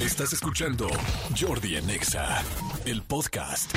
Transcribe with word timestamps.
Estás 0.00 0.32
escuchando 0.32 0.88
Jordi 1.38 1.76
Anexa, 1.76 2.42
el 2.86 3.02
podcast. 3.02 3.70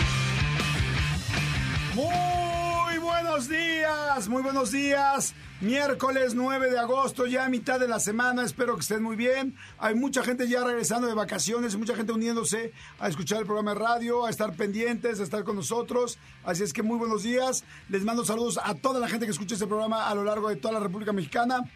Muy 1.93 2.97
buenos 2.99 3.49
días, 3.49 4.29
muy 4.29 4.41
buenos 4.41 4.71
días. 4.71 5.35
Miércoles 5.59 6.33
9 6.33 6.71
de 6.71 6.79
agosto, 6.79 7.25
ya 7.25 7.43
a 7.45 7.49
mitad 7.49 7.77
de 7.77 7.89
la 7.89 7.99
semana, 7.99 8.45
espero 8.45 8.75
que 8.75 8.81
estén 8.81 9.03
muy 9.03 9.17
bien. 9.17 9.57
Hay 9.77 9.95
mucha 9.95 10.23
gente 10.23 10.47
ya 10.47 10.63
regresando 10.63 11.07
de 11.07 11.13
vacaciones, 11.13 11.75
mucha 11.75 11.93
gente 11.93 12.13
uniéndose 12.13 12.71
a 12.99 13.09
escuchar 13.09 13.39
el 13.39 13.45
programa 13.45 13.73
de 13.73 13.79
radio, 13.81 14.25
a 14.25 14.29
estar 14.29 14.55
pendientes, 14.55 15.19
a 15.19 15.23
estar 15.23 15.43
con 15.43 15.57
nosotros. 15.57 16.19
Así 16.45 16.63
es 16.63 16.71
que 16.71 16.83
muy 16.83 16.97
buenos 16.97 17.23
días. 17.23 17.65
Les 17.89 18.05
mando 18.05 18.23
saludos 18.23 18.61
a 18.63 18.75
toda 18.75 19.01
la 19.01 19.09
gente 19.09 19.25
que 19.25 19.33
escucha 19.33 19.55
este 19.55 19.67
programa 19.67 20.07
a 20.07 20.15
lo 20.15 20.23
largo 20.23 20.47
de 20.47 20.55
toda 20.55 20.73
la 20.73 20.79
República 20.79 21.11
Mexicana. 21.11 21.69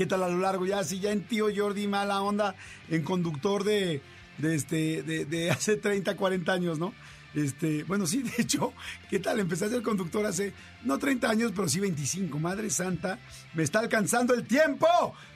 ¿Qué 0.00 0.06
tal 0.06 0.22
a 0.22 0.30
lo 0.30 0.38
largo? 0.38 0.64
Ya 0.64 0.82
sí, 0.82 0.98
ya 0.98 1.12
en 1.12 1.24
tío 1.24 1.48
Jordi, 1.54 1.86
mala 1.86 2.22
onda, 2.22 2.54
en 2.88 3.02
conductor 3.02 3.64
de, 3.64 4.00
este, 4.42 5.02
de 5.02 5.50
hace 5.50 5.76
30, 5.76 6.16
40 6.16 6.50
años, 6.50 6.78
¿no? 6.78 6.94
Este, 7.34 7.84
bueno, 7.84 8.06
sí, 8.06 8.22
de 8.22 8.32
hecho, 8.38 8.72
¿qué 9.10 9.18
tal? 9.18 9.38
Empecé 9.38 9.66
a 9.66 9.68
ser 9.68 9.82
conductor 9.82 10.24
hace, 10.24 10.54
no 10.84 10.98
30 10.98 11.28
años, 11.28 11.52
pero 11.54 11.68
sí 11.68 11.80
25. 11.80 12.38
Madre 12.38 12.70
Santa, 12.70 13.18
me 13.52 13.62
está 13.62 13.80
alcanzando 13.80 14.32
el 14.32 14.46
tiempo, 14.46 14.88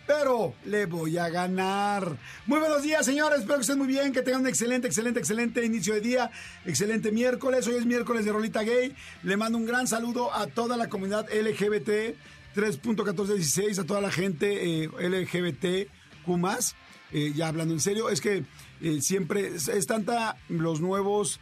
pero 0.06 0.54
le 0.64 0.86
voy 0.86 1.18
a 1.18 1.28
ganar. 1.28 2.16
Muy 2.46 2.58
buenos 2.58 2.82
días, 2.82 3.04
señores, 3.04 3.40
espero 3.40 3.56
que 3.56 3.62
estén 3.62 3.76
muy 3.76 3.86
bien, 3.86 4.14
que 4.14 4.22
tengan 4.22 4.40
un 4.40 4.46
excelente, 4.48 4.86
excelente, 4.86 5.20
excelente 5.20 5.62
inicio 5.62 5.92
de 5.92 6.00
día, 6.00 6.30
excelente 6.64 7.12
miércoles. 7.12 7.66
Hoy 7.66 7.74
es 7.74 7.84
miércoles 7.84 8.24
de 8.24 8.32
Rolita 8.32 8.62
Gay. 8.62 8.96
Le 9.24 9.36
mando 9.36 9.58
un 9.58 9.66
gran 9.66 9.86
saludo 9.86 10.34
a 10.34 10.46
toda 10.46 10.78
la 10.78 10.88
comunidad 10.88 11.28
LGBT 11.30 12.16
3.1416, 12.54 13.78
a 13.78 13.84
toda 13.84 14.00
la 14.00 14.10
gente 14.10 14.84
eh, 14.84 14.88
LGBT 14.88 15.90
Q+. 16.24 16.38
Eh, 17.12 17.32
ya 17.34 17.46
hablando 17.48 17.74
en 17.74 17.80
serio, 17.80 18.08
es 18.08 18.20
que 18.20 18.44
eh, 18.80 19.00
siempre 19.00 19.52
es, 19.54 19.86
tanta 19.86 20.36
los 20.48 20.80
nuevos 20.80 21.38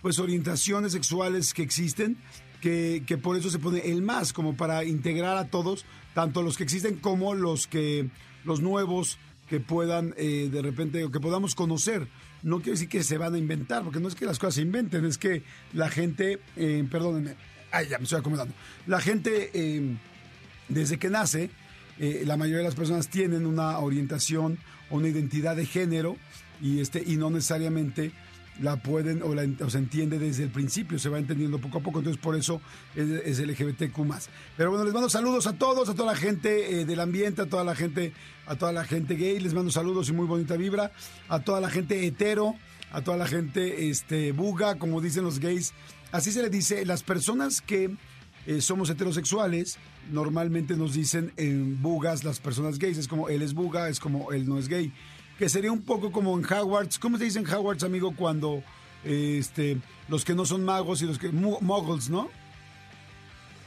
pues 0.00 0.18
orientaciones 0.18 0.92
sexuales 0.92 1.52
que 1.52 1.62
existen, 1.62 2.16
que, 2.62 3.02
que, 3.06 3.18
por 3.18 3.36
eso 3.36 3.50
se 3.50 3.58
pone 3.58 3.80
el 3.80 4.00
más, 4.00 4.32
como 4.32 4.56
para 4.56 4.84
integrar 4.84 5.36
a 5.36 5.48
todos, 5.48 5.84
tanto 6.14 6.42
los 6.42 6.56
que 6.56 6.62
existen 6.62 6.96
como 6.96 7.34
los 7.34 7.66
que, 7.66 8.08
los 8.44 8.60
nuevos 8.60 9.18
que 9.46 9.60
puedan 9.60 10.14
eh, 10.16 10.48
de 10.50 10.62
repente, 10.62 11.04
o 11.04 11.10
que 11.10 11.20
podamos 11.20 11.54
conocer. 11.54 12.08
No 12.42 12.58
quiere 12.58 12.72
decir 12.72 12.88
que 12.88 13.02
se 13.02 13.18
van 13.18 13.34
a 13.34 13.38
inventar, 13.38 13.82
porque 13.82 14.00
no 14.00 14.08
es 14.08 14.14
que 14.14 14.24
las 14.24 14.38
cosas 14.38 14.54
se 14.54 14.62
inventen, 14.62 15.04
es 15.04 15.18
que 15.18 15.42
la 15.74 15.90
gente, 15.90 16.38
perdónenme, 16.90 17.36
ay, 17.72 17.88
ya 17.88 17.98
me 17.98 18.04
estoy 18.04 18.20
acomodando, 18.20 18.54
la 18.86 19.00
gente 19.00 19.98
desde 20.68 20.98
que 20.98 21.10
nace, 21.10 21.50
eh, 21.98 22.24
la 22.26 22.36
mayoría 22.36 22.58
de 22.58 22.64
las 22.64 22.74
personas 22.74 23.08
tienen 23.08 23.46
una 23.46 23.78
orientación 23.78 24.58
o 24.90 24.96
una 24.96 25.08
identidad 25.08 25.56
de 25.56 25.66
género 25.66 26.16
y, 26.60 26.80
este, 26.80 27.02
y 27.04 27.16
no 27.16 27.30
necesariamente 27.30 28.12
la 28.60 28.76
pueden 28.76 29.22
o, 29.22 29.34
la, 29.34 29.42
se 29.68 29.78
entiende 29.78 30.18
desde 30.18 30.44
el 30.44 30.50
principio, 30.50 30.98
se 30.98 31.08
va 31.08 31.18
entendiendo 31.18 31.58
poco 31.58 31.78
a 31.78 31.80
poco, 31.80 31.98
entonces 31.98 32.22
por 32.22 32.36
eso 32.36 32.60
es, 32.94 33.08
es 33.08 33.40
LGBTQ 33.40 33.96
Pero 34.56 34.70
bueno, 34.70 34.84
les 34.84 34.94
mando 34.94 35.08
saludos 35.08 35.46
a 35.46 35.54
todos, 35.54 35.88
a 35.88 35.94
toda 35.94 36.12
la 36.12 36.18
gente 36.18 36.80
eh, 36.80 36.84
del 36.84 37.00
ambiente, 37.00 37.42
a 37.42 37.46
toda 37.46 37.64
la 37.64 37.74
gente, 37.74 38.12
a 38.46 38.56
toda 38.56 38.72
la 38.72 38.84
gente 38.84 39.14
gay, 39.14 39.40
les 39.40 39.54
mando 39.54 39.70
saludos 39.70 40.08
y 40.08 40.12
muy 40.12 40.26
bonita 40.26 40.56
vibra, 40.56 40.92
a 41.28 41.40
toda 41.40 41.60
la 41.60 41.68
gente 41.68 42.06
hetero, 42.06 42.54
a 42.92 43.02
toda 43.02 43.16
la 43.16 43.26
gente 43.26 43.88
este 43.88 44.32
buga, 44.32 44.76
como 44.76 45.00
dicen 45.00 45.24
los 45.24 45.40
gays, 45.40 45.72
así 46.12 46.30
se 46.30 46.42
le 46.42 46.48
dice, 46.48 46.86
las 46.86 47.02
personas 47.02 47.60
que 47.60 47.96
eh, 48.46 48.60
somos 48.60 48.90
heterosexuales, 48.90 49.78
normalmente 50.10 50.76
nos 50.76 50.94
dicen 50.94 51.32
en 51.36 51.80
bugas 51.82 52.24
las 52.24 52.40
personas 52.40 52.78
gays, 52.78 52.98
es 52.98 53.08
como 53.08 53.28
él 53.28 53.42
es 53.42 53.54
buga, 53.54 53.88
es 53.88 54.00
como 54.00 54.32
él 54.32 54.48
no 54.48 54.58
es 54.58 54.68
gay 54.68 54.92
que 55.38 55.48
sería 55.48 55.72
un 55.72 55.82
poco 55.82 56.12
como 56.12 56.38
en 56.38 56.44
Hogwarts. 56.44 56.98
¿Cómo 56.98 57.18
se 57.18 57.24
dice 57.24 57.38
en 57.38 57.46
Hogwarts, 57.46 57.84
amigo, 57.84 58.14
cuando 58.16 58.62
este, 59.04 59.78
los 60.08 60.24
que 60.24 60.34
no 60.34 60.46
son 60.46 60.64
magos 60.64 61.02
y 61.02 61.06
los 61.06 61.18
que... 61.18 61.30
Muggles, 61.30 62.10
¿no? 62.10 62.30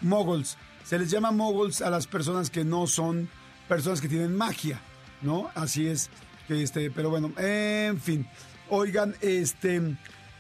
Muggles. 0.02 0.58
Se 0.84 0.98
les 0.98 1.12
llama 1.12 1.32
muggles 1.32 1.82
a 1.82 1.90
las 1.90 2.08
personas 2.08 2.50
que 2.50 2.64
no 2.64 2.88
son 2.88 3.30
personas 3.68 4.00
que 4.00 4.08
tienen 4.08 4.36
magia, 4.36 4.80
¿no? 5.22 5.50
Así 5.56 5.88
es. 5.88 6.10
Este, 6.48 6.90
pero 6.92 7.10
bueno, 7.10 7.34
en 7.38 8.00
fin. 8.00 8.28
Oigan, 8.70 9.16
este... 9.22 9.98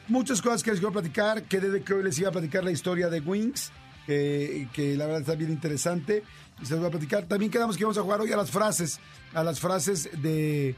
Muchas 0.07 0.41
cosas 0.41 0.63
que 0.63 0.71
les 0.71 0.79
quiero 0.79 0.93
platicar. 0.93 1.43
Que 1.43 1.59
desde 1.59 1.81
que 1.81 1.93
hoy 1.93 2.03
les 2.03 2.17
iba 2.17 2.29
a 2.29 2.31
platicar 2.31 2.63
la 2.63 2.71
historia 2.71 3.09
de 3.09 3.19
Wings. 3.19 3.73
Que, 4.07 4.95
la 4.97 5.05
verdad 5.05 5.21
está 5.21 5.35
bien 5.35 5.51
interesante. 5.51 6.23
Y 6.59 6.65
se 6.65 6.71
los 6.71 6.79
voy 6.79 6.87
a 6.87 6.91
platicar. 6.91 7.25
También 7.25 7.51
quedamos 7.51 7.77
que 7.77 7.83
vamos 7.83 7.99
a 7.99 8.01
jugar 8.01 8.21
hoy 8.21 8.31
a 8.31 8.37
las 8.37 8.49
frases. 8.49 8.99
A 9.33 9.43
las 9.43 9.59
frases 9.59 10.09
de 10.21 10.75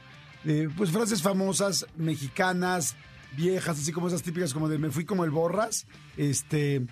pues 0.77 0.91
frases 0.91 1.21
famosas 1.21 1.85
mexicanas, 1.97 2.95
viejas, 3.35 3.79
así 3.79 3.91
como 3.91 4.07
esas 4.07 4.23
típicas 4.23 4.53
como 4.53 4.69
de 4.69 4.77
me 4.77 4.91
fui 4.91 5.05
como 5.05 5.23
el 5.23 5.31
borras, 5.31 5.85
este, 6.17 6.85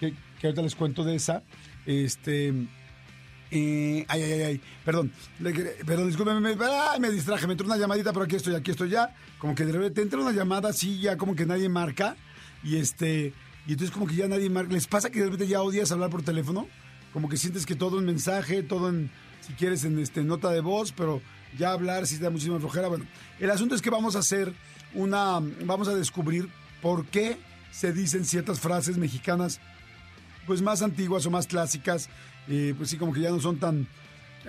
que, 0.00 0.14
que 0.40 0.46
ahorita 0.46 0.62
les 0.62 0.74
cuento 0.74 1.04
de 1.04 1.16
esa, 1.16 1.42
este, 1.86 2.48
eh, 3.50 4.04
ay, 4.08 4.22
ay, 4.22 4.42
ay, 4.42 4.60
perdón, 4.84 5.12
perdón, 5.86 6.08
discúlpeme, 6.08 6.40
me, 6.40 6.64
ay, 6.64 7.00
me 7.00 7.10
distraje, 7.10 7.46
me 7.46 7.52
entró 7.52 7.66
una 7.66 7.76
llamadita, 7.76 8.12
pero 8.12 8.24
aquí 8.24 8.36
estoy, 8.36 8.54
aquí 8.54 8.70
estoy 8.70 8.90
ya, 8.90 9.14
como 9.38 9.54
que 9.54 9.64
de 9.64 9.72
repente 9.72 10.02
entra 10.02 10.20
una 10.20 10.32
llamada 10.32 10.70
así, 10.70 11.00
ya 11.00 11.16
como 11.16 11.34
que 11.34 11.46
nadie 11.46 11.68
marca, 11.68 12.16
y 12.62 12.76
este, 12.76 13.34
y 13.68 13.72
entonces 13.72 13.92
como 13.94 14.06
que 14.06 14.14
ya 14.14 14.26
nadie 14.26 14.48
¿les 14.48 14.86
pasa 14.86 15.10
que 15.10 15.18
de 15.18 15.26
repente 15.26 15.46
ya 15.46 15.60
odias 15.60 15.92
hablar 15.92 16.08
por 16.08 16.22
teléfono? 16.22 16.66
Como 17.12 17.28
que 17.28 17.36
sientes 17.36 17.66
que 17.66 17.74
todo 17.74 17.98
en 17.98 18.06
mensaje, 18.06 18.62
todo 18.62 18.88
en, 18.88 19.10
si 19.42 19.52
quieres, 19.52 19.84
en 19.84 19.98
este, 19.98 20.24
nota 20.24 20.50
de 20.50 20.60
voz, 20.62 20.92
pero 20.92 21.20
ya 21.58 21.72
hablar 21.72 22.06
si 22.06 22.16
da 22.16 22.30
muchísima 22.30 22.58
flojera. 22.58 22.88
Bueno, 22.88 23.04
el 23.38 23.50
asunto 23.50 23.74
es 23.74 23.82
que 23.82 23.90
vamos 23.90 24.16
a 24.16 24.20
hacer 24.20 24.54
una, 24.94 25.40
vamos 25.66 25.86
a 25.88 25.94
descubrir 25.94 26.48
por 26.80 27.04
qué 27.08 27.36
se 27.70 27.92
dicen 27.92 28.24
ciertas 28.24 28.58
frases 28.58 28.96
mexicanas, 28.96 29.60
pues 30.46 30.62
más 30.62 30.80
antiguas 30.80 31.26
o 31.26 31.30
más 31.30 31.46
clásicas, 31.46 32.08
eh, 32.48 32.72
pues 32.74 32.88
sí, 32.88 32.96
como 32.96 33.12
que 33.12 33.20
ya 33.20 33.28
no 33.28 33.38
son 33.38 33.58
tan, 33.58 33.86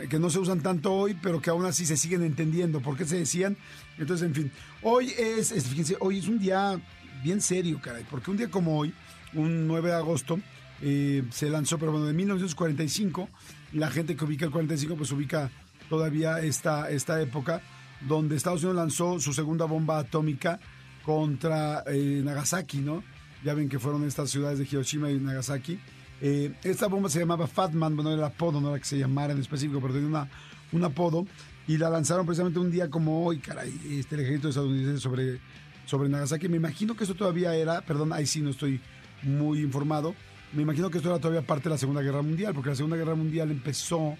que 0.09 0.18
no 0.18 0.30
se 0.30 0.40
usan 0.40 0.62
tanto 0.62 0.94
hoy, 0.94 1.18
pero 1.22 1.41
que 1.41 1.50
aún 1.50 1.66
así 1.66 1.86
se 1.86 1.97
siguen 1.97 2.24
entendiendo 2.24 2.80
por 2.80 2.96
qué 2.96 3.03
se 3.03 3.18
decían. 3.18 3.57
Entonces, 3.97 4.25
en 4.25 4.34
fin, 4.34 4.51
hoy 4.81 5.13
es, 5.18 5.51
es 5.51 5.68
fíjense, 5.68 5.97
hoy 6.00 6.19
es 6.19 6.30
un 6.30 6.40
día 6.40 6.80
bien 7.22 7.41
serio, 7.41 7.80
caray, 7.81 8.06
porque 8.09 8.31
un 8.31 8.38
día 8.38 8.50
como 8.50 8.78
hoy, 8.78 8.94
un 9.34 9.67
9 9.67 9.90
de 9.90 9.95
agosto, 9.95 10.40
eh, 10.81 11.23
se 11.31 11.50
lanzó, 11.50 11.78
pero 11.78 11.91
bueno, 11.91 12.07
de 12.07 12.13
1945, 12.13 13.29
la 13.73 13.90
gente 13.90 14.16
que 14.16 14.25
ubica 14.25 14.45
el 14.45 14.51
45, 14.51 14.95
pues 14.95 15.12
ubica 15.12 15.51
todavía 15.90 16.40
esta, 16.40 16.90
esta 16.90 17.22
época, 17.22 17.62
donde 18.07 18.35
Estados 18.35 18.63
Unidos 18.63 18.78
lanzó 18.78 19.19
su 19.19 19.34
segunda 19.34 19.66
bomba 19.66 20.00
atómica 20.00 20.59
contra 21.03 21.84
eh, 21.88 22.22
Nagasaki, 22.23 22.78
¿no? 22.78 23.03
Ya 23.44 23.53
ven 23.53 23.69
que 23.69 23.79
fueron 23.79 24.06
estas 24.06 24.29
ciudades 24.29 24.59
de 24.59 24.66
Hiroshima 24.66 25.09
y 25.09 25.19
Nagasaki. 25.19 25.79
Eh, 26.22 26.53
esta 26.63 26.88
bomba 26.88 27.09
se 27.09 27.19
llamaba 27.19 27.47
Fatman, 27.47 27.95
bueno, 27.95 28.12
era 28.12 28.19
el 28.19 28.25
apodo, 28.25 28.59
no 28.59 28.69
era 28.69 28.79
que 28.79 28.85
se 28.85 28.97
llamara 28.97 29.34
en 29.34 29.39
específico, 29.39 29.79
pero 29.81 29.94
tenía 29.94 30.09
una, 30.09 30.29
un 30.72 30.84
apodo, 30.84 31.25
y 31.68 31.78
la 31.78 31.89
lanzaron 31.89 32.25
precisamente 32.25 32.59
un 32.59 32.72
día 32.72 32.89
como 32.89 33.25
hoy, 33.25 33.39
caray, 33.39 33.73
este, 33.89 34.16
el 34.16 34.22
ejército 34.22 34.50
estadounidense 34.50 35.00
sobre, 35.00 35.39
sobre 35.85 36.09
Nagasaki. 36.09 36.50
Me 36.50 36.57
imagino 36.57 36.95
que 36.95 37.03
esto 37.03 37.16
todavía 37.16 37.56
era, 37.56 37.81
perdón, 37.81 38.12
ahí 38.12 38.25
sí 38.25 38.41
no 38.41 38.50
estoy 38.50 38.81
muy 39.24 39.59
informado, 39.59 40.16
me 40.53 40.63
imagino 40.63 40.90
que 40.90 40.97
esto 40.97 41.09
era 41.09 41.19
todavía 41.19 41.46
parte 41.46 41.66
de 41.66 41.72
la 41.72 41.78
Segunda 41.78 42.02
Guerra 42.02 42.22
Mundial, 42.22 42.53
porque 42.53 42.69
la 42.69 42.75
Segunda 42.75 42.97
Guerra 42.97 43.16
Mundial 43.16 43.52
empezó 43.52 44.18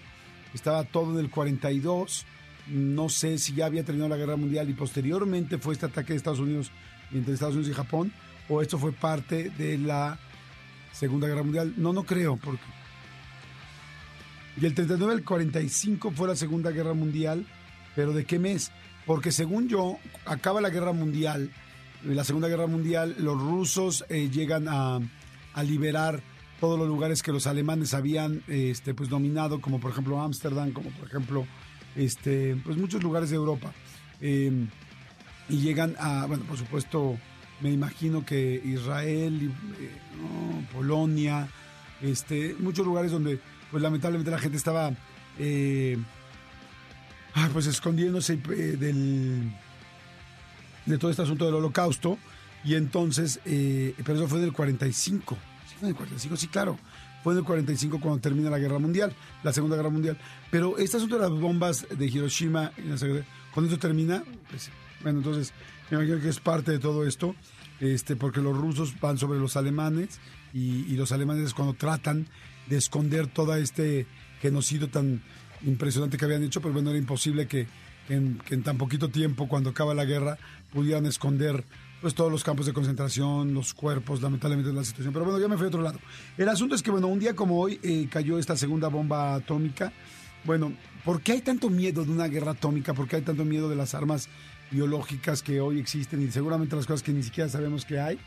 estaba 0.54 0.84
todo 0.84 1.12
en 1.12 1.24
el 1.24 1.30
42. 1.30 2.26
No 2.68 3.08
sé 3.08 3.38
si 3.38 3.54
ya 3.54 3.66
había 3.66 3.84
terminado 3.84 4.10
la 4.10 4.16
guerra 4.16 4.36
mundial 4.36 4.68
y 4.68 4.74
posteriormente 4.74 5.58
fue 5.58 5.74
este 5.74 5.86
ataque 5.86 6.12
de 6.12 6.18
Estados 6.18 6.38
Unidos 6.38 6.70
entre 7.12 7.34
Estados 7.34 7.54
Unidos 7.54 7.72
y 7.72 7.74
Japón, 7.74 8.12
o 8.48 8.62
esto 8.62 8.78
fue 8.78 8.92
parte 8.92 9.50
de 9.50 9.78
la 9.78 10.18
Segunda 10.92 11.26
Guerra 11.26 11.42
Mundial. 11.42 11.74
No, 11.76 11.92
no 11.92 12.04
creo, 12.04 12.36
porque. 12.36 12.62
Y 14.60 14.66
el 14.66 14.74
39 14.74 15.14
al 15.14 15.24
45 15.24 16.12
fue 16.12 16.28
la 16.28 16.36
Segunda 16.36 16.70
Guerra 16.70 16.94
Mundial, 16.94 17.46
pero 17.96 18.12
¿de 18.12 18.24
qué 18.24 18.38
mes? 18.38 18.70
Porque 19.06 19.32
según 19.32 19.68
yo, 19.68 19.96
acaba 20.26 20.60
la 20.60 20.70
Guerra 20.70 20.92
Mundial, 20.92 21.50
la 22.04 22.24
Segunda 22.24 22.48
Guerra 22.48 22.66
Mundial, 22.66 23.16
los 23.18 23.40
rusos 23.40 24.04
eh, 24.08 24.28
llegan 24.30 24.66
a, 24.68 25.00
liberar 25.62 26.22
todos 26.58 26.78
los 26.78 26.88
lugares 26.88 27.22
que 27.22 27.32
los 27.32 27.46
alemanes 27.46 27.92
habían 27.92 28.42
este, 28.48 28.94
pues, 28.94 29.08
dominado, 29.08 29.60
como 29.60 29.78
por 29.78 29.90
ejemplo 29.90 30.20
Ámsterdam, 30.20 30.72
como 30.72 30.90
por 30.90 31.06
ejemplo 31.08 31.46
este, 31.96 32.56
pues, 32.64 32.76
muchos 32.76 33.02
lugares 33.02 33.30
de 33.30 33.36
Europa. 33.36 33.72
Eh, 34.20 34.66
y 35.48 35.58
llegan 35.58 35.96
a, 35.98 36.26
bueno, 36.26 36.44
por 36.44 36.56
supuesto, 36.56 37.18
me 37.60 37.70
imagino 37.70 38.24
que 38.24 38.60
Israel, 38.64 39.52
eh, 39.80 40.66
Polonia, 40.72 41.48
este, 42.00 42.54
muchos 42.58 42.86
lugares 42.86 43.12
donde 43.12 43.38
pues 43.70 43.82
lamentablemente 43.82 44.30
la 44.30 44.38
gente 44.38 44.56
estaba 44.56 44.92
eh, 45.38 45.98
pues 47.52 47.66
escondiéndose 47.66 48.36
del 48.36 49.52
de 50.86 50.98
todo 50.98 51.10
este 51.10 51.22
asunto 51.22 51.44
del 51.44 51.54
holocausto 51.54 52.18
y 52.64 52.74
entonces, 52.74 53.40
eh, 53.44 53.94
pero 54.04 54.18
eso 54.18 54.28
fue 54.28 54.38
en 54.38 54.44
el 54.44 54.52
45 54.52 55.36
fue 55.80 55.88
en 55.88 55.94
el 55.94 55.96
45, 55.96 56.36
sí, 56.36 56.46
claro. 56.48 56.78
Fue 57.24 57.32
en 57.32 57.40
el 57.40 57.44
45 57.44 58.00
cuando 58.00 58.20
termina 58.20 58.50
la 58.50 58.58
Guerra 58.58 58.78
Mundial, 58.78 59.14
la 59.42 59.52
Segunda 59.52 59.76
Guerra 59.76 59.90
Mundial. 59.90 60.18
Pero 60.50 60.78
este 60.78 60.98
asunto 60.98 61.16
de 61.16 61.22
las 61.22 61.30
bombas 61.30 61.86
de 61.90 62.06
Hiroshima, 62.06 62.72
cuando 63.52 63.72
esto 63.72 63.78
termina, 63.78 64.22
pues, 64.48 64.70
Bueno, 65.02 65.18
entonces, 65.18 65.52
me 65.90 65.96
imagino 65.96 66.20
que 66.20 66.28
es 66.28 66.40
parte 66.40 66.72
de 66.72 66.78
todo 66.78 67.06
esto, 67.06 67.34
este, 67.80 68.16
porque 68.16 68.40
los 68.40 68.56
rusos 68.56 68.98
van 69.00 69.18
sobre 69.18 69.38
los 69.38 69.56
alemanes 69.56 70.20
y, 70.52 70.84
y 70.92 70.96
los 70.96 71.12
alemanes 71.12 71.54
cuando 71.54 71.74
tratan 71.74 72.26
de 72.68 72.76
esconder 72.76 73.26
todo 73.26 73.54
este 73.54 74.06
genocidio 74.40 74.88
tan 74.88 75.22
impresionante 75.62 76.16
que 76.16 76.24
habían 76.24 76.42
hecho, 76.42 76.60
pero 76.60 76.72
bueno, 76.72 76.90
era 76.90 76.98
imposible 76.98 77.46
que 77.46 77.66
en, 78.08 78.38
que 78.38 78.54
en 78.54 78.62
tan 78.62 78.78
poquito 78.78 79.08
tiempo, 79.08 79.48
cuando 79.48 79.70
acaba 79.70 79.94
la 79.94 80.04
guerra, 80.04 80.38
pudieran 80.72 81.06
esconder 81.06 81.64
pues 82.00 82.14
todos 82.14 82.32
los 82.32 82.42
campos 82.42 82.66
de 82.66 82.72
concentración, 82.72 83.52
los 83.52 83.74
cuerpos, 83.74 84.22
lamentablemente 84.22 84.72
la 84.72 84.84
situación. 84.84 85.12
Pero 85.12 85.26
bueno, 85.26 85.38
ya 85.38 85.48
me 85.48 85.56
fui 85.56 85.66
a 85.66 85.68
otro 85.68 85.82
lado. 85.82 85.98
El 86.38 86.48
asunto 86.48 86.74
es 86.74 86.82
que, 86.82 86.90
bueno, 86.90 87.08
un 87.08 87.18
día 87.18 87.34
como 87.36 87.60
hoy 87.60 87.78
eh, 87.82 88.08
cayó 88.10 88.38
esta 88.38 88.56
segunda 88.56 88.88
bomba 88.88 89.34
atómica. 89.34 89.92
Bueno, 90.44 90.72
¿por 91.04 91.20
qué 91.20 91.32
hay 91.32 91.40
tanto 91.42 91.68
miedo 91.68 92.04
de 92.04 92.10
una 92.10 92.26
guerra 92.26 92.52
atómica? 92.52 92.94
¿Por 92.94 93.06
qué 93.06 93.16
hay 93.16 93.22
tanto 93.22 93.44
miedo 93.44 93.68
de 93.68 93.76
las 93.76 93.94
armas 93.94 94.28
biológicas 94.70 95.42
que 95.42 95.60
hoy 95.60 95.78
existen 95.78 96.22
y 96.22 96.30
seguramente 96.30 96.76
las 96.76 96.86
cosas 96.86 97.02
que 97.02 97.12
ni 97.12 97.22
siquiera 97.22 97.50
sabemos 97.50 97.84
que 97.84 98.00
hay? 98.00 98.18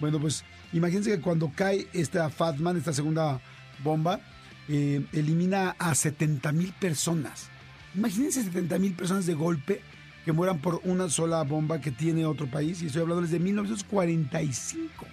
Bueno, 0.00 0.18
pues 0.20 0.44
imagínense 0.72 1.10
que 1.10 1.20
cuando 1.20 1.52
cae 1.54 1.86
esta 1.92 2.30
Fatman, 2.30 2.78
esta 2.78 2.94
segunda 2.94 3.40
bomba, 3.84 4.20
eh, 4.68 5.04
elimina 5.12 5.76
a 5.78 5.94
70 5.94 6.52
mil 6.52 6.72
personas. 6.72 7.50
Imagínense 7.98 8.44
70 8.44 8.78
mil 8.78 8.94
personas 8.94 9.26
de 9.26 9.34
golpe 9.34 9.80
que 10.24 10.30
mueran 10.30 10.60
por 10.60 10.80
una 10.84 11.10
sola 11.10 11.42
bomba 11.42 11.80
que 11.80 11.90
tiene 11.90 12.26
otro 12.26 12.46
país. 12.46 12.80
Y 12.80 12.86
estoy 12.86 13.02
hablando 13.02 13.22
desde 13.22 13.40
1945. 13.40 15.04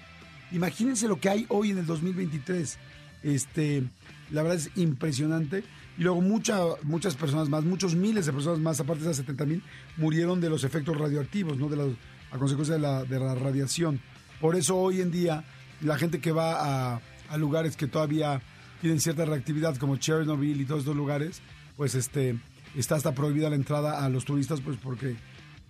Imagínense 0.52 1.08
lo 1.08 1.20
que 1.20 1.30
hay 1.30 1.46
hoy 1.50 1.72
en 1.72 1.80
el 1.80 1.88
2023. 1.88 2.78
Este, 3.24 3.82
la 4.30 4.44
verdad 4.44 4.60
es 4.60 4.70
impresionante. 4.76 5.64
Y 5.98 6.04
luego 6.04 6.22
mucha, 6.22 6.60
muchas 6.84 7.16
personas 7.16 7.50
más, 7.50 7.64
muchos 7.64 7.96
miles 7.96 8.28
de 8.28 8.34
personas 8.34 8.60
más, 8.60 8.80
aparte 8.80 9.04
de 9.04 9.10
esas 9.10 9.26
70 9.26 9.46
mil, 9.46 9.64
murieron 9.98 10.40
de 10.40 10.52
los 10.52 10.64
efectos 10.64 10.96
radioactivos, 10.96 11.58
¿no? 11.58 11.70
de 11.70 11.78
la, 11.78 11.86
a 12.32 12.38
consecuencia 12.38 12.76
de 12.76 13.20
la, 13.20 13.34
radiación. 13.34 14.00
Por 14.40 14.56
eso 14.56 14.78
hoy 14.78 15.02
en 15.02 15.10
día 15.10 15.44
la 15.82 15.98
gente 15.98 16.20
que 16.20 16.32
va 16.32 16.94
a, 16.94 17.02
a 17.30 17.38
lugares 17.38 17.78
que 17.78 17.88
todavía 17.88 18.44
tienen 18.80 19.00
cierta 19.00 19.26
reactividad, 19.26 19.76
como 19.78 19.98
Chernobyl 19.98 20.62
y 20.62 20.66
todos 20.66 20.82
estos 20.82 20.96
lugares, 20.96 21.42
pues 21.78 21.96
este, 21.96 22.38
está 22.76 22.96
hasta 22.96 23.14
prohibida 23.14 23.50
la 23.50 23.56
entrada 23.56 24.04
a 24.04 24.10
los 24.10 24.26
turistas, 24.26 24.62
pues 24.62 24.78
porque 24.82 25.16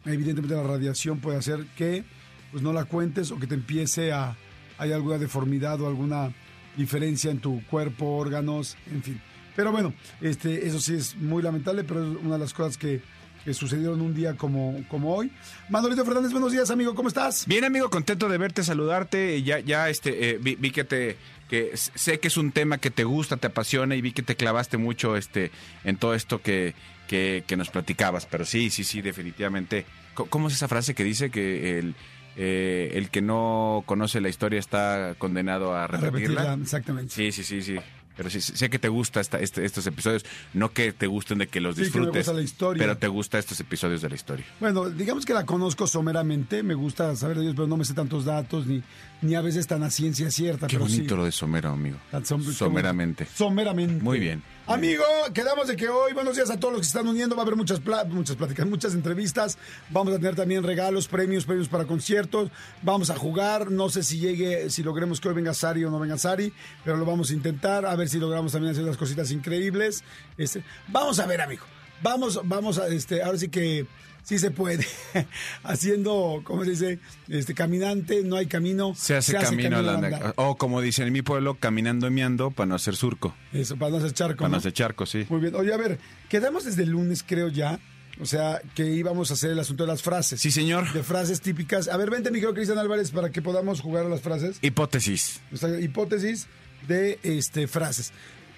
evidentemente 0.06 0.56
la 0.56 0.64
radiación 0.64 1.20
puede 1.20 1.38
hacer 1.38 1.66
que 1.76 2.04
pues 2.52 2.64
no 2.64 2.74
la 2.74 2.86
cuentes 2.86 3.32
o 3.32 3.40
que 3.40 3.48
te 3.48 3.56
empiece 3.56 4.12
a 4.12 4.36
hay 4.78 4.92
alguna 4.92 5.18
deformidad 5.18 5.80
o 5.82 5.88
alguna 5.88 6.34
diferencia 6.76 7.32
en 7.32 7.40
tu 7.40 7.64
cuerpo, 7.68 8.18
órganos, 8.18 8.78
en 8.92 9.04
fin. 9.04 9.22
Pero 9.56 9.72
bueno, 9.72 9.94
este, 10.22 10.68
eso 10.68 10.80
sí 10.80 10.96
es 10.96 11.16
muy 11.16 11.42
lamentable, 11.42 11.84
pero 11.84 12.04
es 12.04 12.18
una 12.22 12.34
de 12.34 12.40
las 12.40 12.54
cosas 12.54 12.78
que, 12.78 13.02
que 13.46 13.54
sucedieron 13.54 14.02
un 14.02 14.14
día 14.14 14.36
como, 14.36 14.84
como 14.90 15.16
hoy. 15.16 15.32
Manolito 15.70 16.04
Fernández, 16.04 16.32
buenos 16.34 16.52
días, 16.52 16.70
amigo, 16.72 16.94
¿cómo 16.94 17.08
estás? 17.08 17.46
Bien, 17.46 17.64
amigo, 17.64 17.90
contento 17.90 18.28
de 18.28 18.38
verte, 18.38 18.64
saludarte. 18.64 19.42
Ya, 19.44 19.60
ya 19.60 19.90
este, 19.90 20.32
eh, 20.32 20.40
vi, 20.42 20.56
vi, 20.56 20.72
que 20.72 20.84
te, 20.84 21.16
que 21.50 21.72
sé 21.76 22.20
que 22.20 22.28
es 22.28 22.36
un 22.36 22.52
tema 22.52 22.80
que 22.80 22.92
te 22.92 23.06
gusta, 23.06 23.38
te 23.38 23.48
apasiona 23.48 23.96
y 23.96 24.02
vi 24.02 24.12
que 24.12 24.24
te 24.24 24.36
clavaste 24.36 24.78
mucho, 24.78 25.16
este, 25.16 25.52
en 25.86 25.96
todo 25.96 26.16
esto 26.16 26.42
que, 26.42 26.74
que, 27.08 27.44
que 27.48 27.58
nos 27.58 27.70
platicabas. 27.70 28.26
Pero 28.26 28.46
sí, 28.46 28.70
sí, 28.70 28.84
sí, 28.84 29.02
definitivamente. 29.02 29.86
¿Cómo 30.14 30.48
es 30.48 30.54
esa 30.54 30.68
frase 30.68 30.96
que 30.96 31.04
dice 31.04 31.30
que 31.30 31.80
el 31.80 31.96
eh, 32.38 32.92
el 32.96 33.10
que 33.10 33.22
no 33.22 33.84
conoce 33.86 34.20
la 34.20 34.28
historia 34.28 34.60
está 34.60 35.16
condenado 35.18 35.74
a 35.74 35.88
repetirla. 35.88 36.08
A 36.08 36.12
repetirla 36.12 36.54
exactamente. 36.62 37.14
Sí, 37.14 37.32
sí, 37.32 37.44
sí, 37.44 37.62
sí. 37.62 37.78
Pero 38.16 38.30
sí, 38.30 38.42
sé 38.42 38.70
que 38.70 38.80
te 38.80 38.88
gusta 38.88 39.20
esta, 39.20 39.40
este, 39.40 39.66
estos 39.66 39.86
episodios, 39.88 40.26
no 40.54 40.72
que 40.72 40.94
te 40.94 41.08
gusten 41.08 41.40
de 41.40 41.48
que 41.48 41.60
los 41.60 41.76
disfrutes, 41.76 42.26
sí, 42.26 42.32
que 42.32 42.38
la 42.38 42.44
historia. 42.44 42.82
pero 42.82 42.98
te 42.98 43.08
gusta 43.08 43.38
estos 43.38 43.60
episodios 43.60 44.02
de 44.02 44.10
la 44.10 44.16
historia. 44.16 44.46
Bueno, 44.60 44.90
digamos 44.90 45.26
que 45.26 45.34
la 45.34 45.46
conozco 45.46 45.88
someramente, 45.88 46.64
me 46.64 46.74
gusta 46.74 47.16
saber 47.16 47.38
de 47.38 47.44
ellos, 47.44 47.56
pero 47.56 47.68
no 47.68 47.78
me 47.78 47.86
sé 47.86 47.94
tantos 47.94 48.26
datos, 48.26 48.68
ni, 48.68 48.82
ni 49.22 49.36
a 49.36 49.42
veces 49.42 49.68
tan 49.68 49.84
a 49.84 49.90
ciencia 49.90 50.32
cierta. 50.32 50.68
Qué 50.68 50.78
pero 50.78 50.86
bonito 50.86 51.10
sí. 51.10 51.16
lo 51.16 51.26
de 51.26 51.32
somero, 51.32 51.70
amigo. 51.70 51.98
Som 52.24 52.44
Someramente. 52.44 53.28
Someramente. 53.34 54.04
Muy 54.04 54.20
bien. 54.20 54.44
Amigo, 54.68 55.04
quedamos 55.32 55.68
de 55.68 55.76
que 55.76 55.90
hoy, 55.90 56.14
buenos 56.14 56.36
días 56.36 56.50
a 56.50 56.60
todos 56.60 56.74
los 56.74 56.82
que 56.82 56.86
se 56.86 56.98
están 56.98 57.08
uniendo, 57.08 57.36
va 57.36 57.44
a 57.44 57.46
haber 57.46 57.56
muchas, 57.56 57.80
muchas 58.08 58.36
pláticas, 58.36 58.66
muchas 58.66 58.96
entrevistas, 58.96 59.60
vamos 59.92 60.12
a 60.14 60.18
tener 60.18 60.36
también 60.36 60.64
regalos, 60.64 61.08
premios, 61.08 61.46
premios 61.46 61.68
para 61.68 61.86
conciertos, 61.86 62.50
vamos 62.82 63.12
a 63.12 63.16
jugar, 63.16 63.70
no 63.70 63.90
sé 63.90 64.02
si 64.02 64.18
llegue, 64.18 64.72
si 64.72 64.82
logremos 64.82 65.22
que 65.22 65.28
hoy 65.28 65.36
venga 65.36 65.54
Sari 65.54 65.84
o 65.84 65.92
no 65.92 66.00
venga 66.00 66.18
Sari, 66.18 66.52
pero 66.84 66.98
lo 66.98 67.06
vamos 67.06 67.30
a 67.30 67.34
intentar, 67.36 67.86
a 67.86 67.96
ver 67.96 68.05
si 68.08 68.20
logramos 68.20 68.52
también 68.52 68.72
hacer 68.72 68.84
unas 68.84 68.98
cositas 68.98 69.32
increíbles. 69.32 70.04
Este, 70.38 70.64
vamos 70.88 71.20
a 71.20 71.26
ver, 71.26 71.42
amigo, 71.42 71.66
vamos, 72.02 72.40
vamos 72.44 72.78
a, 72.78 72.88
este, 72.88 73.22
ahora 73.22 73.38
sí 73.38 73.50
que 73.50 73.86
sí 74.26 74.40
se 74.40 74.52
puede. 74.52 74.86
Haciendo, 75.64 76.42
¿cómo 76.44 76.66
se 76.66 76.72
dice? 76.72 77.00
Este, 77.30 77.54
caminante, 77.54 78.24
no 78.24 78.36
hay 78.36 78.48
camino. 78.48 78.94
Se 78.96 79.16
hace, 79.16 79.32
se 79.32 79.38
hace 79.38 79.56
camino, 79.56 79.84
camino. 79.84 80.34
O 80.36 80.58
como 80.58 80.82
dicen 80.82 81.08
en 81.08 81.14
mi 81.14 81.22
pueblo, 81.22 81.56
caminando 81.56 82.10
miando 82.12 82.52
para 82.52 82.68
no 82.68 82.76
hacer 82.76 82.96
surco. 82.96 83.36
Eso, 83.54 83.78
para 83.78 83.92
no 83.92 83.98
hacer 83.98 84.14
charco. 84.14 84.40
Para 84.40 84.50
no, 84.50 84.54
¿no? 84.54 84.58
hacer 84.58 84.74
charco, 84.74 85.06
sí. 85.06 85.26
Muy 85.30 85.40
bien. 85.40 85.56
Oye, 85.56 85.74
a 85.74 85.78
ver, 85.78 86.00
quedamos 86.28 86.66
desde 86.66 86.84
el 86.84 86.90
lunes, 86.90 87.24
creo 87.26 87.48
ya. 87.48 87.80
O 88.20 88.26
sea, 88.26 88.62
que 88.74 88.88
íbamos 88.88 89.30
a 89.32 89.34
hacer 89.34 89.52
el 89.52 89.60
asunto 89.60 89.84
de 89.84 89.88
las 89.88 90.02
frases. 90.02 90.40
Sí, 90.40 90.50
señor. 90.50 90.92
De 90.94 91.04
frases 91.04 91.42
típicas. 91.42 91.90
A 91.90 91.98
ver, 91.98 92.10
vente, 92.10 92.32
mi 92.32 92.36
querido 92.36 92.54
Cristian 92.54 92.78
Álvarez, 92.78 93.12
para 93.12 93.30
que 93.30 93.42
podamos 93.42 93.82
jugar 93.82 94.06
a 94.06 94.10
las 94.10 94.22
frases. 94.22 94.58
Hipótesis. 94.62 95.42
O 95.52 95.58
sea, 95.58 95.78
hipótesis 95.80 96.48
de 96.88 97.20
este, 97.24 97.68
frases. 97.68 98.14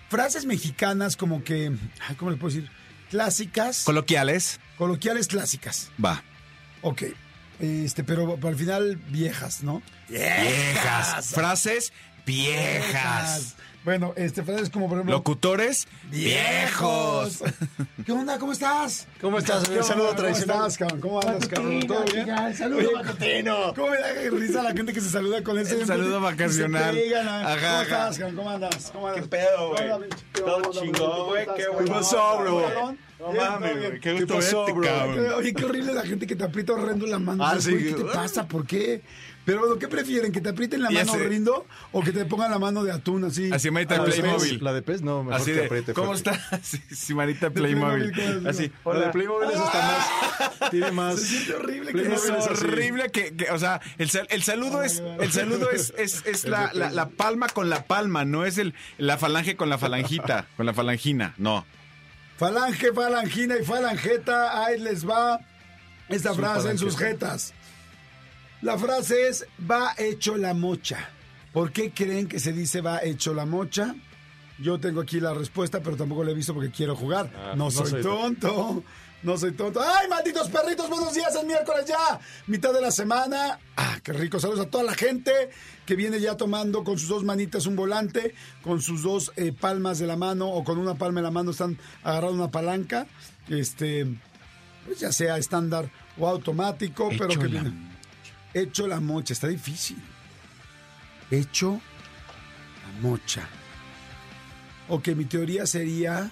Frases 0.09 0.45
mexicanas 0.45 1.17
como 1.17 1.43
que, 1.43 1.71
ay, 2.07 2.15
¿cómo 2.15 2.31
le 2.31 2.37
puedo 2.37 2.53
decir? 2.53 2.71
Clásicas. 3.09 3.83
Coloquiales. 3.83 4.59
Coloquiales 4.77 5.27
clásicas. 5.27 5.91
Va. 6.03 6.23
Ok. 6.81 7.03
Este, 7.59 8.03
pero 8.03 8.37
al 8.41 8.55
final 8.55 8.97
viejas, 8.97 9.63
¿no? 9.63 9.81
Viejas. 10.09 11.27
Frases 11.31 11.91
viejas. 12.25 13.55
Bueno, 13.87 14.11
este, 14.17 14.43
frases 14.43 14.69
como 14.69 14.89
por 14.89 14.97
ejemplo. 14.97 15.15
Locutores 15.15 15.87
viejos. 16.11 17.41
¿Qué 18.05 18.11
onda? 18.11 18.37
¿Cómo 18.37 18.51
estás? 18.51 19.07
¿Cómo 19.21 19.37
estás? 19.37 19.69
Un 19.69 19.81
saludo 19.81 20.13
tradicional. 20.13 20.57
¿Cómo 20.57 20.67
estás, 20.67 20.77
cabrón? 20.77 20.99
¿Cómo 20.99 21.21
andas, 21.21 21.47
cabrón? 21.47 21.87
¿Todo 21.87 22.03
bien? 22.03 22.53
Saludo 22.53 22.91
matutino. 22.91 23.73
¿Cómo 23.73 23.91
me 23.91 23.97
da 23.97 24.29
risa 24.29 24.61
la 24.61 24.73
gente 24.73 24.91
que 24.91 24.99
se 24.99 25.09
saluda 25.09 25.41
con 25.41 25.57
ese 25.57 25.79
El 25.79 25.85
saludo 25.85 26.19
vacacional. 26.19 26.97
Ajá, 27.15 27.55
¿Cómo 27.55 27.81
estás, 27.83 28.17
cabrón? 28.17 28.35
¿Cómo 28.35 28.49
andas? 28.49 28.91
¿Cómo 28.91 29.07
andas? 29.07 29.21
¿Qué 29.21 29.29
pedo, 29.29 29.69
güey? 29.69 30.09
Todo 30.33 30.71
chingón, 30.73 31.27
güey. 31.27 31.47
Qué 31.55 31.67
bueno. 31.69 31.93
pasó, 31.93 32.39
bro? 32.39 32.95
No 33.19 33.31
mames, 33.31 33.77
güey. 33.77 33.99
Qué 34.01 34.13
gusto 34.15 34.65
verte, 34.65 34.81
cabrón. 34.89 35.33
Oye, 35.37 35.53
qué 35.53 35.63
horrible 35.63 35.93
la 35.93 36.05
gente 36.05 36.27
que 36.27 36.35
te 36.35 36.43
aprieta 36.43 36.73
horrendo 36.73 37.07
la 37.07 37.19
mano. 37.19 37.41
Ah, 37.45 37.55
sí. 37.57 37.77
¿Qué 37.77 37.93
te 37.93 38.03
pasa? 38.03 38.49
¿Por 38.49 38.67
qué? 38.67 39.01
Pero 39.47 39.61
bueno, 39.61 39.79
¿qué 39.79 39.87
prefieren? 39.87 40.33
¿Que 40.33 40.41
te 40.41 40.49
aprieten 40.49 40.81
la 40.81 40.89
mano 40.89 41.13
sé. 41.13 41.21
horrindo 41.21 41.65
o 41.93 42.03
que 42.03 42.11
te 42.11 42.25
pongan 42.25 42.51
la 42.51 42.59
mano 42.59 42.83
de 42.83 42.91
atún 42.91 43.23
así? 43.23 43.49
Así, 43.49 43.71
manita 43.71 43.95
Ah, 43.95 44.03
Playmobil. 44.03 44.61
La 44.61 44.73
de 44.73 44.81
pez, 44.81 45.01
no, 45.01 45.23
mejor 45.23 45.39
Así 45.41 45.53
que 45.53 45.65
apriete 45.65 45.93
¿cómo 45.93 46.07
fuerte. 46.07 46.31
está? 46.31 46.59
Sí, 46.63 46.81
sí, 46.91 47.13
manita 47.15 47.49
Playmobil, 47.49 48.11
Playmobil. 48.11 48.45
Así, 48.47 48.69
La 48.85 48.99
de 48.99 49.07
Playmobil 49.09 49.49
es 49.49 49.55
hasta 49.55 49.81
más. 49.81 50.69
Tiene 50.71 50.91
más. 50.91 51.19
Se 51.21 51.25
siente 51.27 51.53
horrible 51.55 51.93
que 51.93 52.13
Es 52.13 52.27
horrible 52.29 53.09
que, 53.09 53.35
que, 53.37 53.49
o 53.51 53.57
sea, 53.57 53.79
el, 53.97 54.09
sal- 54.09 54.27
el 54.29 54.43
saludo 54.43 54.83
es, 54.83 55.01
el 55.21 55.31
saludo 55.31 55.71
es, 55.71 55.93
es, 55.97 56.25
es 56.25 56.43
la, 56.43 56.71
la, 56.73 56.89
la 56.91 57.07
palma 57.07 57.47
con 57.47 57.69
la 57.69 57.85
palma, 57.85 58.25
no 58.25 58.43
es 58.45 58.57
el, 58.57 58.73
la 58.97 59.17
falange 59.17 59.55
con 59.55 59.69
la 59.69 59.77
falangita, 59.77 60.45
con 60.57 60.65
la 60.65 60.73
falangina, 60.73 61.33
no. 61.37 61.65
Falange, 62.37 62.91
falangina 62.91 63.55
y 63.57 63.63
falangeta, 63.63 64.65
ahí 64.65 64.77
les 64.77 65.07
va 65.07 65.39
esta 66.09 66.31
Su 66.33 66.35
frase 66.35 66.69
en 66.69 66.77
sus 66.77 66.97
jetas. 66.97 67.53
La 68.61 68.77
frase 68.77 69.27
es, 69.27 69.45
va 69.69 69.93
hecho 69.97 70.35
la 70.37 70.53
mocha. 70.53 71.09
¿Por 71.53 71.71
qué 71.71 71.91
creen 71.91 72.27
que 72.27 72.39
se 72.39 72.53
dice 72.53 72.81
va 72.81 73.03
hecho 73.03 73.33
la 73.33 73.45
mocha? 73.45 73.95
Yo 74.59 74.79
tengo 74.79 75.01
aquí 75.01 75.19
la 75.19 75.33
respuesta, 75.33 75.81
pero 75.81 75.95
tampoco 75.95 76.23
la 76.23 76.31
he 76.31 76.33
visto 76.33 76.53
porque 76.53 76.71
quiero 76.71 76.95
jugar. 76.95 77.31
Ah, 77.35 77.53
no, 77.55 77.65
no 77.65 77.71
soy, 77.71 78.01
tonto. 78.01 78.83
No 79.21 79.37
soy 79.37 79.51
tonto. 79.51 79.79
¡Ay, 79.81 80.07
malditos 80.07 80.49
perritos! 80.49 80.89
Buenos 80.89 81.13
días, 81.13 81.35
es 81.35 81.43
miércoles 81.43 81.85
ya. 81.85 82.19
Mitad 82.47 82.73
de 82.73 82.81
la 82.81 82.91
semana. 82.91 83.59
¡Ah, 83.75 83.99
qué 84.03 84.13
rico! 84.13 84.39
Saludos 84.39 84.65
a 84.65 84.69
toda 84.69 84.83
la 84.83 84.95
gente 84.95 85.31
que 85.85 85.95
viene 85.95 86.19
ya 86.19 86.37
tomando 86.37 86.83
con 86.83 86.97
sus 86.97 87.09
dos 87.09 87.23
manitas 87.23 87.67
un 87.67 87.75
volante, 87.75 88.33
con 88.63 88.81
sus 88.81 89.03
dos 89.03 89.31
eh, 89.35 89.51
palmas 89.51 89.99
de 89.99 90.07
la 90.07 90.17
mano 90.17 90.49
o 90.49 90.63
con 90.63 90.79
una 90.79 90.95
palma 90.95 91.19
de 91.21 91.25
la 91.25 91.31
mano 91.31 91.51
están 91.51 91.77
agarrando 92.03 92.35
una 92.35 92.51
palanca. 92.51 93.07
Este, 93.49 94.07
pues 94.85 94.99
ya 94.99 95.11
sea 95.11 95.37
estándar 95.37 95.89
o 96.17 96.27
automático, 96.27 97.09
pero 97.17 97.29
que 97.29 97.47
viene. 97.47 97.96
Hecho 98.53 98.87
la 98.87 98.99
mocha, 98.99 99.33
está 99.33 99.47
difícil. 99.47 99.97
Hecho 101.31 101.79
la 102.85 103.01
mocha. 103.09 103.47
Ok, 104.89 105.09
mi 105.09 105.25
teoría 105.25 105.65
sería 105.67 106.31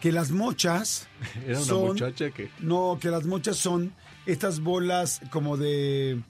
que 0.00 0.12
las 0.12 0.30
mochas 0.30 1.06
Era 1.46 1.58
una 1.58 1.66
son- 1.66 1.86
muchacha 1.88 2.30
que. 2.30 2.50
no, 2.60 2.98
que 3.00 3.08
las 3.10 3.24
mochas 3.24 3.56
son 3.56 3.92
estas 4.26 4.60
bolas 4.60 5.20
como 5.30 5.56
de 5.56 6.20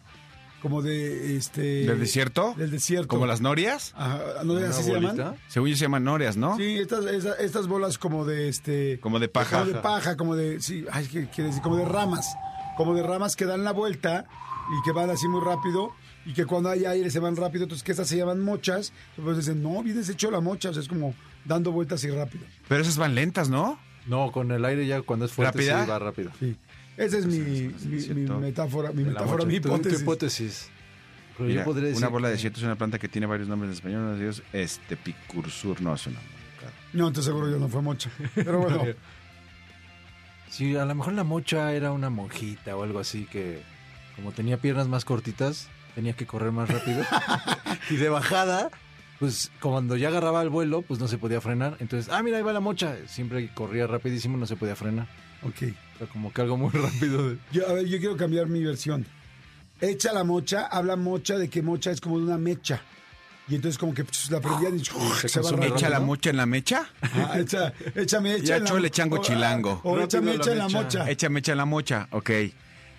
como 0.65 0.81
de 0.81 1.37
este 1.37 1.61
¿Del 1.87 2.01
desierto? 2.01 2.55
Del 2.57 2.71
desierto. 2.71 3.09
¿Como 3.09 3.27
las 3.27 3.43
norias? 3.43 3.93
Ajá, 3.95 4.19
¿no 4.45 4.55
Una 4.55 4.71
así 4.71 4.83
se 4.83 4.93
llaman? 4.95 5.37
Según 5.49 5.69
yo 5.69 5.77
se 5.77 5.83
llaman 5.83 6.05
norias, 6.05 6.39
¿no? 6.39 6.57
Sí, 6.57 6.79
estas, 6.79 7.05
esa- 7.05 7.35
estas 7.35 7.67
bolas 7.69 7.99
como 7.99 8.25
de 8.25 8.49
este 8.49 8.99
Como 9.01 9.21
de 9.21 9.29
paja. 9.29 9.61
como 9.61 9.73
de 9.73 9.79
paja, 9.81 10.17
como 10.17 10.37
de 10.37 10.63
sí, 10.63 10.87
ay, 10.91 11.07
¿qué 11.07 11.27
quiere 11.29 11.49
decir? 11.51 11.63
Como 11.63 11.77
de 11.77 11.85
ramas, 11.85 12.35
como 12.79 12.95
de 12.95 13.03
ramas 13.03 13.37
que 13.37 13.45
dan 13.45 13.63
la 13.63 13.73
vuelta 13.73 14.25
y 14.79 14.83
que 14.87 14.93
van 14.93 15.11
así 15.11 15.29
muy 15.29 15.43
rápido 15.45 15.91
y 16.25 16.33
que 16.33 16.47
cuando 16.47 16.71
hay 16.71 16.87
aire 16.87 17.11
se 17.11 17.19
van 17.21 17.37
rápido, 17.37 17.65
entonces 17.65 17.85
que 17.85 17.93
estas 17.93 18.09
se 18.09 18.17
llaman 18.17 18.41
mochas, 18.41 18.95
entonces 19.19 19.45
dicen, 19.45 19.63
"No, 19.63 19.83
vienes 19.83 20.09
hecho 20.09 20.31
la 20.31 20.41
mocha", 20.41 20.71
o 20.71 20.73
sea, 20.73 20.81
es 20.83 20.89
como 20.89 21.15
dando 21.45 21.73
vueltas 21.73 22.03
y 22.05 22.11
rápido. 22.11 22.47
Pero 22.69 22.81
esas 22.81 22.97
van 22.97 23.15
lentas, 23.15 23.51
¿no? 23.51 23.79
No, 24.07 24.33
con 24.33 24.51
el 24.51 24.65
aire 24.65 24.87
ya 24.87 25.03
cuando 25.03 25.27
es 25.27 25.33
fuerte 25.33 25.59
¿Rápida? 25.59 25.85
sí 25.85 25.91
va 25.91 25.99
rápido. 25.99 26.31
Sí. 26.41 26.57
Esa 26.97 27.19
es 27.19 27.27
mi, 27.27 27.39
mi- 27.39 27.75
mi 28.15 28.31
metáfora, 28.41 28.93
mi 28.93 29.05
metáfora, 29.05 29.45
mi 29.45 29.57
hipótesis. 29.57 30.01
hipótesis. 30.03 30.69
Pero 31.37 31.49
Mira, 31.49 31.63
yo 31.63 31.65
podría 31.65 31.89
decir 31.89 31.99
una 31.99 32.09
bola 32.09 32.29
de 32.29 32.35
desierto 32.35 32.61
es 32.61 32.65
una 32.65 32.77
planta 32.77 32.99
que 33.01 33.09
tiene 33.09 33.27
varios 33.27 33.49
nombres 33.49 33.69
en 33.71 33.75
español. 33.75 34.01
Uno 34.03 34.17
de 34.17 34.23
ellos, 34.23 34.43
este, 34.53 34.97
picursur. 34.97 35.81
No, 35.81 35.95
es 35.95 36.07
una... 36.07 36.21
No, 36.93 37.09
entonces 37.09 37.25
seguro 37.25 37.51
yo 37.51 37.59
no 37.59 37.69
fue 37.69 37.83
mocha. 37.83 38.11
Pero 38.37 38.61
bueno, 38.61 38.85
Sí, 40.49 40.77
a 40.77 40.85
lo 40.85 40.95
mejor 40.95 41.15
la 41.15 41.25
mocha 41.25 41.73
era 41.73 41.91
una 41.91 42.11
monjita 42.11 42.77
o 42.77 42.85
algo 42.85 43.01
así 43.01 43.25
que 43.25 43.61
como 44.15 44.31
tenía 44.31 44.59
piernas 44.59 44.87
más 44.87 45.05
cortitas, 45.05 45.69
tenía 45.97 46.13
que 46.13 46.27
correr 46.27 46.53
más 46.53 46.69
rápido. 46.71 47.03
y 47.91 47.97
de 47.97 48.09
bajada, 48.09 48.71
pues 49.19 49.51
cuando 49.61 49.97
ya 49.97 50.09
agarraba 50.09 50.41
el 50.43 50.51
vuelo, 50.51 50.83
pues 50.83 51.01
no 51.01 51.09
se 51.09 51.19
podía 51.19 51.41
frenar. 51.41 51.77
Entonces, 51.81 52.13
ah, 52.13 52.23
mira, 52.23 52.37
ahí 52.37 52.45
va 52.45 52.53
la 52.53 52.61
mocha. 52.61 52.97
Siempre 53.09 53.49
corría 53.53 53.89
rapidísimo, 53.89 54.37
no 54.37 54.47
se 54.47 54.55
podía 54.55 54.77
frenar. 54.77 55.09
Ok. 55.45 55.73
O 55.95 55.99
sea, 55.99 56.07
como 56.09 56.33
que 56.33 56.41
algo 56.43 56.57
muy 56.57 56.71
rápido. 56.73 57.31
de- 57.31 57.39
Yo, 57.53 57.69
a 57.69 57.73
ver, 57.75 57.87
yo 57.87 57.99
quiero 57.99 58.17
cambiar 58.17 58.47
mi 58.47 58.63
versión. 58.65 59.07
Echa 59.81 60.13
la 60.13 60.25
mocha, 60.25 60.67
habla 60.67 60.97
mocha 60.97 61.37
de 61.39 61.49
que 61.49 61.63
mocha 61.63 61.91
es 61.91 62.01
como 62.01 62.19
de 62.19 62.25
una 62.25 62.39
mecha. 62.39 62.81
Y 63.47 63.57
entonces 63.57 63.77
como 63.77 63.93
que 63.93 64.05
pues, 64.05 64.31
la 64.31 64.41
prendían 64.41 64.77
y 64.77 64.85
se, 64.85 64.93
va 64.93 64.99
consume 65.01 65.41
rápido, 65.51 65.77
¿Echa 65.77 65.89
la 65.91 65.99
¿no? 65.99 66.07
mocha 66.07 66.31
en 66.31 66.37
la 66.39 66.47
mecha? 66.47 66.89
Ah, 67.03 67.37
echa, 67.39 67.73
échame 67.95 68.35
echa 68.37 68.45
Ya 68.45 68.57
en 68.57 68.65
la- 68.65 68.71
chole 68.71 68.91
chango 68.91 69.17
o- 69.17 69.23
chilango. 69.23 69.81
O 69.85 69.99
échame 70.01 70.33
Rápido 70.33 70.43
echa 70.43 70.47
la 70.47 70.53
en 70.53 70.59
la 70.59 70.69
mocha. 70.81 71.11
Échame 71.11 71.39
echa 71.41 71.55
la 71.55 71.65
mocha, 71.67 72.09
ok. 72.11 72.31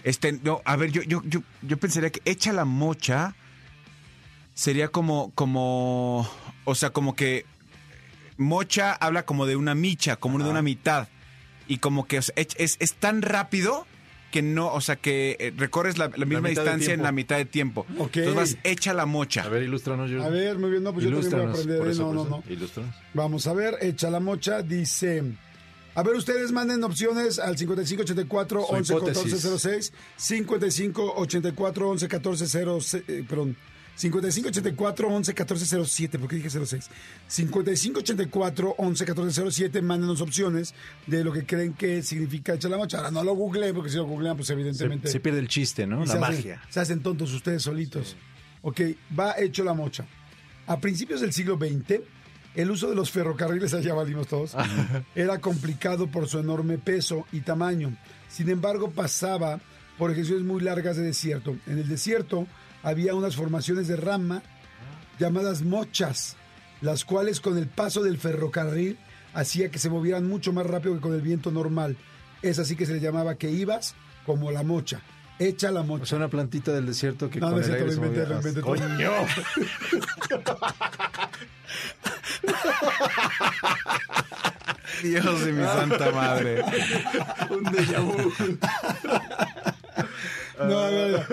Este, 0.04 0.34
no, 0.44 0.62
a 0.66 0.76
ver, 0.76 0.92
yo, 0.92 1.02
yo, 1.02 1.24
yo, 1.26 1.42
yo 1.64 1.78
pensaría 1.78 2.12
que 2.12 2.22
echa 2.26 2.54
la 2.54 2.64
mocha 2.66 3.34
sería 4.54 4.90
como, 4.90 5.32
como, 5.34 6.30
o 6.66 6.76
sea, 6.76 6.92
como 6.92 7.16
que 7.16 7.46
mocha 8.38 8.94
habla 8.94 9.24
como 9.26 9.46
de 9.48 9.56
una 9.56 9.74
micha, 9.76 10.16
como 10.18 10.38
de 10.44 10.50
una 10.50 10.62
mitad. 10.62 11.08
Y 11.68 11.78
como 11.80 12.08
que 12.08 12.20
o 12.20 12.22
sea, 12.22 12.34
es, 12.38 12.50
es- 12.58 12.78
es 12.80 12.94
tan 12.94 13.22
rápido 13.22 13.86
que 14.32 14.42
no, 14.42 14.74
o 14.74 14.82
sea, 14.82 14.98
que 14.98 15.38
eh, 15.40 15.54
recorres 15.56 15.98
la, 15.98 16.12
la 16.16 16.26
misma 16.26 16.50
distancia 16.50 16.94
en 16.94 17.02
la 17.02 17.14
mitad 17.14 17.38
de 17.38 17.46
tiempo. 17.46 17.86
Entonces 17.90 18.36
vas, 18.36 18.58
echa 18.66 18.94
la 18.94 19.06
mocha. 19.06 19.44
A 19.44 19.50
ver, 19.50 19.64
ilústranos, 19.64 20.12
Jordi. 20.12 20.26
A 20.26 20.30
ver, 20.30 20.58
muy 20.60 20.72
bien, 20.72 20.84
no, 20.84 20.92
pues 20.94 21.06
yo 21.06 21.12
también 21.12 21.32
voy 21.32 21.48
a 21.48 21.52
aprender. 21.52 21.88
¿eh? 21.88 21.92
eso, 21.92 22.14
No, 22.14 22.24
no, 22.26 22.30
no. 22.30 22.44
Ilústranos. 22.50 22.94
Vamos 23.14 23.48
a 23.48 23.54
ver, 23.54 23.78
echa 23.82 24.10
la 24.10 24.20
mocha, 24.20 24.62
dice. 24.62 25.24
A 25.98 26.04
ver, 26.04 26.16
ustedes 26.16 26.52
manden 26.52 26.84
opciones 26.84 27.40
al 27.40 27.58
5584 27.58 28.66
Su 28.68 28.74
11 28.74 28.94
14 28.94 29.20
hipótesis. 29.30 29.62
06, 29.62 29.94
5584 30.18 31.90
11 31.90 32.08
14 32.08 32.48
06, 32.82 33.04
eh, 33.08 33.24
perdón, 33.28 33.56
5584 33.96 35.08
11 35.08 35.34
14 35.34 35.86
07, 35.86 36.20
¿por 36.20 36.28
qué 36.30 36.36
dije 36.38 36.50
06? 36.50 36.90
5584 37.28 38.76
11 38.78 39.06
14 39.06 39.52
07, 39.52 39.82
mándenos 39.82 40.22
opciones 40.22 40.74
de 41.08 41.24
lo 41.24 41.32
que 41.32 41.46
creen 41.46 41.74
que 41.74 42.04
significa 42.04 42.54
echa 42.54 42.68
la 42.70 42.78
mocha. 42.78 42.98
Ahora 42.98 43.12
no 43.12 43.24
lo 43.24 43.34
googleen, 43.36 43.74
porque 43.74 43.90
si 43.90 43.98
lo 43.98 44.06
googlean, 44.06 44.36
pues 44.36 44.48
Se, 44.48 44.54
evidentemente. 44.54 45.08
se 45.08 45.20
pierde 45.20 45.40
el 45.40 45.48
chiste, 45.48 45.88
¿no? 45.88 46.02
La 46.02 46.06
se 46.08 46.12
hacen- 46.14 46.20
magia. 46.22 46.62
se 46.70 46.80
hacen 46.80 47.02
tontos 47.02 47.34
ustedes 47.34 47.64
solitos. 47.64 48.16
Ok, 48.62 48.82
va 49.18 49.36
hecho 49.38 49.64
la 49.64 49.74
mocha. 49.74 50.06
A 50.68 50.80
principios 50.80 51.22
del 51.22 51.32
siglo 51.34 51.58
XX, 51.58 52.02
el 52.56 52.72
uso 52.72 52.90
de 52.90 52.96
los 52.96 53.12
ferrocarriles, 53.12 53.74
allá 53.74 53.94
valimos 53.94 54.28
todos, 54.28 54.56
era 55.16 55.40
complicado 55.40 56.08
por 56.08 56.28
su 56.28 56.40
enorme 56.40 56.78
peso 56.78 57.26
y 57.32 57.42
tamaño. 57.42 57.96
Sin 58.28 58.50
embargo, 58.50 58.92
pasaba 58.92 59.60
por 59.98 60.14
regiones 60.14 60.44
muy 60.44 60.62
largas 60.62 60.98
de 60.98 61.04
desierto. 61.04 61.56
En 61.68 61.78
el 61.80 61.88
desierto 61.88 62.48
había 62.86 63.14
unas 63.16 63.36
formaciones 63.36 63.88
de 63.90 63.98
rama 63.98 64.42
llamadas 65.20 65.62
mochas, 65.64 66.38
las 66.82 67.04
cuales 67.04 67.42
con 67.42 67.58
el 67.58 67.68
paso 67.68 68.02
del 68.04 68.18
ferrocarril 68.18 68.98
hacía 69.34 69.70
que 69.70 69.80
se 69.80 69.90
movieran 69.90 70.28
mucho 70.28 70.54
más 70.54 70.66
rápido 70.66 70.96
que 70.96 71.02
con 71.02 71.14
el 71.14 71.22
viento 71.22 71.52
normal. 71.52 71.98
Es 72.42 72.60
así 72.60 72.76
que 72.78 72.86
se 72.86 72.94
le 72.94 73.00
llamaba 73.02 73.36
que 73.36 73.50
ibas 73.52 73.96
como 74.26 74.52
la 74.52 74.64
mocha. 74.64 75.02
Echa 75.40 75.70
la 75.72 75.82
O 75.82 75.84
mocha. 75.84 76.06
sea, 76.06 76.18
una 76.18 76.30
plantita 76.30 76.72
del 76.72 76.86
desierto 76.86 77.30
que 77.30 77.42
No, 77.42 77.52
con 77.52 77.62
el 77.64 77.74
aire 77.74 77.90
se 77.92 77.96
inventé, 77.98 78.26
movía. 78.26 78.54
todo. 78.54 78.62
¡Coño! 78.62 79.12
Dios 85.04 85.46
de 85.46 85.52
mi 85.52 85.64
santa 85.66 86.12
madre. 86.12 86.62
Un 87.50 87.64
déjà 87.66 88.00
vu. 88.00 88.16
No, 90.60 90.80
a 90.80 90.90
ver, 90.90 91.26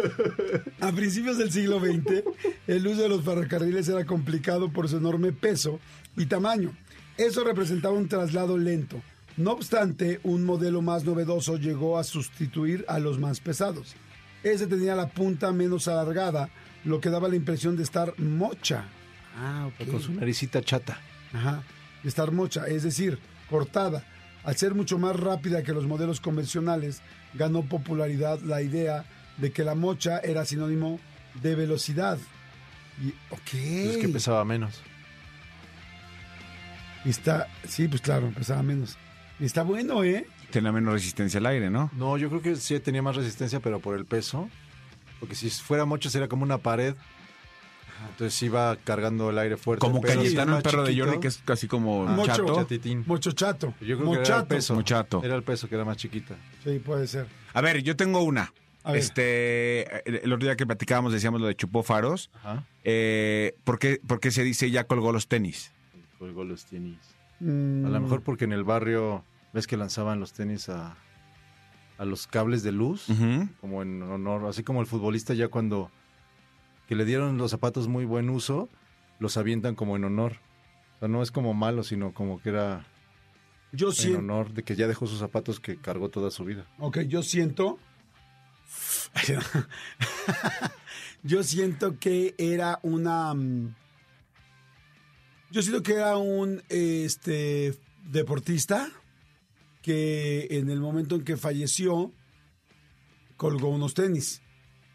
a 0.80 0.92
principios 0.92 1.38
del 1.38 1.52
siglo 1.52 1.80
XX, 1.80 2.22
el 2.66 2.86
uso 2.86 3.02
de 3.02 3.08
los 3.08 3.24
ferrocarriles 3.24 3.88
era 3.88 4.04
complicado 4.04 4.72
por 4.72 4.88
su 4.88 4.96
enorme 4.96 5.32
peso 5.32 5.78
y 6.16 6.26
tamaño. 6.26 6.72
Eso 7.16 7.44
representaba 7.44 7.94
un 7.96 8.08
traslado 8.08 8.58
lento. 8.58 9.00
No 9.36 9.52
obstante, 9.52 10.20
un 10.24 10.44
modelo 10.44 10.82
más 10.82 11.04
novedoso 11.04 11.56
llegó 11.56 11.98
a 11.98 12.04
sustituir 12.04 12.84
a 12.88 12.98
los 12.98 13.18
más 13.18 13.40
pesados. 13.40 13.94
Ese 14.42 14.66
tenía 14.66 14.94
la 14.94 15.08
punta 15.08 15.52
menos 15.52 15.88
alargada, 15.88 16.50
lo 16.84 17.00
que 17.00 17.10
daba 17.10 17.28
la 17.28 17.36
impresión 17.36 17.76
de 17.76 17.82
estar 17.84 18.18
mocha. 18.18 18.84
Ah, 19.36 19.70
Con 19.90 20.00
su 20.00 20.12
naricita 20.12 20.60
chata. 20.62 21.00
Ajá, 21.32 21.62
de 22.02 22.08
estar 22.08 22.32
mocha, 22.32 22.66
es 22.66 22.82
decir, 22.82 23.18
cortada. 23.48 24.04
Al 24.44 24.56
ser 24.56 24.74
mucho 24.74 24.98
más 24.98 25.14
rápida 25.14 25.62
que 25.62 25.72
los 25.72 25.86
modelos 25.86 26.20
convencionales, 26.20 27.00
ganó 27.34 27.62
popularidad 27.62 28.40
la 28.40 28.62
idea 28.62 29.04
de 29.36 29.52
que 29.52 29.64
la 29.64 29.74
mocha 29.74 30.18
era 30.18 30.44
sinónimo 30.44 31.00
de 31.42 31.54
velocidad. 31.54 32.18
Y, 33.02 33.08
ok. 33.30 33.54
Es 33.54 33.96
que 33.96 34.08
pesaba 34.08 34.44
menos. 34.44 34.80
Y 37.04 37.10
está, 37.10 37.48
sí, 37.66 37.88
pues 37.88 38.00
claro, 38.00 38.30
pesaba 38.30 38.62
menos. 38.62 38.96
Y 39.40 39.44
está 39.44 39.62
bueno, 39.62 40.04
¿eh? 40.04 40.26
Tiene 40.50 40.70
menos 40.70 40.92
resistencia 40.92 41.38
al 41.40 41.46
aire, 41.46 41.70
¿no? 41.70 41.90
No, 41.94 42.16
yo 42.16 42.28
creo 42.28 42.42
que 42.42 42.56
sí 42.56 42.78
tenía 42.80 43.02
más 43.02 43.16
resistencia, 43.16 43.60
pero 43.60 43.80
por 43.80 43.96
el 43.96 44.04
peso. 44.04 44.48
Porque 45.18 45.34
si 45.34 45.50
fuera 45.50 45.84
mucho 45.84 46.10
sería 46.10 46.28
como 46.28 46.44
una 46.44 46.58
pared. 46.58 46.94
Entonces 48.11 48.42
iba 48.42 48.76
cargando 48.76 49.30
el 49.30 49.38
aire 49.38 49.56
fuerte. 49.56 49.80
Como 49.80 50.00
Cayetano, 50.00 50.56
el 50.56 50.62
perro 50.62 50.82
de 50.82 50.88
chiquito, 50.90 51.06
Jordi, 51.06 51.21
que 51.21 51.28
es 51.28 51.38
casi 51.38 51.66
como 51.68 52.04
Mocho. 52.06 52.32
chato. 52.32 52.54
Chatitín. 52.56 53.04
Mocho 53.06 53.32
chato. 53.32 53.75
Yo 53.80 53.99
creo 53.99 54.12
que 54.12 54.18
era 54.21 54.37
el 54.38 54.47
peso. 54.47 54.75
Muchato. 54.75 55.21
Era 55.25 55.35
el 55.37 55.42
peso 55.42 55.68
que 55.68 55.75
era 55.75 55.85
más 55.85 55.97
chiquita. 55.97 56.35
Sí, 56.64 56.78
puede 56.78 57.06
ser. 57.06 57.26
A 57.54 57.61
ver, 57.61 57.82
yo 57.82 57.97
tengo 57.97 58.23
una. 58.23 58.52
Este, 58.85 60.25
el 60.25 60.32
otro 60.32 60.47
día 60.47 60.56
que 60.56 60.66
platicábamos 60.66 61.12
decíamos 61.12 61.40
lo 61.40 61.47
de 61.47 61.54
chupó 61.54 61.82
faros. 61.82 62.30
Ajá. 62.35 62.64
Eh, 62.85 63.54
¿por, 63.64 63.78
qué, 63.78 64.00
por 64.06 64.21
qué 64.21 64.30
se 64.30 64.42
dice 64.42 64.71
ya 64.71 64.85
colgó 64.85 65.12
los 65.12 65.28
tenis? 65.28 65.73
Colgó 66.18 66.44
los 66.44 66.64
tenis. 66.66 66.99
Mm, 67.40 67.87
A 67.87 67.88
lo 67.90 68.00
mejor 68.00 68.23
porque 68.23 68.44
en 68.44 68.52
el 68.52 68.64
barrio 68.64 69.25
ves 69.52 69.66
que 69.66 69.76
lanzaban 69.76 70.18
los 70.21 70.32
tenis 70.32 70.68
a, 70.68 70.97
a 71.99 72.04
los 72.04 72.26
cables 72.26 72.62
de 72.62 72.73
luz, 72.73 73.06
como 73.61 73.82
en 73.82 74.02
honor, 74.02 74.47
así 74.47 74.62
como 74.64 74.80
el 74.80 74.87
futbolista 74.87 75.35
ya 75.35 75.49
cuando 75.49 75.90
que 76.92 76.96
le 76.96 77.06
dieron 77.06 77.38
los 77.38 77.50
zapatos 77.50 77.88
muy 77.88 78.04
buen 78.04 78.28
uso, 78.28 78.68
los 79.18 79.38
avientan 79.38 79.75
como 79.75 79.96
en 79.96 80.04
honor. 80.04 80.37
O 80.96 80.99
sea, 80.99 81.08
no 81.08 81.22
es 81.22 81.30
como 81.30 81.54
malo, 81.54 81.84
sino 81.84 82.12
como 82.12 82.38
que 82.42 82.50
era 82.50 82.84
Yo 83.72 83.88
en 83.88 83.94
siento. 83.94 84.18
honor 84.18 84.52
de 84.52 84.62
que 84.62 84.76
ya 84.76 84.87
dejó 84.87 85.06
sus 85.06 85.18
zapatos 85.18 85.58
que 85.58 85.78
cargó 85.78 86.11
toda 86.11 86.30
su 86.30 86.44
vida. 86.44 86.66
Ok, 86.78 86.99
yo 87.08 87.22
siento. 87.22 87.78
yo 91.22 91.42
siento 91.42 91.99
que 91.99 92.34
era 92.37 92.78
una. 92.82 93.32
mm, 93.32 93.75
Yo 95.50 95.62
siento 95.62 95.82
que 95.82 95.94
era 95.94 96.18
un 96.18 96.62
este 96.68 97.75
deportista 98.04 98.90
que 99.80 100.46
en 100.50 100.68
el 100.68 100.78
momento 100.80 101.14
en 101.14 101.25
que 101.25 101.38
falleció 101.38 102.12
colgó 103.38 103.70
unos 103.70 103.94
tenis. 103.94 104.41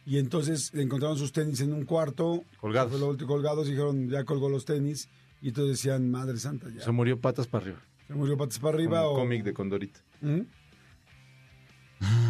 Y 0.08 0.20
entonces 0.20 0.72
encontraron 0.74 1.18
sus 1.18 1.34
tenis 1.34 1.60
en 1.60 1.74
un 1.74 1.84
cuarto. 1.84 2.46
Colgados. 2.62 2.92
Fue 2.92 3.00
lo 3.02 3.10
último, 3.10 3.28
colgados 3.28 3.68
y 3.68 3.72
dijeron, 3.72 4.08
ya 4.10 4.24
colgó 4.24 4.48
los 4.50 4.64
tenis. 4.64 5.10
Y 5.42 5.50
entonces 5.50 5.78
decían, 5.78 6.10
Madre 6.10 6.38
Santa, 6.38 6.68
ya. 6.74 6.82
Se 6.82 6.92
murió 6.92 7.20
patas 7.20 7.46
para 7.48 7.66
arriba. 7.66 7.82
Se 8.08 8.14
murió 8.14 8.38
patas 8.38 8.58
para 8.60 8.76
arriba. 8.76 9.02
Como 9.04 9.12
o... 9.12 9.16
cómic 9.20 9.44
de 9.44 9.54
Condorito. 9.54 10.00
¿Mm? 10.22 10.42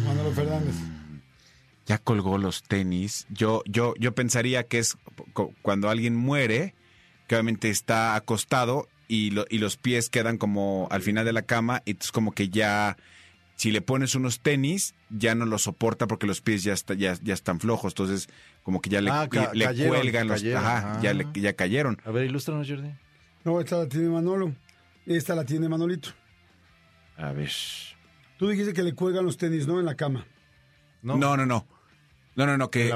Manolo 0.04 0.32
Fernández. 0.32 0.74
Ya 1.86 1.98
colgó 1.98 2.36
los 2.36 2.62
tenis. 2.62 3.26
Yo, 3.30 3.62
yo, 3.66 3.94
yo 3.98 4.12
pensaría 4.14 4.64
que 4.64 4.78
es 4.78 4.96
cu- 5.32 5.54
cuando 5.62 5.88
alguien 5.88 6.16
muere, 6.16 6.74
que 7.26 7.36
obviamente 7.36 7.70
está 7.70 8.14
acostado 8.14 8.88
y, 9.06 9.30
lo- 9.30 9.46
y 9.48 9.58
los 9.58 9.76
pies 9.76 10.10
quedan 10.10 10.36
como 10.36 10.88
al 10.90 11.02
final 11.02 11.24
de 11.24 11.32
la 11.32 11.42
cama 11.42 11.82
y 11.86 11.96
es 11.98 12.12
como 12.12 12.32
que 12.32 12.48
ya 12.50 12.96
Si 13.58 13.72
le 13.72 13.80
pones 13.80 14.14
unos 14.14 14.38
tenis, 14.38 14.94
ya 15.10 15.34
no 15.34 15.44
los 15.44 15.62
soporta 15.62 16.06
porque 16.06 16.28
los 16.28 16.40
pies 16.40 16.62
ya, 16.62 16.72
está- 16.72 16.94
ya, 16.94 17.18
ya 17.20 17.34
están 17.34 17.58
flojos. 17.58 17.90
Entonces, 17.92 18.28
como 18.62 18.80
que 18.80 18.88
ya 18.88 19.00
le, 19.00 19.10
Ah, 19.10 19.26
ca- 19.28 19.50
le 19.52 19.64
cayeron, 19.64 19.96
cuelgan 19.96 20.28
los. 20.28 20.40
cayeron. 20.40 20.64
Ajá, 20.64 21.00
ya, 21.02 21.10
Ah. 21.10 21.14
le- 21.14 21.26
ya 21.34 21.52
cayeron. 21.54 22.00
A 22.04 22.10
ver, 22.12 22.24
ilústranos, 22.26 22.68
Jordi. 22.68 22.90
No, 23.44 23.60
esta 23.60 23.78
la 23.78 23.88
tiene 23.88 24.08
Manolo. 24.10 24.54
Esta 25.06 25.34
la 25.34 25.44
tiene 25.44 25.68
Manolito. 25.68 26.10
A 27.16 27.32
ver. 27.32 27.50
Tú 28.38 28.48
dijiste 28.48 28.72
que 28.72 28.84
le 28.84 28.94
cuelgan 28.94 29.24
los 29.24 29.36
tenis, 29.36 29.66
¿no? 29.66 29.80
En 29.80 29.86
la 29.86 29.96
cama. 29.96 30.24
No, 31.02 31.16
no, 31.16 31.36
no. 31.36 31.66
No, 32.36 32.46
no, 32.46 32.56
no, 32.56 32.70
que, 32.70 32.92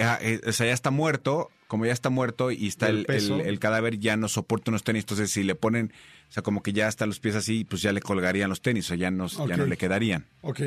ah, 0.00 0.18
eh, 0.22 0.40
o 0.46 0.52
sea, 0.52 0.66
ya 0.66 0.72
está 0.72 0.92
muerto. 0.92 1.50
Como 1.66 1.84
ya 1.84 1.92
está 1.92 2.10
muerto 2.10 2.52
y 2.52 2.68
está 2.68 2.88
El 2.88 2.98
el, 2.98 3.06
peso. 3.06 3.40
el- 3.40 3.46
el 3.48 3.58
cadáver, 3.58 3.98
ya 3.98 4.16
no 4.16 4.28
soporta 4.28 4.70
unos 4.70 4.84
tenis. 4.84 5.02
Entonces, 5.02 5.32
si 5.32 5.42
le 5.42 5.56
ponen, 5.56 5.92
o 6.28 6.32
sea, 6.32 6.42
como 6.42 6.62
que 6.62 6.72
ya 6.72 6.88
hasta 6.88 7.06
los 7.06 7.20
pies 7.20 7.34
así, 7.34 7.64
pues 7.64 7.82
ya 7.82 7.92
le 7.92 8.00
colgarían 8.00 8.50
los 8.50 8.60
tenis, 8.60 8.90
o 8.90 8.94
ya 8.94 9.10
no, 9.10 9.26
ya 9.28 9.56
no 9.56 9.66
le 9.66 9.76
quedarían. 9.76 10.26
Ok. 10.42 10.60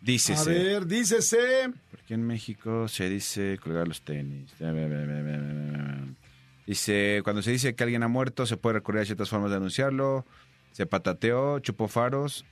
Dícese. 0.00 0.40
A 0.40 0.44
ver, 0.44 0.86
dícese. 0.86 1.70
Porque 1.90 2.14
en 2.14 2.26
México 2.26 2.88
se 2.88 3.08
dice 3.08 3.58
colgar 3.62 3.88
los 3.88 4.02
tenis. 4.02 4.52
Dice, 6.66 7.20
cuando 7.24 7.42
se 7.42 7.50
dice 7.50 7.74
que 7.74 7.82
alguien 7.82 8.02
ha 8.02 8.08
muerto, 8.08 8.46
se 8.46 8.56
puede 8.56 8.74
recurrir 8.74 9.02
a 9.02 9.04
ciertas 9.06 9.30
formas 9.30 9.50
de 9.50 9.56
anunciarlo. 9.56 10.26
Se 10.72 10.86
patateó, 10.86 11.58
chupó 11.60 11.88
faros, 11.88 12.44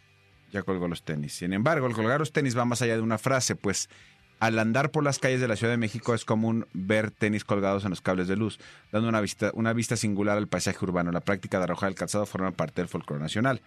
ya 0.53 0.63
colgó 0.63 0.89
los 0.89 1.05
tenis. 1.05 1.35
Sin 1.35 1.53
embargo, 1.53 1.87
el 1.87 1.93
colgar 1.93 2.19
los 2.19 2.33
tenis 2.33 2.57
va 2.57 2.65
más 2.65 2.83
allá 2.83 2.97
de 2.97 3.03
una 3.03 3.19
frase, 3.19 3.57
pues 3.57 3.89
al 4.39 4.59
andar 4.59 4.91
por 4.91 5.03
las 5.03 5.19
calles 5.19 5.41
de 5.41 5.49
la 5.49 5.57
Ciudad 5.57 5.73
de 5.73 5.79
México 5.79 6.15
es 6.15 6.25
común 6.25 6.67
ver 6.73 7.11
tenis 7.11 7.45
colgados 7.45 7.85
en 7.85 7.91
los 7.91 8.01
cables 8.01 8.29
de 8.29 8.37
luz, 8.37 8.59
dando 8.93 9.09
una 9.09 9.73
vista, 9.73 9.97
singular 9.97 10.37
al 10.37 10.49
paisaje 10.49 10.85
urbano. 10.85 11.11
La 11.13 11.21
práctica 11.21 11.59
de 11.59 11.65
arrojar 11.65 11.89
el 11.89 11.95
calzado 11.95 12.27
forma 12.27 12.51
parte 12.51 12.83
del 12.83 12.89
folclore 12.89 13.23
nacional. 13.23 13.63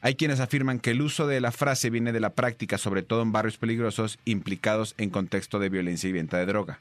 Hay 0.00 0.14
quienes 0.14 0.40
afirman 0.40 0.80
que 0.80 0.90
el 0.90 1.02
uso 1.02 1.26
de 1.26 1.40
la 1.40 1.52
frase 1.52 1.90
viene 1.90 2.12
de 2.12 2.20
la 2.20 2.30
práctica, 2.30 2.78
sobre 2.78 3.02
todo 3.02 3.22
en 3.22 3.32
barrios 3.32 3.58
peligrosos 3.58 4.18
implicados 4.24 4.94
en 4.98 5.10
contexto 5.10 5.58
de 5.58 5.68
violencia 5.68 6.08
y 6.08 6.12
venta 6.12 6.38
de 6.38 6.46
droga. 6.46 6.80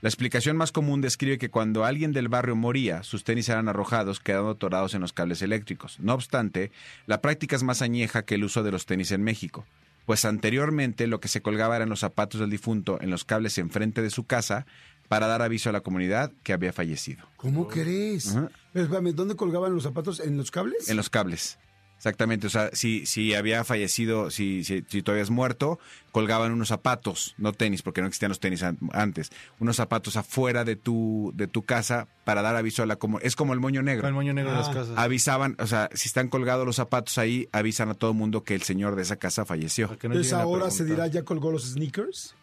La 0.00 0.08
explicación 0.08 0.56
más 0.56 0.72
común 0.72 1.00
describe 1.00 1.38
que 1.38 1.50
cuando 1.50 1.84
alguien 1.84 2.12
del 2.12 2.28
barrio 2.28 2.56
moría, 2.56 3.02
sus 3.02 3.22
tenis 3.22 3.48
eran 3.50 3.68
arrojados, 3.68 4.18
quedando 4.18 4.50
atorados 4.50 4.94
en 4.94 5.02
los 5.02 5.12
cables 5.12 5.42
eléctricos. 5.42 6.00
No 6.00 6.14
obstante, 6.14 6.72
la 7.06 7.20
práctica 7.20 7.54
es 7.54 7.62
más 7.62 7.82
añeja 7.82 8.24
que 8.24 8.36
el 8.36 8.44
uso 8.44 8.62
de 8.62 8.72
los 8.72 8.86
tenis 8.86 9.12
en 9.12 9.22
México, 9.22 9.66
pues 10.10 10.24
anteriormente 10.24 11.06
lo 11.06 11.20
que 11.20 11.28
se 11.28 11.40
colgaba 11.40 11.76
eran 11.76 11.88
los 11.88 12.00
zapatos 12.00 12.40
del 12.40 12.50
difunto 12.50 12.98
en 13.00 13.10
los 13.10 13.24
cables 13.24 13.56
enfrente 13.58 14.02
de 14.02 14.10
su 14.10 14.26
casa 14.26 14.66
para 15.06 15.28
dar 15.28 15.40
aviso 15.40 15.70
a 15.70 15.72
la 15.72 15.82
comunidad 15.82 16.32
que 16.42 16.52
había 16.52 16.72
fallecido. 16.72 17.28
¿Cómo 17.36 17.68
crees? 17.68 18.34
Ajá. 18.34 18.50
Pero 18.72 18.86
espérame, 18.86 19.14
¿dónde 19.14 19.36
colgaban 19.36 19.72
los 19.72 19.84
zapatos? 19.84 20.18
¿En 20.18 20.36
los 20.36 20.50
cables? 20.50 20.88
En 20.88 20.96
los 20.96 21.10
cables. 21.10 21.60
Exactamente, 22.00 22.46
o 22.46 22.50
sea, 22.50 22.70
si, 22.72 23.04
si 23.04 23.34
había 23.34 23.62
fallecido, 23.62 24.30
si, 24.30 24.64
si, 24.64 24.82
si 24.88 25.02
tú 25.02 25.10
habías 25.12 25.28
muerto, 25.28 25.78
colgaban 26.12 26.50
unos 26.50 26.68
zapatos, 26.68 27.34
no 27.36 27.52
tenis, 27.52 27.82
porque 27.82 28.00
no 28.00 28.06
existían 28.06 28.30
los 28.30 28.40
tenis 28.40 28.62
an- 28.62 28.78
antes, 28.94 29.30
unos 29.58 29.76
zapatos 29.76 30.16
afuera 30.16 30.64
de 30.64 30.76
tu, 30.76 31.30
de 31.34 31.46
tu 31.46 31.60
casa 31.60 32.08
para 32.24 32.40
dar 32.40 32.56
aviso 32.56 32.82
a 32.82 32.86
la 32.86 32.96
comunidad. 32.96 33.26
Es 33.26 33.36
como 33.36 33.52
el 33.52 33.60
moño 33.60 33.82
negro. 33.82 34.08
El 34.08 34.14
moño 34.14 34.32
negro 34.32 34.50
de 34.52 34.56
las 34.56 34.68
Ah. 34.70 34.72
casas. 34.72 34.94
Avisaban, 34.96 35.56
o 35.58 35.66
sea, 35.66 35.90
si 35.92 36.08
están 36.08 36.28
colgados 36.28 36.64
los 36.64 36.76
zapatos 36.76 37.18
ahí, 37.18 37.50
avisan 37.52 37.90
a 37.90 37.94
todo 37.94 38.12
el 38.12 38.16
mundo 38.16 38.44
que 38.44 38.54
el 38.54 38.62
señor 38.62 38.96
de 38.96 39.02
esa 39.02 39.16
casa 39.16 39.44
falleció. 39.44 39.88
No 39.88 39.92
Entonces 40.00 40.32
ahora 40.32 40.70
se 40.70 40.86
dirá. 40.86 41.06
¿ya 41.06 41.22
colgó 41.22 41.50
los 41.52 41.72
sneakers? 41.74 42.34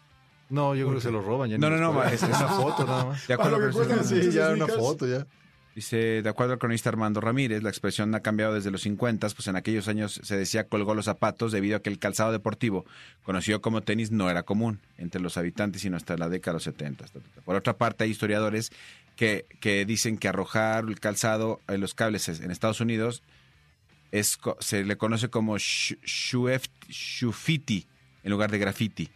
No, 0.50 0.76
yo 0.76 0.84
creo 0.86 0.98
que 0.98 1.02
se 1.02 1.10
los 1.10 1.24
roban. 1.24 1.50
Ya 1.50 1.58
No, 1.58 1.68
no, 1.68 1.78
los 1.78 1.94
no, 1.94 2.04
es- 2.04 2.12
es 2.12 2.22
una 2.22 2.38
foto 2.48 2.86
nada 2.86 3.06
más. 3.06 3.26
De 3.26 3.34
acuerdo 3.34 3.56
Ah, 3.56 3.58
lo 3.58 3.66
que 3.66 3.72
con 3.72 3.82
eso. 3.82 3.88
cuentan, 4.06 4.22
Sí, 4.22 4.30
ya 4.30 4.50
una 4.50 4.68
foto 4.68 5.04
ya. 5.08 5.26
Dice, 5.78 6.22
de 6.22 6.28
acuerdo 6.28 6.54
al 6.54 6.58
cronista 6.58 6.88
Armando 6.88 7.20
Ramírez, 7.20 7.62
la 7.62 7.68
expresión 7.68 8.12
ha 8.16 8.20
cambiado 8.20 8.52
desde 8.52 8.72
los 8.72 8.80
50, 8.80 9.28
pues 9.28 9.46
en 9.46 9.54
aquellos 9.54 9.86
años 9.86 10.20
se 10.24 10.36
decía 10.36 10.64
colgó 10.64 10.92
los 10.92 11.04
zapatos 11.04 11.52
debido 11.52 11.76
a 11.76 11.82
que 11.82 11.88
el 11.88 12.00
calzado 12.00 12.32
deportivo, 12.32 12.84
conocido 13.22 13.60
como 13.60 13.80
tenis, 13.80 14.10
no 14.10 14.28
era 14.28 14.42
común 14.42 14.80
entre 14.96 15.20
los 15.20 15.36
habitantes, 15.36 15.82
sino 15.82 15.96
hasta 15.96 16.16
la 16.16 16.28
década 16.28 16.54
de 16.54 16.56
los 16.56 16.64
70. 16.64 17.04
ta, 17.04 17.12
ta, 17.12 17.20
ta. 17.20 17.42
Por 17.42 17.54
otra 17.54 17.78
parte, 17.78 18.02
hay 18.02 18.10
historiadores 18.10 18.72
que, 19.14 19.46
que 19.60 19.84
dicen 19.84 20.18
que 20.18 20.26
arrojar 20.26 20.82
el 20.82 20.98
calzado 20.98 21.60
en 21.68 21.80
los 21.80 21.94
cables 21.94 22.28
en 22.28 22.50
Estados 22.50 22.80
Unidos 22.80 23.22
es, 24.10 24.40
se 24.58 24.82
le 24.82 24.96
conoce 24.96 25.28
como 25.28 25.58
shufiti 25.58 26.66
en 28.24 28.30
lugar 28.32 28.50
de 28.50 28.58
graffiti, 28.58 29.10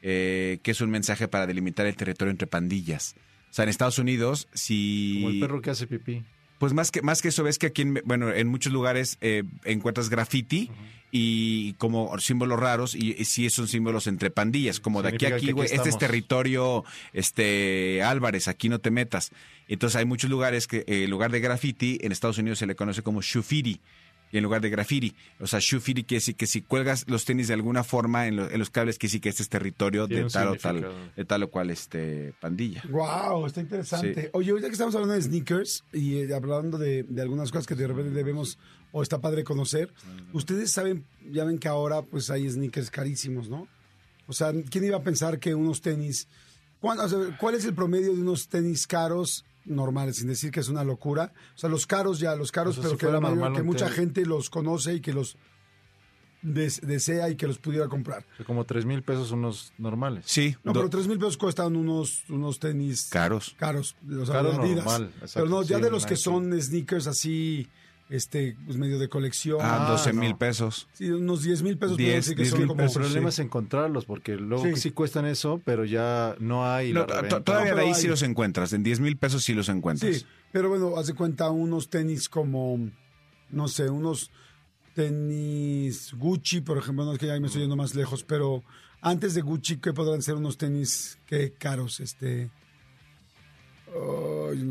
eh, 0.00 0.60
que 0.62 0.70
es 0.70 0.80
un 0.80 0.88
mensaje 0.88 1.28
para 1.28 1.46
delimitar 1.46 1.84
el 1.84 1.94
territorio 1.94 2.30
entre 2.30 2.46
pandillas. 2.46 3.16
O 3.56 3.58
sea, 3.58 3.62
en 3.62 3.70
Estados 3.70 3.98
Unidos, 3.98 4.48
si... 4.52 5.14
Como 5.14 5.30
el 5.30 5.40
perro 5.40 5.62
que 5.62 5.70
hace 5.70 5.86
pipí. 5.86 6.22
Pues 6.58 6.74
más 6.74 6.90
que, 6.90 7.00
más 7.00 7.22
que 7.22 7.28
eso, 7.28 7.42
ves 7.42 7.58
que 7.58 7.68
aquí, 7.68 7.80
en, 7.80 8.02
bueno, 8.04 8.30
en 8.30 8.48
muchos 8.48 8.70
lugares 8.70 9.16
eh, 9.22 9.44
encuentras 9.64 10.10
graffiti 10.10 10.70
y 11.10 11.72
como 11.78 12.18
símbolos 12.18 12.60
raros 12.60 12.94
y, 12.94 13.16
y 13.18 13.24
sí 13.24 13.48
son 13.48 13.66
símbolos 13.66 14.08
entre 14.08 14.30
pandillas, 14.30 14.78
como 14.78 15.00
de 15.00 15.08
aquí 15.08 15.24
a 15.24 15.36
aquí, 15.36 15.52
güey, 15.52 15.70
este 15.72 15.88
es 15.88 15.96
territorio 15.96 16.84
este 17.14 18.02
Álvarez, 18.02 18.46
aquí 18.46 18.68
no 18.68 18.78
te 18.78 18.90
metas. 18.90 19.30
Entonces 19.68 19.96
hay 19.96 20.04
muchos 20.04 20.28
lugares 20.28 20.66
que 20.66 20.84
eh, 20.86 21.04
en 21.04 21.10
lugar 21.10 21.30
de 21.30 21.40
graffiti, 21.40 21.96
en 22.02 22.12
Estados 22.12 22.36
Unidos 22.36 22.58
se 22.58 22.66
le 22.66 22.76
conoce 22.76 23.00
como 23.00 23.22
shufiri. 23.22 23.80
Y 24.32 24.38
en 24.38 24.42
lugar 24.42 24.60
de 24.60 24.70
graffiti, 24.70 25.14
o 25.38 25.46
sea, 25.46 25.60
shufiri 25.62 26.02
quiere 26.04 26.18
decir 26.20 26.34
que 26.34 26.46
si 26.48 26.60
cuelgas 26.60 27.04
los 27.08 27.24
tenis 27.24 27.46
de 27.48 27.54
alguna 27.54 27.84
forma 27.84 28.26
en, 28.26 28.36
lo- 28.36 28.50
en 28.50 28.58
los 28.58 28.70
cables, 28.70 28.98
quiere 28.98 29.08
decir 29.10 29.20
que 29.20 29.28
este 29.28 29.42
es 29.44 29.48
territorio 29.48 30.08
Tiene 30.08 30.24
de 30.24 30.30
tal 30.30 30.48
o 30.48 30.56
tal, 30.56 30.86
de 31.14 31.24
tal 31.24 31.42
o 31.44 31.50
cual 31.50 31.70
este 31.70 32.34
pandilla. 32.40 32.82
Wow, 32.90 33.46
está 33.46 33.60
interesante. 33.60 34.22
Sí. 34.24 34.28
Oye, 34.32 34.50
ahorita 34.50 34.66
que 34.68 34.72
estamos 34.72 34.94
hablando 34.96 35.14
de 35.14 35.22
sneakers 35.22 35.84
y 35.92 36.16
eh, 36.16 36.34
hablando 36.34 36.76
de, 36.76 37.04
de 37.04 37.22
algunas 37.22 37.52
cosas 37.52 37.66
que 37.68 37.76
de 37.76 37.86
repente 37.86 38.10
debemos 38.10 38.58
o 38.92 39.02
está 39.02 39.20
padre 39.20 39.44
conocer, 39.44 39.92
ustedes 40.32 40.72
saben, 40.72 41.04
ya 41.30 41.44
ven 41.44 41.58
que 41.58 41.68
ahora 41.68 42.02
pues 42.02 42.28
hay 42.30 42.48
sneakers 42.50 42.90
carísimos, 42.90 43.48
¿no? 43.48 43.68
O 44.26 44.32
sea, 44.32 44.52
¿quién 44.70 44.84
iba 44.84 44.96
a 44.96 45.02
pensar 45.02 45.38
que 45.38 45.54
unos 45.54 45.80
tenis, 45.82 46.26
cuán- 46.80 46.98
o 46.98 47.08
sea, 47.08 47.18
¿cuál 47.38 47.54
es 47.54 47.64
el 47.64 47.74
promedio 47.74 48.12
de 48.14 48.20
unos 48.20 48.48
tenis 48.48 48.86
caros 48.88 49.44
normales, 49.66 50.16
sin 50.16 50.28
decir 50.28 50.50
que 50.50 50.60
es 50.60 50.68
una 50.68 50.84
locura? 50.84 51.32
O 51.54 51.58
sea, 51.58 51.68
los 51.68 51.86
caros 51.86 52.18
ya, 52.18 52.34
los 52.36 52.50
caros, 52.52 52.78
O 52.78 52.82
sea, 52.82 52.90
pero 52.90 52.94
si 53.00 53.06
que, 53.06 53.12
la 53.12 53.20
mayor- 53.20 53.64
mucha 53.64 53.88
gente 53.88 54.24
los 54.24 54.48
conoce 54.50 54.94
y 54.94 55.00
que 55.00 55.12
los 55.12 55.36
des- 56.42 56.80
desea 56.82 57.28
y 57.30 57.36
que 57.36 57.46
los 57.46 57.58
pudiera 57.58 57.88
comprar. 57.88 58.24
O 58.34 58.36
sea, 58.36 58.46
como 58.46 58.64
tres 58.64 58.84
mil 58.84 59.02
pesos 59.02 59.32
unos 59.32 59.72
normales. 59.78 60.24
Sí, 60.28 60.54
No, 60.62 60.72
do- 60.72 60.80
pero 60.80 60.90
tres 60.90 61.08
mil 61.08 61.18
pesos 61.18 61.36
cuestan 61.36 61.74
unos, 61.76 62.22
unos 62.28 62.58
tenis 62.60 63.08
caros. 63.10 63.54
caros, 63.58 63.96
o 64.08 64.24
sea, 64.26 64.36
Caro 64.36 64.52
normal, 64.52 65.10
exacto, 65.14 65.30
Pero 65.34 65.46
no, 65.48 65.62
ya 65.62 65.76
sí, 65.78 65.82
de 65.82 65.90
los 65.90 66.06
que 66.06 66.16
son 66.16 66.60
sneakers 66.60 67.06
así, 67.08 67.66
este, 68.08 68.56
pues 68.64 68.76
medio 68.78 68.98
de 68.98 69.08
colección. 69.08 69.58
Ah, 69.60 69.86
Ah, 69.88 69.90
12 69.92 70.12
no. 70.12 70.20
mil 70.20 70.36
pesos. 70.36 70.88
Sí, 70.92 71.10
unos 71.10 71.42
10 71.42 71.62
mil 71.62 71.76
pesos. 71.78 71.96
10, 71.96 72.08
puedo 72.08 72.16
decir 72.16 72.36
que 72.36 72.42
10 72.42 72.50
son 72.50 72.58
mil 72.60 72.68
como- 72.68 72.80
El 72.82 72.86
pesos, 72.86 73.02
problema 73.02 73.30
sí. 73.30 73.34
es 73.40 73.46
encontrarlos, 73.46 74.04
porque 74.04 74.36
luego 74.36 74.64
Sí. 74.64 74.76
sí. 74.76 74.90
cuestan 74.92 75.26
eso, 75.26 75.60
pero 75.64 75.84
ya 75.84 76.36
no 76.38 76.70
hay. 76.70 76.92
No, 76.92 77.00
la 77.06 77.28
todavía 77.42 77.70
No, 77.72 77.76
de 77.76 77.82
ahí 77.82 77.88
pero 77.88 77.94
sí 77.94 78.02
hay. 78.06 78.10
los 78.10 78.22
encuentras. 78.22 78.72
En 78.72 78.82
10 78.82 79.00
mil 79.00 79.16
pesos 79.16 79.42
sí 79.42 79.54
los 79.54 79.68
encuentras. 79.68 80.16
Sí, 80.16 80.26
pero 80.52 80.68
bueno, 80.68 80.96
haz 80.96 81.06
de 81.08 81.14
cuenta 81.14 81.50
unos 81.50 81.88
tenis 81.90 82.28
como, 82.28 82.78
no 83.50 83.68
sé, 83.68 83.90
unos 83.90 84.30
tenis 84.94 86.14
Gucci, 86.16 86.60
por 86.62 86.78
ejemplo, 86.78 87.04
no 87.04 87.12
es 87.12 87.18
que 87.18 87.26
ya 87.26 87.38
me 87.38 87.46
estoy 87.46 87.62
yendo 87.62 87.76
más 87.76 87.94
lejos, 87.94 88.24
pero 88.24 88.62
antes 89.02 89.34
de 89.34 89.42
Gucci, 89.42 89.76
¿qué 89.78 89.92
podrán 89.92 90.22
ser 90.22 90.34
unos 90.36 90.56
tenis 90.58 91.18
que 91.26 91.52
caros? 91.52 92.00
Este. 92.00 92.50
Eh, 93.94 94.66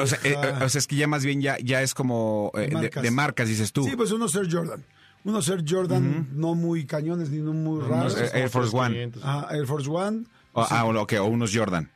O 0.00 0.06
sea, 0.06 0.18
eh, 0.24 0.36
o 0.62 0.68
sea, 0.68 0.78
es 0.78 0.86
que 0.86 0.96
ya 0.96 1.06
más 1.06 1.24
bien 1.24 1.40
ya, 1.40 1.58
ya 1.58 1.82
es 1.82 1.94
como 1.94 2.50
eh, 2.54 2.68
De 2.68 2.70
marcas. 2.70 3.02
de 3.02 3.10
marcas, 3.10 3.48
dices 3.48 3.72
tú. 3.72 3.84
Sí, 3.84 3.96
pues 3.96 4.10
unos 4.12 4.34
Air 4.34 4.48
Jordan. 4.50 4.84
Unos 5.24 5.48
Air 5.48 5.64
Jordan 5.68 6.28
no 6.32 6.54
muy 6.54 6.86
cañones 6.86 7.30
ni 7.30 7.38
no 7.38 7.52
muy 7.52 7.82
raros. 7.86 8.16
Air 8.32 8.48
Force 8.48 8.74
One. 8.76 9.12
Ajá, 9.22 9.54
Air 9.54 9.66
Force 9.66 9.88
One. 9.88 10.24
o, 10.52 10.64
Sí. 10.64 10.70
ah, 10.74 10.84
o, 10.86 11.00
ok, 11.02 11.14
o 11.20 11.24
unos 11.26 11.54
Jordan. 11.54 11.90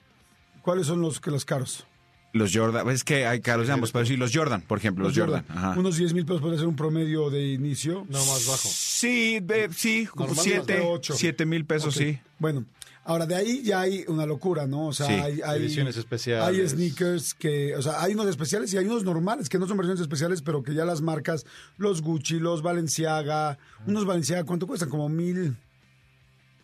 ¿Cuáles 0.62 0.87
son 0.87 1.00
los 1.00 1.20
que 1.20 1.30
los 1.30 1.44
caros? 1.44 1.87
Los 2.32 2.50
Jordan. 2.52 2.88
Es 2.90 3.04
que 3.04 3.26
hay 3.26 3.40
caros 3.40 3.68
de 3.68 3.72
ambos, 3.72 3.92
pero 3.92 4.04
sí, 4.04 4.16
los 4.16 4.34
Jordan, 4.34 4.60
por 4.62 4.78
ejemplo, 4.78 5.04
los, 5.04 5.16
Jordan. 5.16 5.44
Ajá. 5.48 5.74
Unos 5.78 5.96
10 5.96 6.14
mil 6.14 6.26
pesos 6.26 6.40
podría 6.42 6.58
ser 6.58 6.66
un 6.68 6.74
promedio 6.76 7.30
de 7.30 7.52
inicio. 7.52 8.06
No, 8.10 8.18
más 8.18 8.46
bajo. 8.46 8.68
Sí, 8.68 9.38
de- 9.40 9.70
sí, 9.72 10.06
como 10.06 10.26
Normal, 10.28 10.44
siete, 10.44 10.72
de 10.74 10.80
ocho. 10.80 11.14
siete 11.14 11.46
mil 11.46 11.64
pesos, 11.64 11.94
sí. 11.94 12.18
Bueno, 12.40 12.64
ahora 13.05 13.27
de 13.27 13.35
ahí 13.35 13.62
ya 13.62 13.81
hay 13.81 14.05
una 14.09 14.27
locura, 14.27 14.67
¿no? 14.67 14.88
O 14.88 14.93
sea, 14.93 15.07
Sí, 15.07 15.12
hay, 15.12 15.40
hay 15.45 15.61
ediciones 15.62 15.97
especiales. 15.97 16.47
Hay 16.47 16.69
sneakers 16.69 17.35
que, 17.35 17.77
o 17.77 17.83
sea, 17.83 18.03
hay 18.03 18.14
unos 18.14 18.27
especiales 18.27 18.73
y 18.73 18.79
hay 18.79 18.87
unos 18.87 19.05
normales 19.05 19.49
que 19.49 19.59
no 19.59 19.67
son 19.67 19.77
versiones 19.77 20.01
especiales, 20.01 20.43
pero 20.43 20.62
que 20.62 20.75
ya 20.75 20.85
las 20.85 21.01
marcas, 21.01 21.45
los 21.77 22.03
Gucci, 22.03 22.40
los 22.40 22.62
Balenciaga, 22.62 23.59
unos 23.87 24.05
Balenciaga, 24.05 24.45
¿cuánto 24.45 24.67
cuestan? 24.67 24.88
Como 24.88 25.09
mil, 25.09 25.57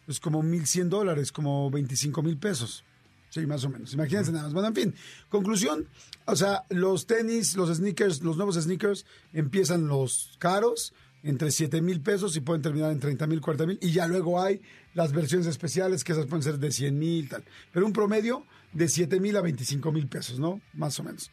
pues 0.06 0.18
como 0.18 0.42
mil 0.42 0.66
cien 0.66 0.88
dólares, 0.88 1.30
como 1.30 1.70
25 1.70 2.22
mil 2.22 2.38
pesos. 2.38 2.84
Sí, 3.28 3.46
más 3.46 3.62
o 3.62 3.68
menos. 3.68 3.94
Imagínense 3.94 4.32
nada 4.32 4.44
más. 4.44 4.52
Bueno, 4.52 4.68
en 4.68 4.74
fin, 4.74 4.94
conclusión, 5.28 5.86
o 6.24 6.34
sea, 6.34 6.64
los 6.68 7.06
tenis, 7.06 7.54
los 7.54 7.74
sneakers, 7.74 8.22
los 8.22 8.36
nuevos 8.36 8.56
sneakers 8.56 9.06
empiezan 9.32 9.86
los 9.86 10.32
caros 10.38 10.92
entre 11.22 11.50
7 11.50 11.80
mil 11.82 12.00
pesos 12.00 12.36
y 12.36 12.40
pueden 12.40 12.62
terminar 12.62 12.92
en 12.92 13.00
30 13.00 13.26
mil, 13.26 13.40
40 13.40 13.66
mil. 13.66 13.78
Y 13.82 13.92
ya 13.92 14.06
luego 14.06 14.40
hay 14.40 14.60
las 14.94 15.12
versiones 15.12 15.46
especiales 15.46 16.04
que 16.04 16.12
esas 16.12 16.26
pueden 16.26 16.42
ser 16.42 16.58
de 16.58 16.70
100 16.70 16.98
mil, 16.98 17.28
tal. 17.28 17.44
Pero 17.72 17.86
un 17.86 17.92
promedio 17.92 18.44
de 18.72 18.88
7 18.88 19.20
mil 19.20 19.36
a 19.36 19.40
25 19.40 19.92
mil 19.92 20.06
pesos, 20.08 20.38
¿no? 20.38 20.60
Más 20.74 20.98
o 21.00 21.02
menos. 21.02 21.30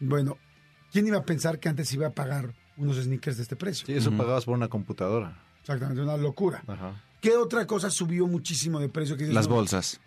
Bueno, 0.00 0.38
¿quién 0.92 1.06
iba 1.06 1.18
a 1.18 1.24
pensar 1.24 1.58
que 1.58 1.68
antes 1.68 1.92
iba 1.92 2.06
a 2.06 2.10
pagar 2.10 2.54
unos 2.76 2.96
sneakers 2.96 3.36
de 3.36 3.42
este 3.42 3.56
precio? 3.56 3.86
Sí, 3.86 3.94
eso 3.94 4.10
pagabas 4.12 4.44
por 4.44 4.54
una 4.54 4.68
computadora. 4.68 5.42
Exactamente, 5.60 6.02
una 6.02 6.16
locura. 6.16 6.62
Ajá. 6.66 7.02
¿Qué 7.20 7.36
otra 7.36 7.66
cosa 7.66 7.90
subió 7.90 8.26
muchísimo 8.26 8.78
de 8.78 8.88
precio? 8.88 9.16
Que 9.16 9.24
dices, 9.24 9.34
Las 9.34 9.48
no, 9.48 9.56
bolsas. 9.56 10.00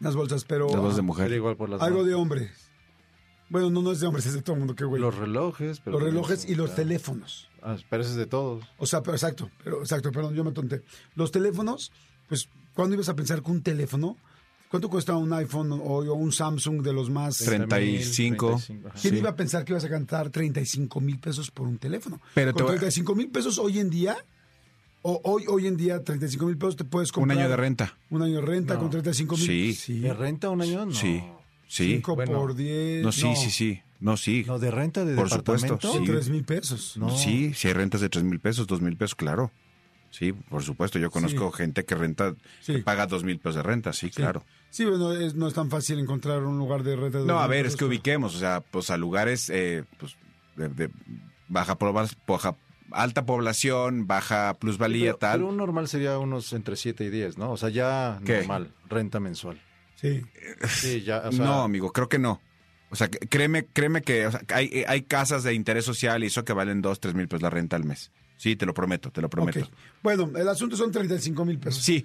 Las 0.00 0.16
bolsas, 0.16 0.44
pero 0.44 0.66
Las 0.66 0.76
bolsas 0.76 0.96
de 0.96 1.00
ah, 1.00 1.04
mujer. 1.04 1.24
Pero 1.26 1.36
igual 1.36 1.56
por 1.56 1.70
las 1.70 1.80
algo 1.80 1.98
manos. 1.98 2.08
de 2.08 2.14
hombres. 2.14 2.70
Bueno, 3.48 3.70
no, 3.70 3.82
no 3.82 3.92
es 3.92 4.00
de 4.00 4.06
hombres, 4.06 4.26
es 4.26 4.34
de 4.34 4.42
todo 4.42 4.54
el 4.54 4.58
mundo, 4.60 4.74
qué 4.74 4.84
güey. 4.84 5.00
Los 5.00 5.14
relojes. 5.14 5.80
pero 5.80 5.98
Los 5.98 6.02
relojes 6.02 6.48
y 6.48 6.54
los 6.54 6.74
teléfonos. 6.74 7.48
Ah, 7.62 7.76
pero 7.88 8.02
ese 8.02 8.12
es 8.12 8.16
de 8.16 8.26
todos. 8.26 8.64
O 8.78 8.86
sea, 8.86 9.02
pero 9.02 9.14
exacto, 9.14 9.50
pero 9.62 9.80
exacto, 9.80 10.10
perdón, 10.12 10.34
yo 10.34 10.44
me 10.44 10.52
tonté. 10.52 10.82
Los 11.14 11.30
teléfonos, 11.30 11.92
pues, 12.28 12.48
¿cuándo 12.74 12.94
ibas 12.94 13.08
a 13.08 13.14
pensar 13.16 13.42
que 13.42 13.50
un 13.50 13.62
teléfono? 13.62 14.16
¿Cuánto 14.68 14.88
cuesta 14.88 15.14
un 15.16 15.32
iPhone 15.34 15.70
o, 15.72 15.76
o 15.76 16.14
un 16.14 16.32
Samsung 16.32 16.80
de 16.82 16.92
los 16.94 17.10
más? 17.10 17.36
35. 17.38 18.46
35, 18.56 18.88
ajá. 18.88 18.98
¿Quién 19.00 19.14
Sí. 19.14 19.18
iba 19.20 19.30
a 19.30 19.36
pensar 19.36 19.64
que 19.64 19.72
ibas 19.72 19.84
a 19.84 19.88
cantar 19.90 20.30
35 20.30 21.00
mil 21.00 21.18
pesos 21.18 21.50
por 21.50 21.66
un 21.68 21.76
teléfono? 21.78 22.20
Pero 22.34 22.52
Con 22.54 22.62
voy- 22.62 22.70
35 22.76 23.14
mil 23.14 23.28
pesos 23.28 23.58
hoy 23.58 23.78
en 23.80 23.90
día, 23.90 24.16
o 25.02 25.20
hoy, 25.24 25.44
hoy 25.48 25.66
en 25.66 25.76
día, 25.76 26.02
35 26.02 26.46
mil 26.46 26.56
pesos 26.56 26.76
te 26.76 26.84
puedes 26.84 27.10
Un 27.10 27.14
comprar. 27.14 27.38
año 27.38 27.48
de 27.50 27.56
renta. 27.56 27.98
Un 28.10 28.22
año 28.22 28.36
de 28.36 28.40
renta 28.46 28.74
No. 28.74 28.80
con 28.80 28.90
35 28.90 29.36
mil. 29.36 29.74
Sí. 29.76 29.98
¿De 29.98 30.14
renta 30.14 30.48
un 30.48 30.62
año? 30.62 30.86
No. 30.86 30.92
Sí. 30.94 31.22
Sí. 31.68 31.86
5 31.96 32.14
Bueno. 32.16 32.32
por 32.32 32.54
10. 32.54 33.02
No, 33.04 33.12
sí, 33.12 33.34
sí, 33.36 33.50
sí. 33.50 33.80
No, 34.02 34.16
sí. 34.16 34.44
No, 34.46 34.58
de 34.58 34.70
renta 34.70 35.04
de 35.04 35.14
Por 35.14 35.30
supuesto, 35.30 35.74
departamento. 35.76 36.04
sí. 36.06 36.12
3 36.12 36.28
mil 36.30 36.44
pesos. 36.44 36.96
No. 36.96 37.16
Sí, 37.16 37.54
si 37.54 37.68
hay 37.68 37.74
rentas 37.74 38.00
de 38.00 38.08
tres 38.08 38.24
mil 38.24 38.40
pesos, 38.40 38.66
dos 38.66 38.80
mil 38.80 38.96
pesos, 38.96 39.14
claro. 39.14 39.50
Sí, 40.10 40.32
por 40.32 40.62
supuesto. 40.62 40.98
Yo 40.98 41.10
conozco 41.10 41.50
gente 41.52 41.84
que 41.84 41.94
renta, 41.94 42.34
Sí. 42.60 42.74
que 42.74 42.78
paga 42.82 43.06
dos 43.06 43.24
mil 43.24 43.38
pesos 43.38 43.56
de 43.56 43.62
renta, 43.62 43.92
sí, 43.92 44.10
claro. 44.10 44.44
Sí, 44.70 44.84
bueno, 44.84 45.12
es- 45.12 45.34
no 45.34 45.46
es 45.48 45.54
tan 45.54 45.70
fácil 45.70 45.98
encontrar 46.00 46.42
un 46.42 46.58
lugar 46.58 46.82
de 46.82 46.96
renta. 46.96 47.18
de 47.20 47.24
No, 47.26 47.38
a 47.38 47.42
2,000 47.46 47.50
ver, 47.62 47.66
es 47.66 47.76
que 47.76 47.84
ubiquemos, 47.84 48.34
o 48.34 48.38
sea, 48.38 48.60
pues 48.60 48.90
a 48.90 48.96
lugares 48.96 49.48
eh, 49.50 49.84
pues, 49.98 50.16
de, 50.56 50.68
de 50.68 50.90
baja, 51.48 51.78
baja- 52.26 52.56
alta 52.90 53.24
población, 53.24 54.06
baja 54.06 54.54
plusvalía, 54.58 55.12
Pero, 55.12 55.18
tal. 55.18 55.38
pero 55.38 55.48
un 55.48 55.56
normal 55.56 55.88
sería 55.88 56.18
unos 56.18 56.52
entre 56.52 56.76
7 56.76 57.04
y 57.04 57.10
10, 57.10 57.38
¿no? 57.38 57.52
O 57.52 57.56
sea, 57.56 57.68
ya 57.70 58.18
¿Qué? 58.24 58.38
normal, 58.38 58.72
renta 58.90 59.18
mensual. 59.20 59.60
Sí. 59.94 60.20
Sí, 60.68 61.02
ya, 61.02 61.22
o 61.26 61.32
sea, 61.32 61.44
no, 61.44 61.62
amigo, 61.62 61.92
creo 61.92 62.08
que 62.08 62.18
no. 62.18 62.40
O 62.92 62.96
sea, 62.96 63.08
que- 63.08 63.18
créeme, 63.26 63.64
créeme 63.72 64.02
que 64.02 64.26
o 64.26 64.30
sea, 64.30 64.40
que 64.40 64.54
hay, 64.54 64.84
hay 64.86 65.02
casas 65.02 65.42
de 65.42 65.54
interés 65.54 65.84
social 65.84 66.22
y 66.22 66.26
eso 66.28 66.44
que 66.44 66.52
valen 66.52 66.80
dos, 66.82 67.00
tres 67.00 67.14
mil 67.14 67.26
pesos 67.26 67.42
la 67.42 67.50
renta 67.50 67.74
al 67.74 67.84
mes. 67.84 68.10
Sí, 68.36 68.54
te 68.54 68.66
lo 68.66 68.74
prometo, 68.74 69.10
te 69.10 69.20
lo 69.22 69.28
prometo. 69.30 69.68
Bueno, 70.02 70.30
el 70.36 70.48
asunto 70.48 70.76
son 70.76 70.92
35 70.92 71.44
mil 71.44 71.58
pesos. 71.58 71.82
Sí. 71.82 72.04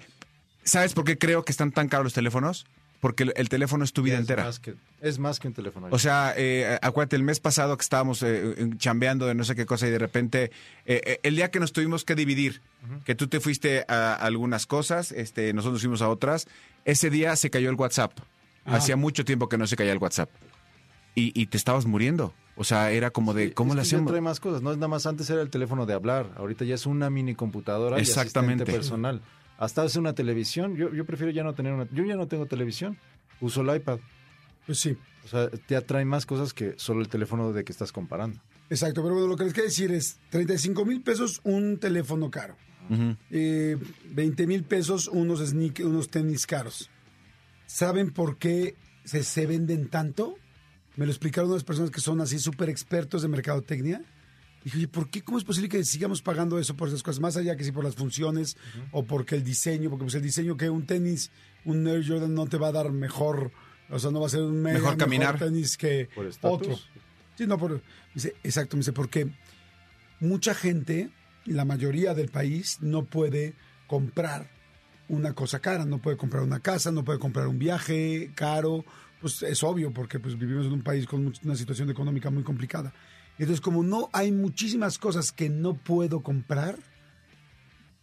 ¿Sabes 0.64 0.94
por 0.94 1.04
qué 1.04 1.16
creo 1.18 1.44
que 1.44 1.52
están 1.52 1.70
tan 1.72 1.88
caros 1.88 2.04
los 2.04 2.12
teléfonos? 2.14 2.66
Porque 3.00 3.22
el, 3.22 3.32
el 3.36 3.48
teléfono 3.48 3.84
es 3.84 3.92
tu 3.92 4.02
vida 4.02 4.14
es 4.14 4.20
entera. 4.22 4.44
Más 4.44 4.58
que, 4.58 4.74
es 5.00 5.18
más 5.20 5.38
que 5.38 5.46
un 5.48 5.54
teléfono. 5.54 5.86
O 5.90 5.98
sea, 6.00 6.34
eh, 6.36 6.78
acuérdate, 6.82 7.14
el 7.16 7.22
mes 7.22 7.38
pasado 7.38 7.76
que 7.76 7.82
estábamos 7.82 8.22
eh, 8.24 8.54
eh, 8.56 8.70
chambeando 8.76 9.26
de 9.26 9.34
no 9.36 9.44
sé 9.44 9.54
qué 9.54 9.66
cosa 9.66 9.86
y 9.86 9.90
de 9.90 9.98
repente, 10.00 10.44
eh, 10.84 11.00
eh, 11.04 11.20
el 11.22 11.36
día 11.36 11.50
que 11.52 11.60
nos 11.60 11.72
tuvimos 11.72 12.04
que 12.04 12.14
dividir, 12.16 12.60
que 13.04 13.14
tú 13.14 13.28
te 13.28 13.38
fuiste 13.40 13.84
a 13.88 14.14
algunas 14.14 14.66
cosas, 14.66 15.12
este, 15.12 15.52
nosotros 15.52 15.80
fuimos 15.80 16.02
a 16.02 16.08
otras, 16.08 16.48
ese 16.84 17.08
día 17.08 17.36
se 17.36 17.50
cayó 17.50 17.70
el 17.70 17.76
WhatsApp. 17.76 18.12
Ajá. 18.64 18.76
Hacía 18.78 18.96
mucho 18.96 19.24
tiempo 19.24 19.48
que 19.48 19.58
no 19.58 19.66
se 19.68 19.76
caía 19.76 19.92
el 19.92 19.98
WhatsApp. 19.98 20.28
Y, 21.18 21.32
y 21.34 21.46
te 21.46 21.56
estabas 21.56 21.86
muriendo. 21.86 22.32
O 22.56 22.64
sea, 22.64 22.90
era 22.90 23.10
como 23.10 23.34
de, 23.34 23.48
Sí, 23.48 23.52
¿cómo 23.54 23.74
ya 23.74 23.82
hacemos? 23.82 24.08
trae 24.10 24.20
más 24.20 24.40
cosas, 24.40 24.62
no 24.62 24.72
es 24.72 24.78
nada 24.78 24.88
más 24.88 25.06
antes 25.06 25.28
era 25.30 25.42
el 25.42 25.50
teléfono 25.50 25.86
de 25.86 25.94
hablar, 25.94 26.32
ahorita 26.36 26.64
ya 26.64 26.74
es 26.74 26.86
una 26.86 27.08
mini 27.08 27.34
computadora 27.36 27.98
Exactamente. 27.98 28.64
personal. 28.64 29.22
Hasta 29.58 29.84
es 29.84 29.94
una 29.96 30.12
televisión, 30.14 30.76
yo, 30.76 30.92
yo 30.92 31.04
prefiero 31.04 31.30
ya 31.32 31.44
no 31.44 31.52
tener 31.54 31.72
una, 31.72 31.86
yo 31.92 32.04
ya 32.04 32.16
no 32.16 32.26
tengo 32.26 32.46
televisión, 32.46 32.98
uso 33.40 33.60
el 33.60 33.76
iPad. 33.76 33.98
Pues 34.66 34.80
sí. 34.80 34.96
O 35.24 35.28
sea, 35.28 35.48
te 35.50 35.76
atrae 35.76 36.04
más 36.04 36.26
cosas 36.26 36.52
que 36.54 36.74
solo 36.78 37.00
el 37.00 37.08
teléfono 37.08 37.52
de 37.52 37.62
que 37.64 37.70
estás 37.72 37.92
comparando. 37.92 38.40
Exacto, 38.70 39.02
pero 39.02 39.14
bueno, 39.14 39.28
lo 39.28 39.36
que 39.36 39.44
les 39.44 39.52
quiero 39.52 39.68
decir 39.68 39.92
es 39.92 40.18
35 40.30 40.84
mil 40.84 41.00
pesos 41.02 41.40
un 41.44 41.78
teléfono 41.78 42.30
caro. 42.30 42.56
Ujú. 42.90 43.14
Eh, 43.30 43.76
20 44.10 44.46
mil 44.46 44.64
pesos 44.64 45.06
unos, 45.08 45.40
sneak, 45.46 45.80
unos 45.84 46.08
tenis 46.08 46.46
caros. 46.46 46.90
¿Saben 47.66 48.10
por 48.12 48.38
qué 48.38 48.74
se, 49.04 49.22
se 49.22 49.46
venden 49.46 49.88
tanto? 49.88 50.36
Me 50.98 51.06
lo 51.06 51.12
explicaron 51.12 51.48
unas 51.48 51.62
personas 51.62 51.92
que 51.92 52.00
son 52.00 52.20
así 52.20 52.40
súper 52.40 52.68
expertos 52.68 53.22
de 53.22 53.28
mercadotecnia. 53.28 54.02
Dije, 54.64 54.78
oye, 54.78 54.88
¿por 54.88 55.08
qué? 55.08 55.22
¿Cómo 55.22 55.38
es 55.38 55.44
posible 55.44 55.68
que 55.68 55.84
sigamos 55.84 56.22
pagando 56.22 56.58
eso 56.58 56.74
por 56.74 56.88
esas 56.88 57.04
cosas? 57.04 57.20
Más 57.20 57.36
allá 57.36 57.54
que 57.56 57.62
si 57.62 57.70
por 57.70 57.84
las 57.84 57.94
funciones 57.94 58.56
o 58.90 59.04
porque 59.04 59.36
el 59.36 59.44
diseño, 59.44 59.90
porque 59.90 60.06
pues 60.06 60.16
el 60.16 60.22
diseño 60.22 60.56
que 60.56 60.68
un 60.68 60.86
tenis, 60.86 61.30
un 61.64 61.86
Air 61.86 62.04
Jordan 62.04 62.34
no 62.34 62.48
te 62.48 62.56
va 62.56 62.68
a 62.68 62.72
dar 62.72 62.90
mejor, 62.90 63.52
o 63.88 63.98
sea, 64.00 64.10
no 64.10 64.18
va 64.20 64.26
a 64.26 64.30
ser 64.30 64.42
un 64.42 64.60
mega 64.60 64.80
Mejor 64.80 64.96
caminar. 64.96 65.38
tenis 65.38 65.76
que 65.76 66.08
Por 66.12 66.26
otro. 66.42 66.76
Sí, 67.36 67.46
no, 67.46 67.56
por, 67.58 67.80
dice, 68.12 68.34
exacto, 68.42 68.76
me 68.76 68.80
dice, 68.80 68.92
porque 68.92 69.30
mucha 70.18 70.52
gente, 70.52 71.10
la 71.44 71.64
mayoría 71.64 72.12
del 72.12 72.28
país, 72.28 72.78
no 72.80 73.04
puede 73.04 73.54
comprar 73.86 74.50
una 75.08 75.32
cosa 75.32 75.60
cara, 75.60 75.84
no 75.84 75.98
puede 75.98 76.16
comprar 76.16 76.42
una 76.42 76.58
casa, 76.58 76.90
no 76.90 77.04
puede 77.04 77.20
comprar 77.20 77.46
un 77.46 77.60
viaje 77.60 78.32
caro, 78.34 78.84
pues 79.20 79.42
es 79.42 79.62
obvio, 79.62 79.92
porque 79.92 80.18
pues 80.18 80.38
vivimos 80.38 80.66
en 80.66 80.72
un 80.72 80.82
país 80.82 81.06
con 81.06 81.32
una 81.42 81.56
situación 81.56 81.90
económica 81.90 82.30
muy 82.30 82.42
complicada. 82.42 82.92
Entonces, 83.38 83.60
como 83.60 83.82
no 83.82 84.10
hay 84.12 84.32
muchísimas 84.32 84.98
cosas 84.98 85.32
que 85.32 85.48
no 85.48 85.74
puedo 85.74 86.20
comprar, 86.20 86.78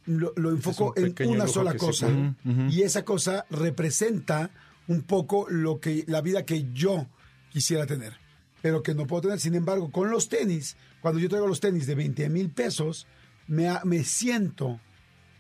lo, 0.05 0.33
lo 0.35 0.51
enfoco 0.51 0.93
un 0.95 1.13
en 1.17 1.29
una 1.29 1.47
sola 1.47 1.75
cosa. 1.75 2.07
Ujú, 2.07 2.35
ujú. 2.45 2.61
Y 2.69 2.83
esa 2.83 3.03
cosa 3.03 3.45
representa 3.49 4.51
un 4.87 5.01
poco 5.01 5.47
lo 5.49 5.79
que 5.79 6.03
la 6.07 6.21
vida 6.21 6.45
que 6.45 6.71
yo 6.73 7.07
quisiera 7.51 7.85
tener, 7.85 8.13
pero 8.61 8.83
que 8.83 8.93
no 8.93 9.07
puedo 9.07 9.23
tener. 9.23 9.39
Sin 9.39 9.55
embargo, 9.55 9.91
con 9.91 10.09
los 10.09 10.29
tenis, 10.29 10.77
cuando 11.01 11.19
yo 11.19 11.29
traigo 11.29 11.47
los 11.47 11.59
tenis 11.59 11.87
de 11.87 11.95
20 11.95 12.29
mil 12.29 12.49
pesos, 12.49 13.07
me, 13.47 13.69
me 13.83 14.03
siento 14.03 14.79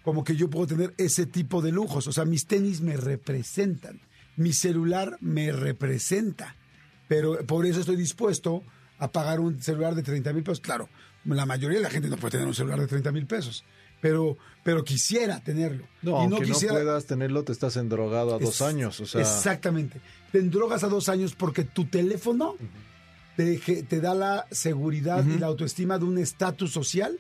como 0.03 0.23
que 0.23 0.35
yo 0.35 0.49
puedo 0.49 0.67
tener 0.67 0.93
ese 0.97 1.25
tipo 1.25 1.61
de 1.61 1.71
lujos. 1.71 2.07
O 2.07 2.11
sea, 2.11 2.25
mis 2.25 2.45
tenis 2.45 2.81
me 2.81 2.95
representan, 2.95 3.99
mi 4.37 4.53
celular 4.53 5.17
me 5.21 5.51
representa, 5.51 6.55
pero 7.07 7.45
por 7.45 7.65
eso 7.65 7.79
estoy 7.79 7.95
dispuesto 7.95 8.63
a 8.97 9.11
pagar 9.11 9.39
un 9.39 9.61
celular 9.61 9.95
de 9.95 10.03
30 10.03 10.33
mil 10.33 10.43
pesos. 10.43 10.59
Claro, 10.61 10.89
la 11.25 11.45
mayoría 11.45 11.77
de 11.79 11.83
la 11.83 11.89
gente 11.89 12.09
no 12.09 12.17
puede 12.17 12.31
tener 12.33 12.47
un 12.47 12.55
celular 12.55 12.79
de 12.79 12.87
30 12.87 13.11
mil 13.11 13.25
pesos, 13.27 13.63
pero, 14.01 14.37
pero 14.63 14.83
quisiera 14.83 15.39
tenerlo. 15.41 15.85
No, 16.01 16.11
y 16.11 16.23
aunque 16.33 16.47
no 16.47 16.57
puedas 16.59 17.05
tenerlo, 17.05 17.43
te 17.43 17.51
estás 17.51 17.75
endrogado 17.77 18.35
a 18.35 18.39
dos 18.39 18.55
Es- 18.55 18.61
años. 18.61 18.99
O 18.99 19.05
sea, 19.05 19.21
Exactamente. 19.21 19.99
Te 20.31 20.39
endrogas 20.39 20.83
a 20.83 20.87
dos 20.87 21.09
años 21.09 21.33
porque 21.35 21.63
tu 21.63 21.85
teléfono 21.85 22.55
te, 23.37 23.57
te 23.83 23.99
da 24.01 24.13
la 24.13 24.45
seguridad 24.51 25.25
y 25.25 25.39
la 25.39 25.47
autoestima 25.47 25.97
de 25.97 26.05
un 26.05 26.17
estatus 26.17 26.71
social 26.71 27.17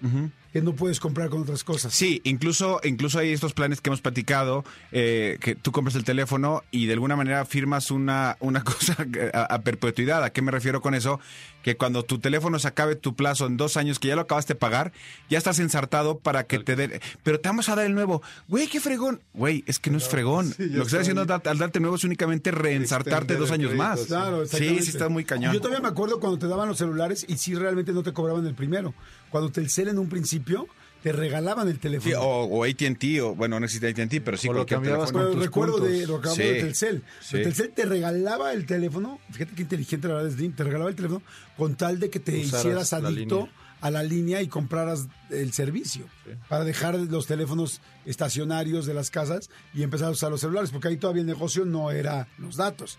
que 0.55 0.61
no 0.61 0.73
puedes 0.73 1.01
comprar 1.01 1.27
con 1.27 1.41
otras 1.41 1.65
cosas. 1.65 1.93
Sí, 1.93 2.21
incluso, 2.23 2.79
incluso 2.85 3.19
hay 3.19 3.33
estos 3.33 3.51
planes 3.51 3.81
que 3.81 3.89
hemos 3.89 3.99
platicado, 3.99 4.63
eh, 4.93 5.37
que 5.41 5.53
tú 5.53 5.73
compras 5.73 5.97
el 5.97 6.05
teléfono 6.05 6.63
y 6.71 6.85
de 6.85 6.93
alguna 6.93 7.17
manera 7.17 7.43
firmas 7.43 7.91
una, 7.91 8.37
una 8.39 8.63
cosa 8.63 8.95
a, 9.33 9.53
a 9.53 9.61
perpetuidad. 9.63 10.23
¿A 10.23 10.29
qué 10.29 10.41
me 10.41 10.51
refiero 10.51 10.79
con 10.79 10.95
eso? 10.95 11.19
Que 11.65 11.75
cuando 11.77 12.03
tu 12.03 12.19
teléfono 12.19 12.59
se 12.59 12.67
acabe 12.67 12.95
tu 12.95 13.15
plazo 13.15 13.47
en 13.47 13.57
dos 13.57 13.75
años, 13.75 13.97
que 13.97 14.07
ya 14.07 14.15
lo 14.15 14.21
acabaste 14.21 14.53
de 14.53 14.59
pagar, 14.59 14.93
ya 15.31 15.39
estás 15.39 15.57
ensartado 15.57 16.19
para 16.19 16.45
que 16.45 16.59
te 16.59 16.75
den... 16.75 17.01
Pero 17.23 17.39
te 17.39 17.49
vamos 17.49 17.69
a 17.69 17.75
dar 17.75 17.87
el 17.87 17.95
nuevo. 17.95 18.21
Güey, 18.47 18.67
qué 18.67 18.79
fregón. 18.79 19.19
Güey, 19.33 19.63
es 19.65 19.79
que 19.79 19.89
no, 19.89 19.97
es 19.97 20.07
fregón. 20.07 20.53
sí, 20.53 20.53
lo 20.59 20.67
que 20.67 20.67
estás 20.67 20.85
está 20.87 20.99
haciendo 21.01 21.21
al, 21.21 21.27
dar- 21.27 21.41
al 21.47 21.57
darte 21.57 21.79
nuevo 21.79 21.95
es 21.95 22.03
únicamente 22.03 22.51
reensartarte 22.51 23.35
dos 23.35 23.49
años 23.49 23.69
crédito, 23.71 23.83
más. 23.83 23.99
Claro, 24.01 24.45
sí, 24.45 24.79
sí, 24.79 24.89
está 24.91 25.09
muy 25.09 25.25
cañón. 25.25 25.53
Yo 25.55 25.59
todavía 25.59 25.81
me 25.81 25.87
acuerdo 25.87 26.19
cuando 26.19 26.37
te 26.37 26.47
daban 26.47 26.69
los 26.69 26.77
celulares 26.77 27.25
y 27.27 27.35
sí 27.37 27.55
realmente 27.55 27.93
no 27.93 28.03
te 28.03 28.13
cobraban 28.13 28.45
el 28.45 28.53
primero. 28.53 28.93
Cuando 29.31 29.51
Telcel 29.51 29.87
en 29.87 29.97
un 29.97 30.07
principio 30.07 30.67
te 31.05 31.11
regalaban 31.11 31.67
el 31.67 31.77
teléfono. 31.77 32.09
Sí, 32.09 32.15
o, 32.19 32.23
o 32.45 32.63
AT&T, 32.63 33.21
o 33.21 33.35
bueno, 33.35 33.59
no 33.59 33.65
existe 33.67 33.87
AT&T, 33.87 34.21
pero 34.21 34.37
sí 34.37 34.47
O 34.49 34.53
lo 34.53 34.57
cualquier 34.65 34.77
cambiabas 34.77 35.11
teléfono. 35.11 35.25
Pero 35.29 35.33
tus 35.35 35.45
recuerdo 35.45 35.73
puntos. 35.77 35.91
de, 35.91 36.07
lo 36.07 36.19
que 36.19 36.29
hablamos 36.29 36.35
Sí, 36.35 36.43
de 36.43 36.59
Telcel. 36.61 37.03
sí. 37.21 37.31
Telcel 37.43 37.69
te 37.75 37.85
regalaba 37.85 38.53
el 38.53 38.65
teléfono, 38.65 39.19
fíjate 39.31 39.53
qué 39.53 39.61
inteligente 39.61 40.07
la 40.07 40.15
verdad 40.15 40.29
es 40.31 40.35
Slim, 40.37 40.53
te 40.53 40.63
regalaba 40.63 40.89
el 40.89 40.95
teléfono 40.95 41.21
con 41.57 41.75
tal 41.75 41.99
de 41.99 42.09
que 42.09 42.19
te 42.19 42.39
Usaras 42.39 42.59
hicieras 42.59 42.93
adicto 42.93 43.35
línea. 43.41 43.51
a 43.81 43.91
la 43.91 44.01
línea 44.01 44.41
y 44.41 44.47
compraras 44.47 45.07
el 45.29 45.53
servicio 45.53 46.05
para 46.49 46.63
dejar 46.63 46.95
los 46.95 47.27
teléfonos 47.27 47.81
estacionarios 48.05 48.87
de 48.87 48.95
las 48.95 49.11
casas 49.11 49.51
y 49.75 49.83
empezar 49.83 50.07
a 50.07 50.11
usar 50.11 50.31
los 50.31 50.41
celulares, 50.41 50.71
porque 50.71 50.87
ahí 50.87 50.97
todavía 50.97 51.21
el 51.21 51.27
negocio 51.27 51.65
no 51.65 51.91
era 51.91 52.27
los 52.39 52.55
datos. 52.55 52.97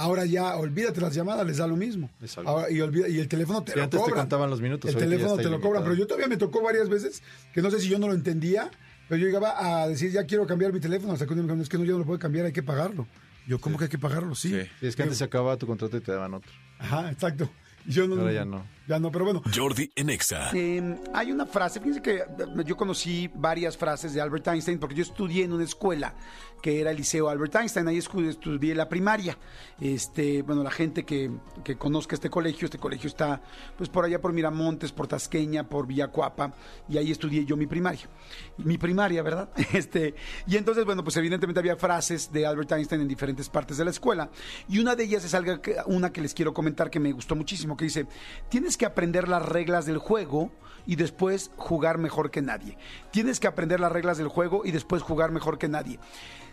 Ahora 0.00 0.24
ya, 0.26 0.56
olvídate 0.56 1.00
las 1.00 1.12
llamadas, 1.14 1.44
les 1.46 1.56
da 1.56 1.66
lo 1.66 1.74
mismo. 1.76 2.08
Exacto. 2.22 2.48
Ahora, 2.48 2.70
y, 2.70 2.80
olvida- 2.80 3.08
y 3.08 3.18
el 3.18 3.26
teléfono 3.26 3.64
te 3.64 3.72
Sí, 3.72 3.78
lo 3.78 3.84
antes 3.84 4.04
te 4.04 4.10
contaban 4.12 4.48
los 4.48 4.60
minutos, 4.60 4.90
El 4.90 4.96
teléfono 4.96 5.36
te 5.36 5.42
lo 5.44 5.60
cobran, 5.60 5.82
ilimitado. 5.82 5.84
pero 5.84 5.94
yo 5.96 6.06
todavía 6.06 6.28
me 6.28 6.36
tocó 6.36 6.62
varias 6.62 6.88
veces 6.88 7.22
que 7.52 7.60
no 7.62 7.70
sé 7.70 7.80
si 7.80 7.88
yo 7.88 7.98
no 7.98 8.06
lo 8.06 8.14
entendía, 8.14 8.70
pero 9.08 9.20
yo 9.20 9.26
llegaba 9.26 9.82
a 9.82 9.88
decir, 9.88 10.12
ya 10.12 10.24
quiero 10.24 10.46
cambiar 10.46 10.72
mi 10.72 10.78
teléfono, 10.80 11.12
hasta 11.14 11.26
que 11.26 11.32
un 11.32 11.38
día 11.38 11.42
me 11.42 11.46
dijeron, 11.48 11.62
es 11.62 11.68
que 11.68 11.78
no, 11.78 11.84
yo 11.84 11.92
no 11.94 11.98
lo 11.98 12.04
puedo 12.06 12.18
cambiar, 12.20 12.46
hay 12.46 12.52
que 12.52 12.62
pagarlo. 12.62 13.06
Yo, 13.48 13.58
¿cómo 13.60 13.76
que 13.78 13.84
hay 13.84 13.90
que 13.90 13.98
pagarlo? 13.98 14.34
Sí. 14.34 14.50
Sí. 14.50 14.60
Sí, 14.80 14.86
es 14.86 14.94
que 14.94 15.02
antes 15.02 15.18
se 15.18 15.24
acababa 15.24 15.56
tu 15.56 15.66
contrato 15.66 15.96
y 15.96 16.00
te 16.00 16.12
daban 16.12 16.34
otro. 16.34 16.52
Ajá, 16.78 17.10
exacto. 17.10 17.50
Yo 17.86 18.06
no, 18.06 18.20
Ahora 18.20 18.32
ya 18.32 18.44
no. 18.44 18.62
Ya 18.86 18.98
no, 18.98 19.10
pero 19.10 19.24
bueno. 19.24 19.42
Jordi 19.54 19.90
en 19.96 20.10
Exa. 20.10 20.50
Eh, 20.52 20.96
hay 21.14 21.32
una 21.32 21.46
frase, 21.46 21.80
fíjense 21.80 22.02
que 22.02 22.16
eh, 22.16 22.24
yo 22.66 22.76
conocí 22.76 23.30
varias 23.34 23.78
frases 23.78 24.12
de 24.12 24.20
Albert 24.20 24.46
Einstein 24.48 24.78
porque 24.78 24.94
yo 24.94 25.02
estudié 25.02 25.44
en 25.44 25.54
una 25.54 25.64
escuela 25.64 26.14
que 26.60 26.80
era 26.80 26.90
el 26.90 26.96
Liceo 26.96 27.28
Albert 27.28 27.54
Einstein, 27.56 27.88
ahí 27.88 27.98
estudié 27.98 28.74
la 28.74 28.88
primaria. 28.88 29.36
Este, 29.80 30.42
bueno, 30.42 30.62
la 30.62 30.70
gente 30.70 31.04
que, 31.04 31.30
que 31.64 31.76
conozca 31.76 32.14
este 32.14 32.30
colegio, 32.30 32.66
este 32.66 32.78
colegio 32.78 33.08
está 33.08 33.40
pues 33.76 33.88
por 33.88 34.04
allá 34.04 34.20
por 34.20 34.32
Miramontes, 34.32 34.92
por 34.92 35.06
Tasqueña, 35.06 35.68
por 35.68 35.86
Villacuapa, 35.86 36.52
y 36.88 36.98
ahí 36.98 37.10
estudié 37.10 37.44
yo 37.44 37.56
mi 37.56 37.66
primaria. 37.66 38.08
Mi 38.58 38.78
primaria, 38.78 39.22
¿verdad? 39.22 39.48
Este, 39.78 40.14
y 40.46 40.56
entonces, 40.56 40.84
bueno, 40.84 41.04
pues 41.04 41.16
evidentemente 41.18 41.60
había 41.60 41.76
frases 41.76 42.32
de 42.32 42.46
Albert 42.46 42.72
Einstein 42.72 43.02
en 43.02 43.08
diferentes 43.08 43.48
partes 43.48 43.76
de 43.76 43.84
la 43.84 43.90
escuela, 43.90 44.30
y 44.68 44.78
una 44.78 44.96
de 44.96 45.04
ellas 45.04 45.24
es 45.24 45.34
algo 45.34 45.60
una 45.86 46.12
que 46.12 46.20
les 46.20 46.34
quiero 46.34 46.52
comentar 46.52 46.90
que 46.90 46.98
me 46.98 47.12
gustó 47.12 47.36
muchísimo, 47.36 47.76
que 47.76 47.84
dice, 47.84 48.06
tienes 48.48 48.76
que 48.76 48.86
aprender 48.86 49.28
las 49.28 49.44
reglas 49.44 49.86
del 49.86 49.98
juego 49.98 50.50
y 50.86 50.96
después 50.96 51.50
jugar 51.56 51.98
mejor 51.98 52.30
que 52.30 52.42
nadie. 52.42 52.78
Tienes 53.10 53.40
que 53.40 53.46
aprender 53.46 53.78
las 53.78 53.92
reglas 53.92 54.18
del 54.18 54.28
juego 54.28 54.62
y 54.64 54.72
después 54.72 55.02
jugar 55.02 55.30
mejor 55.30 55.58
que 55.58 55.68
nadie. 55.68 55.98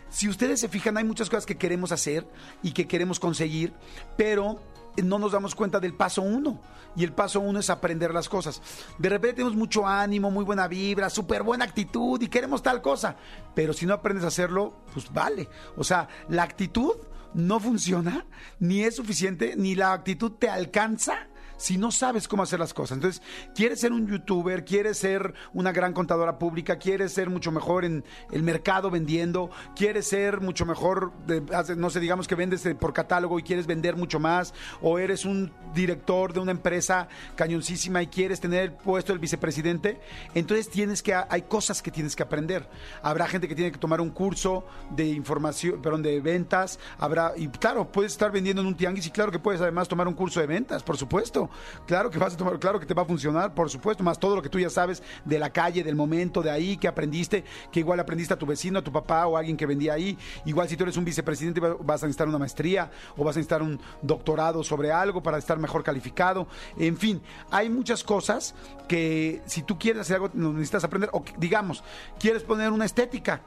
Si 0.08 0.28
ustedes 0.28 0.60
se 0.60 0.68
fijan, 0.68 0.96
hay 0.96 1.04
muchas 1.04 1.28
cosas 1.28 1.46
que 1.46 1.58
queremos 1.58 1.92
hacer 1.92 2.26
y 2.62 2.72
que 2.72 2.86
queremos 2.86 3.20
conseguir, 3.20 3.74
pero 4.16 4.60
no 5.02 5.18
nos 5.18 5.32
damos 5.32 5.54
cuenta 5.54 5.80
del 5.80 5.94
paso 5.94 6.22
uno. 6.22 6.60
Y 6.94 7.04
el 7.04 7.12
paso 7.12 7.40
uno 7.40 7.58
es 7.58 7.68
aprender 7.68 8.14
las 8.14 8.28
cosas. 8.28 8.62
De 8.98 9.08
repente 9.08 9.36
tenemos 9.36 9.56
mucho 9.56 9.86
ánimo, 9.86 10.30
muy 10.30 10.44
buena 10.44 10.66
vibra, 10.66 11.10
súper 11.10 11.42
buena 11.42 11.64
actitud 11.64 12.20
y 12.22 12.28
queremos 12.28 12.62
tal 12.62 12.80
cosa. 12.80 13.16
Pero 13.54 13.72
si 13.72 13.84
no 13.84 13.94
aprendes 13.94 14.24
a 14.24 14.28
hacerlo, 14.28 14.78
pues 14.94 15.12
vale. 15.12 15.48
O 15.76 15.84
sea, 15.84 16.08
la 16.28 16.42
actitud 16.42 16.94
no 17.34 17.60
funciona, 17.60 18.24
ni 18.58 18.82
es 18.82 18.96
suficiente, 18.96 19.54
ni 19.56 19.74
la 19.74 19.92
actitud 19.92 20.32
te 20.32 20.48
alcanza 20.48 21.28
si 21.56 21.78
no 21.78 21.90
sabes 21.90 22.28
cómo 22.28 22.42
hacer 22.42 22.58
las 22.58 22.74
cosas. 22.74 22.96
Entonces, 22.96 23.22
quieres 23.54 23.80
ser 23.80 23.92
un 23.92 24.06
youtuber, 24.06 24.64
quieres 24.64 24.98
ser 24.98 25.34
una 25.52 25.72
gran 25.72 25.92
contadora 25.92 26.38
pública, 26.38 26.78
quieres 26.78 27.12
ser 27.12 27.30
mucho 27.30 27.52
mejor 27.52 27.84
en 27.84 28.04
el 28.30 28.42
mercado 28.42 28.90
vendiendo, 28.90 29.50
quieres 29.74 30.08
ser 30.08 30.40
mucho 30.40 30.66
mejor, 30.66 31.12
de- 31.26 31.42
no 31.76 31.90
sé, 31.90 32.00
digamos 32.00 32.28
que 32.28 32.34
vendes 32.34 32.64
eh, 32.66 32.74
por 32.74 32.92
catálogo 32.92 33.38
y 33.38 33.42
quieres 33.42 33.66
vender 33.66 33.96
mucho 33.96 34.20
más, 34.20 34.54
o 34.82 34.98
eres 34.98 35.24
un 35.24 35.52
director 35.74 36.32
de 36.32 36.40
una 36.40 36.52
empresa 36.52 37.08
cañoncísima 37.36 38.02
y 38.02 38.06
quieres 38.08 38.40
tener 38.40 38.62
el 38.62 38.72
puesto 38.72 39.12
del 39.12 39.18
vicepresidente, 39.20 40.00
entonces 40.34 40.68
tienes 40.68 41.02
que, 41.02 41.14
hay 41.14 41.42
cosas 41.42 41.82
que 41.82 41.90
tienes 41.90 42.16
que 42.16 42.22
aprender. 42.22 42.68
Habrá 43.02 43.26
gente 43.26 43.48
que 43.48 43.54
tiene 43.54 43.72
que 43.72 43.78
tomar 43.78 44.00
un 44.00 44.10
curso 44.10 44.64
de 44.90 45.06
información, 45.06 45.80
perdón, 45.82 46.02
de 46.02 46.20
ventas, 46.20 46.78
habrá, 46.98 47.32
y 47.36 47.48
claro, 47.48 47.90
puedes 47.90 48.12
estar 48.12 48.30
vendiendo 48.30 48.62
en 48.62 48.68
un 48.68 48.76
tianguis 48.76 49.06
y 49.06 49.10
claro 49.10 49.30
que 49.32 49.38
puedes 49.38 49.60
además 49.60 49.88
tomar 49.88 50.08
un 50.08 50.14
curso 50.14 50.40
de 50.40 50.46
ventas, 50.46 50.82
por 50.82 50.96
supuesto. 50.96 51.45
Claro 51.86 52.10
que 52.10 52.18
vas 52.18 52.34
a 52.34 52.36
tomar, 52.36 52.58
claro 52.58 52.78
que 52.80 52.86
te 52.86 52.94
va 52.94 53.02
a 53.02 53.04
funcionar, 53.04 53.54
por 53.54 53.70
supuesto, 53.70 54.02
más 54.04 54.18
todo 54.18 54.36
lo 54.36 54.42
que 54.42 54.48
tú 54.48 54.58
ya 54.58 54.70
sabes 54.70 55.02
de 55.24 55.38
la 55.38 55.50
calle, 55.50 55.82
del 55.82 55.94
momento, 55.96 56.42
de 56.42 56.50
ahí, 56.50 56.76
que 56.76 56.88
aprendiste, 56.88 57.44
que 57.72 57.80
igual 57.80 58.00
aprendiste 58.00 58.34
a 58.34 58.38
tu 58.38 58.46
vecino, 58.46 58.78
a 58.78 58.82
tu 58.82 58.92
papá 58.92 59.26
o 59.26 59.36
a 59.36 59.40
alguien 59.40 59.56
que 59.56 59.66
vendía 59.66 59.94
ahí. 59.94 60.16
Igual 60.44 60.68
si 60.68 60.76
tú 60.76 60.84
eres 60.84 60.96
un 60.96 61.04
vicepresidente 61.04 61.60
va- 61.60 61.76
vas 61.80 62.02
a 62.02 62.06
necesitar 62.06 62.28
una 62.28 62.38
maestría 62.38 62.90
o 63.16 63.24
vas 63.24 63.36
a 63.36 63.38
necesitar 63.38 63.62
un 63.62 63.80
doctorado 64.02 64.62
sobre 64.64 64.92
algo 64.92 65.22
para 65.22 65.38
estar 65.38 65.58
mejor 65.58 65.82
calificado. 65.82 66.46
En 66.78 66.96
fin, 66.96 67.20
hay 67.50 67.68
muchas 67.68 68.02
cosas 68.04 68.54
que 68.88 69.42
si 69.46 69.62
tú 69.62 69.78
quieres 69.78 70.02
hacer 70.02 70.16
algo 70.16 70.30
necesitas 70.34 70.84
aprender 70.84 71.10
o 71.12 71.22
digamos, 71.38 71.82
quieres 72.18 72.42
poner 72.42 72.70
una 72.72 72.84
estética, 72.84 73.40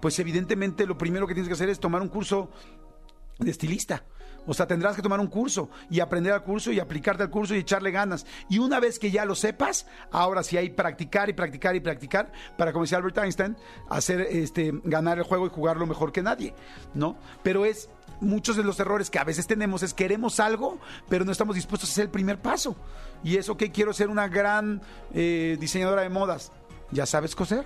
pues 0.00 0.18
evidentemente 0.18 0.86
lo 0.86 0.98
primero 0.98 1.26
que 1.26 1.34
tienes 1.34 1.48
que 1.48 1.54
hacer 1.54 1.68
es 1.68 1.78
tomar 1.80 2.02
un 2.02 2.08
curso 2.08 2.48
de 3.38 3.50
estilista. 3.50 4.04
O 4.46 4.54
sea, 4.54 4.66
tendrás 4.66 4.96
que 4.96 5.02
tomar 5.02 5.20
un 5.20 5.28
curso 5.28 5.70
y 5.90 6.00
aprender 6.00 6.32
al 6.32 6.42
curso 6.42 6.72
y 6.72 6.80
aplicarte 6.80 7.22
al 7.22 7.30
curso 7.30 7.54
y 7.54 7.58
echarle 7.58 7.90
ganas. 7.90 8.26
Y 8.48 8.58
una 8.58 8.80
vez 8.80 8.98
que 8.98 9.10
ya 9.10 9.24
lo 9.24 9.34
sepas, 9.34 9.86
ahora 10.10 10.42
sí 10.42 10.56
hay 10.56 10.70
practicar 10.70 11.28
y 11.28 11.32
practicar 11.32 11.76
y 11.76 11.80
practicar 11.80 12.32
para, 12.56 12.72
como 12.72 12.84
decía 12.84 12.98
Albert 12.98 13.18
Einstein, 13.18 13.56
hacer 13.88 14.20
este 14.20 14.72
ganar 14.84 15.18
el 15.18 15.24
juego 15.24 15.46
y 15.46 15.50
jugarlo 15.50 15.86
mejor 15.86 16.12
que 16.12 16.22
nadie, 16.22 16.54
¿no? 16.94 17.16
Pero 17.42 17.64
es 17.64 17.88
muchos 18.20 18.56
de 18.56 18.64
los 18.64 18.78
errores 18.80 19.10
que 19.10 19.18
a 19.18 19.24
veces 19.24 19.46
tenemos 19.46 19.82
es 19.82 19.94
queremos 19.94 20.40
algo, 20.40 20.78
pero 21.08 21.24
no 21.24 21.32
estamos 21.32 21.56
dispuestos 21.56 21.90
a 21.90 21.92
hacer 21.92 22.04
el 22.04 22.10
primer 22.10 22.40
paso. 22.40 22.76
Y 23.24 23.36
eso 23.36 23.56
que 23.56 23.70
quiero 23.70 23.92
ser 23.92 24.08
una 24.08 24.28
gran 24.28 24.82
eh, 25.12 25.56
diseñadora 25.60 26.02
de 26.02 26.08
modas. 26.08 26.52
¿Ya 26.90 27.06
sabes 27.06 27.34
coser? 27.34 27.64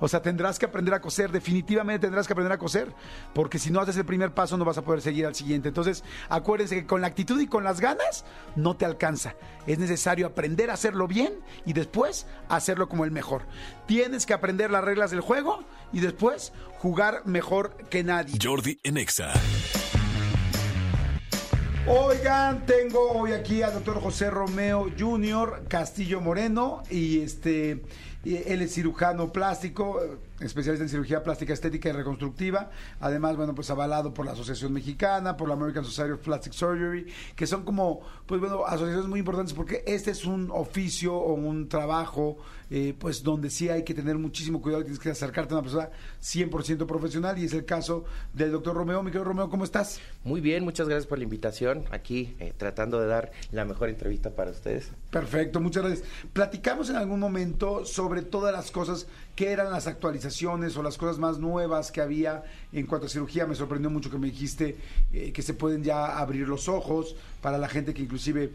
O 0.00 0.08
sea, 0.08 0.22
tendrás 0.22 0.58
que 0.58 0.66
aprender 0.66 0.94
a 0.94 1.00
coser, 1.00 1.30
definitivamente 1.30 2.06
tendrás 2.06 2.26
que 2.26 2.32
aprender 2.32 2.52
a 2.52 2.58
coser, 2.58 2.92
porque 3.34 3.58
si 3.58 3.70
no 3.70 3.80
haces 3.80 3.96
el 3.96 4.04
primer 4.04 4.32
paso 4.32 4.56
no 4.56 4.64
vas 4.64 4.78
a 4.78 4.82
poder 4.82 5.00
seguir 5.00 5.26
al 5.26 5.34
siguiente. 5.34 5.68
Entonces, 5.68 6.02
acuérdense 6.28 6.74
que 6.76 6.86
con 6.86 7.00
la 7.00 7.06
actitud 7.06 7.40
y 7.40 7.46
con 7.46 7.64
las 7.64 7.80
ganas 7.80 8.24
no 8.56 8.76
te 8.76 8.84
alcanza. 8.84 9.34
Es 9.66 9.78
necesario 9.78 10.26
aprender 10.26 10.70
a 10.70 10.74
hacerlo 10.74 11.06
bien 11.06 11.34
y 11.64 11.72
después 11.72 12.26
hacerlo 12.48 12.88
como 12.88 13.04
el 13.04 13.10
mejor. 13.10 13.42
Tienes 13.86 14.26
que 14.26 14.34
aprender 14.34 14.70
las 14.70 14.84
reglas 14.84 15.10
del 15.10 15.20
juego 15.20 15.64
y 15.92 16.00
después 16.00 16.52
jugar 16.78 17.22
mejor 17.26 17.76
que 17.90 18.02
nadie. 18.02 18.38
Jordi 18.42 18.80
en 18.82 18.96
Exa. 18.96 19.32
Oigan, 21.86 22.66
tengo 22.66 23.10
hoy 23.12 23.32
aquí 23.32 23.62
al 23.62 23.72
doctor 23.72 24.00
José 24.00 24.30
Romeo 24.30 24.90
Jr. 24.98 25.64
Castillo 25.66 26.20
Moreno 26.20 26.82
y 26.90 27.20
este 27.20 27.82
él 28.24 28.60
es 28.60 28.74
cirujano 28.74 29.32
plástico, 29.32 30.02
eh, 30.02 30.18
especialista 30.40 30.84
en 30.84 30.90
cirugía 30.90 31.22
plástica 31.22 31.54
estética 31.54 31.88
y 31.88 31.92
reconstructiva. 31.92 32.70
Además, 33.00 33.36
bueno, 33.36 33.54
pues 33.54 33.70
avalado 33.70 34.12
por 34.12 34.26
la 34.26 34.32
Asociación 34.32 34.72
Mexicana, 34.72 35.36
por 35.36 35.48
la 35.48 35.54
American 35.54 35.84
Society 35.84 36.12
of 36.12 36.20
Plastic 36.20 36.52
Surgery, 36.52 37.06
que 37.34 37.46
son 37.46 37.64
como, 37.64 38.00
pues 38.26 38.40
bueno, 38.40 38.66
asociaciones 38.66 39.08
muy 39.08 39.20
importantes 39.20 39.54
porque 39.54 39.82
este 39.86 40.10
es 40.10 40.26
un 40.26 40.50
oficio 40.50 41.14
o 41.14 41.32
un 41.32 41.68
trabajo, 41.68 42.36
eh, 42.70 42.94
pues 42.98 43.22
donde 43.22 43.50
sí 43.50 43.68
hay 43.68 43.82
que 43.82 43.94
tener 43.94 44.16
muchísimo 44.16 44.62
cuidado, 44.62 44.82
tienes 44.82 45.00
que 45.00 45.10
acercarte 45.10 45.54
a 45.54 45.58
una 45.58 45.62
persona 45.62 45.90
100% 46.22 46.86
profesional 46.86 47.38
y 47.38 47.44
es 47.44 47.52
el 47.52 47.64
caso 47.64 48.04
del 48.32 48.52
doctor 48.52 48.76
Romeo. 48.76 49.02
Mi 49.02 49.10
querido 49.10 49.24
Romeo, 49.24 49.50
¿cómo 49.50 49.64
estás? 49.64 50.00
Muy 50.24 50.40
bien, 50.40 50.64
muchas 50.64 50.88
gracias 50.88 51.06
por 51.06 51.18
la 51.18 51.24
invitación. 51.24 51.84
Aquí 51.90 52.36
eh, 52.38 52.52
tratando 52.56 53.00
de 53.00 53.06
dar 53.06 53.32
la 53.50 53.64
mejor 53.64 53.88
entrevista 53.88 54.30
para 54.30 54.50
ustedes. 54.50 54.90
Perfecto, 55.10 55.60
muchas 55.60 55.82
gracias. 55.82 56.08
Platicamos 56.32 56.90
en 56.90 56.96
algún 56.96 57.20
momento 57.20 57.84
sobre 57.84 58.22
todas 58.22 58.52
las 58.52 58.70
cosas 58.70 59.06
que 59.40 59.50
eran 59.50 59.72
las 59.72 59.86
actualizaciones 59.86 60.76
o 60.76 60.82
las 60.82 60.98
cosas 60.98 61.16
más 61.16 61.38
nuevas 61.38 61.90
que 61.90 62.02
había 62.02 62.44
en 62.74 62.84
cuanto 62.84 63.06
a 63.06 63.08
cirugía. 63.08 63.46
Me 63.46 63.54
sorprendió 63.54 63.88
mucho 63.88 64.10
que 64.10 64.18
me 64.18 64.26
dijiste 64.26 64.76
eh, 65.14 65.32
que 65.32 65.40
se 65.40 65.54
pueden 65.54 65.82
ya 65.82 66.18
abrir 66.18 66.46
los 66.46 66.68
ojos 66.68 67.16
para 67.40 67.56
la 67.56 67.66
gente 67.66 67.94
que 67.94 68.02
inclusive 68.02 68.52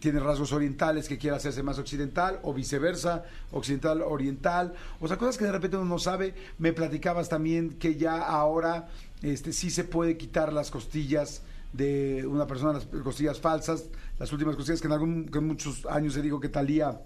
tiene 0.00 0.18
rasgos 0.18 0.52
orientales 0.52 1.06
que 1.06 1.16
quiera 1.16 1.36
hacerse 1.36 1.62
más 1.62 1.78
occidental 1.78 2.40
o 2.42 2.52
viceversa, 2.52 3.24
occidental 3.52 4.02
oriental. 4.02 4.74
O 5.00 5.06
sea, 5.06 5.16
cosas 5.16 5.38
que 5.38 5.44
de 5.44 5.52
repente 5.52 5.76
uno 5.76 5.86
no 5.86 6.00
sabe. 6.00 6.34
Me 6.58 6.72
platicabas 6.72 7.28
también 7.28 7.78
que 7.78 7.94
ya 7.94 8.20
ahora 8.20 8.88
este 9.22 9.52
sí 9.52 9.70
se 9.70 9.84
puede 9.84 10.16
quitar 10.16 10.52
las 10.52 10.72
costillas 10.72 11.42
de 11.72 12.26
una 12.26 12.48
persona, 12.48 12.72
las 12.72 12.86
costillas 12.86 13.38
falsas, 13.38 13.84
las 14.18 14.32
últimas 14.32 14.56
costillas 14.56 14.80
que 14.80 14.88
en 14.88 14.92
algún 14.92 15.28
que 15.28 15.38
en 15.38 15.46
muchos 15.46 15.86
años 15.86 16.14
se 16.14 16.22
dijo 16.22 16.40
que 16.40 16.48
Talía 16.48 17.00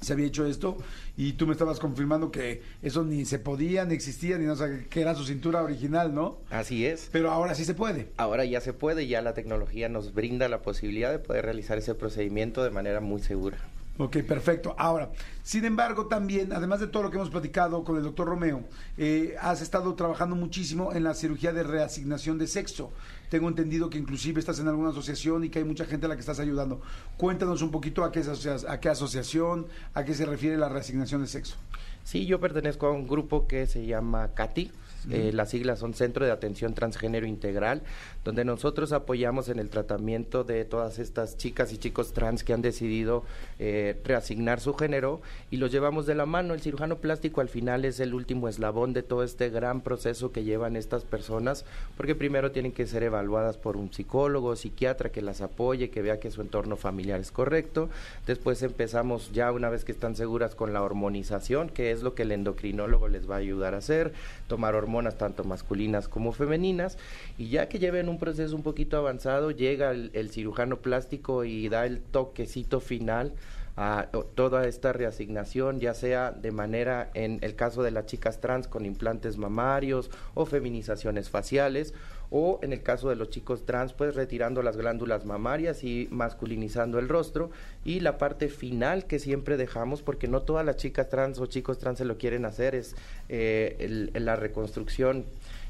se 0.00 0.12
había 0.12 0.26
hecho 0.26 0.46
esto 0.46 0.76
y 1.16 1.32
tú 1.32 1.46
me 1.46 1.52
estabas 1.52 1.78
confirmando 1.78 2.30
que 2.30 2.62
eso 2.82 3.04
ni 3.04 3.24
se 3.24 3.38
podía, 3.38 3.84
ni 3.84 3.94
existía, 3.94 4.38
ni 4.38 4.44
no 4.44 4.56
sé, 4.56 4.86
que 4.90 5.00
era 5.00 5.14
su 5.14 5.24
cintura 5.24 5.62
original, 5.62 6.14
¿no? 6.14 6.38
Así 6.50 6.86
es. 6.86 7.08
Pero 7.12 7.30
ahora 7.30 7.54
sí 7.54 7.64
se 7.64 7.74
puede. 7.74 8.08
Ahora 8.16 8.44
ya 8.44 8.60
se 8.60 8.72
puede, 8.72 9.06
ya 9.06 9.22
la 9.22 9.34
tecnología 9.34 9.88
nos 9.88 10.12
brinda 10.12 10.48
la 10.48 10.62
posibilidad 10.62 11.10
de 11.10 11.18
poder 11.18 11.44
realizar 11.44 11.78
ese 11.78 11.94
procedimiento 11.94 12.62
de 12.62 12.70
manera 12.70 13.00
muy 13.00 13.22
segura. 13.22 13.58
Ok, 13.98 14.18
perfecto. 14.18 14.74
Ahora, 14.76 15.10
sin 15.42 15.64
embargo, 15.64 16.06
también, 16.06 16.52
además 16.52 16.80
de 16.80 16.86
todo 16.86 17.04
lo 17.04 17.10
que 17.10 17.16
hemos 17.16 17.30
platicado 17.30 17.82
con 17.82 17.96
el 17.96 18.02
doctor 18.02 18.28
Romeo, 18.28 18.64
eh, 18.98 19.36
has 19.40 19.62
estado 19.62 19.94
trabajando 19.94 20.36
muchísimo 20.36 20.92
en 20.92 21.02
la 21.02 21.14
cirugía 21.14 21.54
de 21.54 21.62
reasignación 21.62 22.36
de 22.36 22.46
sexo. 22.46 22.92
Tengo 23.30 23.48
entendido 23.48 23.88
que 23.88 23.96
inclusive 23.96 24.38
estás 24.38 24.58
en 24.58 24.68
alguna 24.68 24.90
asociación 24.90 25.44
y 25.44 25.48
que 25.48 25.60
hay 25.60 25.64
mucha 25.64 25.86
gente 25.86 26.04
a 26.04 26.08
la 26.10 26.14
que 26.14 26.20
estás 26.20 26.40
ayudando. 26.40 26.82
Cuéntanos 27.16 27.62
un 27.62 27.70
poquito 27.70 28.04
a 28.04 28.12
qué, 28.12 28.22
a 28.68 28.80
qué 28.80 28.88
asociación, 28.90 29.66
a 29.94 30.04
qué 30.04 30.14
se 30.14 30.26
refiere 30.26 30.58
la 30.58 30.68
reasignación 30.68 31.22
de 31.22 31.28
sexo. 31.28 31.56
Sí, 32.04 32.26
yo 32.26 32.38
pertenezco 32.38 32.86
a 32.86 32.92
un 32.92 33.08
grupo 33.08 33.46
que 33.46 33.66
se 33.66 33.86
llama 33.86 34.34
CATI. 34.34 34.70
Eh, 35.10 35.30
las 35.32 35.50
siglas 35.50 35.78
son 35.78 35.94
Centro 35.94 36.24
de 36.24 36.32
Atención 36.32 36.74
Transgénero 36.74 37.26
Integral, 37.26 37.82
donde 38.24 38.44
nosotros 38.44 38.92
apoyamos 38.92 39.48
en 39.48 39.60
el 39.60 39.70
tratamiento 39.70 40.42
de 40.42 40.64
todas 40.64 40.98
estas 40.98 41.36
chicas 41.36 41.72
y 41.72 41.78
chicos 41.78 42.12
trans 42.12 42.42
que 42.42 42.52
han 42.52 42.62
decidido 42.62 43.22
eh, 43.60 44.00
reasignar 44.04 44.60
su 44.60 44.74
género 44.74 45.20
y 45.50 45.58
los 45.58 45.70
llevamos 45.70 46.06
de 46.06 46.16
la 46.16 46.26
mano. 46.26 46.54
El 46.54 46.60
cirujano 46.60 46.96
plástico 46.96 47.40
al 47.40 47.48
final 47.48 47.84
es 47.84 48.00
el 48.00 48.14
último 48.14 48.48
eslabón 48.48 48.92
de 48.92 49.04
todo 49.04 49.22
este 49.22 49.48
gran 49.48 49.80
proceso 49.80 50.32
que 50.32 50.42
llevan 50.42 50.74
estas 50.74 51.04
personas, 51.04 51.64
porque 51.96 52.16
primero 52.16 52.50
tienen 52.50 52.72
que 52.72 52.86
ser 52.86 53.04
evaluadas 53.04 53.58
por 53.58 53.76
un 53.76 53.92
psicólogo, 53.92 54.56
psiquiatra 54.56 55.10
que 55.10 55.22
las 55.22 55.40
apoye, 55.40 55.90
que 55.90 56.02
vea 56.02 56.18
que 56.18 56.32
su 56.32 56.40
entorno 56.40 56.76
familiar 56.76 57.20
es 57.20 57.30
correcto. 57.30 57.90
Después 58.26 58.62
empezamos 58.62 59.32
ya 59.32 59.52
una 59.52 59.68
vez 59.68 59.84
que 59.84 59.92
están 59.92 60.16
seguras 60.16 60.56
con 60.56 60.72
la 60.72 60.82
hormonización, 60.82 61.68
que 61.68 61.92
es 61.92 62.02
lo 62.02 62.14
que 62.14 62.22
el 62.22 62.32
endocrinólogo 62.32 63.06
les 63.06 63.30
va 63.30 63.36
a 63.36 63.38
ayudar 63.38 63.74
a 63.74 63.78
hacer, 63.78 64.12
tomar 64.48 64.74
hormonas 64.74 64.95
tanto 65.16 65.44
masculinas 65.44 66.08
como 66.08 66.32
femeninas 66.32 66.98
y 67.38 67.48
ya 67.48 67.68
que 67.68 67.78
lleven 67.78 68.08
un 68.08 68.18
proceso 68.18 68.56
un 68.56 68.62
poquito 68.62 68.96
avanzado 68.96 69.50
llega 69.50 69.90
el, 69.90 70.10
el 70.14 70.30
cirujano 70.30 70.78
plástico 70.78 71.44
y 71.44 71.68
da 71.68 71.86
el 71.86 72.00
toquecito 72.00 72.80
final 72.80 73.34
a 73.76 74.08
toda 74.34 74.66
esta 74.66 74.94
reasignación, 74.94 75.80
ya 75.80 75.92
sea 75.92 76.30
de 76.30 76.50
manera, 76.50 77.10
en 77.12 77.38
el 77.42 77.54
caso 77.56 77.82
de 77.82 77.90
las 77.90 78.06
chicas 78.06 78.40
trans, 78.40 78.68
con 78.68 78.86
implantes 78.86 79.36
mamarios 79.36 80.10
o 80.34 80.46
feminizaciones 80.46 81.28
faciales, 81.28 81.92
o 82.30 82.58
en 82.62 82.72
el 82.72 82.82
caso 82.82 83.08
de 83.08 83.16
los 83.16 83.30
chicos 83.30 83.64
trans, 83.66 83.92
pues 83.92 84.14
retirando 84.14 84.62
las 84.62 84.76
glándulas 84.76 85.24
mamarias 85.24 85.84
y 85.84 86.08
masculinizando 86.10 86.98
el 86.98 87.08
rostro. 87.08 87.50
Y 87.84 88.00
la 88.00 88.18
parte 88.18 88.48
final 88.48 89.06
que 89.06 89.18
siempre 89.18 89.56
dejamos, 89.56 90.02
porque 90.02 90.28
no 90.28 90.42
todas 90.42 90.64
las 90.66 90.76
chicas 90.76 91.08
trans 91.08 91.38
o 91.38 91.46
chicos 91.46 91.78
trans 91.78 91.98
se 91.98 92.04
lo 92.04 92.18
quieren 92.18 92.44
hacer, 92.44 92.74
es 92.74 92.94
eh, 93.28 93.76
el- 93.78 94.24
la 94.24 94.36
reconstrucción 94.36 95.24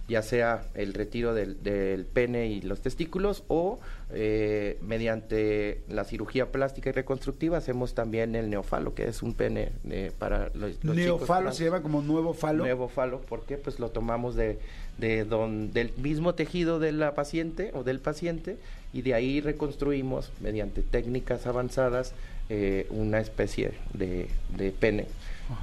ya 0.08 0.22
sea 0.22 0.64
el 0.74 0.94
retiro 0.94 1.34
del, 1.34 1.60
del 1.64 2.04
pene 2.04 2.46
y 2.46 2.60
los 2.60 2.80
testículos 2.80 3.42
o 3.48 3.80
eh, 4.12 4.78
mediante 4.82 5.80
la 5.88 6.04
cirugía 6.04 6.52
plástica 6.52 6.90
y 6.90 6.92
reconstructiva 6.92 7.58
hacemos 7.58 7.94
también 7.94 8.36
el 8.36 8.48
neofalo, 8.50 8.94
que 8.94 9.08
es 9.08 9.22
un 9.22 9.34
pene 9.34 9.70
eh, 9.90 10.12
para 10.18 10.50
los, 10.54 10.82
los 10.84 10.94
Neofalo 10.96 11.52
se 11.52 11.64
llama 11.64 11.82
como 11.82 12.02
nuevo 12.02 12.32
falo. 12.32 12.64
Nuevo 12.64 12.88
falo, 12.88 13.20
porque 13.28 13.56
pues 13.56 13.80
lo 13.80 13.90
tomamos 13.90 14.36
de, 14.36 14.58
de 14.98 15.24
don- 15.24 15.72
del 15.72 15.92
mismo 15.96 16.34
tejido 16.34 16.78
de 16.78 16.92
la 16.92 17.14
paciente 17.14 17.72
o 17.74 17.82
del 17.82 17.98
paciente 17.98 18.58
y 18.92 19.02
de 19.02 19.14
ahí 19.14 19.40
reconstruimos 19.40 20.30
mediante 20.40 20.82
técnicas 20.82 21.46
avanzadas 21.46 22.14
eh, 22.48 22.86
una 22.90 23.18
especie 23.18 23.72
de, 23.92 24.28
de 24.56 24.70
pene 24.70 25.06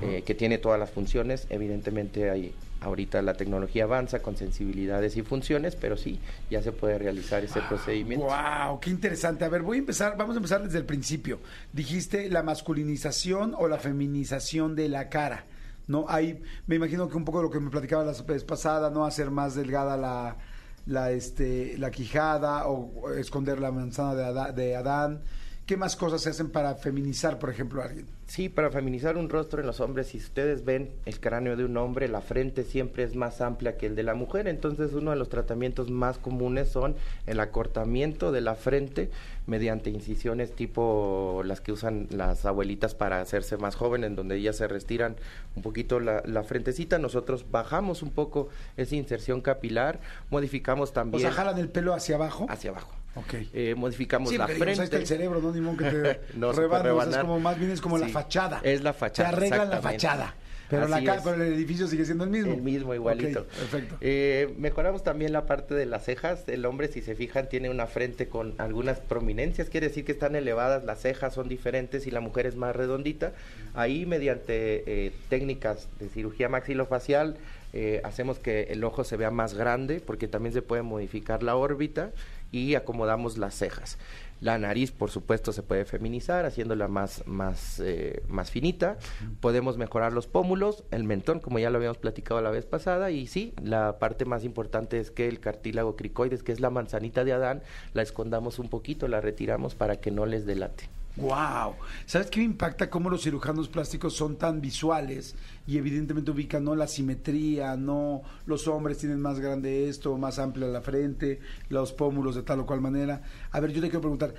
eh, 0.01 0.21
que 0.25 0.35
tiene 0.35 0.57
todas 0.57 0.79
las 0.79 0.89
funciones. 0.91 1.47
Evidentemente 1.49 2.29
hay 2.29 2.53
ahorita 2.83 3.21
la 3.21 3.33
tecnología 3.33 3.85
avanza 3.85 4.19
con 4.19 4.35
sensibilidades 4.35 5.17
y 5.17 5.21
funciones, 5.21 5.75
pero 5.75 5.97
sí, 5.97 6.19
ya 6.49 6.61
se 6.61 6.71
puede 6.71 6.97
realizar 6.97 7.43
ese 7.43 7.61
procedimiento. 7.61 8.25
Wow, 8.25 8.79
qué 8.79 8.89
interesante. 8.89 9.45
A 9.45 9.49
ver, 9.49 9.61
voy 9.61 9.77
a 9.77 9.79
empezar, 9.79 10.17
vamos 10.17 10.35
a 10.35 10.37
empezar 10.37 10.63
desde 10.63 10.77
el 10.77 10.85
principio. 10.85 11.39
Dijiste 11.71 12.29
la 12.29 12.43
masculinización 12.43 13.55
o 13.57 13.67
la 13.67 13.77
feminización 13.77 14.75
de 14.75 14.89
la 14.89 15.09
cara. 15.09 15.45
No, 15.87 16.05
hay, 16.07 16.41
me 16.67 16.75
imagino 16.75 17.09
que 17.09 17.17
un 17.17 17.25
poco 17.25 17.39
de 17.39 17.43
lo 17.43 17.49
que 17.49 17.59
me 17.59 17.69
platicaba 17.69 18.03
la 18.03 18.13
vez 18.13 18.43
pasada, 18.43 18.89
no 18.89 19.05
hacer 19.05 19.31
más 19.31 19.55
delgada 19.55 19.97
la, 19.97 20.37
la, 20.85 21.11
este, 21.11 21.77
la 21.77 21.91
quijada 21.91 22.67
o 22.67 23.11
esconder 23.13 23.59
la 23.59 23.71
manzana 23.71 24.51
de 24.51 24.75
Adán. 24.75 25.23
¿Qué 25.65 25.77
más 25.77 25.95
cosas 25.95 26.21
se 26.21 26.29
hacen 26.29 26.49
para 26.49 26.75
feminizar, 26.75 27.39
por 27.39 27.49
ejemplo, 27.49 27.81
a 27.81 27.85
alguien? 27.85 28.05
Sí, 28.27 28.49
para 28.49 28.69
feminizar 28.69 29.15
un 29.15 29.29
rostro 29.29 29.61
en 29.61 29.67
los 29.67 29.79
hombres, 29.79 30.07
si 30.07 30.17
ustedes 30.17 30.65
ven 30.65 30.91
el 31.05 31.21
cráneo 31.21 31.55
de 31.55 31.63
un 31.63 31.77
hombre, 31.77 32.09
la 32.09 32.19
frente 32.19 32.63
siempre 32.63 33.03
es 33.03 33.15
más 33.15 33.39
amplia 33.39 33.77
que 33.77 33.85
el 33.85 33.95
de 33.95 34.03
la 34.03 34.13
mujer, 34.13 34.49
entonces 34.49 34.91
uno 34.91 35.11
de 35.11 35.17
los 35.17 35.29
tratamientos 35.29 35.89
más 35.89 36.17
comunes 36.17 36.67
son 36.67 36.95
el 37.27 37.39
acortamiento 37.39 38.33
de 38.33 38.41
la 38.41 38.55
frente 38.55 39.09
mediante 39.47 39.89
incisiones 39.89 40.53
tipo 40.53 41.43
las 41.45 41.61
que 41.61 41.71
usan 41.71 42.07
las 42.09 42.45
abuelitas 42.45 42.93
para 42.93 43.21
hacerse 43.21 43.55
más 43.55 43.75
jóvenes, 43.75 44.07
en 44.07 44.15
donde 44.17 44.35
ellas 44.35 44.57
se 44.57 44.67
restiran 44.67 45.15
un 45.55 45.61
poquito 45.63 46.01
la, 46.01 46.23
la 46.25 46.43
frentecita, 46.43 46.99
nosotros 46.99 47.45
bajamos 47.51 48.03
un 48.03 48.11
poco 48.11 48.49
esa 48.75 48.95
inserción 48.95 49.39
capilar, 49.39 50.01
modificamos 50.29 50.89
O 50.89 50.93
también 50.93 51.21
sea, 51.21 51.31
jalan 51.31 51.57
el 51.57 51.69
pelo 51.69 51.93
hacia 51.93 52.15
abajo. 52.15 52.47
hacia 52.49 52.71
abajo. 52.71 52.91
Ok. 53.15 53.33
Eh, 53.53 53.75
modificamos 53.77 54.29
Sí, 54.29 54.37
la 54.37 54.47
digo, 54.47 54.59
frente. 54.59 54.83
está 54.83 54.97
el 54.97 55.05
cerebro, 55.07 55.39
¿no? 55.41 55.51
Ni 55.51 55.61
modo 55.61 55.77
que 55.77 55.85
te 55.85 56.19
No 56.37 56.49
o 56.49 56.53
sea, 56.53 56.63
es 57.09 57.17
como 57.17 57.39
más 57.39 57.57
bien 57.59 57.71
es 57.71 57.81
como 57.81 57.97
la 57.97 58.07
fachada. 58.07 58.59
es 58.63 58.81
la 58.81 58.93
fachada, 58.93 59.29
Te 59.29 59.35
arreglan 59.35 59.69
la 59.69 59.81
fachada. 59.81 60.35
Pero, 60.69 60.87
la 60.87 60.95
Así 60.95 61.05
ca- 61.05 61.15
es. 61.17 61.21
pero 61.21 61.35
el 61.35 61.53
edificio 61.53 61.85
sigue 61.87 62.03
siendo 62.05 62.23
el 62.23 62.31
mismo. 62.31 62.53
El 62.53 62.61
mismo, 62.63 62.95
igualito. 62.95 63.43
Perfecto. 63.45 63.97
Eh, 64.01 64.55
mejoramos 64.57 65.03
también 65.03 65.31
la 65.31 65.45
parte 65.45 65.75
de 65.75 65.85
las 65.85 66.05
cejas. 66.05 66.45
El 66.47 66.65
hombre, 66.65 66.87
si 66.87 67.01
se 67.03 67.13
fijan, 67.15 67.47
tiene 67.47 67.69
una 67.69 67.85
frente 67.85 68.27
con 68.27 68.55
algunas 68.57 68.99
prominencias, 68.99 69.69
quiere 69.69 69.89
decir 69.89 70.03
que 70.05 70.13
están 70.13 70.35
elevadas, 70.35 70.83
las 70.83 70.99
cejas 71.01 71.35
son 71.35 71.47
diferentes 71.47 72.07
y 72.07 72.11
la 72.11 72.21
mujer 72.21 72.47
es 72.47 72.55
más 72.55 72.75
redondita. 72.75 73.33
Ahí, 73.75 74.07
mediante 74.07 74.83
eh, 74.87 75.11
técnicas 75.29 75.89
de 75.99 76.09
cirugía 76.09 76.49
maxilofacial, 76.49 77.35
eh, 77.73 78.01
hacemos 78.03 78.39
que 78.39 78.63
el 78.71 78.83
ojo 78.83 79.03
se 79.03 79.15
vea 79.17 79.29
más 79.29 79.53
grande, 79.53 79.99
porque 80.03 80.27
también 80.27 80.53
se 80.53 80.63
puede 80.63 80.81
modificar 80.81 81.43
la 81.43 81.55
órbita 81.55 82.11
y 82.53 82.75
acomodamos 82.75 83.37
las 83.37 83.55
cejas. 83.55 83.97
La 84.39 84.57
nariz, 84.57 84.91
por 84.91 85.09
supuesto, 85.09 85.53
se 85.53 85.63
puede 85.63 85.85
feminizar, 85.85 86.45
haciéndola 86.45 86.89
más, 86.89 87.25
más, 87.25 87.79
eh, 87.79 88.23
más 88.27 88.51
finita. 88.51 88.97
Podemos 89.39 89.77
mejorar 89.77 90.11
los 90.11 90.27
pómulos, 90.27 90.83
el 90.91 91.05
mentón, 91.05 91.39
como 91.39 91.59
ya 91.59 91.69
lo 91.69 91.77
habíamos 91.77 91.97
platicado 91.97 92.41
la 92.41 92.51
vez 92.51 92.65
pasada. 92.65 93.09
Y 93.09 93.27
sí, 93.27 93.53
la 93.61 93.99
parte 93.99 94.25
más 94.25 94.43
importante 94.43 94.99
es 94.99 95.11
que 95.11 95.29
el 95.29 95.39
cartílago 95.39 95.95
cricoides, 95.95 96.43
que 96.43 96.51
es 96.51 96.59
la 96.59 96.69
manzanita 96.69 97.23
de 97.23 97.31
Adán, 97.31 97.63
la 97.93 98.01
escondamos 98.01 98.59
un 98.59 98.69
poquito, 98.69 99.07
la 99.07 99.21
retiramos 99.21 99.75
para 99.75 99.97
que 100.01 100.11
no 100.11 100.25
les 100.25 100.45
delate. 100.45 100.89
Wow. 101.15 101.75
¿Sabes 102.07 102.31
qué 102.31 102.39
me 102.39 102.45
impacta 102.45 102.89
cómo 102.89 103.09
los 103.09 103.21
cirujanos 103.21 103.69
plásticos 103.69 104.15
son 104.15 104.35
tan 104.35 104.61
visuales 104.61 105.35
y 105.67 105.77
evidentemente 105.77 106.31
ubican 106.31 106.63
no 106.63 106.75
la 106.75 106.87
simetría, 106.87 107.75
no 107.77 108.23
los 108.47 108.67
hombres 108.67 108.97
tienen 108.97 109.21
más 109.21 109.39
grande 109.39 109.89
esto, 109.89 110.17
más 110.17 110.39
amplia 110.39 110.67
la 110.67 110.81
frente, 110.81 111.39
los 111.69 111.93
pómulos 111.93 112.33
de 112.35 112.41
tal 112.41 112.61
o 112.61 112.65
cual 112.65 112.81
manera? 112.81 113.21
A 113.51 113.59
ver, 113.59 113.71
yo 113.71 113.81
te 113.81 113.89
quiero 113.89 114.01
preguntar, 114.01 114.33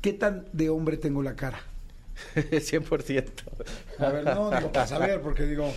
¿qué 0.00 0.12
tan 0.12 0.46
de 0.52 0.70
hombre 0.70 0.96
tengo 0.96 1.22
la 1.22 1.34
cara? 1.34 1.58
100%. 2.36 3.24
A 3.98 4.08
ver, 4.10 4.24
no, 4.24 4.50
digo, 4.50 4.70
para 4.70 4.86
saber, 4.86 5.20
porque 5.22 5.44
digo, 5.44 5.72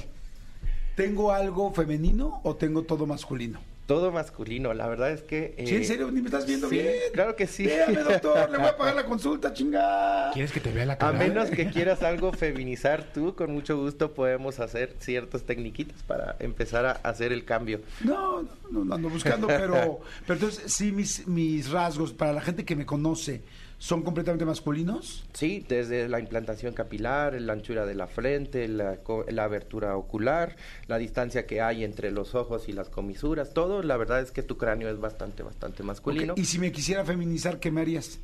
¿tengo 0.96 1.32
algo 1.32 1.74
femenino 1.74 2.42
o 2.44 2.56
tengo 2.56 2.84
todo 2.84 3.08
masculino? 3.08 3.60
Todo 3.86 4.12
masculino, 4.12 4.74
la 4.74 4.88
verdad 4.88 5.12
es 5.12 5.22
que... 5.22 5.54
¿Sí, 5.60 5.76
en 5.76 5.82
eh, 5.82 5.86
serio? 5.86 6.10
¿Ni 6.12 6.22
me 6.22 6.28
estás 6.28 6.48
viendo 6.48 6.68
sí, 6.70 6.78
bien? 6.80 6.96
claro 7.14 7.36
que 7.36 7.46
sí. 7.46 7.66
Véame, 7.66 8.02
doctor, 8.02 8.50
le 8.50 8.58
voy 8.58 8.68
a 8.68 8.78
pagar 8.78 8.96
la 8.96 9.06
consulta, 9.06 9.54
chingada. 9.54 10.32
¿Quieres 10.32 10.52
que 10.52 10.60
te 10.60 10.72
vea 10.72 10.86
la 10.86 10.94
A 10.94 10.98
cara? 10.98 11.20
menos 11.20 11.52
que 11.52 11.70
quieras 11.72 12.02
algo 12.02 12.32
feminizar 12.32 13.04
tú, 13.14 13.36
con 13.36 13.52
mucho 13.52 13.78
gusto 13.78 14.14
podemos 14.14 14.60
hacer 14.60 14.96
ciertas 15.00 15.44
tecniquitas 15.44 16.02
para 16.02 16.36
empezar 16.40 16.86
a 16.86 16.92
hacer 16.94 17.32
el 17.32 17.46
cambio. 17.46 17.82
No, 18.04 18.42
no, 18.42 18.50
no, 18.72 18.86
no 18.86 18.96
ando 18.96 19.10
buscando, 19.10 19.46
pero, 19.46 20.00
pero 20.26 20.34
entonces 20.34 20.74
sí 20.74 20.92
mis, 20.92 21.28
mis 21.28 21.70
rasgos 21.70 22.12
para 22.12 22.34
la 22.34 22.42
gente 22.42 22.66
que 22.66 22.76
me 22.76 22.88
conoce 22.88 23.44
son 23.78 24.04
completamente 24.04 24.46
masculinos. 24.46 25.26
Sí, 25.34 25.66
desde 25.68 26.08
la 26.08 26.20
implantación 26.20 26.74
capilar, 26.74 27.40
la 27.40 27.54
anchura 27.54 27.86
de 27.86 27.96
la 27.96 28.08
frente, 28.08 28.68
la, 28.68 29.00
la 29.30 29.44
abertura 29.44 29.96
ocular, 29.98 30.56
la 30.88 30.98
distancia 30.98 31.46
que 31.46 31.62
hay 31.62 31.84
entre 31.84 32.12
los 32.12 32.36
ojos 32.36 32.68
y 32.70 32.74
las 32.74 32.90
comisuras, 32.90 33.54
todo, 33.54 33.84
la 33.84 33.98
verdad 33.98 34.22
es 34.22 34.32
que 34.32 34.44
tu 34.44 34.58
cráneo 34.58 34.90
es 34.90 35.00
bastante, 35.00 35.44
bastante 35.44 35.84
masculino. 35.84 36.34
Y 36.38 36.46
si 36.46 36.60
me 36.60 36.72
quisiera 36.72 37.04
feminizar, 37.06 37.60
¿qué 37.60 37.72
me 37.72 37.82
harías? 37.82 38.20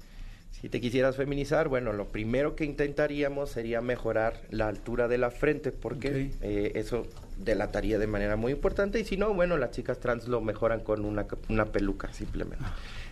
Si 0.62 0.70
te 0.70 0.80
quisieras 0.80 1.16
feminizar, 1.16 1.70
bueno, 1.70 1.92
lo 1.92 2.10
primero 2.10 2.56
que 2.56 2.66
intentaríamos 2.66 3.50
sería 3.50 3.82
mejorar 3.82 4.42
la 4.52 4.68
altura 4.68 5.08
de 5.08 5.18
la 5.18 5.32
frente, 5.32 5.72
porque 5.72 6.32
eh, 6.42 6.74
eso 6.76 7.08
delataría 7.38 7.98
de 7.98 8.06
manera 8.06 8.36
muy 8.36 8.52
importante. 8.52 9.00
Y 9.00 9.06
si 9.06 9.18
no, 9.18 9.34
bueno, 9.34 9.58
las 9.58 9.72
chicas 9.72 10.00
trans 10.00 10.28
lo 10.28 10.40
mejoran 10.40 10.82
con 10.82 11.04
una, 11.04 11.26
una 11.50 11.66
peluca, 11.66 12.14
simplemente. 12.14 12.64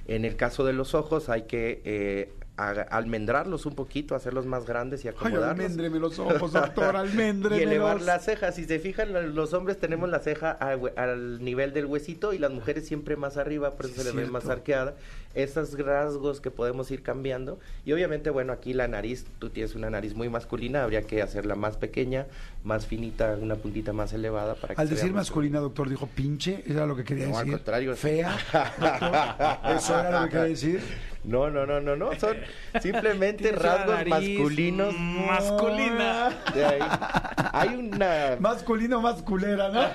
En 0.09 0.25
el 0.25 0.35
caso 0.35 0.65
de 0.65 0.73
los 0.73 0.95
ojos, 0.95 1.29
hay 1.29 1.43
que 1.43 1.83
eh, 1.85 2.33
almendrarlos 2.67 3.65
un 3.65 3.75
poquito, 3.75 4.15
hacerlos 4.15 4.45
más 4.45 4.65
grandes 4.65 5.05
y 5.05 5.07
Ay, 5.07 5.13
acomodarlos. 5.15 5.49
alméndreme 5.49 5.99
los 5.99 6.19
ojos, 6.19 6.51
doctor, 6.51 6.95
alméndreme 6.95 7.57
Y 7.57 7.61
elevar 7.63 8.01
las 8.01 8.25
cejas. 8.25 8.55
Si 8.55 8.65
se 8.65 8.79
fijan, 8.79 9.13
lo- 9.13 9.21
los 9.21 9.53
hombres 9.53 9.77
tenemos 9.79 10.09
la 10.09 10.19
ceja 10.19 10.51
al, 10.51 10.91
al 10.97 11.43
nivel 11.43 11.73
del 11.73 11.85
huesito 11.85 12.33
y 12.33 12.37
las 12.37 12.51
mujeres 12.51 12.85
siempre 12.87 13.15
más 13.15 13.37
arriba, 13.37 13.71
por 13.71 13.85
eso 13.85 13.95
Sí, 13.95 14.01
se 14.01 14.05
les 14.07 14.15
ve 14.15 14.25
más 14.31 14.47
arqueada. 14.49 14.95
Esos 15.35 15.77
rasgos 15.77 16.41
que 16.41 16.49
podemos 16.49 16.89
ir 16.91 17.03
cambiando. 17.03 17.59
Y 17.85 17.93
obviamente, 17.93 18.31
bueno, 18.31 18.51
aquí 18.51 18.73
la 18.73 18.87
nariz, 18.87 19.25
tú 19.37 19.49
tienes 19.49 19.75
una 19.75 19.89
nariz 19.89 20.15
muy 20.15 20.27
masculina, 20.27 20.83
habría 20.83 21.03
que 21.03 21.21
hacerla 21.21 21.53
más 21.55 21.77
pequeña, 21.77 22.25
más 22.63 22.87
finita, 22.87 23.37
una 23.39 23.55
puntita 23.55 23.93
más 23.93 24.11
elevada 24.13 24.55
para 24.55 24.73
que 24.75 24.81
Al 24.81 24.89
decir 24.89 25.13
masculina, 25.13 25.59
doctor, 25.59 25.87
dijo 25.87 26.07
pinche, 26.07 26.63
¿era 26.67 26.87
lo 26.87 26.95
que 26.95 27.03
quería 27.03 27.27
No, 27.27 27.37
al 27.37 27.45
decir? 27.45 27.57
contrario. 27.59 27.95
Fea, 27.95 28.31
doctor, 28.79 29.75
¿eso 29.77 29.99
era 29.99 30.19
lo 30.21 30.25
que 30.25 30.31
quería 30.31 30.43
decir? 30.49 30.81
No, 31.23 31.49
no, 31.51 31.65
no, 31.65 31.79
no, 31.81 31.95
no, 31.95 32.17
son 32.19 32.37
simplemente 32.81 33.51
rasgos 33.51 33.95
nariz 33.95 34.09
masculinos. 34.13 34.93
masculina. 34.97 36.29
De 36.53 36.65
ahí. 36.65 36.79
Hay 37.53 37.69
una 37.69 38.37
Masculino, 38.39 39.01
masculera, 39.01 39.69
¿no? 39.69 39.81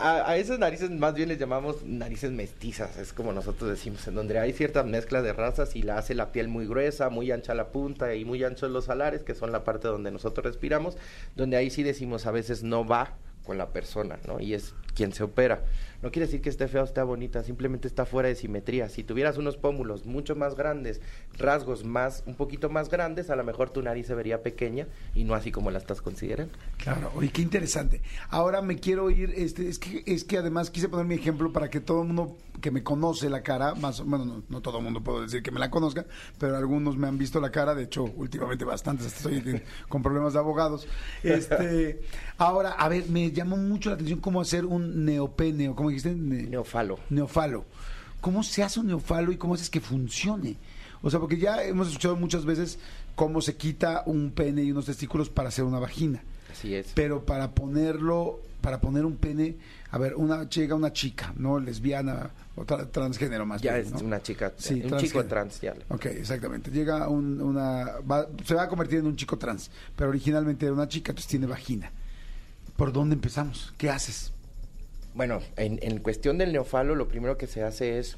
A, 0.00 0.30
a 0.30 0.36
esas 0.36 0.60
narices 0.60 0.90
más 0.90 1.12
bien 1.14 1.28
les 1.28 1.38
llamamos 1.38 1.84
narices 1.84 2.30
mestizas, 2.30 2.96
es 2.98 3.12
como 3.12 3.32
nosotros 3.32 3.68
decimos, 3.68 4.06
en 4.06 4.14
donde 4.14 4.38
hay 4.38 4.52
ciertas 4.52 4.86
mezclas 4.86 5.24
de 5.24 5.32
razas 5.32 5.74
y 5.74 5.82
la 5.82 5.98
hace 5.98 6.14
la 6.14 6.30
piel 6.30 6.46
muy 6.46 6.68
gruesa, 6.68 7.10
muy 7.10 7.32
ancha 7.32 7.52
la 7.52 7.72
punta 7.72 8.14
y 8.14 8.24
muy 8.24 8.44
anchos 8.44 8.70
los 8.70 8.88
alares, 8.90 9.24
que 9.24 9.34
son 9.34 9.50
la 9.50 9.64
parte 9.64 9.88
donde 9.88 10.12
nosotros 10.12 10.44
respiramos, 10.46 10.96
donde 11.34 11.56
ahí 11.56 11.68
sí 11.70 11.82
decimos 11.82 12.26
a 12.26 12.30
veces 12.30 12.62
no 12.62 12.86
va 12.86 13.16
con 13.44 13.58
la 13.58 13.70
persona, 13.70 14.20
¿no? 14.24 14.38
Y 14.38 14.54
es 14.54 14.72
quien 14.98 15.12
se 15.12 15.22
opera. 15.22 15.62
No 16.02 16.10
quiere 16.10 16.26
decir 16.26 16.40
que 16.40 16.48
esté 16.48 16.66
fea 16.66 16.82
o 16.82 16.84
esté 16.84 17.00
bonita, 17.02 17.42
simplemente 17.44 17.86
está 17.86 18.04
fuera 18.04 18.28
de 18.28 18.34
simetría. 18.34 18.88
Si 18.88 19.04
tuvieras 19.04 19.38
unos 19.38 19.56
pómulos 19.56 20.06
mucho 20.06 20.34
más 20.34 20.56
grandes, 20.56 21.00
rasgos 21.38 21.84
más, 21.84 22.24
un 22.26 22.34
poquito 22.34 22.68
más 22.68 22.88
grandes, 22.88 23.30
a 23.30 23.36
lo 23.36 23.44
mejor 23.44 23.70
tu 23.70 23.80
nariz 23.80 24.08
se 24.08 24.14
vería 24.14 24.42
pequeña 24.42 24.88
y 25.14 25.22
no 25.22 25.34
así 25.34 25.52
como 25.52 25.70
la 25.70 25.78
estás 25.78 26.02
considerando. 26.02 26.52
Claro, 26.78 27.12
oye, 27.14 27.30
qué 27.30 27.42
interesante. 27.42 28.02
Ahora 28.28 28.60
me 28.60 28.76
quiero 28.76 29.08
ir, 29.10 29.32
este, 29.36 29.68
es 29.68 29.78
que, 29.78 30.02
es 30.06 30.24
que 30.24 30.38
además 30.38 30.70
quise 30.70 30.88
poner 30.88 31.06
mi 31.06 31.14
ejemplo 31.14 31.52
para 31.52 31.70
que 31.70 31.80
todo 31.80 32.02
el 32.02 32.08
mundo 32.08 32.36
que 32.60 32.70
me 32.72 32.82
conoce 32.82 33.30
la 33.30 33.42
cara, 33.42 33.74
más, 33.76 34.04
bueno, 34.04 34.24
no, 34.24 34.42
no 34.48 34.60
todo 34.60 34.78
el 34.78 34.84
mundo 34.84 35.00
puedo 35.00 35.22
decir 35.22 35.42
que 35.42 35.52
me 35.52 35.60
la 35.60 35.70
conozca, 35.70 36.06
pero 36.38 36.56
algunos 36.56 36.96
me 36.96 37.06
han 37.06 37.16
visto 37.16 37.40
la 37.40 37.50
cara, 37.50 37.74
de 37.74 37.84
hecho, 37.84 38.04
últimamente 38.16 38.64
bastantes, 38.64 39.06
estoy 39.06 39.62
con 39.88 40.02
problemas 40.02 40.32
de 40.32 40.40
abogados. 40.40 40.86
Este, 41.22 42.00
ahora, 42.36 42.72
a 42.72 42.88
ver, 42.88 43.08
me 43.08 43.30
llamó 43.30 43.56
mucho 43.56 43.90
la 43.90 43.94
atención 43.94 44.20
cómo 44.20 44.40
hacer 44.40 44.64
un 44.64 44.87
neopene, 44.94 45.68
o 45.68 45.74
cómo 45.76 45.88
dijiste, 45.90 46.14
Ne- 46.14 46.44
Neofalo. 46.44 46.98
neofalo. 47.10 47.64
¿Cómo 48.20 48.42
se 48.42 48.62
hace 48.62 48.80
un 48.80 48.88
neofalo 48.88 49.30
y 49.32 49.36
cómo 49.36 49.54
haces 49.54 49.70
que 49.70 49.80
funcione? 49.80 50.56
O 51.02 51.10
sea, 51.10 51.20
porque 51.20 51.38
ya 51.38 51.62
hemos 51.62 51.88
escuchado 51.88 52.16
muchas 52.16 52.44
veces 52.44 52.78
cómo 53.14 53.40
se 53.40 53.56
quita 53.56 54.02
un 54.06 54.32
pene 54.32 54.62
y 54.64 54.72
unos 54.72 54.86
testículos 54.86 55.28
para 55.30 55.48
hacer 55.50 55.64
una 55.64 55.78
vagina. 55.78 56.22
Así 56.50 56.74
es. 56.74 56.88
Pero 56.94 57.24
para 57.24 57.52
ponerlo, 57.52 58.40
para 58.60 58.80
poner 58.80 59.04
un 59.04 59.16
pene, 59.16 59.56
a 59.92 59.98
ver, 59.98 60.16
una 60.16 60.48
llega 60.48 60.74
una 60.74 60.92
chica, 60.92 61.32
¿no? 61.36 61.60
Lesbiana 61.60 62.30
o 62.56 62.64
tra- 62.64 62.90
transgénero 62.90 63.46
más 63.46 63.62
ya 63.62 63.74
bien, 63.74 63.86
es 63.86 63.92
¿no? 63.92 64.00
una 64.08 64.20
chica, 64.20 64.52
Sí, 64.56 64.82
un 64.84 64.96
chico 64.98 65.24
trans 65.26 65.60
ya. 65.60 65.74
Ok, 65.88 66.06
exactamente. 66.06 66.72
Llega 66.72 67.08
un- 67.08 67.40
una... 67.40 68.00
va- 68.00 68.26
se 68.44 68.54
va 68.54 68.64
a 68.64 68.68
convertir 68.68 68.98
en 68.98 69.06
un 69.06 69.14
chico 69.14 69.38
trans, 69.38 69.70
pero 69.94 70.10
originalmente 70.10 70.66
era 70.66 70.74
una 70.74 70.88
chica, 70.88 71.12
entonces 71.12 71.30
tiene 71.30 71.46
vagina. 71.46 71.92
¿Por 72.76 72.92
dónde 72.92 73.14
empezamos? 73.14 73.72
¿Qué 73.78 73.90
haces? 73.90 74.32
Bueno, 75.18 75.40
en, 75.56 75.80
en 75.82 75.98
cuestión 75.98 76.38
del 76.38 76.52
neofalo, 76.52 76.94
lo 76.94 77.08
primero 77.08 77.36
que 77.36 77.48
se 77.48 77.64
hace 77.64 77.98
es 77.98 78.16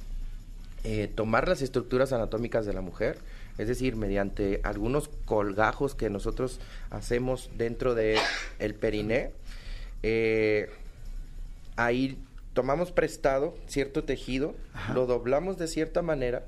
eh, 0.85 1.11
tomar 1.15 1.49
las 1.49 1.63
estructuras 1.63 2.13
anatómicas 2.13 2.67
de 2.67 2.75
la 2.75 2.83
mujer, 2.83 3.17
es 3.57 3.69
decir, 3.69 3.97
mediante 3.97 4.61
algunos 4.65 5.09
colgajos 5.25 5.95
que 5.95 6.11
nosotros 6.11 6.61
hacemos 6.91 7.49
dentro 7.57 7.95
de 7.95 8.19
el 8.59 8.75
periné, 8.75 9.31
eh, 10.03 10.69
ahí 11.77 12.19
tomamos 12.53 12.93
prestado 12.93 13.55
cierto 13.67 14.05
tejido, 14.05 14.55
lo 14.93 15.07
doblamos 15.07 15.57
de 15.57 15.69
cierta 15.69 16.03
manera 16.03 16.45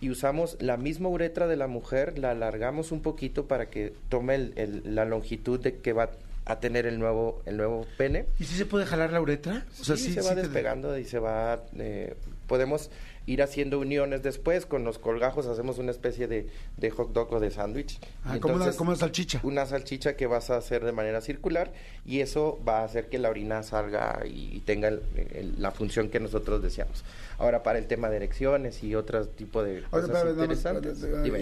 y 0.00 0.10
usamos 0.10 0.56
la 0.60 0.76
misma 0.78 1.10
uretra 1.10 1.46
de 1.46 1.54
la 1.54 1.68
mujer, 1.68 2.18
la 2.18 2.32
alargamos 2.32 2.90
un 2.90 3.02
poquito 3.02 3.46
para 3.46 3.70
que 3.70 3.92
tome 4.08 4.34
el- 4.34 4.52
el- 4.56 4.94
la 4.96 5.04
longitud 5.04 5.60
de 5.60 5.76
que 5.76 5.92
va 5.92 6.10
a 6.44 6.58
tener 6.58 6.86
el 6.86 6.98
nuevo, 6.98 7.40
el 7.46 7.56
nuevo 7.56 7.86
pene. 7.96 8.26
¿Y 8.38 8.44
si 8.44 8.56
se 8.56 8.66
puede 8.66 8.84
jalar 8.86 9.12
la 9.12 9.20
uretra? 9.20 9.64
sí, 9.72 9.96
se 9.96 10.20
va 10.22 10.30
te- 10.34 10.42
despegando 10.42 10.98
y 10.98 11.04
se 11.04 11.18
va... 11.18 11.62
eh, 11.78 12.14
podemos 12.48 12.90
ir 13.24 13.40
haciendo 13.40 13.78
uniones 13.78 14.24
después, 14.24 14.66
con 14.66 14.82
los 14.82 14.98
colgajos 14.98 15.46
hacemos 15.46 15.78
una 15.78 15.92
especie 15.92 16.26
de, 16.26 16.48
de 16.76 16.90
hot 16.90 17.12
dog 17.12 17.32
o 17.32 17.38
de 17.38 17.52
sándwich. 17.52 18.00
Ah, 18.24 18.38
como 18.40 18.54
una, 18.56 18.64
entonces, 18.64 18.76
como 18.76 18.90
una 18.90 18.98
salchicha. 18.98 19.38
Una 19.44 19.64
salchicha 19.64 20.16
que 20.16 20.26
vas 20.26 20.50
a 20.50 20.56
hacer 20.56 20.84
de 20.84 20.90
manera 20.90 21.20
circular 21.20 21.72
y 22.04 22.18
eso 22.18 22.58
va 22.66 22.80
a 22.80 22.84
hacer 22.84 23.08
que 23.08 23.20
la 23.20 23.30
orina 23.30 23.62
salga 23.62 24.22
y, 24.26 24.58
tenga 24.66 24.88
el- 24.88 25.02
el- 25.34 25.54
la 25.62 25.70
función 25.70 26.08
que 26.08 26.18
nosotros 26.18 26.60
deseamos. 26.60 27.04
Ahora, 27.38 27.62
para 27.62 27.78
el 27.78 27.86
tema 27.86 28.10
de 28.10 28.16
erecciones 28.16 28.82
y 28.82 28.96
otro 28.96 29.24
tipo 29.28 29.62
de 29.62 29.82
cosas 29.82 30.10
interesantes, 30.42 31.00
dime. 31.22 31.38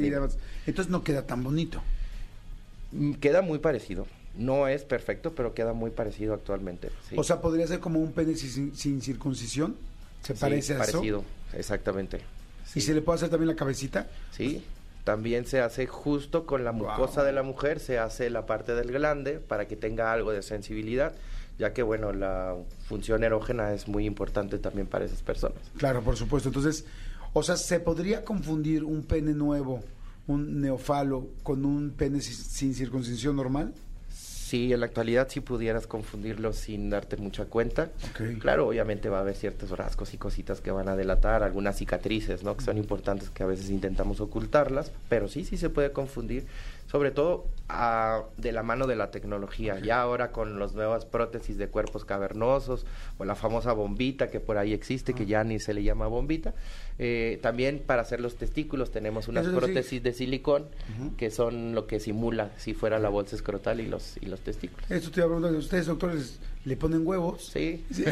Entonces 0.67 0.91
no 0.93 1.03
queda 1.03 1.23
tan 1.27 1.43
bonito. 1.43 1.83
Mm, 2.93 3.15
queda 3.15 3.41
muy 3.41 3.59
parecido. 3.59 4.07
No 4.37 4.69
es 4.69 4.85
perfecto, 4.85 5.33
pero 5.35 5.55
queda 5.55 5.73
muy 5.73 5.91
parecido 5.91 6.35
actualmente. 6.35 6.91
sí. 7.09 7.17
O 7.19 7.25
sea, 7.25 7.41
podría 7.41 7.67
ser 7.67 7.81
como 7.81 7.99
un 8.01 8.13
pene 8.13 8.37
sin, 8.37 8.75
sin 8.77 9.03
circuncisión. 9.03 9.77
¿Se 10.23 10.35
Sí, 10.35 10.41
parece 10.41 10.75
a 10.75 10.79
parecido, 10.79 11.25
exactamente. 11.53 12.19
eso? 12.19 12.27
Sí. 12.67 12.79
¿Y 12.79 12.83
se 12.83 12.95
le 12.95 13.03
puede 13.03 13.17
hacer 13.17 13.31
también 13.31 13.49
la 13.49 13.57
cabecita? 13.57 14.07
Sí, 14.33 14.63
también 15.05 15.47
se 15.47 15.61
hace 15.61 15.87
justo 15.87 16.47
con 16.47 16.63
la 16.63 16.73
mucosa 16.73 17.21
Wow. 17.21 17.25
de 17.25 17.33
la 17.33 17.43
mujer, 17.43 17.81
se 17.81 17.99
hace 17.99 18.31
la 18.31 18.47
parte 18.47 18.75
del 18.75 18.93
glande 18.93 19.39
para 19.41 19.67
que 19.67 19.77
tenga 19.77 20.13
algo 20.13 20.31
de 20.31 20.43
sensibilidad, 20.43 21.15
ya 21.59 21.73
que 21.73 21.83
bueno, 21.83 22.13
la 22.13 22.55
función 22.87 23.25
erógena 23.25 23.73
es 23.73 23.89
muy 23.89 24.05
importante 24.07 24.59
también 24.59 24.87
para 24.87 25.05
esas 25.07 25.23
personas. 25.23 25.59
Claro, 25.79 26.03
por 26.03 26.17
supuesto. 26.17 26.49
Entonces, 26.51 26.85
o 27.33 27.43
sea, 27.43 27.57
¿se 27.57 27.81
podría 27.81 28.25
confundir 28.25 28.85
un 28.85 29.03
pene 29.03 29.33
nuevo, 29.33 29.83
un 30.27 30.61
neofalo, 30.61 31.27
con 31.43 31.65
un 31.65 31.91
pene 31.91 32.21
si- 32.21 32.35
sin 32.35 32.75
circuncisión 32.75 33.35
normal? 33.37 33.73
Sí, 34.51 34.73
en 34.73 34.81
la 34.81 34.87
actualidad 34.87 35.29
sí 35.31 35.39
pudieras 35.39 35.87
confundirlo 35.87 36.53
sin 36.53 36.91
darte 36.91 37.17
mucha 37.17 37.45
cuenta. 37.45 37.91
Ok. 38.11 38.41
Claro, 38.41 38.67
obviamente 38.67 39.09
va 39.09 39.19
a 39.19 39.21
haber 39.21 39.37
ciertos 39.37 39.71
rasgos 39.71 40.13
y 40.13 40.17
cositas 40.17 40.61
que 40.61 40.73
van 40.73 40.89
a 40.89 40.97
delatar, 40.97 41.45
algunas 41.45 41.77
cicatrices, 41.77 42.43
¿no? 42.43 42.57
Que 42.57 42.65
son 42.65 42.77
importantes 42.77 43.31
que 43.31 43.45
a 43.45 43.47
veces 43.47 43.71
intentamos 43.71 44.21
ocultarlas, 44.21 44.91
pero 45.09 45.29
sí, 45.29 45.45
sí 45.45 45.57
se 45.57 45.71
puede 45.71 45.93
confundir, 45.93 46.47
sobre 46.91 47.13
todo 47.13 47.47
ah, 47.73 48.23
de 48.37 48.53
la 48.53 48.63
mano 48.63 48.87
de 48.87 48.97
la 48.97 49.11
tecnología. 49.11 49.79
Ya 49.79 50.01
ahora 50.01 50.33
con 50.33 50.59
las 50.59 50.75
nuevas 50.75 51.05
prótesis 51.05 51.57
de 51.59 51.69
cuerpos 51.69 52.05
cavernosos 52.05 52.87
o 53.19 53.25
la 53.25 53.35
famosa 53.35 53.73
bombita 53.73 54.29
que 54.31 54.41
por 54.41 54.59
ahí 54.59 54.73
existe, 54.73 55.15
que 55.15 55.27
ya 55.27 55.45
ni 55.45 55.59
se 55.61 55.75
le 55.75 55.83
llama 55.83 56.07
bombita. 56.07 56.55
Eh, 56.99 57.39
también 57.43 57.83
para 57.87 58.03
hacer 58.03 58.21
los 58.21 58.37
testículos 58.37 58.91
tenemos 58.91 59.29
unas 59.29 59.47
Eso 59.47 59.55
sí. 59.55 59.59
prótesis 59.59 60.03
de 60.03 60.13
silicón 60.13 60.67
que 61.17 61.31
son 61.31 61.75
lo 61.75 61.87
que 61.87 61.99
simula 61.99 62.51
si 62.59 62.75
fuera 62.75 62.99
la 62.99 63.09
bolsa 63.09 63.37
escrotal 63.37 63.81
y 63.81 63.87
los, 63.87 64.17
y 64.21 64.27
los 64.27 64.41
testículos. 64.41 64.91
Esto 64.91 65.11
te 65.11 65.21
iba 65.21 65.27
a 65.27 65.29
preguntar, 65.29 65.55
¿ustedes, 65.55 65.87
doctores, 65.87 66.41
le 66.67 66.77
ponen 66.77 67.07
huevos? 67.07 67.47
Sí. 67.47 67.87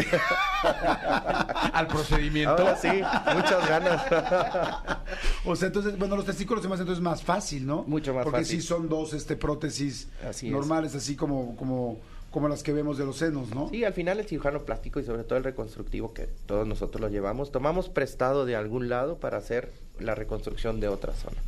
Al 1.72 1.86
procedimiento. 1.86 2.50
Ahora 2.52 2.76
sí, 2.76 2.88
muchas 3.34 3.68
ganas. 3.68 4.02
O 5.44 5.56
sea, 5.56 5.68
entonces, 5.68 5.96
bueno, 5.98 6.16
los 6.16 6.26
testículos 6.26 6.62
se 6.62 6.68
me 6.68 6.74
hacen 6.74 6.82
entonces 6.82 7.02
más 7.02 7.22
fácil, 7.22 7.66
¿no? 7.66 7.82
Mucho 7.86 8.12
más 8.12 8.24
Porque 8.24 8.40
fácil. 8.40 8.60
sí 8.60 8.66
son 8.66 8.88
dos 8.88 9.14
este, 9.14 9.36
prótesis 9.48 10.08
Así 10.28 10.50
normales, 10.50 10.94
así 10.94 11.16
como, 11.16 11.56
como, 11.56 11.98
como 12.30 12.48
las 12.48 12.62
que 12.62 12.72
vemos 12.74 12.98
de 12.98 13.06
los 13.06 13.16
senos, 13.16 13.48
¿no? 13.54 13.70
Sí, 13.70 13.82
al 13.84 13.94
final 13.94 14.18
el 14.20 14.26
cirujano 14.26 14.60
plástico 14.64 15.00
y 15.00 15.04
sobre 15.04 15.24
todo 15.24 15.38
el 15.38 15.44
reconstructivo 15.44 16.12
que 16.12 16.28
todos 16.46 16.66
nosotros 16.66 17.00
lo 17.00 17.08
llevamos, 17.08 17.50
tomamos 17.50 17.88
prestado 17.88 18.44
de 18.44 18.56
algún 18.56 18.88
lado 18.90 19.16
para 19.16 19.38
hacer 19.38 19.70
la 20.00 20.14
reconstrucción 20.14 20.80
de 20.80 20.88
otra 20.88 21.14
zona. 21.14 21.38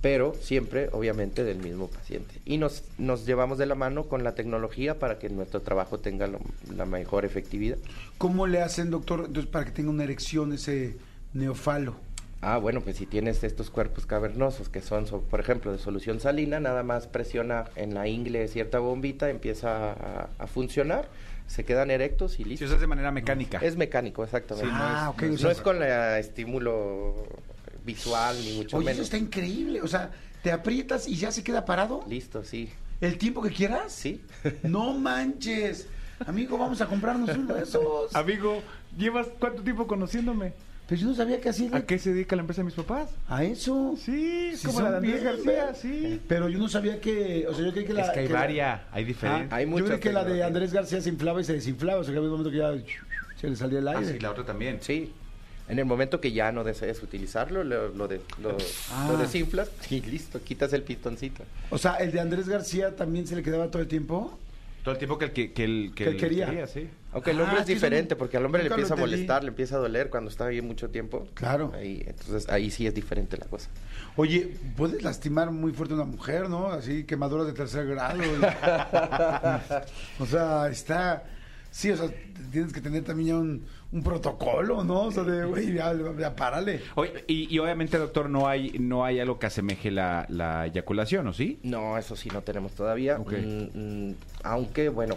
Pero 0.00 0.34
siempre, 0.40 0.90
obviamente, 0.92 1.44
del 1.44 1.58
mismo 1.58 1.88
paciente. 1.88 2.34
Y 2.44 2.58
nos, 2.58 2.82
nos 2.98 3.24
llevamos 3.26 3.56
de 3.58 3.64
la 3.66 3.74
mano 3.74 4.04
con 4.04 4.22
la 4.22 4.34
tecnología 4.34 4.98
para 4.98 5.18
que 5.18 5.30
nuestro 5.30 5.62
trabajo 5.62 5.98
tenga 5.98 6.26
lo- 6.26 6.40
la 6.76 6.84
mejor 6.84 7.24
efectividad. 7.24 7.78
¿Cómo 8.18 8.46
le 8.46 8.60
hacen, 8.60 8.90
doctor, 8.90 9.24
entonces, 9.26 9.50
para 9.50 9.64
que 9.64 9.70
tenga 9.72 9.88
una 9.90 10.04
erección 10.04 10.52
ese 10.52 10.96
neofalo? 11.32 11.96
Ah, 12.46 12.58
bueno, 12.58 12.80
pues 12.82 12.96
si 12.96 13.06
tienes 13.06 13.42
estos 13.42 13.70
cuerpos 13.70 14.04
cavernosos 14.04 14.68
que 14.68 14.82
son, 14.82 15.06
so- 15.06 15.22
por 15.22 15.40
ejemplo, 15.40 15.72
de 15.72 15.78
solución 15.78 16.20
salina, 16.20 16.60
nada 16.60 16.82
más 16.82 17.06
presiona 17.06 17.64
en 17.74 17.94
la 17.94 18.06
ingle 18.06 18.46
cierta 18.48 18.78
bombita, 18.80 19.30
empieza 19.30 19.92
a, 19.92 20.28
a 20.38 20.46
funcionar, 20.46 21.08
se 21.46 21.64
quedan 21.64 21.90
erectos 21.90 22.34
y 22.34 22.36
Si 22.42 22.44
listo. 22.44 22.66
usas 22.66 22.80
de 22.80 22.86
manera 22.86 23.10
mecánica. 23.10 23.58
Es 23.62 23.76
mecánico, 23.76 24.24
exactamente. 24.24 24.68
Sí, 24.68 24.72
no 24.76 24.84
Ah, 24.84 25.12
es- 25.16 25.22
ok, 25.38 25.42
no, 25.42 25.50
es 25.50 25.60
con 25.62 25.78
la 25.80 26.18
estímulo 26.18 27.26
visual 27.84 28.36
ni 28.44 28.56
mucho 28.58 28.76
Oye, 28.76 28.90
eso 28.90 29.02
está 29.02 29.16
increíble. 29.16 29.80
O 29.82 29.86
sea, 29.88 30.10
te 30.42 30.52
aprietas 30.52 31.08
y 31.08 31.16
ya 31.16 31.30
se 31.32 31.42
queda 31.42 31.64
parado. 31.64 32.04
Listo, 32.08 32.44
sí. 32.44 32.70
¿El 33.00 33.16
tiempo 33.18 33.40
que 33.42 33.50
quieras? 33.50 33.92
Sí. 33.92 34.22
No 34.62 34.92
manches. 34.92 35.86
Amigo, 36.26 36.56
vamos 36.58 36.80
a 36.80 36.86
comprarnos 36.86 37.30
uno 37.36 37.54
de 37.54 37.62
esos. 37.62 38.14
Amigo, 38.14 38.62
¿llevas 38.96 39.26
cuánto 39.38 39.62
tiempo 39.62 39.86
conociéndome? 39.86 40.52
Pero 40.86 41.00
yo 41.00 41.06
no 41.08 41.14
sabía 41.14 41.40
que 41.40 41.48
así... 41.48 41.70
¿A 41.72 41.80
qué 41.86 41.98
se 41.98 42.12
dedica 42.12 42.36
la 42.36 42.40
empresa 42.42 42.60
de 42.60 42.66
mis 42.66 42.74
papás? 42.74 43.08
A 43.28 43.42
eso. 43.42 43.94
Sí, 43.98 44.52
Sí, 44.54 44.66
como 44.66 44.82
la 44.82 44.90
de 44.90 44.96
Andrés 44.98 45.24
García, 45.24 45.74
sí. 45.74 46.20
Pero 46.28 46.48
yo 46.50 46.58
no 46.58 46.68
sabía 46.68 47.00
que... 47.00 47.46
O 47.48 47.54
sea, 47.54 47.64
yo 47.64 47.72
creí 47.72 47.86
que 47.86 47.94
la... 47.94 48.02
es 48.02 48.10
que 48.10 48.20
hay 48.20 48.28
varias, 48.28 48.80
hay 48.92 49.04
diferentes. 49.04 49.52
Hay 49.52 49.64
yo 49.64 49.70
muchas 49.70 49.88
creí 49.88 50.00
que 50.00 50.12
la 50.12 50.24
de. 50.24 50.42
Andrés 50.44 50.72
García 50.74 51.00
se 51.00 51.08
inflaba 51.08 51.40
y 51.40 51.44
se 51.44 51.54
desinflaba. 51.54 52.00
O 52.00 52.04
sea, 52.04 52.12
que 52.12 52.18
había 52.18 52.28
un 52.30 52.36
momento 52.38 52.50
que 52.50 52.58
ya 52.58 52.72
se 53.40 53.48
le 53.48 53.56
salía 53.56 53.78
el 53.78 53.88
Ah, 53.88 53.98
aire. 53.98 54.12
sí, 54.12 54.18
la 54.20 54.30
otra 54.30 54.44
también. 54.44 54.78
Sí. 54.82 55.10
En 55.66 55.78
el 55.78 55.86
momento 55.86 56.20
que 56.20 56.32
ya 56.32 56.52
no 56.52 56.62
desees 56.64 57.02
utilizarlo, 57.02 57.64
lo, 57.64 57.88
lo, 57.88 58.06
de- 58.06 58.20
lo- 58.42 58.58
Ah. 58.92 59.08
lo 59.10 59.16
desinflas 59.16 59.70
y 59.88 60.02
listo, 60.02 60.38
quitas 60.42 60.74
el 60.74 60.82
pistoncito. 60.82 61.42
O 61.70 61.78
sea, 61.78 61.94
el 61.94 62.12
de 62.12 62.20
Andrés 62.20 62.46
García 62.46 62.94
también 62.94 63.26
se 63.26 63.34
le 63.34 63.42
quedaba 63.42 63.70
todo 63.70 63.80
el 63.80 63.88
tiempo. 63.88 64.38
Todo 64.84 64.92
el 64.92 64.98
tiempo 64.98 65.16
que 65.18 65.24
el 65.24 65.32
que, 65.32 65.52
que 65.52 65.64
el, 65.64 65.92
Que 65.94 66.04
él 66.04 66.10
el- 66.10 66.16
quería. 66.20 66.66
sí. 66.66 66.88
Aunque 67.12 67.30
el 67.30 67.38
Ah, 67.40 67.44
hombre 67.44 67.56
es 67.56 67.62
es 67.62 67.66
diferente, 67.68 68.16
porque 68.16 68.36
al 68.36 68.44
hombre 68.44 68.62
le 68.62 68.68
empieza 68.68 68.92
a 68.94 68.96
molestar, 68.98 69.42
le 69.42 69.48
empieza 69.48 69.76
a 69.76 69.78
doler 69.78 70.10
cuando 70.10 70.30
está 70.30 70.46
ahí 70.46 70.60
mucho 70.60 70.90
tiempo. 70.90 71.26
Claro. 71.34 71.72
Ahí, 71.74 72.04
entonces 72.06 72.48
ahí 72.50 72.70
sí 72.70 72.86
es 72.86 72.92
diferente 72.94 73.36
la 73.38 73.46
cosa. 73.46 73.70
Oye, 74.16 74.54
puedes 74.76 75.02
lastimar 75.02 75.50
muy 75.50 75.72
fuerte 75.72 75.94
a 75.94 75.96
una 75.96 76.04
mujer, 76.04 76.50
¿no? 76.50 76.68
Así, 76.68 77.04
quemaduras 77.04 77.46
de 77.46 77.54
tercer 77.54 77.86
grado. 77.86 78.22
y- 78.22 78.44
o 80.22 80.26
sea, 80.26 80.68
está... 80.68 81.24
Sí, 81.74 81.90
o 81.90 81.96
sea, 81.96 82.08
tienes 82.52 82.72
que 82.72 82.80
tener 82.80 83.02
también 83.02 83.28
ya 83.30 83.34
un, 83.36 83.64
un 83.90 84.02
protocolo, 84.04 84.84
¿no? 84.84 85.06
O 85.06 85.10
sea, 85.10 85.24
de, 85.24 85.44
güey, 85.44 85.74
ya, 85.74 85.92
ya 86.16 86.36
párale. 86.36 86.80
Oye, 86.94 87.24
y, 87.26 87.52
y 87.52 87.58
obviamente, 87.58 87.98
doctor, 87.98 88.30
no 88.30 88.46
hay, 88.46 88.76
no 88.78 89.04
hay 89.04 89.18
algo 89.18 89.40
que 89.40 89.46
asemeje 89.46 89.90
la, 89.90 90.24
la 90.28 90.66
eyaculación, 90.66 91.26
¿o 91.26 91.32
sí? 91.32 91.58
No, 91.64 91.98
eso 91.98 92.14
sí 92.14 92.28
no 92.32 92.42
tenemos 92.42 92.74
todavía. 92.74 93.18
Ok. 93.18 93.32
Mm, 93.32 94.08
mm, 94.10 94.14
aunque, 94.44 94.88
bueno, 94.88 95.16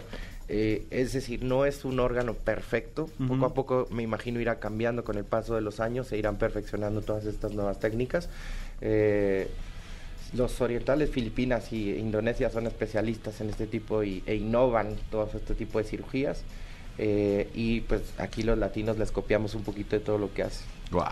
Eh, 0.50 0.86
es 0.90 1.12
decir, 1.12 1.44
no 1.44 1.66
es 1.66 1.84
un 1.84 2.00
órgano 2.00 2.32
perfecto. 2.32 3.08
Poco 3.28 3.44
a 3.44 3.52
poco 3.52 3.86
me 3.90 4.02
imagino 4.02 4.40
irá 4.40 4.58
cambiando 4.58 5.04
con 5.04 5.18
el 5.18 5.24
paso 5.24 5.54
de 5.54 5.60
los 5.60 5.78
años, 5.78 6.06
se 6.08 6.16
irán 6.16 6.38
perfeccionando 6.38 7.02
todas 7.02 7.26
estas 7.26 7.52
nuevas 7.52 7.78
técnicas. 7.80 8.30
Eh, 8.80 9.46
los 10.34 10.60
orientales, 10.60 11.10
Filipinas 11.10 11.72
y 11.72 11.92
Indonesia 11.94 12.50
son 12.50 12.66
especialistas 12.66 13.40
en 13.40 13.50
este 13.50 13.66
tipo 13.66 14.02
y, 14.02 14.22
e 14.26 14.34
innovan 14.36 14.96
todo 15.10 15.30
este 15.34 15.54
tipo 15.54 15.78
de 15.78 15.84
cirugías. 15.84 16.42
Eh, 16.98 17.48
y 17.54 17.80
pues 17.82 18.02
aquí 18.18 18.42
los 18.42 18.58
latinos 18.58 18.98
les 18.98 19.12
copiamos 19.12 19.54
un 19.54 19.62
poquito 19.62 19.96
de 19.96 20.00
todo 20.00 20.18
lo 20.18 20.32
que 20.34 20.42
hacen. 20.42 20.66
Wow. 20.90 21.04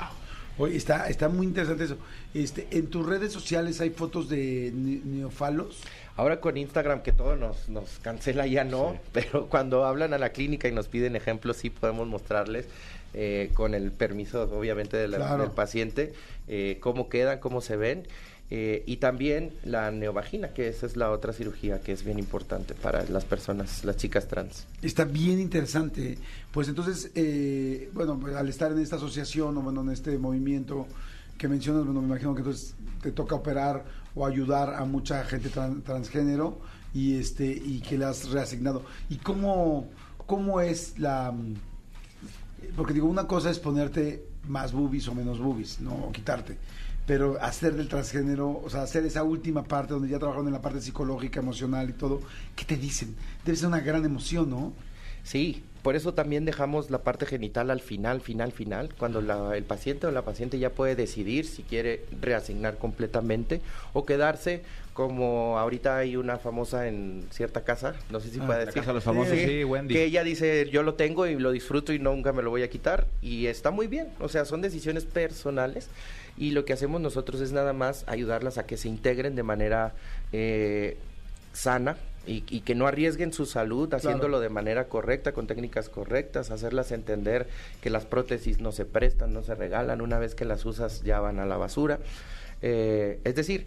Oye, 0.58 0.76
está, 0.76 1.08
está 1.08 1.28
muy 1.28 1.46
interesante 1.46 1.84
eso. 1.84 1.96
Este, 2.34 2.66
¿En 2.70 2.88
tus 2.88 3.06
redes 3.06 3.32
sociales 3.32 3.80
hay 3.80 3.90
fotos 3.90 4.28
de 4.28 4.72
ne- 4.74 5.00
neofalos? 5.04 5.80
Ahora 6.16 6.40
con 6.40 6.56
Instagram 6.56 7.02
que 7.02 7.12
todo 7.12 7.36
nos, 7.36 7.68
nos 7.68 7.98
cancela 8.00 8.46
ya 8.46 8.64
no, 8.64 8.98
pero 9.12 9.46
cuando 9.48 9.84
hablan 9.84 10.14
a 10.14 10.18
la 10.18 10.30
clínica 10.30 10.66
y 10.66 10.72
nos 10.72 10.88
piden 10.88 11.14
ejemplos 11.14 11.58
sí 11.58 11.68
podemos 11.70 12.08
mostrarles 12.08 12.66
eh, 13.14 13.50
con 13.54 13.74
el 13.74 13.92
permiso 13.92 14.42
obviamente 14.44 14.96
del, 14.96 15.12
Claro. 15.14 15.42
del 15.42 15.50
paciente 15.52 16.14
eh, 16.48 16.78
cómo 16.80 17.08
quedan, 17.10 17.38
cómo 17.38 17.60
se 17.60 17.76
ven 17.76 18.04
eh, 18.50 18.84
y 18.86 18.98
también 18.98 19.52
la 19.64 19.90
neovagina 19.90 20.50
que 20.54 20.68
esa 20.68 20.86
es 20.86 20.96
la 20.96 21.10
otra 21.10 21.32
cirugía 21.32 21.80
que 21.80 21.92
es 21.92 22.04
bien 22.04 22.18
importante 22.18 22.74
para 22.74 23.04
las 23.04 23.24
personas, 23.24 23.84
las 23.84 23.96
chicas 23.96 24.28
trans. 24.28 24.66
Está 24.82 25.04
bien 25.04 25.40
interesante. 25.40 26.16
Pues 26.52 26.68
entonces, 26.68 27.10
eh, 27.14 27.90
bueno, 27.92 28.20
al 28.36 28.48
estar 28.48 28.70
en 28.70 28.78
esta 28.78 28.96
asociación 28.96 29.56
o 29.56 29.62
bueno, 29.62 29.80
en 29.82 29.90
este 29.90 30.16
movimiento 30.18 30.86
que 31.36 31.48
mencionas, 31.48 31.84
bueno, 31.84 32.00
me 32.00 32.06
imagino 32.06 32.34
que 32.34 32.40
entonces 32.40 32.74
te 33.02 33.12
toca 33.12 33.34
operar 33.34 33.84
o 34.14 34.24
ayudar 34.24 34.74
a 34.74 34.84
mucha 34.84 35.22
gente 35.24 35.50
tran- 35.50 35.82
transgénero 35.82 36.58
y 36.94 37.18
este 37.18 37.46
y 37.46 37.80
que 37.80 37.98
le 37.98 38.06
has 38.06 38.30
reasignado. 38.30 38.82
¿Y 39.10 39.16
cómo, 39.16 39.88
cómo 40.24 40.60
es 40.60 40.98
la...? 40.98 41.34
Porque 42.74 42.94
digo, 42.94 43.06
una 43.06 43.26
cosa 43.26 43.50
es 43.50 43.58
ponerte 43.58 44.24
más 44.48 44.72
boobies 44.72 45.06
o 45.08 45.14
menos 45.14 45.38
boobies, 45.38 45.80
¿no? 45.80 45.94
O 45.94 46.12
quitarte. 46.12 46.56
Pero 47.06 47.38
hacer 47.40 47.74
del 47.74 47.88
transgénero, 47.88 48.60
o 48.64 48.68
sea, 48.68 48.82
hacer 48.82 49.04
esa 49.06 49.22
última 49.22 49.62
parte 49.64 49.92
donde 49.94 50.08
ya 50.08 50.18
trabajaron 50.18 50.48
en 50.48 50.52
la 50.52 50.60
parte 50.62 50.80
psicológica, 50.80 51.38
emocional 51.40 51.88
y 51.88 51.92
todo, 51.92 52.20
¿qué 52.56 52.64
te 52.64 52.76
dicen? 52.76 53.14
Debe 53.44 53.56
ser 53.56 53.68
una 53.68 53.80
gran 53.80 54.04
emoción, 54.04 54.50
¿no? 54.50 54.72
Sí, 55.22 55.62
por 55.82 55.94
eso 55.96 56.14
también 56.14 56.44
dejamos 56.44 56.90
la 56.90 56.98
parte 57.02 57.26
genital 57.26 57.70
al 57.70 57.80
final, 57.80 58.20
final, 58.20 58.50
final, 58.52 58.92
cuando 58.98 59.20
la- 59.20 59.56
el 59.56 59.62
paciente 59.64 60.06
o 60.08 60.10
la 60.10 60.22
paciente 60.22 60.58
ya 60.58 60.70
puede 60.70 60.96
decidir 60.96 61.46
si 61.46 61.62
quiere 61.62 62.04
reasignar 62.20 62.76
completamente 62.78 63.60
o 63.92 64.04
quedarse 64.04 64.62
como 64.92 65.58
ahorita 65.58 65.98
hay 65.98 66.16
una 66.16 66.38
famosa 66.38 66.88
en 66.88 67.24
cierta 67.30 67.62
casa, 67.64 67.94
no 68.10 68.18
sé 68.18 68.30
si 68.30 68.38
Ah, 68.40 68.46
puede 68.46 68.58
la 68.60 68.64
decir. 68.66 68.80
casa 68.80 68.90
de 68.90 68.94
los 68.94 69.04
famosos, 69.04 69.36
sí, 69.38 69.62
Wendy. 69.62 69.94
Que 69.94 70.04
ella 70.04 70.24
dice, 70.24 70.70
yo 70.70 70.82
lo 70.82 70.94
tengo 70.94 71.26
y 71.26 71.38
lo 71.38 71.52
disfruto 71.52 71.92
y 71.92 71.98
nunca 71.98 72.32
me 72.32 72.42
lo 72.42 72.50
voy 72.50 72.62
a 72.62 72.70
quitar 72.70 73.06
y 73.20 73.46
está 73.46 73.70
muy 73.70 73.86
bien, 73.88 74.08
o 74.20 74.28
sea, 74.28 74.44
son 74.44 74.62
decisiones 74.62 75.04
personales 75.04 75.88
y 76.36 76.50
lo 76.50 76.64
que 76.64 76.72
hacemos 76.72 77.00
nosotros 77.00 77.40
es 77.40 77.52
nada 77.52 77.72
más 77.72 78.04
ayudarlas 78.06 78.58
a 78.58 78.66
que 78.66 78.76
se 78.76 78.88
integren 78.88 79.34
de 79.34 79.42
manera 79.42 79.94
eh, 80.32 80.96
sana 81.52 81.96
y, 82.26 82.44
y 82.48 82.60
que 82.60 82.74
no 82.74 82.86
arriesguen 82.86 83.32
su 83.32 83.46
salud 83.46 83.92
haciéndolo 83.94 84.40
de 84.40 84.48
manera 84.48 84.88
correcta, 84.88 85.32
con 85.32 85.46
técnicas 85.46 85.88
correctas, 85.88 86.50
hacerlas 86.50 86.92
entender 86.92 87.46
que 87.80 87.88
las 87.88 88.04
prótesis 88.04 88.60
no 88.60 88.72
se 88.72 88.84
prestan, 88.84 89.32
no 89.32 89.42
se 89.42 89.54
regalan, 89.54 90.00
una 90.00 90.18
vez 90.18 90.34
que 90.34 90.44
las 90.44 90.64
usas 90.64 91.02
ya 91.02 91.20
van 91.20 91.38
a 91.38 91.46
la 91.46 91.56
basura. 91.56 92.00
Eh, 92.62 93.20
es 93.24 93.34
decir, 93.34 93.66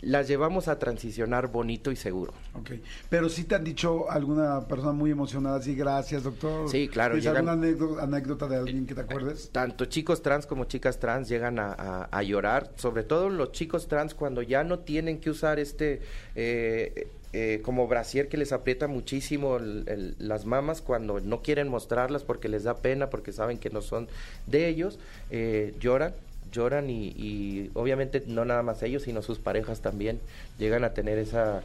las 0.00 0.28
llevamos 0.28 0.68
a 0.68 0.78
transicionar 0.78 1.48
bonito 1.48 1.90
y 1.90 1.96
seguro. 1.96 2.32
Ok. 2.54 2.70
Pero 3.08 3.28
sí 3.28 3.44
te 3.44 3.56
han 3.56 3.64
dicho 3.64 4.10
alguna 4.10 4.66
persona 4.68 4.92
muy 4.92 5.10
emocionada, 5.10 5.60
sí, 5.60 5.74
gracias, 5.74 6.22
doctor. 6.22 6.68
Sí, 6.68 6.88
claro, 6.88 7.14
¿Tienes 7.14 7.24
llegan- 7.32 7.48
alguna 7.48 8.02
anécdota, 8.02 8.46
de 8.46 8.56
alguien 8.56 8.86
que 8.86 8.94
te 8.94 9.00
acuerdes? 9.00 9.50
Tanto 9.50 9.86
chicos 9.86 10.22
trans 10.22 10.46
como 10.46 10.64
chicas 10.64 10.98
trans 11.00 11.28
llegan 11.28 11.58
a, 11.58 11.72
a- 11.72 12.08
a 12.12 12.22
llorar, 12.22 12.70
sobre 12.76 13.02
todo 13.02 13.28
los 13.28 13.52
chicos 13.52 13.88
trans 13.88 14.14
cuando 14.14 14.42
ya 14.42 14.62
no 14.62 14.78
tienen 14.78 15.18
que 15.18 15.30
usar 15.30 15.58
este 15.58 16.00
eh, 16.36 17.08
eh, 17.34 17.60
como 17.62 17.86
brasier 17.88 18.28
que 18.28 18.38
les 18.38 18.52
aprieta 18.52 18.86
muchísimo 18.86 19.56
el- 19.58 19.84
el- 19.88 20.16
las 20.18 20.46
mamas 20.46 20.80
cuando 20.80 21.20
no 21.20 21.42
quieren 21.42 21.68
mostrarlas 21.68 22.22
porque 22.24 22.48
les 22.48 22.64
da 22.64 22.76
pena, 22.76 23.10
porque 23.10 23.32
saben 23.32 23.58
que 23.58 23.68
no 23.68 23.82
son 23.82 24.08
de 24.46 24.66
ellos, 24.68 24.98
eh, 25.30 25.74
lloran 25.80 26.14
lloran 26.52 26.90
y, 26.90 27.08
y 27.16 27.70
obviamente 27.74 28.22
no 28.26 28.44
nada 28.44 28.62
más 28.62 28.82
ellos 28.82 29.02
sino 29.02 29.22
sus 29.22 29.38
parejas 29.38 29.80
también 29.80 30.20
llegan 30.58 30.84
a 30.84 30.94
tener 30.94 31.18
esa 31.18 31.62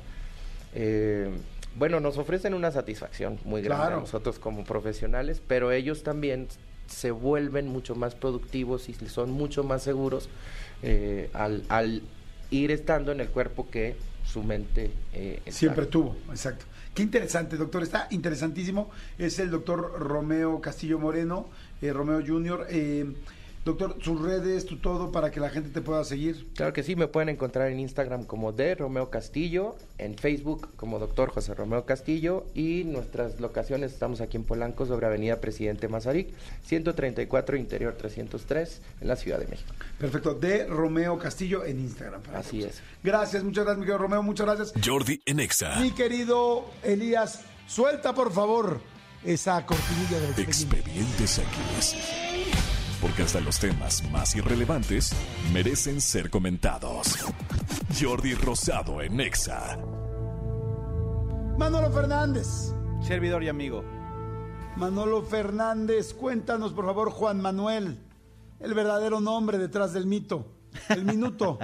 eh, 0.75 1.29
bueno 1.77 1.99
nos 1.99 2.17
ofrecen 2.17 2.53
una 2.53 2.71
satisfacción 2.71 3.39
muy 3.45 3.61
grande 3.61 3.83
Claro. 3.85 3.97
a 3.97 4.01
nosotros 4.01 4.39
como 4.39 4.63
profesionales 4.63 5.41
pero 5.47 5.71
ellos 5.71 6.03
también 6.03 6.47
se 6.87 7.11
vuelven 7.11 7.67
mucho 7.67 7.95
más 7.95 8.15
productivos 8.15 8.89
y 8.89 8.93
son 8.93 9.31
mucho 9.31 9.63
más 9.63 9.83
seguros 9.83 10.29
eh, 10.81 11.29
al, 11.33 11.63
al 11.69 12.01
ir 12.51 12.71
estando 12.71 13.11
en 13.11 13.21
el 13.21 13.29
cuerpo 13.29 13.69
que 13.69 13.95
su 14.25 14.43
mente 14.43 14.91
eh. 15.13 15.41
Siempre 15.49 15.85
tuvo, 15.85 16.15
exacto. 16.29 16.65
Qué 16.93 17.01
interesante, 17.01 17.57
doctor. 17.57 17.81
Está 17.81 18.07
interesantísimo. 18.11 18.91
Es 19.17 19.39
el 19.39 19.49
doctor 19.49 19.99
Romeo 19.99 20.61
Castillo 20.61 20.99
Moreno, 20.99 21.49
eh, 21.81 21.91
Romeo 21.91 22.21
Junior. 22.25 22.67
Doctor, 23.65 23.95
sus 24.01 24.21
redes, 24.21 24.65
tu 24.65 24.77
todo, 24.77 25.11
para 25.13 25.31
que 25.31 25.39
la 25.39 25.49
gente 25.49 25.69
te 25.69 25.79
pueda 25.81 26.03
seguir. 26.03 26.49
Claro 26.55 26.73
que 26.73 26.83
sí, 26.83 26.97
me 26.97 27.07
pueden 27.07 27.29
encontrar 27.29 27.69
en 27.69 27.79
Instagram 27.79 28.25
como 28.25 28.51
de 28.51 28.75
Romeo 28.75 29.09
Castillo, 29.09 29.75
en 29.97 30.17
Facebook 30.17 30.69
como 30.75 30.99
Doctor 30.99 31.29
José 31.29 31.53
Romeo 31.53 31.85
Castillo 31.85 32.45
y 32.53 32.83
nuestras 32.83 33.39
locaciones 33.39 33.93
estamos 33.93 34.19
aquí 34.19 34.35
en 34.35 34.43
Polanco 34.43 34.85
sobre 34.85 35.05
Avenida 35.05 35.39
Presidente 35.39 35.87
Mazarik, 35.87 36.33
134 36.65 37.55
Interior 37.55 37.93
303 37.93 38.81
en 38.99 39.07
la 39.07 39.15
Ciudad 39.15 39.39
de 39.39 39.47
México. 39.47 39.73
Perfecto. 39.97 40.33
De 40.33 40.65
Romeo 40.65 41.17
Castillo 41.17 41.63
en 41.63 41.79
Instagram. 41.79 42.21
para 42.21 42.39
Así 42.39 42.59
todos. 42.59 42.73
es. 42.73 42.81
Gracias, 43.01 43.43
muchas 43.43 43.63
gracias, 43.63 43.79
mi 43.79 43.85
querido 43.85 43.97
Romeo. 43.99 44.23
Muchas 44.23 44.45
gracias. 44.45 44.73
Jordi 44.85 45.21
en 45.25 45.39
Exa. 45.39 45.79
Mi 45.79 45.91
querido 45.91 46.65
Elías, 46.83 47.41
suelta 47.67 48.13
por 48.13 48.33
favor 48.33 48.81
esa 49.23 49.65
cortinilla 49.65 50.19
del 50.19 50.29
expediente. 50.31 50.89
Expedientes 50.91 51.37
X. 51.37 52.22
Porque 53.03 53.23
hasta 53.23 53.41
los 53.41 53.59
temas 53.59 54.09
más 54.11 54.33
irrelevantes 54.33 55.13
merecen 55.51 55.99
ser 55.99 56.29
comentados. 56.29 57.17
Jordi 57.99 58.33
Rosado 58.33 59.01
en 59.01 59.19
Exa. 59.19 59.77
Manolo 61.57 61.91
Fernández. 61.91 62.73
Servidor 63.01 63.43
y 63.43 63.49
amigo. 63.49 63.83
Manolo 64.77 65.21
Fernández, 65.21 66.13
cuéntanos 66.13 66.71
por 66.71 66.85
favor, 66.85 67.11
Juan 67.11 67.41
Manuel, 67.41 67.99
el 68.61 68.73
verdadero 68.73 69.19
nombre 69.19 69.57
detrás 69.57 69.91
del 69.91 70.07
mito, 70.07 70.47
el 70.87 71.03
minuto, 71.03 71.59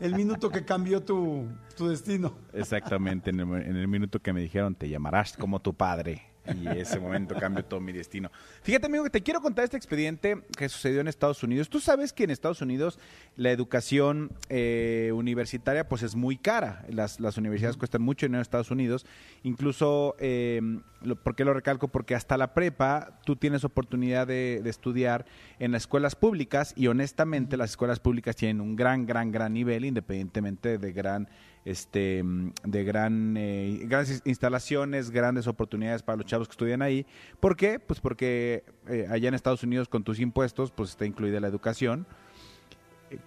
el 0.00 0.14
minuto 0.14 0.48
que 0.48 0.64
cambió 0.64 1.04
tu, 1.04 1.46
tu 1.76 1.88
destino. 1.88 2.32
Exactamente, 2.54 3.28
en 3.28 3.40
el, 3.40 3.48
en 3.66 3.76
el 3.76 3.86
minuto 3.86 4.18
que 4.20 4.32
me 4.32 4.40
dijeron 4.40 4.74
te 4.74 4.88
llamarás 4.88 5.36
como 5.36 5.60
tu 5.60 5.74
padre. 5.74 6.29
Y 6.46 6.66
ese 6.68 6.98
momento 6.98 7.34
cambió 7.34 7.64
todo 7.64 7.80
mi 7.80 7.92
destino. 7.92 8.30
Fíjate, 8.62 8.86
amigo, 8.86 9.04
que 9.04 9.10
te 9.10 9.20
quiero 9.22 9.40
contar 9.40 9.64
este 9.64 9.76
expediente 9.76 10.38
que 10.56 10.68
sucedió 10.68 11.00
en 11.00 11.08
Estados 11.08 11.42
Unidos. 11.42 11.68
Tú 11.68 11.80
sabes 11.80 12.12
que 12.12 12.24
en 12.24 12.30
Estados 12.30 12.62
Unidos 12.62 12.98
la 13.36 13.50
educación 13.50 14.32
eh, 14.48 15.12
universitaria 15.14 15.86
pues 15.88 16.02
es 16.02 16.14
muy 16.16 16.36
cara. 16.38 16.84
Las, 16.88 17.20
las 17.20 17.36
universidades 17.36 17.76
cuestan 17.76 18.02
mucho 18.02 18.26
dinero 18.26 18.38
en 18.38 18.42
Estados 18.42 18.70
Unidos. 18.70 19.04
Incluso, 19.42 20.16
eh, 20.18 20.60
lo- 21.02 21.16
¿por 21.16 21.36
qué 21.36 21.44
lo 21.44 21.52
recalco? 21.54 21.88
Porque 21.88 22.14
hasta 22.14 22.36
la 22.36 22.54
prepa 22.54 23.20
tú 23.24 23.36
tienes 23.36 23.64
oportunidad 23.64 24.26
de, 24.26 24.60
de 24.62 24.70
estudiar 24.70 25.26
en 25.58 25.72
las 25.72 25.82
escuelas 25.82 26.16
públicas 26.16 26.72
y 26.76 26.86
honestamente 26.86 27.56
las 27.58 27.70
escuelas 27.70 28.00
públicas 28.00 28.34
tienen 28.34 28.60
un 28.60 28.76
gran, 28.76 29.06
gran, 29.06 29.30
gran 29.30 29.52
nivel 29.52 29.84
independientemente 29.84 30.78
de 30.78 30.92
gran 30.92 31.28
este 31.64 32.22
mm, 32.22 32.52
de 32.64 32.84
gran 32.84 33.36
eh, 33.36 33.80
grandes 33.82 34.22
instalaciones, 34.24 35.10
grandes 35.10 35.46
oportunidades 35.46 36.02
para 36.02 36.16
los 36.16 36.26
chavos 36.26 36.48
que 36.48 36.52
estudian 36.52 36.82
ahí. 36.82 37.06
¿Por 37.38 37.56
qué? 37.56 37.78
Pues 37.78 38.00
porque 38.00 38.64
eh, 38.88 39.06
allá 39.10 39.28
en 39.28 39.34
Estados 39.34 39.62
Unidos 39.62 39.88
con 39.88 40.02
tus 40.04 40.20
impuestos 40.20 40.70
pues 40.70 40.90
está 40.90 41.04
incluida 41.06 41.38
la 41.40 41.48
educación. 41.48 42.06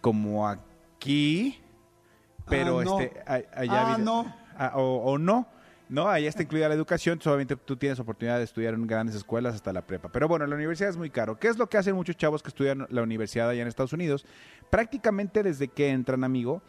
Como 0.02 0.48
aquí, 0.48 1.60
pero 2.48 2.80
Ah, 2.80 2.84
no. 2.86 3.00
este 3.00 3.20
a- 3.28 3.60
allá 3.60 3.94
Ah, 3.96 3.98
no. 3.98 4.34
Ah, 4.58 4.72
o, 4.76 4.98
o 5.12 5.18
no. 5.18 5.48
No, 5.90 6.08
ahí 6.10 6.26
está 6.26 6.42
incluida 6.42 6.68
la 6.70 6.74
educación, 6.76 7.20
solamente 7.22 7.56
tú 7.56 7.76
tienes 7.76 8.00
oportunidad 8.00 8.38
de 8.38 8.46
estudiar 8.46 8.74
en 8.74 8.88
grandes 8.88 9.16
escuelas 9.16 9.54
hasta 9.54 9.72
la 9.74 9.82
prepa. 9.86 10.10
Pero 10.12 10.28
bueno, 10.28 10.48
la 10.48 10.56
universidad 10.56 10.90
es 10.90 10.98
muy 10.98 11.10
caro. 11.10 11.38
¿Qué 11.38 11.50
es 11.50 11.58
lo 11.58 11.68
que 11.70 11.78
hacen 11.78 11.94
muchos 11.96 12.16
chavos 12.18 12.42
que 12.42 12.48
estudian 12.50 12.88
la 12.90 13.04
universidad 13.04 13.50
allá 13.50 13.62
en 13.62 13.68
Estados 13.68 13.94
Unidos? 13.94 14.26
Prácticamente 14.72 15.44
desde 15.44 15.68
que 15.68 15.90
entran, 15.90 16.24
amigo, 16.24 16.64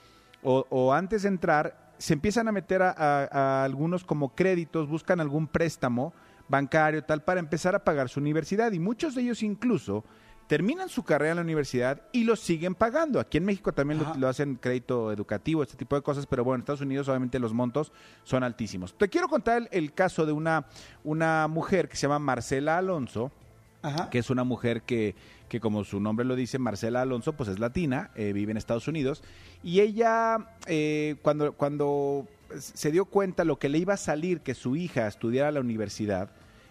o, 0.45 0.67
o 0.71 0.93
antes 0.93 1.23
de 1.23 1.29
entrar, 1.29 1.93
se 1.99 2.13
empiezan 2.13 2.47
a 2.49 2.53
meter 2.53 2.83
a, 2.83 2.91
a- 2.97 3.25
a 3.63 3.65
algunos 3.65 4.05
como 4.05 4.35
créditos, 4.35 4.89
buscan 4.89 5.21
algún 5.21 5.47
préstamo 5.49 6.13
bancario, 6.49 7.03
tal, 7.03 7.23
para 7.23 7.41
empezar 7.41 7.75
a 7.75 7.83
pagar 7.85 8.09
su 8.09 8.21
universidad. 8.21 8.71
Y 8.73 8.79
muchos 8.79 9.15
de 9.15 9.23
ellos 9.23 9.43
incluso 9.43 10.05
terminan 10.47 10.91
su 10.91 11.03
carrera 11.05 11.31
en 11.31 11.37
la 11.37 11.43
universidad 11.43 12.03
y 12.13 12.25
lo 12.25 12.37
siguen 12.37 12.75
pagando. 12.75 13.19
Aquí 13.19 13.39
en 13.39 13.47
México 13.47 13.73
también 13.73 14.03
lo, 14.19 14.29
hacen 14.29 14.57
crédito 14.57 15.11
educativo, 15.11 15.63
este 15.63 15.77
tipo 15.79 15.97
de 15.97 16.03
cosas, 16.03 16.27
pero 16.27 16.45
bueno, 16.45 16.57
en 16.57 16.61
Estados 16.61 16.83
Unidos 16.83 17.09
obviamente 17.09 17.39
los 17.39 17.55
montos 17.55 17.93
son 18.25 18.43
altísimos. 18.45 18.93
Te 18.99 19.09
quiero 19.09 19.29
contar 19.29 19.57
el, 19.63 19.69
el 19.73 19.95
caso 19.95 20.27
de 20.27 20.33
una, 20.33 20.67
una 21.03 21.49
mujer 21.49 21.89
que 21.89 21.97
se 21.97 22.03
llama 22.03 22.19
Marcela 22.19 22.77
Alonso, 22.77 23.33
Ajá. 23.81 24.11
que 24.11 24.19
es 24.19 24.29
una 24.29 24.45
mujer 24.45 24.83
que, 24.83 25.15
que 25.55 25.61
como 25.61 25.85
su 25.85 26.01
nombre 26.01 26.27
lo 26.27 26.35
dice, 26.35 26.59
Marcela 26.59 27.03
Alonso, 27.03 27.35
pues 27.35 27.49
es 27.49 27.61
latina, 27.61 28.11
eh, 28.17 28.33
vive 28.33 28.51
en 28.51 28.57
Estados 28.57 28.89
Unidos, 28.89 29.23
y 29.63 29.79
ella 29.79 30.49
eh, 30.67 31.15
cuando, 31.23 31.53
cuando 31.53 32.27
se 32.59 32.91
dio 32.91 33.05
cuenta 33.05 33.45
lo 33.45 33.61
que 33.61 33.69
le 33.69 33.79
iba 33.79 33.95
a 33.95 33.97
salir 33.97 34.41
que 34.41 34.55
su 34.55 34.75
hija 34.75 35.07
estudiara 35.07 35.51
a 35.51 35.53
la 35.53 35.61
universidad, 35.61 36.31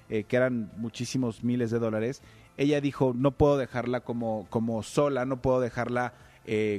eh, 0.09 0.25
que 0.25 0.35
eran 0.35 0.69
muchísimos 0.75 1.45
miles 1.45 1.71
de 1.71 1.79
dólares, 1.79 2.23
ella 2.57 2.81
dijo, 2.81 3.13
no 3.15 3.31
puedo 3.31 3.57
dejarla 3.57 4.01
como, 4.01 4.47
como 4.49 4.83
sola, 4.83 5.23
no 5.23 5.41
puedo 5.41 5.61
dejarla 5.61 6.13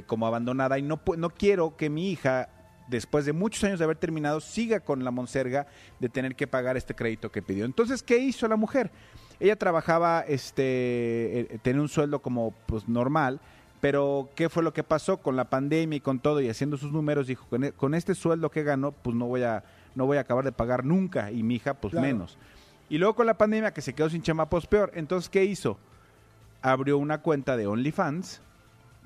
como 0.05 0.27
abandonada, 0.27 0.77
y 0.77 0.83
no, 0.83 1.01
no 1.17 1.31
quiero 1.31 1.75
que 1.75 1.89
mi 1.89 2.11
hija 2.11 2.49
después 2.87 3.25
de 3.25 3.33
muchos 3.33 3.63
años 3.63 3.79
de 3.79 3.85
haber 3.85 3.97
terminado, 3.97 4.41
siga 4.41 4.79
con 4.79 5.03
la 5.03 5.09
monserga 5.09 5.65
de 5.99 6.07
tener 6.07 6.35
que 6.35 6.45
pagar 6.45 6.77
este 6.77 6.93
crédito 6.93 7.31
que 7.31 7.41
pidió. 7.41 7.65
Entonces, 7.65 8.03
¿qué 8.03 8.19
hizo 8.19 8.47
la 8.47 8.57
mujer? 8.57 8.91
Ella 9.39 9.55
trabajaba, 9.55 10.21
este, 10.27 11.41
eh, 11.41 11.59
tenía 11.61 11.81
un 11.81 11.89
sueldo 11.89 12.19
como 12.19 12.53
pues 12.65 12.87
normal, 12.87 13.39
pero 13.81 14.29
¿qué 14.35 14.49
fue 14.49 14.63
lo 14.63 14.73
que 14.73 14.83
pasó 14.83 15.17
con 15.17 15.35
la 15.35 15.45
pandemia 15.49 15.97
y 15.97 15.99
con 16.01 16.19
todo 16.19 16.41
y 16.41 16.49
haciendo 16.49 16.77
sus 16.77 16.91
números? 16.91 17.27
Dijo, 17.27 17.45
con, 17.47 17.63
e- 17.93 17.97
este 17.97 18.15
sueldo 18.15 18.49
que 18.49 18.63
gano, 18.63 18.91
pues 18.93 19.15
no 19.15 19.25
voy 19.25 19.43
a, 19.43 19.63
no 19.93 20.05
voy 20.05 20.17
a 20.17 20.21
acabar 20.21 20.43
de 20.45 20.51
pagar 20.51 20.85
nunca 20.85 21.31
y 21.31 21.43
mi 21.43 21.55
hija, 21.55 21.73
pues 21.75 21.91
Claro. 21.91 22.07
menos. 22.07 22.37
Y 22.89 22.97
luego 22.97 23.15
con 23.15 23.25
la 23.25 23.37
pandemia 23.37 23.73
que 23.73 23.81
se 23.81 23.93
quedó 23.93 24.09
sin 24.09 24.21
chama, 24.21 24.47
pues 24.49 24.65
peor. 24.67 24.91
Entonces, 24.95 25.29
¿qué 25.29 25.43
hizo? 25.43 25.77
Abrió 26.61 26.97
una 26.97 27.21
cuenta 27.21 27.57
de 27.57 27.67
OnlyFans, 27.67 28.41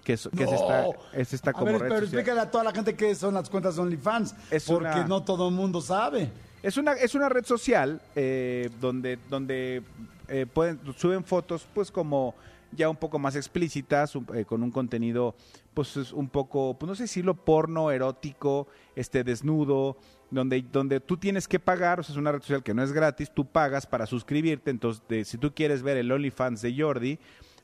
que 0.04 0.14
es, 0.14 0.30
que 0.36 0.44
es 0.44 0.52
esta, 0.52 0.86
es 1.14 1.34
esta 1.34 1.50
A 1.50 1.54
como 1.54 1.66
ver, 1.66 1.74
red 1.74 1.88
pero 1.90 1.94
social. 2.02 2.04
explícale 2.20 2.40
a 2.42 2.52
toda 2.52 2.64
la 2.64 2.72
gente 2.72 2.96
qué 2.96 3.14
son 3.16 3.34
las 3.34 3.50
cuentas 3.50 3.78
OnlyFans. 3.78 4.36
Es 4.52 4.66
porque 4.66 4.86
una- 4.88 5.08
no 5.08 5.24
todo 5.24 5.50
el 5.50 5.56
mundo 5.56 5.82
sabe. 5.82 6.30
Es 6.62 6.78
una, 6.78 6.94
es 6.94 7.16
una 7.16 7.30
red 7.30 7.46
social 7.46 8.02
eh, 8.16 8.70
donde, 8.82 9.18
donde 9.30 9.82
eh, 10.28 10.46
pueden, 10.52 10.80
suben 10.98 11.24
fotos 11.24 11.66
pues 11.74 11.90
como 11.90 12.36
ya 12.72 12.90
un 12.90 12.98
poco 12.98 13.18
más 13.18 13.36
explícitas, 13.36 14.14
eh, 14.34 14.46
con 14.46 14.62
un 14.62 14.72
contenido 14.72 15.36
pues 15.74 15.96
es 15.96 16.12
un 16.12 16.28
poco, 16.28 16.78
pues 16.78 16.88
no 16.88 16.96
sé 16.96 17.04
decirlo, 17.04 17.34
porno, 17.34 17.92
erótico, 17.92 18.68
este 18.96 19.24
desnudo, 19.24 19.98
donde, 20.30 20.64
donde 20.72 21.00
tú 21.00 21.16
tienes 21.16 21.48
que 21.48 21.60
pagar, 21.60 22.02
o 22.02 22.04
sea, 22.04 22.14
es 22.14 22.18
una 22.18 22.34
red 22.34 22.42
social 22.42 22.64
que 22.64 22.74
no 22.74 22.84
es 22.84 22.92
gratis, 22.92 23.32
tú 23.34 23.46
pagas 23.46 23.88
para 23.88 24.06
suscribirte, 24.06 24.72
entonces 24.72 25.28
si 25.28 25.38
tú 25.38 25.54
quieres 25.54 25.82
ver 25.82 25.98
el 25.98 26.12
OnlyFans 26.12 26.62
de 26.62 26.76
Jordi, 26.78 27.20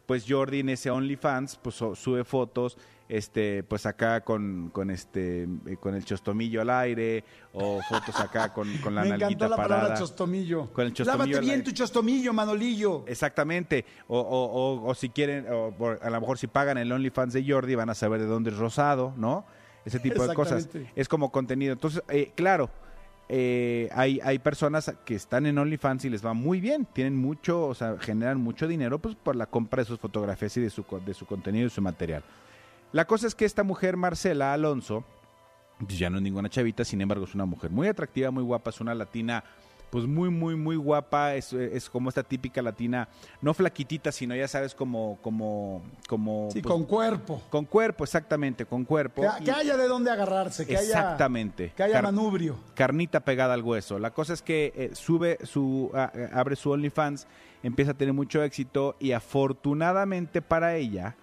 pues 0.06 0.26
Jordi 0.28 0.60
en 0.60 0.70
ese 0.70 0.90
OnlyFans 0.92 1.58
pues 1.58 1.76
sube 1.76 2.24
fotos 2.24 2.78
este 3.08 3.64
pues 3.64 3.86
acá 3.86 4.22
con, 4.22 4.70
con 4.74 4.90
este 4.90 5.44
eh, 5.44 5.78
con 5.80 5.94
el 5.94 6.04
chostomillo 6.06 6.62
al 6.62 6.70
aire 6.72 7.24
o 7.54 7.80
fotos 7.88 8.20
acá 8.20 8.52
con, 8.54 8.68
con 8.80 8.96
la 8.96 9.02
Me 9.04 9.08
encantó 9.10 9.26
nalguita 9.26 9.48
la 9.50 9.56
palabra 9.56 9.78
parada. 9.84 10.00
chostomillo. 10.00 10.72
Con 10.74 10.86
el 10.88 10.94
chostomillo 10.94 11.18
Lávate 11.26 11.38
al 11.38 11.42
bien 11.44 11.60
aire. 11.60 11.64
tu 11.66 11.72
chostomillo, 11.72 12.34
Manolillo. 12.34 13.04
Exactamente. 13.08 13.86
O, 14.08 14.20
o- 14.20 14.46
o- 14.82 14.88
o 14.90 14.96
si 14.96 15.10
quieren, 15.10 15.46
o 15.52 15.72
por- 15.78 16.00
a 16.02 16.10
lo 16.10 16.20
mejor 16.20 16.38
si 16.40 16.48
pagan 16.48 16.78
el 16.80 16.92
OnlyFans 16.92 17.34
de 17.34 17.46
Jordi 17.48 17.76
van 17.76 17.90
a 17.92 17.96
saber 17.96 18.22
de 18.22 18.26
dónde 18.28 18.50
es 18.50 18.58
rosado, 18.58 19.14
¿no? 19.18 19.46
Ese 19.86 20.00
tipo 20.00 20.26
de 20.28 20.34
cosas. 20.34 20.64
Exactamente. 20.66 20.94
Es 21.00 21.08
como 21.08 21.32
contenido. 21.32 21.74
Entonces, 21.74 22.02
eh, 22.10 22.32
claro, 22.36 22.72
eh, 23.28 23.90
hay, 23.94 24.20
hay 24.24 24.40
personas 24.40 24.94
que 25.04 25.16
están 25.16 25.46
en 25.46 25.58
OnlyFans 25.58 26.06
y 26.06 26.10
les 26.10 26.26
va 26.26 26.34
muy 26.34 26.60
bien. 26.60 26.86
Tienen 26.86 27.16
mucho, 27.16 27.66
o 27.66 27.74
sea, 27.74 27.98
generan 28.00 28.40
mucho 28.40 28.68
dinero 28.68 29.00
pues 29.00 29.16
por 29.16 29.36
la 29.36 29.48
compra 29.48 29.82
de 29.82 29.88
sus 29.88 30.00
fotografías 30.00 30.56
y 30.58 30.62
de 30.62 30.70
su, 30.70 30.86
de 31.06 31.14
su 31.14 31.26
contenido 31.26 31.68
y 31.68 31.70
su 31.70 31.82
material. 31.82 32.24
La 32.92 33.06
cosa 33.06 33.28
es 33.28 33.36
que 33.36 33.46
esta 33.46 33.64
mujer, 33.64 33.98
Marcela 33.98 34.54
Alonso, 34.54 35.04
pues 35.80 35.98
ya 35.98 36.10
no 36.10 36.18
es 36.18 36.24
ninguna 36.24 36.50
chavita, 36.50 36.86
sin 36.86 37.02
embargo 37.02 37.26
es 37.26 37.36
una 37.36 37.46
mujer 37.46 37.72
muy 37.72 37.88
atractiva, 37.88 38.32
muy 38.32 38.44
guapa, 38.44 38.70
es 38.70 38.80
una 38.80 38.94
latina 38.94 39.44
pues 39.90 40.06
muy, 40.06 40.30
muy, 40.30 40.56
muy 40.56 40.76
guapa, 40.76 41.36
es, 41.36 41.54
es 41.54 41.90
como 41.90 42.10
esta 42.10 42.24
típica 42.24 42.62
latina, 42.62 43.08
no 43.42 43.54
flaquitita, 43.54 44.12
sino 44.12 44.36
ya 44.36 44.48
sabes, 44.48 44.76
como, 44.76 45.18
como, 45.22 45.82
como... 46.10 46.50
Sí, 46.52 46.62
pues, 46.62 46.72
con 46.74 46.84
cuerpo. 46.84 47.42
con 47.50 47.66
cuerpo, 47.66 48.04
exactamente, 48.04 48.66
con 48.66 48.84
cuerpo. 48.84 49.22
Que, 49.22 49.44
Y- 49.44 49.46
que 49.46 49.52
haya 49.52 49.78
de 49.78 49.88
dónde 49.88 50.12
agarrarse, 50.12 50.66
que 50.66 50.76
haya, 50.78 50.86
Exactamente. 50.88 51.72
que 51.76 51.84
haya 51.84 51.94
Car- 51.96 52.04
manubrio. 52.04 52.58
carnita 52.74 53.22
pegada 53.22 53.54
al 53.54 53.62
hueso. 53.62 54.00
La 54.00 54.12
cosa 54.12 54.34
es 54.34 54.42
que 54.42 54.74
eh, 54.76 54.90
sube 54.94 55.38
su, 55.44 55.92
a- 55.94 56.12
abre 56.34 56.56
su 56.56 56.72
OnlyFans, 56.72 57.28
empieza 57.64 57.92
a 57.92 57.94
tener 57.94 58.14
mucho 58.14 58.44
éxito 58.44 58.96
y 59.00 59.14
afortunadamente 59.14 60.42
para 60.42 60.76
ella 60.76 61.16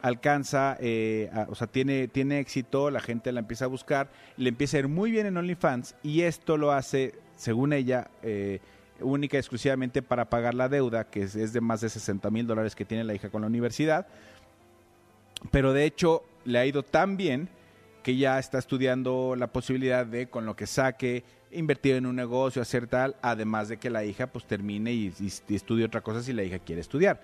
alcanza, 0.00 0.76
eh, 0.80 1.30
a- 1.32 1.46
o 1.48 1.54
sea, 1.54 1.66
tiene, 1.68 2.08
tiene 2.08 2.40
éxito, 2.40 2.90
la 2.90 3.00
gente 3.00 3.30
la 3.32 3.40
empieza 3.40 3.66
a 3.66 3.68
buscar, 3.68 4.10
le 4.36 4.48
empieza 4.48 4.76
a 4.76 4.80
ir 4.80 4.88
muy 4.88 5.10
bien 5.12 5.26
en 5.26 5.36
OnlyFans 5.36 5.94
y 6.02 6.22
esto 6.22 6.56
lo 6.56 6.72
hace, 6.72 7.14
según 7.36 7.72
ella, 7.72 8.08
eh, 8.22 8.60
única 9.00 9.36
y 9.36 9.40
exclusivamente 9.40 10.00
para 10.02 10.30
pagar 10.30 10.54
la 10.54 10.68
deuda, 10.68 11.04
que 11.04 11.22
es, 11.22 11.34
es 11.34 11.52
de 11.52 11.60
más 11.60 11.80
de 11.80 11.88
60 11.88 12.30
mil 12.30 12.46
dólares 12.46 12.74
que 12.76 12.84
tiene 12.84 13.02
la 13.04 13.14
hija 13.14 13.30
con 13.30 13.40
la 13.42 13.48
universidad. 13.48 14.06
Pero 15.50 15.72
de 15.72 15.84
hecho 15.84 16.22
le 16.44 16.58
ha 16.58 16.66
ido 16.66 16.82
tan 16.82 17.16
bien 17.16 17.48
que 18.02 18.16
ya 18.16 18.38
está 18.38 18.58
estudiando 18.58 19.34
la 19.36 19.48
posibilidad 19.48 20.04
de, 20.06 20.26
con 20.26 20.44
lo 20.46 20.54
que 20.56 20.66
saque, 20.66 21.24
invertir 21.52 21.96
en 21.96 22.06
un 22.06 22.16
negocio, 22.16 22.62
hacer 22.62 22.86
tal, 22.86 23.16
además 23.22 23.68
de 23.68 23.76
que 23.76 23.90
la 23.90 24.04
hija 24.04 24.26
pues 24.26 24.44
termine 24.44 24.92
y, 24.92 25.12
y- 25.20 25.32
y 25.48 25.54
estudie 25.54 25.84
otra 25.84 26.00
cosa 26.00 26.22
si 26.22 26.32
la 26.32 26.42
hija 26.42 26.58
quiere 26.58 26.80
estudiar. 26.80 27.20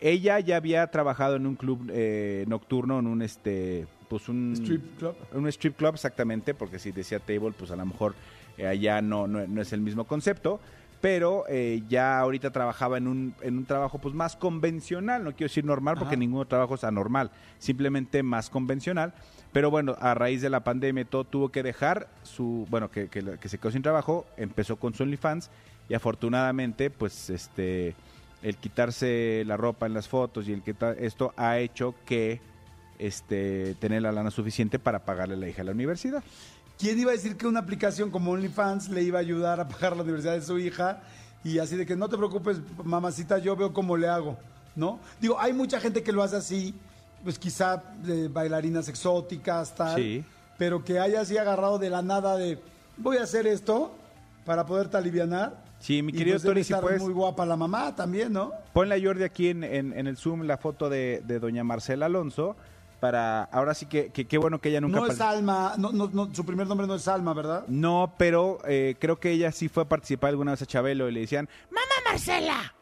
Ella 0.00 0.40
ya 0.40 0.56
había 0.56 0.86
trabajado 0.90 1.36
en 1.36 1.46
un 1.46 1.54
club 1.54 1.88
eh, 1.92 2.44
nocturno, 2.48 2.98
en 2.98 3.06
un 3.06 3.22
este, 3.22 3.86
pues 4.08 4.28
un 4.28 4.54
Strip 4.56 4.98
club. 4.98 5.14
un 5.32 5.46
strip 5.48 5.76
club 5.76 5.94
exactamente, 5.94 6.54
porque 6.54 6.78
si 6.80 6.90
decía 6.90 7.20
table, 7.20 7.52
pues 7.56 7.70
a 7.70 7.76
lo 7.76 7.86
mejor 7.86 8.14
allá 8.58 9.02
no, 9.02 9.26
no, 9.26 9.46
no 9.46 9.62
es 9.62 9.72
el 9.72 9.80
mismo 9.80 10.04
concepto, 10.04 10.60
pero 11.02 11.44
eh, 11.48 11.82
ya 11.88 12.20
ahorita 12.20 12.52
trabajaba 12.52 12.96
en 12.96 13.08
un, 13.08 13.34
en 13.42 13.58
un 13.58 13.64
trabajo 13.64 13.98
pues 13.98 14.14
más 14.14 14.36
convencional, 14.36 15.24
no 15.24 15.32
quiero 15.32 15.48
decir 15.48 15.64
normal 15.64 15.96
porque 15.98 16.14
Ajá. 16.14 16.20
ningún 16.20 16.46
trabajo 16.46 16.76
es 16.76 16.84
anormal, 16.84 17.32
simplemente 17.58 18.22
más 18.22 18.48
convencional, 18.48 19.12
pero 19.52 19.68
bueno, 19.68 19.96
a 20.00 20.14
raíz 20.14 20.40
de 20.42 20.48
la 20.48 20.60
pandemia 20.60 21.04
todo 21.04 21.24
tuvo 21.24 21.48
que 21.50 21.64
dejar 21.64 22.08
su, 22.22 22.66
bueno, 22.70 22.90
que, 22.90 23.08
que, 23.08 23.36
que 23.38 23.48
se 23.48 23.58
quedó 23.58 23.72
sin 23.72 23.82
trabajo, 23.82 24.26
empezó 24.36 24.76
con 24.76 24.94
su 24.94 25.02
OnlyFans 25.02 25.50
y 25.88 25.94
afortunadamente 25.94 26.88
pues 26.88 27.30
este 27.30 27.96
el 28.42 28.56
quitarse 28.56 29.42
la 29.46 29.56
ropa 29.56 29.86
en 29.86 29.94
las 29.94 30.08
fotos 30.08 30.48
y 30.48 30.52
el 30.52 30.62
que 30.62 30.74
esto 30.98 31.32
ha 31.36 31.58
hecho 31.58 31.94
que 32.06 32.40
este 32.98 33.74
tener 33.80 34.02
la 34.02 34.12
lana 34.12 34.30
suficiente 34.30 34.78
para 34.78 35.00
pagarle 35.00 35.34
a 35.34 35.38
la 35.38 35.48
hija 35.48 35.62
a 35.62 35.64
la 35.64 35.72
universidad. 35.72 36.22
¿Quién 36.82 36.98
iba 36.98 37.12
a 37.12 37.14
decir 37.14 37.36
que 37.36 37.46
una 37.46 37.60
aplicación 37.60 38.10
como 38.10 38.32
OnlyFans 38.32 38.88
le 38.88 39.04
iba 39.04 39.18
a 39.18 39.20
ayudar 39.20 39.60
a 39.60 39.68
pagar 39.68 39.96
la 39.96 40.02
universidad 40.02 40.32
de 40.34 40.42
su 40.42 40.58
hija? 40.58 40.98
Y 41.44 41.60
así 41.60 41.76
de 41.76 41.86
que 41.86 41.94
no 41.94 42.08
te 42.08 42.16
preocupes, 42.16 42.58
mamacita, 42.82 43.38
yo 43.38 43.54
veo 43.54 43.72
cómo 43.72 43.96
le 43.96 44.08
hago, 44.08 44.36
¿no? 44.74 44.98
Digo, 45.20 45.38
hay 45.38 45.52
mucha 45.52 45.78
gente 45.78 46.02
que 46.02 46.10
lo 46.10 46.24
hace 46.24 46.34
así, 46.34 46.74
pues 47.22 47.38
quizá 47.38 47.80
de 48.02 48.26
bailarinas 48.26 48.88
exóticas, 48.88 49.72
tal. 49.76 49.94
Sí. 49.94 50.24
Pero 50.58 50.82
que 50.84 50.98
haya 50.98 51.20
así 51.20 51.38
agarrado 51.38 51.78
de 51.78 51.88
la 51.88 52.02
nada 52.02 52.36
de, 52.36 52.58
voy 52.96 53.18
a 53.18 53.22
hacer 53.22 53.46
esto 53.46 53.92
para 54.44 54.66
poderte 54.66 54.96
alivianar. 54.96 55.62
Sí, 55.78 56.02
mi 56.02 56.10
querido 56.12 56.34
pues, 56.34 56.42
Tony, 56.42 56.64
si 56.64 56.74
puedes, 56.74 57.00
muy 57.00 57.12
guapa 57.12 57.46
la 57.46 57.56
mamá 57.56 57.94
también, 57.94 58.32
¿no? 58.32 58.50
ponle 58.72 58.96
a 58.96 59.00
Jordi 59.00 59.22
aquí 59.22 59.50
en, 59.50 59.62
en- 59.62 59.92
en 59.96 60.08
el 60.08 60.16
Zoom 60.16 60.42
la 60.42 60.56
foto 60.58 60.90
de, 60.90 61.22
de 61.24 61.38
doña 61.38 61.62
Marcela 61.62 62.06
Alonso 62.06 62.56
para, 63.02 63.42
ahora 63.42 63.74
sí 63.74 63.86
que 63.86 64.12
que 64.12 64.28
qué 64.28 64.38
bueno 64.38 64.60
que 64.60 64.68
ella 64.68 64.80
nunca... 64.80 65.00
No 65.00 65.06
es. 65.08 65.20
Alma, 65.20 65.74
no, 65.76 65.90
no, 65.90 66.08
no, 66.12 66.32
su 66.32 66.46
primer 66.46 66.68
nombre 66.68 66.86
no 66.86 66.94
es 66.94 67.08
Alma, 67.08 67.34
¿verdad? 67.34 67.64
No, 67.66 68.14
pero 68.16 68.60
eh, 68.64 68.94
creo 69.00 69.18
que 69.18 69.32
ella 69.32 69.50
sí 69.50 69.68
fue 69.68 69.82
a 69.82 69.88
participar 69.88 70.30
alguna 70.30 70.52
vez 70.52 70.62
a 70.62 70.66
Chabelo 70.66 71.08
y 71.08 71.12
le 71.12 71.18
decían, 71.18 71.48
¡Mamá 71.68 71.82
Marcela! 72.08 72.74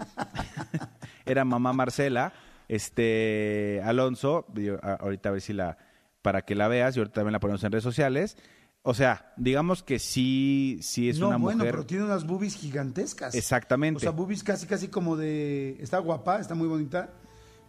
Era 1.24 1.44
mamá 1.44 1.72
Marcela, 1.72 2.32
este 2.66 3.80
Alonso, 3.84 4.46
yo, 4.54 4.78
a- 4.82 4.94
ahorita 4.94 5.28
a 5.28 5.32
ver 5.32 5.40
si 5.40 5.52
la, 5.52 5.78
para 6.22 6.42
que 6.42 6.56
la 6.56 6.66
veas, 6.66 6.96
y 6.96 6.98
ahorita 6.98 7.14
también 7.14 7.32
la 7.32 7.38
ponemos 7.38 7.62
en 7.62 7.70
redes 7.70 7.84
sociales. 7.84 8.36
O 8.82 8.94
sea, 8.94 9.32
digamos 9.36 9.84
que 9.84 10.00
sí, 10.00 10.80
sí 10.82 11.08
es 11.08 11.20
no, 11.20 11.28
una 11.28 11.36
bueno, 11.36 11.58
mujer. 11.58 11.72
pero 11.72 11.86
tiene 11.86 12.02
unas 12.04 12.26
boobies 12.26 12.56
gigantescas. 12.56 13.32
Exactamente. 13.36 13.98
O 13.98 14.00
sea, 14.00 14.10
boobies 14.10 14.42
casi, 14.42 14.66
casi 14.66 14.88
como 14.88 15.16
de... 15.16 15.76
Está 15.80 15.98
guapa, 15.98 16.40
está 16.40 16.56
muy 16.56 16.66
bonita, 16.66 17.10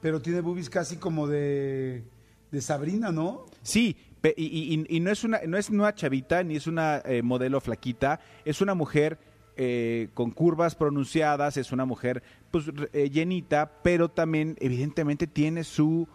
pero 0.07 0.21
tiene 0.21 0.39
boobies 0.39 0.69
casi 0.69 0.95
como 0.95 1.27
de... 1.27 2.01
De 2.49 2.61
Sabrina, 2.61 3.11
¿no? 3.11 3.45
Sí, 3.61 3.97
y, 4.37 4.99
no 5.01 5.11
es 5.11 5.25
una 5.25 5.41
no 5.45 5.57
es 5.57 5.69
una 5.69 5.93
chavita 5.93 6.41
ni 6.43 6.55
es 6.55 6.65
una 6.65 7.01
eh, 7.03 7.21
modelo 7.21 7.59
flaquita, 7.59 8.21
es 8.45 8.61
una 8.61 8.73
mujer 8.73 9.19
eh, 9.57 10.07
con 10.13 10.31
curvas 10.31 10.75
pronunciadas, 10.75 11.57
es 11.57 11.73
una 11.73 11.83
mujer 11.83 12.23
pues 12.51 12.71
eh, 12.93 13.09
llenita, 13.09 13.69
pero 13.83 14.07
también 14.07 14.55
evidentemente 14.61 15.27
tiene 15.27 15.65
su 15.65 16.07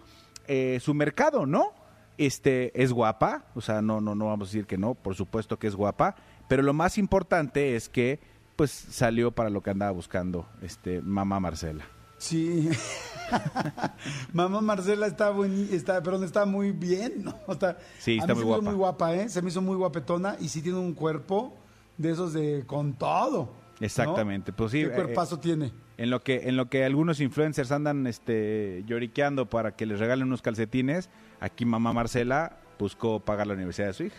eh, 0.49 0.79
su 0.81 0.95
mercado, 0.95 1.45
¿no? 1.45 1.75
Este 2.17 2.73
es 2.83 2.95
guapa, 2.95 3.45
o 3.55 3.61
sea, 3.61 3.83
no 3.83 4.01
no 4.01 4.15
no 4.15 4.29
vamos 4.29 4.49
a 4.49 4.53
decir 4.53 4.67
que 4.67 4.79
no, 4.79 4.95
por 4.95 5.15
supuesto 5.15 5.59
que 5.59 5.67
es 5.67 5.77
guapa, 5.77 6.17
pero 6.49 6.63
lo 6.63 6.73
más 6.73 6.97
importante 6.97 7.77
es 7.77 7.91
que 7.91 8.21
pues 8.57 8.71
salió 8.71 9.33
para 9.33 9.51
lo 9.51 9.63
que 9.63 9.69
andaba 9.69 9.93
buscando 9.93 10.49
este 10.63 11.03
mamá 11.03 11.41
Marcela. 11.41 11.85
Sí. 12.23 12.69
Mamá 14.33 14.61
Marcela 14.61 15.09
está 15.09 15.31
buen, 15.31 15.69
está, 15.73 16.01
perdón, 16.03 16.23
está 16.23 16.47
muy 16.47 16.71
bien, 16.71 17.25
¿no? 17.25 17.35
Está, 17.53 17.79
Sí, 17.99 18.19
a 18.19 18.21
está 18.23 18.35
mí 18.35 18.41
muy 18.41 18.43
se 18.43 18.45
me 18.45 18.45
hizo 18.45 18.47
guapa. 18.47 18.63
muy 18.63 18.75
guapa, 18.75 19.15
¿eh? 19.17 19.29
Se 19.29 19.43
me 19.43 19.49
hizo 19.49 19.61
muy 19.61 19.77
guapetona 19.77 20.37
y 20.39 20.49
sí 20.49 20.63
tiene 20.63 20.79
un 20.79 20.95
cuerpo 20.95 21.53
de 21.99 22.11
esos 22.13 22.33
de 22.33 22.63
con 22.65 22.93
todo. 22.95 23.53
¿no? 23.81 23.85
Exactamente, 23.85 24.53
pues 24.53 24.71
sí, 24.71 24.83
¿Qué 24.83 24.87
eh, 24.87 24.91
cuerpazo 24.93 25.41
tiene? 25.41 25.73
En 25.97 26.11
lo 26.11 26.23
que 26.23 26.49
en 26.49 26.57
lo 26.57 26.69
que 26.71 26.85
algunos 26.85 27.21
influencers 27.21 27.73
andan 27.73 28.07
este 28.07 28.85
lloriqueando 28.87 29.47
para 29.51 29.75
que 29.75 29.85
les 29.87 29.99
regalen 29.99 30.29
unos 30.29 30.43
calcetines, 30.43 31.11
aquí 31.41 31.65
mamá 31.65 31.93
Marcela 31.93 32.59
buscó 32.79 33.19
pagar 33.19 33.49
la 33.49 33.55
universidad 33.55 33.89
de 33.89 33.93
su 33.95 34.05
hija. 34.05 34.17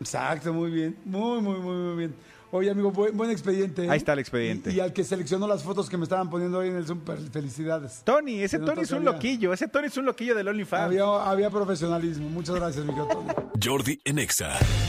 Exacto, 0.00 0.52
muy 0.52 0.72
bien. 0.72 0.96
Muy, 1.04 1.40
muy, 1.40 1.60
muy, 1.60 1.76
muy 1.76 1.96
bien. 1.96 2.14
Oye, 2.56 2.70
amigo, 2.70 2.92
buen, 2.92 3.16
buen 3.16 3.30
expediente. 3.32 3.84
¿eh? 3.84 3.90
Ahí 3.90 3.96
está 3.96 4.12
el 4.12 4.20
expediente. 4.20 4.70
Y, 4.70 4.76
y 4.76 4.80
al 4.80 4.92
que 4.92 5.02
seleccionó 5.02 5.48
las 5.48 5.64
fotos 5.64 5.90
que 5.90 5.96
me 5.96 6.04
estaban 6.04 6.30
poniendo 6.30 6.58
hoy 6.58 6.68
en 6.68 6.76
el 6.76 6.86
Super, 6.86 7.18
felicidades. 7.32 8.02
Tony, 8.04 8.42
ese 8.42 8.58
Se 8.58 8.64
Tony 8.64 8.82
es 8.82 8.92
un 8.92 9.04
loquillo, 9.04 9.52
ese 9.52 9.66
Tony 9.66 9.88
es 9.88 9.96
un 9.96 10.04
loquillo 10.04 10.36
del 10.36 10.46
OnlyFans. 10.46 10.84
Había, 10.84 11.04
había 11.04 11.50
profesionalismo. 11.50 12.28
Muchas 12.28 12.54
gracias, 12.54 12.84
mi 12.84 12.92
querido 12.94 13.08
Tony. 13.08 13.28
Jordi 13.60 14.00
en 14.04 14.20
Exa. 14.20 14.56
Un 14.60 14.83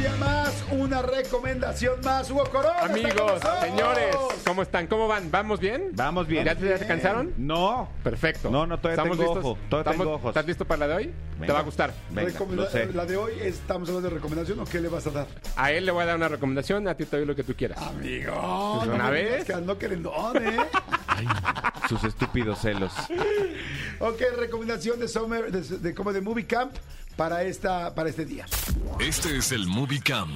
día 0.00 0.14
más, 0.16 0.64
una 0.72 1.02
recomendación 1.02 2.00
más. 2.02 2.30
Hugo 2.30 2.44
Corona. 2.50 2.78
Amigos, 2.80 3.40
señores, 3.60 4.16
¿cómo 4.46 4.62
están? 4.62 4.86
¿Cómo 4.86 5.06
van? 5.08 5.30
¿Vamos 5.30 5.60
bien? 5.60 5.90
Vamos 5.92 6.26
bien. 6.26 6.44
¿Ya 6.44 6.54
te 6.54 6.66
ya 6.68 6.78
se 6.78 6.86
cansaron? 6.86 7.34
No. 7.36 7.88
Perfecto. 8.02 8.50
No, 8.50 8.66
no, 8.66 8.78
todavía 8.78 9.02
¿Estamos 9.02 9.18
tengo 9.18 9.34
listos? 9.34 9.50
ojo, 9.52 9.58
todavía 9.68 9.90
¿Estamos- 9.92 10.06
tengo 10.06 10.16
ojos. 10.16 10.28
¿Estás 10.30 10.46
listo 10.46 10.64
para 10.64 10.78
la 10.80 10.88
de 10.88 10.94
hoy? 10.94 11.14
Te 11.44 11.52
va 11.52 11.58
a 11.58 11.62
gustar. 11.62 11.92
Venga, 12.10 12.30
Recomenda- 12.30 12.64
lo 12.64 12.70
sé. 12.70 12.86
La 12.92 13.04
de 13.04 13.16
hoy, 13.16 13.32
¿estamos 13.42 13.88
hablando 13.88 14.08
de 14.08 14.14
recomendación 14.14 14.60
o 14.60 14.64
qué 14.64 14.80
le 14.80 14.88
vas 14.88 15.06
a 15.06 15.10
dar? 15.10 15.26
A 15.56 15.72
él 15.72 15.84
le 15.86 15.92
voy 15.92 16.02
a 16.02 16.06
dar 16.06 16.16
una 16.16 16.28
recomendación, 16.28 16.88
a 16.88 16.94
ti 16.94 17.04
te 17.04 17.16
doy 17.18 17.26
lo 17.26 17.34
que 17.36 17.44
tú 17.44 17.54
quieras. 17.54 17.78
Amigo. 17.82 18.32
Pues 18.78 18.88
no 18.88 18.94
una 18.94 19.10
digas 19.10 19.10
vez. 19.10 19.44
Que 19.44 19.52
ando 19.52 19.78
querendón, 19.78 20.36
¿eh? 20.38 20.56
Sus 21.88 22.02
estúpidos 22.04 22.60
celos. 22.60 22.92
ok, 23.98 24.20
recomendación 24.38 24.98
de 24.98 25.08
Summer, 25.08 25.50
de, 25.52 25.60
de 25.78 25.94
como 25.94 26.12
de 26.12 26.20
Movie 26.20 26.46
Camp 26.46 26.72
para, 27.20 27.42
esta, 27.42 27.94
para 27.94 28.08
este 28.08 28.24
día. 28.24 28.46
Este 28.98 29.36
es 29.36 29.52
el 29.52 29.66
Movie 29.66 30.00
Cam 30.02 30.34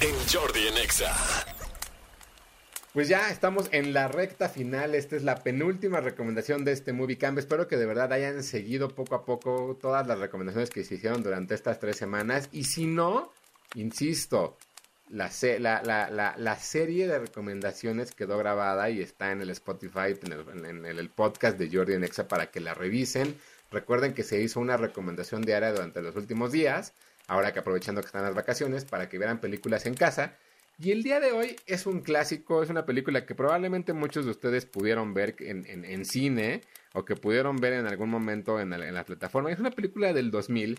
en 0.00 0.12
Jordi 0.28 0.66
en 0.66 0.76
Exa. 0.76 1.14
Pues 2.92 3.06
ya 3.06 3.30
estamos 3.30 3.68
en 3.70 3.92
la 3.94 4.08
recta 4.08 4.48
final. 4.48 4.96
Esta 4.96 5.14
es 5.14 5.22
la 5.22 5.36
penúltima 5.44 6.00
recomendación 6.00 6.64
de 6.64 6.72
este 6.72 6.92
Movie 6.92 7.16
Camp. 7.16 7.38
Espero 7.38 7.68
que 7.68 7.76
de 7.76 7.86
verdad 7.86 8.12
hayan 8.12 8.42
seguido 8.42 8.88
poco 8.88 9.14
a 9.14 9.24
poco 9.24 9.78
todas 9.80 10.04
las 10.08 10.18
recomendaciones 10.18 10.68
que 10.70 10.82
se 10.82 10.96
hicieron 10.96 11.22
durante 11.22 11.54
estas 11.54 11.78
tres 11.78 11.96
semanas. 11.96 12.48
Y 12.50 12.64
si 12.64 12.86
no, 12.86 13.30
insisto, 13.76 14.58
la, 15.10 15.30
se- 15.30 15.60
la, 15.60 15.80
la- 15.84 16.10
la- 16.10 16.34
la 16.36 16.56
serie 16.56 17.06
de 17.06 17.20
recomendaciones 17.20 18.10
quedó 18.10 18.36
grabada 18.36 18.90
y 18.90 19.00
está 19.00 19.30
en 19.30 19.42
el 19.42 19.50
Spotify, 19.50 20.16
en 20.24 20.32
el, 20.32 20.66
en 20.66 20.84
el- 20.86 20.98
el 20.98 21.08
podcast 21.10 21.56
de 21.56 21.70
Jordi 21.72 21.92
en 21.94 22.02
Exa 22.02 22.26
para 22.26 22.50
que 22.50 22.58
la 22.58 22.74
revisen. 22.74 23.36
Recuerden 23.70 24.14
que 24.14 24.22
se 24.22 24.40
hizo 24.40 24.60
una 24.60 24.76
recomendación 24.76 25.42
diaria 25.42 25.72
durante 25.72 26.00
los 26.02 26.16
últimos 26.16 26.52
días, 26.52 26.94
ahora 27.26 27.52
que 27.52 27.58
aprovechando 27.58 28.00
que 28.00 28.06
están 28.06 28.22
las 28.22 28.34
vacaciones, 28.34 28.84
para 28.84 29.08
que 29.08 29.18
vieran 29.18 29.40
películas 29.40 29.84
en 29.86 29.94
casa. 29.94 30.36
Y 30.78 30.92
el 30.92 31.02
día 31.02 31.18
de 31.20 31.32
hoy 31.32 31.56
es 31.66 31.86
un 31.86 32.00
clásico, 32.00 32.62
es 32.62 32.70
una 32.70 32.86
película 32.86 33.26
que 33.26 33.34
probablemente 33.34 33.92
muchos 33.92 34.24
de 34.24 34.30
ustedes 34.30 34.64
pudieron 34.64 35.12
ver 35.12 35.34
en, 35.40 35.66
en- 35.66 35.84
en 35.84 36.04
cine 36.04 36.62
o 36.94 37.04
que 37.04 37.16
pudieron 37.16 37.56
ver 37.56 37.72
en 37.74 37.86
algún 37.86 38.08
momento 38.08 38.60
en, 38.60 38.70
la- 38.70 38.86
en 38.88 38.94
la 38.94 39.04
plataforma. 39.04 39.50
Es 39.50 39.58
una 39.58 39.70
película 39.72 40.12
del 40.12 40.30
2000, 40.30 40.78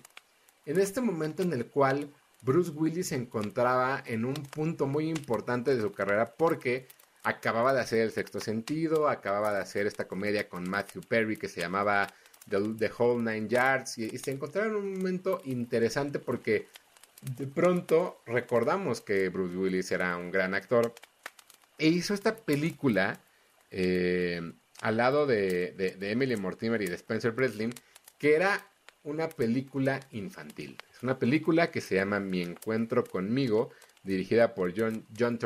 en 0.66 0.80
este 0.80 1.02
momento 1.02 1.44
en 1.44 1.52
el 1.54 1.66
cual 1.68 2.10
Bruce 2.42 2.72
Willis 2.72 3.08
se 3.10 3.16
encontraba 3.16 4.02
en 4.06 4.24
un 4.24 4.34
punto 4.36 4.88
muy 4.88 5.10
importante 5.10 5.76
de 5.76 5.82
su 5.82 5.92
carrera 5.92 6.34
porque 6.38 6.88
acababa 7.24 7.74
de 7.74 7.82
hacer 7.82 8.00
El 8.00 8.12
Sexto 8.12 8.40
Sentido, 8.40 9.10
acababa 9.10 9.52
de 9.52 9.60
hacer 9.60 9.86
esta 9.86 10.08
comedia 10.08 10.48
con 10.48 10.64
Matthew 10.70 11.02
Perry 11.10 11.36
que 11.36 11.50
se 11.50 11.60
llamaba 11.60 12.08
The, 12.50 12.88
The 12.88 12.91
Whole 12.97 13.22
Nine 13.24 13.47
Yards 13.47 13.97
y, 13.97 14.06
y 14.06 14.18
se 14.18 14.32
encontraba 14.32 14.68
en 14.68 14.76
un 14.76 14.93
momento 14.95 15.41
interesante 15.45 16.20
porque 16.20 16.68
de 17.38 17.47
pronto 17.47 18.22
recordamos 18.26 19.02
que 19.02 19.30
Bruce 19.30 19.56
Willis 19.56 19.91
era 19.91 20.16
un 20.18 20.32
gran 20.32 20.54
actor 20.54 20.93
e 21.78 21.88
hizo 21.88 22.14
esta 22.14 22.36
película 22.36 23.20
eh, 23.72 24.41
al 24.82 24.97
lado 24.97 25.26
de, 25.28 25.72
de- 25.74 25.95
de 25.95 26.12
Emily 26.12 26.36
Mortimer 26.36 26.82
y 26.82 26.88
de 26.88 26.95
Spencer 26.95 27.32
Breslin, 27.32 27.74
que 28.18 28.36
era 28.36 28.66
una 29.04 29.30
película 29.30 30.00
infantil. 30.12 30.78
Es 30.93 31.04
una 31.04 31.20
película 31.20 31.72
que 31.72 31.82
se 31.82 31.95
llama 31.95 32.20
Mi 32.20 32.41
Encuentro 32.41 33.04
conmigo, 33.04 33.70
dirigida 34.04 34.54
por 34.54 34.74
John, 34.78 35.06
John 35.18 35.38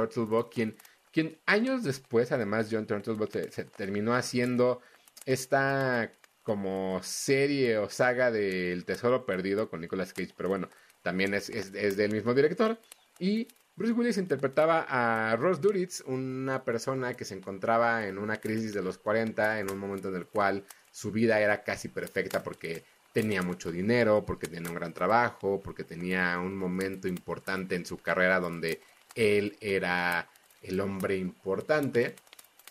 quien, 1.11 1.37
años 1.45 1.83
después, 1.83 2.31
además, 2.31 2.67
John 2.71 2.87
Turtlebock 2.87 3.31
se, 3.31 3.51
se 3.51 3.65
terminó 3.65 4.15
haciendo 4.15 4.81
esta 5.25 6.11
como 6.43 7.01
serie 7.03 7.77
o 7.77 7.89
saga 7.89 8.31
del 8.31 8.85
Tesoro 8.85 9.25
Perdido 9.25 9.69
con 9.69 9.81
Nicolas 9.81 10.13
Cage, 10.13 10.33
pero 10.35 10.49
bueno, 10.49 10.69
también 11.01 11.33
es, 11.33 11.49
es, 11.49 11.73
es 11.73 11.97
del 11.97 12.11
mismo 12.11 12.33
director. 12.33 12.77
Y 13.19 13.47
Bruce 13.75 13.93
Willis 13.93 14.17
interpretaba 14.17 14.85
a 14.87 15.35
Ross 15.35 15.59
Duritz, 15.59 16.03
una 16.05 16.63
persona 16.63 17.15
que 17.15 17.25
se 17.25 17.33
encontraba 17.33 18.05
en 18.07 18.19
una 18.19 18.37
crisis 18.37 18.73
de 18.73 18.83
los 18.83 18.99
40, 18.99 19.59
en 19.59 19.71
un 19.71 19.79
momento 19.79 20.09
en 20.09 20.15
el 20.15 20.27
cual 20.27 20.63
su 20.91 21.11
vida 21.11 21.39
era 21.39 21.63
casi 21.63 21.87
perfecta 21.87 22.43
porque 22.43 22.83
tenía 23.13 23.41
mucho 23.41 23.71
dinero, 23.71 24.25
porque 24.25 24.47
tenía 24.47 24.69
un 24.69 24.75
gran 24.75 24.93
trabajo, 24.93 25.59
porque 25.63 25.83
tenía 25.83 26.37
un 26.39 26.55
momento 26.55 27.07
importante 27.07 27.75
en 27.75 27.85
su 27.85 27.97
carrera 27.97 28.39
donde 28.39 28.81
él 29.15 29.57
era 29.59 30.29
el 30.61 30.79
hombre 30.79 31.17
importante. 31.17 32.15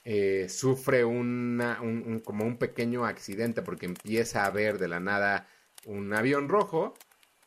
Eh, 0.05 0.49
sufre 0.49 1.05
un- 1.05 2.21
como 2.25 2.45
un 2.45 2.57
pequeño 2.59 3.05
accidente 3.07 3.63
porque 3.63 3.87
empieza 3.87 4.45
a 4.45 4.51
ver 4.51 4.79
de 4.79 4.89
la 4.89 4.99
nada 5.01 5.47
un 5.87 6.13
avión 6.13 6.49
rojo 6.49 6.95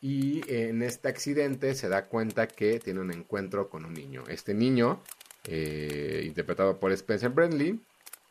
y 0.01 0.41
en 0.51 0.81
este 0.83 1.09
accidente 1.09 1.75
se 1.75 1.89
da 1.89 2.05
cuenta 2.05 2.47
que 2.47 2.79
tiene 2.79 3.01
un 3.01 3.11
encuentro 3.11 3.69
con 3.69 3.85
un 3.85 3.93
niño. 3.93 4.23
Este 4.29 4.53
niño, 4.53 5.01
eh, 5.45 6.23
interpretado 6.25 6.79
por 6.79 6.91
Spencer 6.91 7.29
Bradley, 7.31 7.79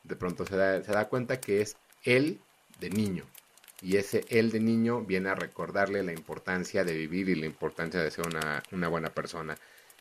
de 0.05 0.17
pronto 0.17 0.47
se 0.47 0.57
da, 0.57 0.83
se 0.83 0.93
da 0.93 1.09
cuenta 1.09 1.41
que 1.41 1.61
es 1.63 1.77
él 2.05 2.39
de 2.81 2.91
niño. 2.91 3.25
Y 3.83 3.97
ese 3.97 4.25
él 4.31 4.51
de 4.51 4.61
niño 4.61 5.03
viene 5.03 5.29
a 5.31 5.35
recordarle 5.35 6.03
la 6.03 6.13
importancia 6.13 6.85
de 6.85 6.95
vivir 6.97 7.29
y 7.29 7.35
la 7.35 7.47
importancia 7.47 8.01
de 8.03 8.11
ser 8.11 8.27
una, 8.27 8.63
una 8.73 8.89
buena 8.89 9.11
persona. 9.11 9.57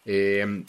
Eh, 0.05 0.63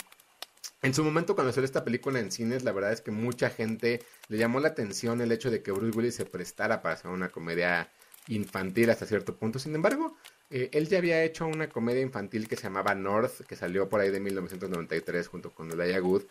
en 0.81 0.93
su 0.93 1.03
momento 1.03 1.35
cuando 1.35 1.51
salió 1.51 1.65
esta 1.65 1.83
película 1.83 2.19
en 2.19 2.31
cines, 2.31 2.63
la 2.63 2.71
verdad 2.71 2.91
es 2.91 3.01
que 3.01 3.11
mucha 3.11 3.49
gente 3.49 4.03
le 4.27 4.37
llamó 4.37 4.59
la 4.59 4.69
atención 4.69 5.21
el 5.21 5.31
hecho 5.31 5.49
de 5.49 5.63
que 5.63 5.71
Bruce 5.71 5.97
Willis 5.97 6.15
se 6.15 6.25
prestara 6.25 6.81
para 6.81 6.95
hacer 6.95 7.11
una 7.11 7.29
comedia 7.29 7.89
infantil 8.27 8.89
hasta 8.89 9.05
cierto 9.05 9.35
punto. 9.35 9.59
Sin 9.59 9.75
embargo, 9.75 10.15
eh, 10.49 10.69
él 10.73 10.87
ya 10.87 10.97
había 10.97 11.23
hecho 11.23 11.47
una 11.47 11.69
comedia 11.69 12.01
infantil 12.01 12.47
que 12.47 12.55
se 12.55 12.63
llamaba 12.63 12.95
North, 12.95 13.45
que 13.47 13.55
salió 13.55 13.89
por 13.89 14.01
ahí 14.01 14.11
de 14.11 14.19
1993 14.19 15.27
junto 15.27 15.51
con 15.51 15.71
Elijah 15.71 16.01
Wood. 16.01 16.23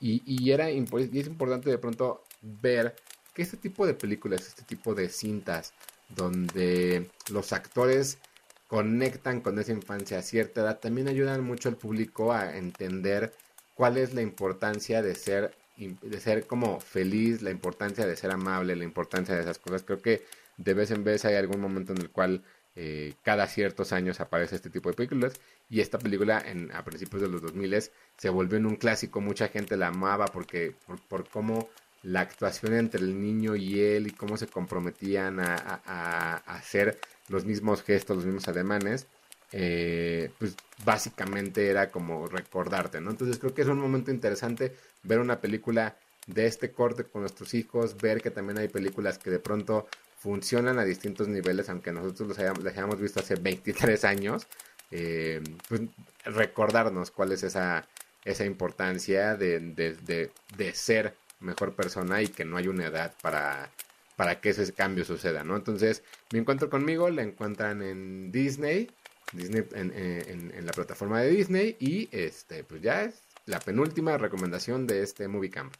Y, 0.00 0.22
y 0.26 0.50
era 0.50 0.70
y 0.70 0.78
es 0.80 1.26
importante 1.26 1.70
de 1.70 1.78
pronto 1.78 2.24
ver 2.40 2.96
que 3.34 3.42
este 3.42 3.56
tipo 3.56 3.86
de 3.86 3.94
películas, 3.94 4.46
este 4.46 4.62
tipo 4.62 4.94
de 4.94 5.08
cintas, 5.08 5.72
donde 6.08 7.08
los 7.30 7.52
actores 7.52 8.18
conectan 8.66 9.40
con 9.40 9.58
esa 9.58 9.72
infancia 9.72 10.18
a 10.18 10.22
cierta 10.22 10.62
edad, 10.62 10.80
también 10.80 11.08
ayudan 11.08 11.44
mucho 11.44 11.68
al 11.68 11.76
público 11.76 12.32
a 12.32 12.56
entender 12.56 13.32
cuál 13.74 13.96
es 13.98 14.14
la 14.14 14.22
importancia 14.22 15.02
de 15.02 15.14
ser 15.14 15.54
de 15.76 16.20
ser 16.20 16.46
como 16.46 16.80
feliz, 16.80 17.42
la 17.42 17.50
importancia 17.50 18.06
de 18.06 18.14
ser 18.16 18.30
amable, 18.30 18.76
la 18.76 18.84
importancia 18.84 19.34
de 19.34 19.40
esas 19.40 19.58
cosas. 19.58 19.82
Creo 19.82 20.00
que 20.00 20.22
de 20.56 20.74
vez 20.74 20.90
en 20.90 21.02
vez 21.02 21.24
hay 21.24 21.34
algún 21.34 21.60
momento 21.60 21.92
en 21.92 21.98
el 22.02 22.10
cual 22.10 22.42
eh, 22.76 23.14
cada 23.22 23.46
ciertos 23.48 23.92
años 23.92 24.20
aparece 24.20 24.56
este 24.56 24.70
tipo 24.70 24.90
de 24.90 24.94
películas 24.96 25.34
y 25.68 25.80
esta 25.80 25.98
película 25.98 26.42
en, 26.46 26.70
a 26.72 26.84
principios 26.84 27.22
de 27.22 27.28
los 27.28 27.42
2000 27.42 27.74
se 28.16 28.28
volvió 28.30 28.58
en 28.58 28.66
un 28.66 28.76
clásico, 28.76 29.20
mucha 29.20 29.48
gente 29.48 29.76
la 29.76 29.88
amaba 29.88 30.26
porque 30.26 30.74
por, 30.86 31.00
por 31.08 31.28
cómo 31.28 31.68
la 32.02 32.20
actuación 32.20 32.74
entre 32.74 33.00
el 33.00 33.20
niño 33.20 33.54
y 33.56 33.80
él 33.80 34.06
y 34.08 34.10
cómo 34.10 34.36
se 34.36 34.46
comprometían 34.48 35.40
a, 35.40 35.54
a- 35.84 36.36
hacer 36.56 36.98
los 37.28 37.44
mismos 37.44 37.82
gestos, 37.82 38.16
los 38.16 38.26
mismos 38.26 38.48
ademanes, 38.48 39.06
eh, 39.52 40.30
pues 40.38 40.56
básicamente 40.84 41.68
era 41.68 41.90
como 41.90 42.26
recordarte, 42.26 43.00
¿no? 43.00 43.10
Entonces 43.10 43.38
creo 43.38 43.54
que 43.54 43.62
es 43.62 43.68
un 43.68 43.78
momento 43.80 44.10
interesante 44.10 44.74
ver 45.02 45.18
una 45.18 45.40
película 45.40 45.96
de 46.26 46.46
este 46.46 46.72
corte 46.72 47.04
con 47.04 47.22
nuestros 47.22 47.52
hijos, 47.54 47.96
ver 47.96 48.22
que 48.22 48.30
también 48.30 48.58
hay 48.58 48.68
películas 48.68 49.18
que 49.18 49.30
de 49.30 49.40
pronto 49.40 49.88
funcionan 50.18 50.78
a 50.78 50.84
distintos 50.84 51.28
niveles, 51.28 51.68
aunque 51.68 51.92
nosotros 51.92 52.28
los 52.28 52.38
hayamos, 52.38 52.62
las 52.64 52.74
hayamos 52.74 53.00
visto 53.00 53.20
hace 53.20 53.34
23 53.34 54.04
años, 54.04 54.46
eh, 54.90 55.42
pues 55.68 55.82
recordarnos 56.24 57.10
cuál 57.10 57.32
es 57.32 57.42
esa, 57.42 57.88
esa 58.24 58.44
importancia 58.44 59.36
de, 59.36 59.58
de- 59.60 60.30
de- 60.56 60.74
ser 60.74 61.14
mejor 61.40 61.74
persona 61.74 62.22
y 62.22 62.28
que 62.28 62.44
no 62.44 62.56
hay 62.56 62.68
una 62.68 62.86
edad 62.86 63.14
para, 63.20 63.70
para 64.16 64.40
que 64.40 64.50
ese 64.50 64.72
cambio 64.72 65.04
suceda, 65.04 65.42
¿no? 65.44 65.56
Entonces, 65.56 66.02
mi 66.32 66.38
encuentro 66.38 66.70
conmigo 66.70 67.10
la 67.10 67.22
encuentran 67.22 67.82
en 67.82 68.30
Disney, 68.32 68.90
Disney 69.32 69.64
en, 69.74 69.92
en- 69.96 70.52
en 70.56 70.66
la 70.66 70.72
plataforma 70.72 71.20
de 71.20 71.30
Disney 71.30 71.76
y 71.80 72.08
este, 72.12 72.64
pues 72.64 72.82
ya 72.82 73.02
es 73.04 73.22
la 73.46 73.58
penúltima 73.60 74.16
recomendación 74.18 74.86
de 74.86 75.02
este 75.02 75.26
Movie 75.28 75.50
Camp. 75.50 75.74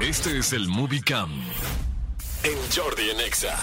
Este 0.00 0.38
es 0.38 0.52
el 0.52 0.68
Movie 0.68 1.00
Cam 1.02 1.30
en 2.44 2.58
Jordi 2.74 3.10
en 3.10 3.20
Exa. 3.20 3.56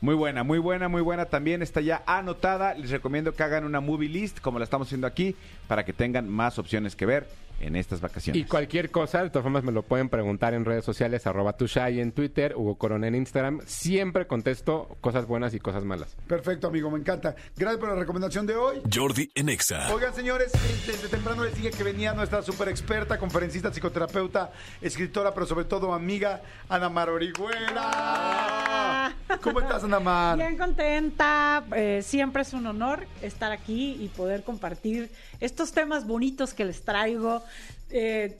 Muy 0.00 0.14
buena, 0.14 0.44
muy 0.44 0.58
buena, 0.60 0.88
muy 0.88 1.02
buena. 1.02 1.24
También 1.26 1.60
está 1.60 1.80
ya 1.80 2.04
anotada. 2.06 2.74
Les 2.74 2.90
recomiendo 2.90 3.34
que 3.34 3.42
hagan 3.42 3.64
una 3.64 3.80
movie 3.80 4.08
list, 4.08 4.38
como 4.40 4.58
la 4.60 4.64
estamos 4.64 4.86
haciendo 4.86 5.08
aquí, 5.08 5.34
para 5.66 5.84
que 5.84 5.92
tengan 5.92 6.28
más 6.28 6.58
opciones 6.60 6.94
que 6.94 7.04
ver 7.04 7.28
en 7.60 7.76
estas 7.76 8.00
vacaciones. 8.00 8.40
Y 8.40 8.44
cualquier 8.44 8.90
cosa, 8.90 9.22
de 9.22 9.30
todas 9.30 9.42
formas 9.42 9.64
me 9.64 9.72
lo 9.72 9.82
pueden 9.82 10.08
preguntar 10.08 10.54
en 10.54 10.64
redes 10.64 10.84
sociales, 10.84 11.26
arroba 11.26 11.56
tushai 11.56 12.00
en 12.00 12.12
Twitter, 12.12 12.54
Hugo 12.56 12.76
Corona 12.76 13.08
en 13.08 13.14
Instagram. 13.14 13.60
Siempre 13.66 14.26
contesto 14.26 14.96
cosas 15.00 15.26
buenas 15.26 15.54
y 15.54 15.60
cosas 15.60 15.84
malas. 15.84 16.16
Perfecto, 16.26 16.68
amigo, 16.68 16.90
me 16.90 16.98
encanta. 16.98 17.34
Gracias 17.56 17.80
por 17.80 17.88
la 17.88 17.96
recomendación 17.96 18.46
de 18.46 18.56
hoy. 18.56 18.80
Jordi 18.92 19.30
en 19.34 19.48
Exa. 19.48 19.92
Oigan, 19.92 20.14
señores, 20.14 20.54
eh, 20.54 20.82
desde 20.86 21.08
temprano 21.08 21.44
les 21.44 21.54
dije 21.54 21.70
que 21.70 21.82
venía 21.82 22.14
nuestra 22.14 22.42
super 22.42 22.68
experta, 22.68 23.18
conferencista, 23.18 23.72
psicoterapeuta, 23.72 24.52
escritora, 24.80 25.34
pero 25.34 25.46
sobre 25.46 25.64
todo 25.64 25.92
amiga, 25.92 26.42
Ana 26.68 26.88
Mar 26.88 27.10
Orihuela. 27.10 29.14
¿Cómo 29.42 29.60
estás, 29.60 29.84
Ana 29.84 30.00
Mar? 30.00 30.36
Bien 30.36 30.56
contenta, 30.56 31.64
eh, 31.74 32.00
siempre 32.02 32.42
es 32.42 32.52
un 32.52 32.66
honor 32.66 33.06
estar 33.22 33.52
aquí 33.52 33.96
y 34.00 34.08
poder 34.08 34.42
compartir 34.42 35.10
estos 35.40 35.72
temas 35.72 36.06
bonitos 36.06 36.54
que 36.54 36.64
les 36.64 36.82
traigo, 36.82 37.42
eh, 37.90 38.38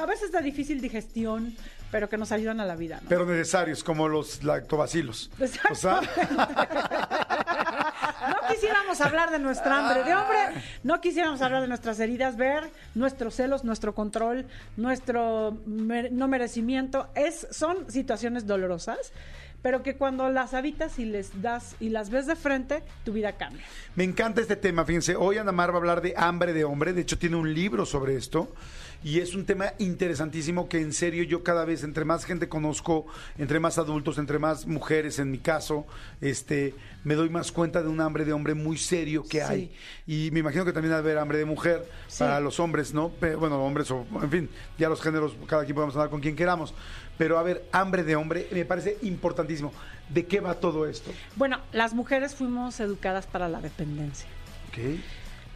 a 0.00 0.06
veces 0.06 0.32
de 0.32 0.40
difícil 0.42 0.80
digestión, 0.80 1.54
pero 1.90 2.08
que 2.08 2.16
nos 2.16 2.30
ayudan 2.32 2.60
a 2.60 2.64
la 2.66 2.76
vida. 2.76 3.00
¿no? 3.02 3.08
Pero 3.08 3.26
necesarios, 3.26 3.82
como 3.82 4.08
los 4.08 4.44
lactobacilos. 4.44 5.30
O 5.70 5.74
sea, 5.74 6.00
No 8.28 8.36
quisiéramos 8.54 9.00
hablar 9.00 9.30
de 9.30 9.38
nuestra 9.38 9.78
hambre 9.78 10.04
de 10.04 10.14
hombre, 10.14 10.38
no 10.82 11.00
quisiéramos 11.00 11.40
hablar 11.40 11.62
de 11.62 11.68
nuestras 11.68 11.98
heridas, 12.00 12.36
ver 12.36 12.70
nuestros 12.94 13.34
celos, 13.34 13.64
nuestro 13.64 13.94
control, 13.94 14.46
nuestro 14.76 15.56
mer- 15.66 16.12
no 16.12 16.28
merecimiento. 16.28 17.08
Es, 17.14 17.46
son 17.50 17.90
situaciones 17.90 18.46
dolorosas, 18.46 19.12
pero 19.62 19.82
que 19.82 19.96
cuando 19.96 20.28
las 20.30 20.54
habitas 20.54 20.98
y 20.98 21.04
les 21.04 21.42
das 21.42 21.76
y 21.80 21.88
las 21.90 22.10
ves 22.10 22.26
de 22.26 22.36
frente, 22.36 22.82
tu 23.04 23.12
vida 23.12 23.32
cambia. 23.36 23.62
me 23.94 24.04
encanta 24.04 24.40
este 24.40 24.56
tema. 24.56 24.84
Fíjense, 24.84 25.16
hoy 25.16 25.38
Ana 25.38 25.52
Mar 25.52 25.70
va 25.70 25.74
a 25.74 25.78
hablar 25.78 26.00
de 26.02 26.14
hambre 26.16 26.52
de 26.52 26.64
hombre. 26.64 26.92
De 26.92 27.02
hecho, 27.02 27.18
tiene 27.18 27.36
un 27.36 27.52
libro 27.52 27.84
sobre 27.86 28.16
esto. 28.16 28.52
Y 29.02 29.20
es 29.20 29.34
un 29.34 29.46
tema 29.46 29.72
interesantísimo 29.78 30.68
que 30.68 30.78
en 30.78 30.92
serio 30.92 31.22
yo 31.24 31.42
cada 31.42 31.64
vez, 31.64 31.84
entre 31.84 32.04
más 32.04 32.26
gente 32.26 32.50
conozco, 32.50 33.06
entre 33.38 33.58
más 33.58 33.78
adultos, 33.78 34.18
entre 34.18 34.38
más 34.38 34.66
mujeres 34.66 35.18
en 35.18 35.30
mi 35.30 35.38
caso, 35.38 35.86
este, 36.20 36.74
me 37.02 37.14
doy 37.14 37.30
más 37.30 37.50
cuenta 37.50 37.82
de 37.82 37.88
un 37.88 38.02
hambre 38.02 38.26
de 38.26 38.34
hombre 38.34 38.52
muy 38.52 38.76
serio 38.76 39.22
que 39.22 39.38
Sí. 39.38 39.44
hay. 39.48 39.72
Y 40.06 40.30
me 40.32 40.40
imagino 40.40 40.66
que 40.66 40.72
también 40.74 40.92
ha 40.92 40.96
de 40.96 41.00
haber 41.00 41.16
hambre 41.16 41.38
de 41.38 41.46
mujer 41.46 41.86
Sí. 42.08 42.18
para 42.18 42.40
los 42.40 42.60
hombres, 42.60 42.92
¿no? 42.92 43.10
Bueno, 43.38 43.64
hombres 43.64 43.90
o, 43.90 44.06
en 44.22 44.30
fin, 44.30 44.50
ya 44.78 44.90
los 44.90 45.00
géneros, 45.00 45.34
cada 45.46 45.64
quien 45.64 45.74
podemos 45.74 45.94
hablar 45.96 46.10
con 46.10 46.20
quien 46.20 46.36
queramos. 46.36 46.74
Pero 47.20 47.38
a 47.38 47.42
ver, 47.42 47.68
hambre 47.70 48.02
de 48.02 48.16
hombre 48.16 48.48
me 48.50 48.64
parece 48.64 48.96
importantísimo. 49.02 49.74
¿De 50.08 50.24
qué 50.24 50.40
va 50.40 50.54
todo 50.54 50.86
esto? 50.86 51.10
Bueno, 51.36 51.58
las 51.70 51.92
mujeres 51.92 52.34
fuimos 52.34 52.80
educadas 52.80 53.26
para 53.26 53.46
la 53.46 53.60
dependencia. 53.60 54.26
¿Ok? 54.70 54.98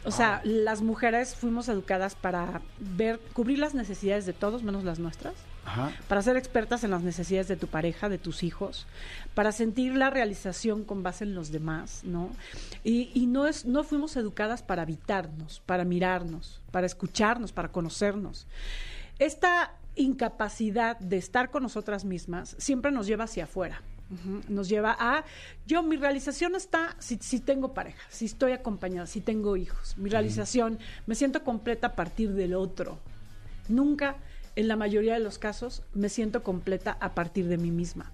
O 0.03 0.11
sea, 0.11 0.41
las 0.43 0.83
mujeres 0.83 1.33
fuimos 1.33 1.67
educadas 1.67 2.13
para 2.13 2.61
ver, 2.77 3.19
cubrir 3.33 3.57
las 3.57 3.73
necesidades 3.73 4.27
de 4.27 4.33
todos 4.33 4.61
menos 4.61 4.83
las 4.83 4.99
nuestras. 4.99 5.33
Ajá. 5.67 5.91
para 6.07 6.21
ser 6.21 6.37
expertas 6.37 6.83
en 6.83 6.91
las 6.91 7.01
necesidades 7.01 7.47
de 7.47 7.55
tu 7.55 7.65
pareja, 7.65 8.07
de 8.07 8.19
tus 8.19 8.43
hijos, 8.43 8.85
para 9.33 9.51
sentir 9.51 9.95
la 9.95 10.11
realización 10.11 10.83
con 10.83 11.01
base 11.01 11.23
en 11.23 11.33
los 11.33 11.51
demás, 11.51 12.01
¿no? 12.03 12.29
Y, 12.83 13.09
y 13.15 13.25
no 13.25 13.47
es, 13.47 13.65
no 13.65 13.83
fuimos 13.83 14.15
educadas 14.15 14.61
para 14.61 14.83
habitarnos, 14.83 15.63
para 15.65 15.83
mirarnos, 15.83 16.61
para 16.69 16.85
escucharnos, 16.85 17.51
para 17.51 17.69
conocernos. 17.71 18.45
Esta 19.17 19.73
incapacidad 19.95 20.99
de 20.99 21.17
estar 21.17 21.51
con 21.51 21.63
nosotras 21.63 22.05
mismas 22.05 22.55
siempre 22.57 22.91
nos 22.91 23.07
lleva 23.07 23.25
hacia 23.25 23.45
afuera. 23.45 23.81
Nos 24.49 24.69
lleva 24.69 24.95
a, 24.99 25.25
yo 25.65 25.81
mi 25.81 25.95
realización 25.95 26.55
está 26.55 26.95
si, 26.99 27.17
si 27.17 27.39
tengo 27.39 27.73
pareja, 27.73 28.03
si 28.09 28.25
estoy 28.25 28.51
acompañada, 28.51 29.07
si 29.07 29.19
tengo 29.19 29.57
hijos. 29.57 29.97
Mi 29.97 30.11
realización, 30.11 30.77
me 31.07 31.15
siento 31.15 31.43
completa 31.43 31.87
a 31.87 31.95
partir 31.95 32.33
del 32.33 32.53
otro. 32.53 32.99
Nunca, 33.67 34.17
en 34.55 34.67
la 34.67 34.75
mayoría 34.75 35.15
de 35.15 35.21
los 35.21 35.39
casos, 35.39 35.81
me 35.93 36.09
siento 36.09 36.43
completa 36.43 36.97
a 36.99 37.15
partir 37.15 37.47
de 37.47 37.57
mí 37.57 37.71
misma. 37.71 38.11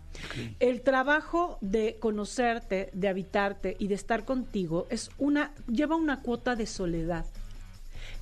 El 0.62 0.82
trabajo 0.82 1.58
de 1.60 1.98
conocerte, 2.00 2.90
de 2.94 3.10
habitarte 3.10 3.76
y 3.78 3.88
de 3.88 3.96
estar 3.96 4.24
contigo 4.24 4.88
es 4.90 5.10
una, 5.18 5.54
lleva 5.68 5.98
una 5.98 6.22
cuota 6.22 6.56
de 6.56 6.68
soledad 6.68 7.26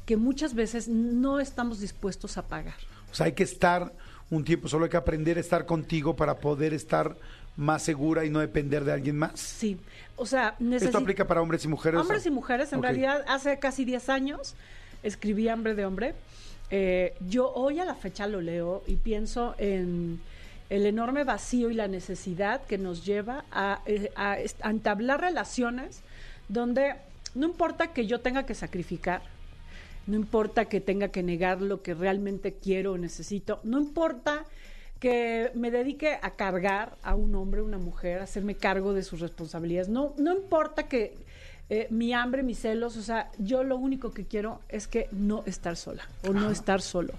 que 0.10 0.18
muchas 0.18 0.56
veces 0.56 0.88
no 0.88 1.40
estamos 1.40 1.80
dispuestos 1.82 2.36
a 2.40 2.48
pagar. 2.48 2.74
O 3.12 3.14
sea, 3.14 3.28
hay 3.28 3.34
que 3.34 3.44
estar 3.44 3.94
un 4.32 4.44
tiempo, 4.44 4.68
solo 4.68 4.86
hay 4.86 4.90
que 4.90 4.98
aprender 4.98 5.38
a 5.38 5.40
estar 5.40 5.68
contigo 5.68 6.16
para 6.16 6.40
poder 6.40 6.74
estar 6.74 7.16
más 7.56 7.84
segura 7.84 8.26
y 8.26 8.32
no 8.32 8.40
depender 8.40 8.84
de 8.86 8.92
alguien 8.92 9.16
más. 9.20 9.40
Sí, 9.40 9.78
o 10.16 10.26
sea, 10.26 10.50
Esto 10.54 10.64
necesito... 10.64 10.98
aplica 10.98 11.28
para 11.28 11.44
hombres 11.44 11.64
y 11.64 11.68
mujeres. 11.68 12.02
Hombres 12.02 12.26
y 12.26 12.32
mujeres, 12.32 12.74
en 12.74 12.82
realidad, 12.82 13.24
hace 13.28 13.60
casi 13.60 13.86
10 13.86 14.10
años 14.10 14.56
escribí 15.04 15.48
Hambre 15.48 15.76
de 15.76 15.86
Hombre. 15.86 16.16
Eh, 16.72 17.14
yo 17.28 17.52
hoy 17.54 17.78
a 17.80 17.86
la 17.86 17.94
fecha 17.94 18.26
lo 18.26 18.42
leo 18.42 18.82
y 18.88 18.96
pienso 18.96 19.54
en 19.60 20.20
el 20.72 20.88
enorme 20.88 21.24
vacío 21.24 21.70
y 21.70 21.76
la 21.76 21.88
necesidad 21.88 22.64
que 22.66 22.80
nos 22.80 23.06
lleva 23.06 23.46
a, 23.52 23.82
eh, 23.86 24.12
a 24.16 24.40
est- 24.40 24.60
a 24.66 24.72
entablar 24.72 25.22
relaciones 25.22 26.02
donde 26.48 26.96
no 27.36 27.46
importa 27.46 27.94
que 27.94 28.08
yo 28.08 28.22
tenga 28.22 28.48
que 28.48 28.56
sacrificar, 28.56 29.22
no 30.08 30.16
importa 30.16 30.66
que 30.66 30.82
tenga 30.82 31.10
que 31.10 31.24
negar 31.24 31.62
lo 31.62 31.82
que 31.82 31.94
realmente 31.94 32.54
quiero 32.54 32.94
o 32.94 32.98
necesito, 32.98 33.60
no 33.64 33.80
importa 33.80 34.46
que 35.00 35.52
me 35.56 35.72
dedique 35.72 36.18
a 36.22 36.32
cargar 36.32 36.98
a 37.04 37.16
un 37.16 37.34
hombre, 37.36 37.62
una 37.62 37.78
mujer, 37.78 38.20
a 38.20 38.24
hacerme 38.24 38.56
cargo 38.56 38.94
de 38.94 39.04
sus 39.04 39.22
responsabilidades. 39.22 39.88
No, 39.88 40.14
no 40.18 40.34
importa 40.34 40.88
que 40.90 41.14
eh, 41.70 41.88
mi 41.90 42.14
hambre, 42.14 42.44
mis 42.44 42.60
celos, 42.60 42.98
o 42.98 43.02
sea, 43.02 43.32
yo 43.38 43.64
lo 43.64 43.78
único 43.78 44.12
que 44.12 44.26
quiero 44.26 44.60
es 44.68 44.88
que 44.88 45.08
no 45.12 45.44
estar 45.46 45.78
sola 45.78 46.04
o 46.28 46.34
no 46.34 46.50
estar 46.50 46.82
solo. 46.82 47.14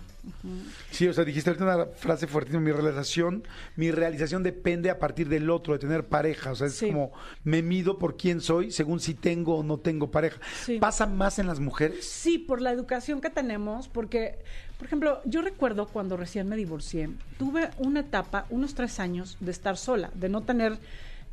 Sí, 0.91 1.07
o 1.09 1.13
sea, 1.13 1.25
dijiste 1.25 1.51
ahorita 1.51 1.65
una 1.65 1.87
frase 1.87 2.27
fuertísima, 2.27 2.61
mi 2.63 2.73
realización, 2.73 3.43
mi 3.77 3.91
realización 3.91 4.43
depende 4.43 4.91
a 4.91 4.99
partir 4.99 5.29
del 5.29 5.49
otro, 5.51 5.73
de 5.75 5.79
tener 5.79 6.07
pareja, 6.07 6.53
o 6.53 6.55
sea, 6.55 6.67
es 6.67 6.75
Sí. 6.75 6.87
como 6.89 7.13
me 7.45 7.63
mido 7.63 7.99
por 7.99 8.17
quién 8.17 8.41
soy 8.41 8.71
según 8.71 9.01
si 9.01 9.15
tengo 9.15 9.57
o 9.57 9.63
no 9.63 9.79
tengo 9.79 10.11
pareja. 10.11 10.41
Sí. 10.65 10.79
¿Pasa 10.79 11.07
más 11.07 11.39
en 11.39 11.47
las 11.47 11.61
mujeres? 11.61 12.05
Sí, 12.07 12.39
por 12.39 12.61
la 12.61 12.71
educación 12.73 13.21
que 13.21 13.31
tenemos, 13.31 13.89
porque, 13.89 14.39
por 14.79 14.87
ejemplo, 14.87 15.21
yo 15.25 15.43
recuerdo 15.43 15.87
cuando 15.89 16.17
recién 16.17 16.49
me 16.49 16.57
divorcié, 16.57 17.11
tuve 17.39 17.71
una 17.79 18.01
etapa, 18.01 18.47
unos 18.51 18.75
tres 18.75 19.01
años, 19.01 19.37
de 19.41 19.51
estar 19.51 19.77
sola, 19.77 20.11
de 20.15 20.29
no 20.29 20.43
tener 20.43 20.79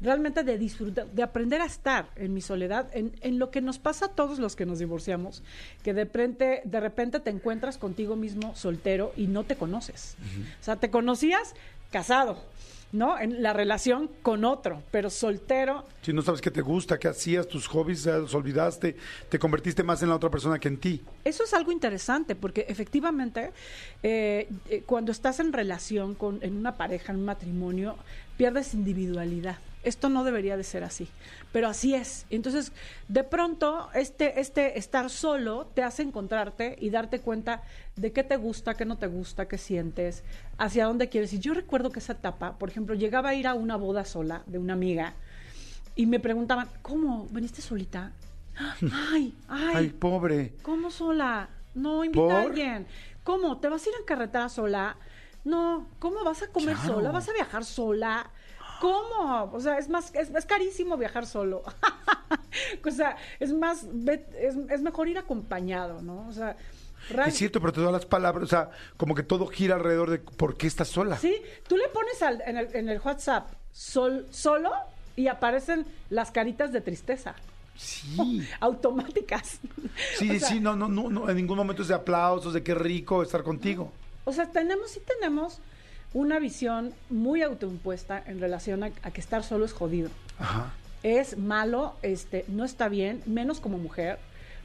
realmente 0.02 0.44
de 0.44 0.58
disfrutar, 0.58 1.08
de 1.08 1.24
aprender 1.24 1.62
a 1.62 1.66
estar 1.66 2.10
en 2.16 2.34
mi 2.34 2.42
soledad, 2.42 2.90
en, 2.94 3.16
en 3.22 3.40
lo 3.40 3.50
que 3.50 3.62
nos 3.62 3.80
pasa 3.80 4.06
a 4.06 4.10
todos 4.10 4.40
los 4.40 4.56
que 4.56 4.66
nos 4.66 4.80
divorciamos, 4.80 5.44
que 5.84 5.94
de 5.94 6.04
repente, 6.04 6.62
de 6.66 6.80
repente 6.80 7.20
te 7.20 7.30
encuentras 7.30 7.78
contigo 7.78 8.16
mismo 8.16 8.56
soltero 8.56 9.14
y 9.16 9.28
no 9.28 9.44
te 9.44 9.56
conoces. 9.56 10.16
O 10.62 10.64
sea, 10.64 10.76
te 10.76 10.90
conocías 10.90 11.54
casado, 11.92 12.38
¿no? 12.92 13.20
En 13.20 13.42
la 13.42 13.54
relación 13.54 14.10
con 14.22 14.46
otro, 14.46 14.82
pero 14.92 15.10
soltero 15.10 15.86
Si 16.02 16.14
no 16.14 16.22
sabes 16.22 16.42
qué 16.42 16.52
te 16.52 16.62
gusta, 16.62 16.98
qué 16.98 17.08
hacías, 17.08 17.48
tus 17.48 17.68
hobbies, 17.68 18.06
los 18.06 18.34
olvidaste, 18.34 18.96
te 19.30 19.40
convertiste 19.40 19.84
más 19.84 20.02
en 20.04 20.10
la 20.10 20.16
otra 20.16 20.30
persona 20.30 20.60
que 20.60 20.68
en 20.68 20.78
ti. 20.78 21.02
Eso 21.24 21.44
es 21.44 21.54
algo 21.54 21.72
interesante 21.72 22.36
porque 22.36 22.66
efectivamente 22.70 23.52
eh, 24.04 24.50
eh, 24.70 24.84
cuando 24.86 25.12
estás 25.12 25.40
en 25.40 25.54
relación 25.54 26.16
con 26.16 26.40
en 26.42 26.56
una 26.56 26.78
pareja, 26.78 27.12
en 27.12 27.20
un 27.20 27.26
matrimonio, 27.26 27.98
pierdes 28.38 28.74
individualidad. 28.74 29.58
Esto 29.88 30.10
no 30.10 30.26
debería 30.26 30.58
de 30.58 30.66
ser 30.66 30.84
así, 30.84 31.08
pero 31.54 31.70
así 31.70 31.96
es. 31.96 32.26
Entonces, 32.30 32.74
de 33.08 33.24
pronto, 33.24 33.90
este, 33.94 34.40
este 34.42 34.78
estar 34.78 35.10
solo 35.10 35.66
te 35.74 35.82
hace 35.82 36.02
encontrarte 36.04 36.76
y 36.82 36.90
darte 36.90 37.22
cuenta 37.22 37.64
de 37.96 38.12
qué 38.12 38.24
te 38.24 38.36
gusta, 38.36 38.74
qué 38.76 38.84
no 38.84 38.98
te 38.98 39.08
gusta, 39.08 39.48
qué 39.48 39.58
sientes, 39.58 40.24
hacia 40.58 40.86
dónde 40.88 41.08
quieres. 41.08 41.32
Y 41.32 41.40
yo 41.40 41.54
recuerdo 41.54 41.90
que 41.90 42.00
esa 42.00 42.14
etapa, 42.14 42.58
por 42.58 42.70
ejemplo, 42.70 42.96
llegaba 42.96 43.30
a 43.30 43.36
ir 43.36 43.48
a 43.48 43.54
una 43.54 43.78
boda 43.78 44.04
sola 44.04 44.44
de 44.46 44.58
una 44.58 44.74
amiga 44.74 45.14
y 45.96 46.06
me 46.06 46.20
preguntaban, 46.20 46.68
¿cómo? 46.82 47.28
¿Veniste 47.32 47.62
solita? 47.62 48.12
Ay, 48.92 49.34
ay, 49.48 49.76
Ay, 49.76 49.88
pobre. 49.90 50.54
¿Cómo 50.64 50.92
sola? 50.92 51.48
No, 51.76 52.04
invita 52.04 52.24
¿Por? 52.26 52.34
a 52.34 52.42
alguien. 52.42 52.88
¿Cómo? 53.24 53.58
¿Te 53.60 53.70
vas 53.70 53.86
a 53.86 53.90
ir 53.90 53.96
en 54.00 54.06
carretera 54.06 54.50
sola? 54.50 54.98
No, 55.46 55.88
¿cómo 56.00 56.26
vas 56.26 56.42
a 56.42 56.48
comer 56.48 56.76
Claro. 56.76 56.96
sola? 56.96 57.12
¿Vas 57.12 57.30
a 57.30 57.34
viajar 57.34 57.64
sola? 57.64 58.30
¿Cómo? 58.82 59.50
O 59.54 59.60
sea, 59.60 59.78
es 59.78 59.90
más, 59.90 60.14
es, 60.16 60.30
es 60.30 60.46
carísimo 60.46 60.98
viajar 60.98 61.26
solo. 61.26 61.64
o 62.86 62.92
sea, 62.92 63.18
es 63.40 63.54
más, 63.54 63.86
es, 64.40 64.56
es 64.70 64.82
mejor 64.82 65.08
ir 65.08 65.18
acompañado, 65.18 66.02
¿no? 66.02 66.28
O 66.28 66.32
sea, 66.34 66.56
Es 67.26 67.36
cierto, 67.36 67.60
pero 67.60 67.74
todas 67.74 67.92
las 67.92 68.06
palabras, 68.06 68.44
o 68.44 68.48
sea, 68.48 68.70
como 68.98 69.16
que 69.16 69.24
todo 69.24 69.48
gira 69.48 69.76
alrededor 69.76 70.10
de 70.10 70.20
por 70.20 70.58
qué 70.58 70.68
estás 70.68 70.88
sola. 70.90 71.18
Sí, 71.18 71.36
tú 71.68 71.78
le 71.78 71.88
pones 71.90 72.22
al- 72.22 72.42
en, 72.46 72.58
el, 72.58 72.76
en 72.76 72.90
el 72.90 73.00
WhatsApp 73.00 73.50
sol, 73.72 74.28
solo 74.32 74.72
y 75.16 75.28
aparecen 75.28 75.86
las 76.10 76.32
caritas 76.32 76.72
de 76.72 76.82
tristeza. 76.82 77.36
Sí. 77.76 78.48
Automáticas. 78.60 79.60
Sí, 80.18 80.30
O 80.36 80.40
sea, 80.40 80.50
sí, 80.50 80.60
no, 80.60 80.76
no, 80.76 80.88
no, 80.88 81.10
no, 81.10 81.30
en 81.30 81.36
ningún 81.38 81.58
momento 81.58 81.82
es 81.84 81.88
de 81.88 81.94
aplausos, 81.96 82.54
de 82.54 82.64
qué 82.64 82.74
rico 82.76 83.22
estar 83.24 83.44
contigo. 83.44 83.92
O 84.26 84.34
sea, 84.34 84.46
tenemos, 84.52 84.90
sí 84.92 85.00
tenemos 85.08 85.60
una 86.18 86.40
visión 86.40 86.96
muy 87.12 87.44
autoimpuesta 87.44 88.24
en 88.26 88.40
relación 88.40 88.84
a, 88.84 88.88
a 89.04 89.12
que 89.12 89.22
estar 89.22 89.44
solo 89.44 89.66
es 89.66 89.72
jodido. 89.72 90.10
Ajá. 90.40 90.74
Es 91.04 91.38
malo, 91.38 91.94
este, 92.02 92.44
no 92.48 92.66
está 92.66 92.90
bien, 92.90 93.22
menos 93.28 93.60
como 93.60 93.78
mujer, 93.78 94.18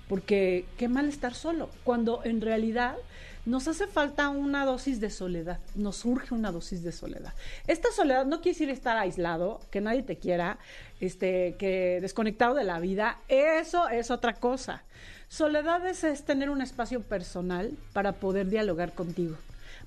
porque 0.08 0.64
qué 0.78 0.88
mal 0.88 1.08
estar 1.10 1.34
solo, 1.34 1.68
cuando 1.84 2.22
en 2.24 2.40
realidad 2.40 2.96
nos 3.44 3.68
hace 3.68 3.86
falta 3.86 4.30
una 4.30 4.64
dosis 4.64 4.98
de 4.98 5.10
soledad, 5.10 5.58
nos 5.74 5.96
surge 5.96 6.32
una 6.32 6.52
dosis 6.52 6.82
de 6.82 6.90
soledad. 6.90 7.34
Esta 7.66 7.92
soledad 7.92 8.24
no 8.24 8.40
quiere 8.40 8.54
decir 8.54 8.70
estar 8.70 8.96
aislado, 8.96 9.60
que 9.70 9.82
nadie 9.82 10.02
te 10.02 10.16
quiera, 10.16 10.58
este, 11.00 11.56
que 11.58 11.98
desconectado 12.00 12.54
de 12.54 12.64
la 12.64 12.80
vida, 12.80 13.18
eso 13.28 13.90
es 13.90 14.10
otra 14.10 14.34
cosa. 14.34 14.84
Soledad 15.28 15.86
es, 15.86 16.02
es 16.02 16.24
tener 16.24 16.48
un 16.48 16.62
espacio 16.62 17.02
personal 17.02 17.72
para 17.92 18.12
poder 18.12 18.48
dialogar 18.48 18.94
contigo, 18.94 19.36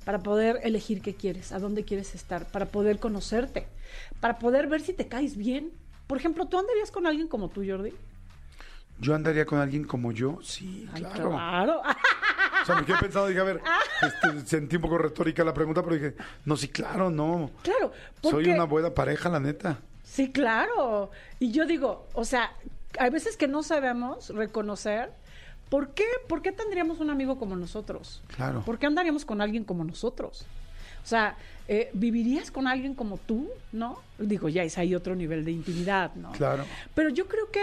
para 0.05 0.19
poder 0.19 0.59
elegir 0.63 1.01
qué 1.01 1.15
quieres, 1.15 1.51
a 1.51 1.59
dónde 1.59 1.83
quieres 1.83 2.15
estar, 2.15 2.45
para 2.47 2.67
poder 2.67 2.99
conocerte, 2.99 3.67
para 4.21 4.39
poder 4.39 4.67
ver 4.67 4.81
si 4.81 4.93
te 4.93 5.07
caes 5.07 5.35
bien. 5.35 5.71
Por 6.07 6.17
ejemplo, 6.19 6.45
¿tú 6.45 6.57
andarías 6.59 6.91
con 6.91 7.07
alguien 7.07 7.27
como 7.27 7.49
tú, 7.49 7.63
Jordi? 7.67 7.91
Yo 8.99 9.13
andaría 9.13 9.45
con 9.45 9.59
alguien 9.59 9.83
como 9.83 10.11
yo, 10.13 10.39
sí, 10.41 10.87
Ay, 10.93 11.01
claro. 11.01 11.29
claro. 11.31 11.81
O 12.61 12.65
sea, 12.65 12.75
me 12.77 12.85
quedé 12.85 12.97
pensando, 12.97 13.27
dije, 13.27 13.39
a 13.41 13.43
ver, 13.43 13.61
este, 14.01 14.47
sentí 14.47 14.77
un 14.77 14.81
poco 14.81 14.97
retórica 14.97 15.43
la 15.43 15.53
pregunta, 15.53 15.83
pero 15.83 15.95
dije, 15.97 16.15
no, 16.45 16.57
sí, 16.57 16.67
claro, 16.69 17.11
no. 17.11 17.51
claro. 17.61 17.91
Soy 18.23 18.31
porque- 18.31 18.53
una 18.53 18.63
buena 18.63 18.89
pareja, 18.91 19.29
la 19.29 19.39
neta. 19.39 19.77
Sí, 20.03 20.31
claro. 20.31 21.11
Y 21.39 21.51
yo 21.51 21.67
digo, 21.67 22.07
o 22.13 22.25
sea, 22.25 22.53
hay 22.97 23.11
veces 23.11 23.37
que 23.37 23.47
no 23.47 23.61
sabemos 23.61 24.29
reconocer 24.29 25.11
por 25.69 25.89
qué, 25.89 26.05
por 26.27 26.41
qué 26.41 26.51
tendríamos 26.51 26.99
un 26.99 27.09
amigo 27.09 27.37
como 27.37 27.55
nosotros. 27.55 28.21
Claro. 28.35 28.61
¿Por 28.65 28.79
qué 28.79 28.85
andaríamos 28.85 29.25
con 29.25 29.41
alguien 29.41 29.63
como 29.63 29.83
nosotros? 29.83 30.45
O 31.03 31.07
sea, 31.07 31.37
eh, 31.67 31.89
¿vivirías 31.93 32.49
con 32.49 32.67
alguien 32.67 32.95
como 32.95 33.17
tú? 33.17 33.49
¿No? 33.71 33.99
Digo, 34.17 34.49
ya 34.49 34.63
es 34.63 34.77
ahí 34.77 34.95
otro 34.95 35.15
nivel 35.15 35.45
de 35.45 35.51
intimidad, 35.51 36.15
¿no? 36.15 36.31
Claro. 36.31 36.65
Pero 36.93 37.09
yo 37.09 37.27
creo 37.27 37.51
que 37.51 37.61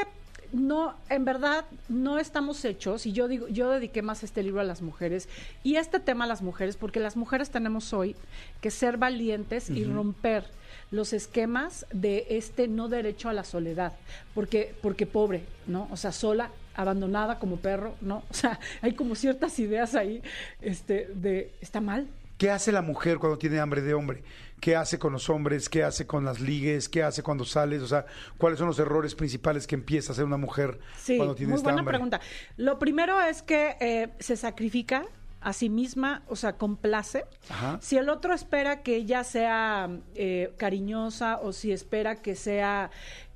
no, 0.53 0.94
en 1.09 1.24
verdad, 1.24 1.64
no 1.88 2.18
estamos 2.18 2.64
hechos, 2.64 3.07
y 3.07 3.12
yo 3.12 3.26
digo, 3.26 3.48
yo 3.48 3.70
dediqué 3.70 4.03
más 4.03 4.22
este 4.22 4.42
libro 4.42 4.61
a 4.61 4.64
las 4.64 4.82
mujeres 4.82 5.28
y 5.64 5.76
este 5.76 5.98
tema 5.98 6.24
a 6.24 6.26
las 6.26 6.42
mujeres, 6.42 6.76
porque 6.76 7.00
las 7.00 7.16
mujeres 7.16 7.50
tenemos 7.50 7.92
hoy 7.92 8.14
que 8.61 8.70
ser 8.70 8.98
valientes 8.98 9.70
y 9.70 9.84
romper 9.84 10.44
los 10.90 11.14
esquemas 11.14 11.86
de 11.92 12.26
este 12.28 12.68
no 12.68 12.88
derecho 12.88 13.30
a 13.30 13.32
la 13.32 13.44
soledad, 13.44 13.94
porque, 14.34 14.74
porque 14.82 15.07
pobre, 15.07 15.44
¿no? 15.66 15.88
O 15.90 15.96
sea, 15.96 16.12
sola, 16.12 16.50
abandonada 16.74 17.38
como 17.38 17.56
perro, 17.56 17.94
¿no? 18.00 18.22
O 18.30 18.34
sea, 18.34 18.58
hay 18.80 18.94
como 18.94 19.14
ciertas 19.14 19.58
ideas 19.58 19.94
ahí, 19.94 20.22
este, 20.60 21.08
de, 21.14 21.52
está 21.60 21.80
mal, 21.80 22.08
¿Qué 22.42 22.50
hace 22.50 22.72
la 22.72 22.82
mujer 22.82 23.18
cuando 23.18 23.38
tiene 23.38 23.60
hambre 23.60 23.82
de 23.82 23.94
hombre? 23.94 24.24
¿Qué 24.58 24.74
hace 24.74 24.98
con 24.98 25.12
los 25.12 25.30
hombres? 25.30 25.68
¿Qué 25.68 25.84
hace 25.84 26.08
con 26.08 26.24
las 26.24 26.40
ligues? 26.40 26.88
¿Qué 26.88 27.04
hace 27.04 27.22
cuando 27.22 27.44
sales? 27.44 27.82
O 27.82 27.86
sea, 27.86 28.04
¿cuáles 28.36 28.58
son 28.58 28.66
los 28.66 28.80
errores 28.80 29.14
principales 29.14 29.64
que 29.64 29.76
empieza 29.76 30.10
a 30.10 30.12
hacer 30.14 30.24
una 30.24 30.38
mujer 30.38 30.80
Sí, 30.96 31.18
cuando 31.18 31.36
tiene 31.36 31.50
muy 31.50 31.58
esta 31.58 31.68
buena 31.68 31.80
hambre? 31.82 31.92
pregunta. 31.92 32.20
Lo 32.56 32.80
primero 32.80 33.20
es 33.22 33.42
que 33.42 33.76
eh, 33.78 34.08
se 34.18 34.36
sacrifica 34.36 35.04
a 35.40 35.52
sí 35.52 35.68
misma, 35.68 36.24
o 36.26 36.34
sea, 36.34 36.54
complace. 36.54 37.26
Ajá. 37.48 37.78
Si 37.80 37.96
el 37.96 38.08
otro 38.08 38.34
espera 38.34 38.82
que 38.82 38.96
ella 38.96 39.22
sea 39.22 39.88
eh, 40.16 40.52
cariñosa 40.56 41.38
o 41.38 41.52
si 41.52 41.70
espera 41.70 42.16
que 42.16 42.34
sea 42.34 42.90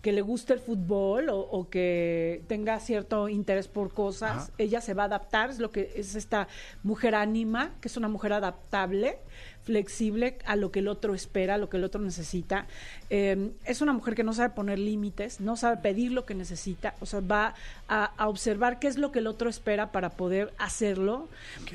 que 0.07 0.13
le 0.13 0.23
guste 0.23 0.53
el 0.53 0.61
fútbol 0.61 1.31
o, 1.31 1.41
o 1.41 1.69
que 1.69 2.45
tenga 2.47 2.79
cierto 2.79 3.29
interés 3.29 3.67
por 3.67 3.93
cosas, 3.93 4.37
Ajá. 4.37 4.53
ella 4.57 4.81
se 4.81 4.95
va 4.95 5.03
a 5.03 5.07
adaptar, 5.07 5.51
es 5.51 5.59
lo 5.59 5.73
que 5.73 5.95
es 5.97 6.15
esta 6.15 6.47
mujer 6.85 7.17
ánima, 7.17 7.75
que 7.81 7.89
es 7.89 7.97
una 7.97 8.07
mujer 8.07 8.33
adaptable, 8.33 9.19
flexible 9.67 10.39
a 10.47 10.57
lo 10.57 10.71
que 10.71 10.79
el 10.79 10.89
otro 10.89 11.13
espera, 11.15 11.55
a 11.55 11.59
lo 11.59 11.69
que 11.69 11.77
el 11.77 11.85
otro 11.85 12.01
necesita. 12.01 12.67
Eh, 13.11 13.51
es 13.65 13.83
una 13.83 13.93
mujer 13.93 14.15
que 14.15 14.23
no 14.25 14.33
sabe 14.33 14.55
poner 14.55 14.79
límites, 14.79 15.41
no 15.41 15.57
sabe 15.57 15.77
pedir 15.83 16.13
lo 16.13 16.25
que 16.25 16.35
necesita, 16.35 16.95
o 17.01 17.07
sea, 17.07 17.21
va 17.21 17.55
a, 17.89 18.05
a 18.17 18.29
observar 18.29 18.79
qué 18.79 18.87
es 18.87 18.97
lo 18.97 19.11
que 19.13 19.19
el 19.19 19.27
otro 19.27 19.51
espera 19.51 19.91
para 19.93 20.11
poder 20.11 20.53
hacerlo. 20.57 21.29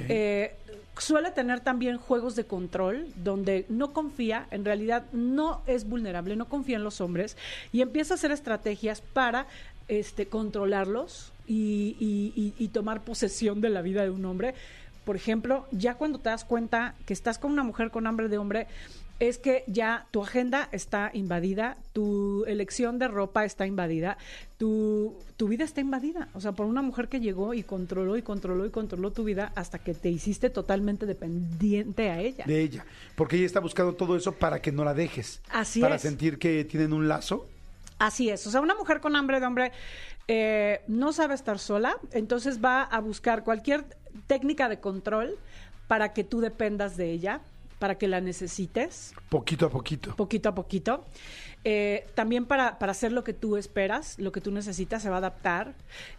Eh, 0.09 0.55
suele 0.97 1.31
tener 1.31 1.59
también 1.59 1.97
juegos 1.97 2.35
de 2.35 2.45
control 2.45 3.07
donde 3.17 3.65
no 3.69 3.91
confía, 3.91 4.47
en 4.51 4.63
realidad 4.65 5.03
no 5.11 5.61
es 5.67 5.87
vulnerable, 5.87 6.35
no 6.35 6.47
confía 6.47 6.77
en 6.77 6.83
los 6.83 7.01
hombres 7.01 7.35
y 7.73 7.81
empieza 7.81 8.13
a 8.13 8.15
hacer 8.15 8.31
estrategias 8.31 9.01
para 9.01 9.47
este, 9.87 10.27
controlarlos 10.27 11.31
y, 11.47 11.97
y- 11.99 12.33
y- 12.35 12.53
y 12.63 12.67
tomar 12.69 13.03
posesión 13.03 13.59
de 13.61 13.69
la 13.69 13.81
vida 13.81 14.03
de 14.03 14.09
un 14.11 14.23
hombre. 14.25 14.53
Por 15.05 15.15
ejemplo, 15.15 15.65
ya 15.71 15.95
cuando 15.95 16.19
te 16.19 16.29
das 16.29 16.45
cuenta 16.45 16.95
que 17.05 17.13
estás 17.13 17.39
con 17.39 17.51
una 17.51 17.63
mujer 17.63 17.91
con 17.91 18.07
hambre 18.07 18.29
de 18.29 18.37
hombre, 18.37 18.67
es 19.21 19.37
que 19.37 19.63
ya 19.67 20.07
tu 20.09 20.23
agenda 20.23 20.67
está 20.71 21.11
invadida, 21.13 21.77
tu 21.93 22.43
elección 22.45 22.97
de 22.97 23.07
ropa 23.07 23.45
está 23.45 23.67
invadida, 23.67 24.17
tu, 24.57 25.15
tu 25.37 25.47
vida 25.47 25.63
está 25.63 25.79
invadida. 25.79 26.29
O 26.33 26.41
sea, 26.41 26.53
por 26.53 26.65
una 26.65 26.81
mujer 26.81 27.07
que 27.07 27.19
llegó 27.19 27.53
y 27.53 27.61
controló 27.61 28.17
y 28.17 28.23
controló 28.23 28.65
y 28.65 28.71
controló 28.71 29.11
tu 29.11 29.23
vida 29.23 29.51
hasta 29.55 29.77
que 29.77 29.93
te 29.93 30.09
hiciste 30.09 30.49
totalmente 30.49 31.05
dependiente 31.05 32.09
a 32.09 32.19
ella. 32.19 32.45
De 32.47 32.61
ella. 32.61 32.83
Porque 33.15 33.35
ella 33.35 33.45
está 33.45 33.59
buscando 33.59 33.93
todo 33.93 34.15
eso 34.15 34.31
para 34.31 34.59
que 34.59 34.71
no 34.71 34.83
la 34.83 34.95
dejes. 34.95 35.41
Así 35.51 35.81
para 35.81 35.97
es. 35.97 36.01
sentir 36.01 36.39
que 36.39 36.65
tienen 36.65 36.91
un 36.91 37.07
lazo. 37.07 37.47
Así 37.99 38.31
es, 38.31 38.47
o 38.47 38.49
sea, 38.49 38.61
una 38.61 38.73
mujer 38.73 38.99
con 38.99 39.15
hambre 39.15 39.39
de 39.39 39.45
hombre 39.45 39.71
eh, 40.27 40.81
no 40.87 41.13
sabe 41.13 41.35
estar 41.35 41.59
sola, 41.59 41.97
entonces 42.13 42.59
va 42.59 42.81
a 42.81 42.99
buscar 42.99 43.43
cualquier 43.43 43.85
técnica 44.27 44.69
de 44.69 44.79
control 44.79 45.37
para 45.87 46.13
que 46.13 46.23
tú 46.23 46.39
dependas 46.41 46.97
de 46.97 47.11
ella, 47.11 47.41
para 47.79 47.97
que 47.97 48.07
la 48.07 48.21
necesites 48.21 49.13
Poquito 49.29 49.65
a 49.65 49.69
poquito. 49.69 50.15
poquito 50.15 50.49
a 50.49 50.55
poquito. 50.55 51.05
Eh, 51.63 52.07
también 52.15 52.45
para, 52.45 52.79
para 52.79 52.91
hacer 52.91 53.11
lo 53.11 53.23
que 53.23 53.33
tú 53.33 53.57
esperas, 53.57 54.17
lo 54.19 54.31
que 54.31 54.41
tú 54.41 54.51
necesitas, 54.51 55.01
se 55.03 55.09
va 55.09 55.15
a 55.15 55.19
adaptar. 55.19 55.73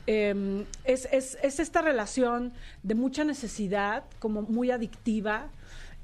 Eh, 0.07 0.65
es, 0.85 1.09
es- 1.13 1.39
es 1.43 1.59
esta 1.61 1.83
relación 1.83 2.53
de 2.83 2.95
mucha 2.95 3.25
necesidad, 3.25 4.05
como 4.19 4.43
muy 4.43 4.71
adictiva, 4.71 5.49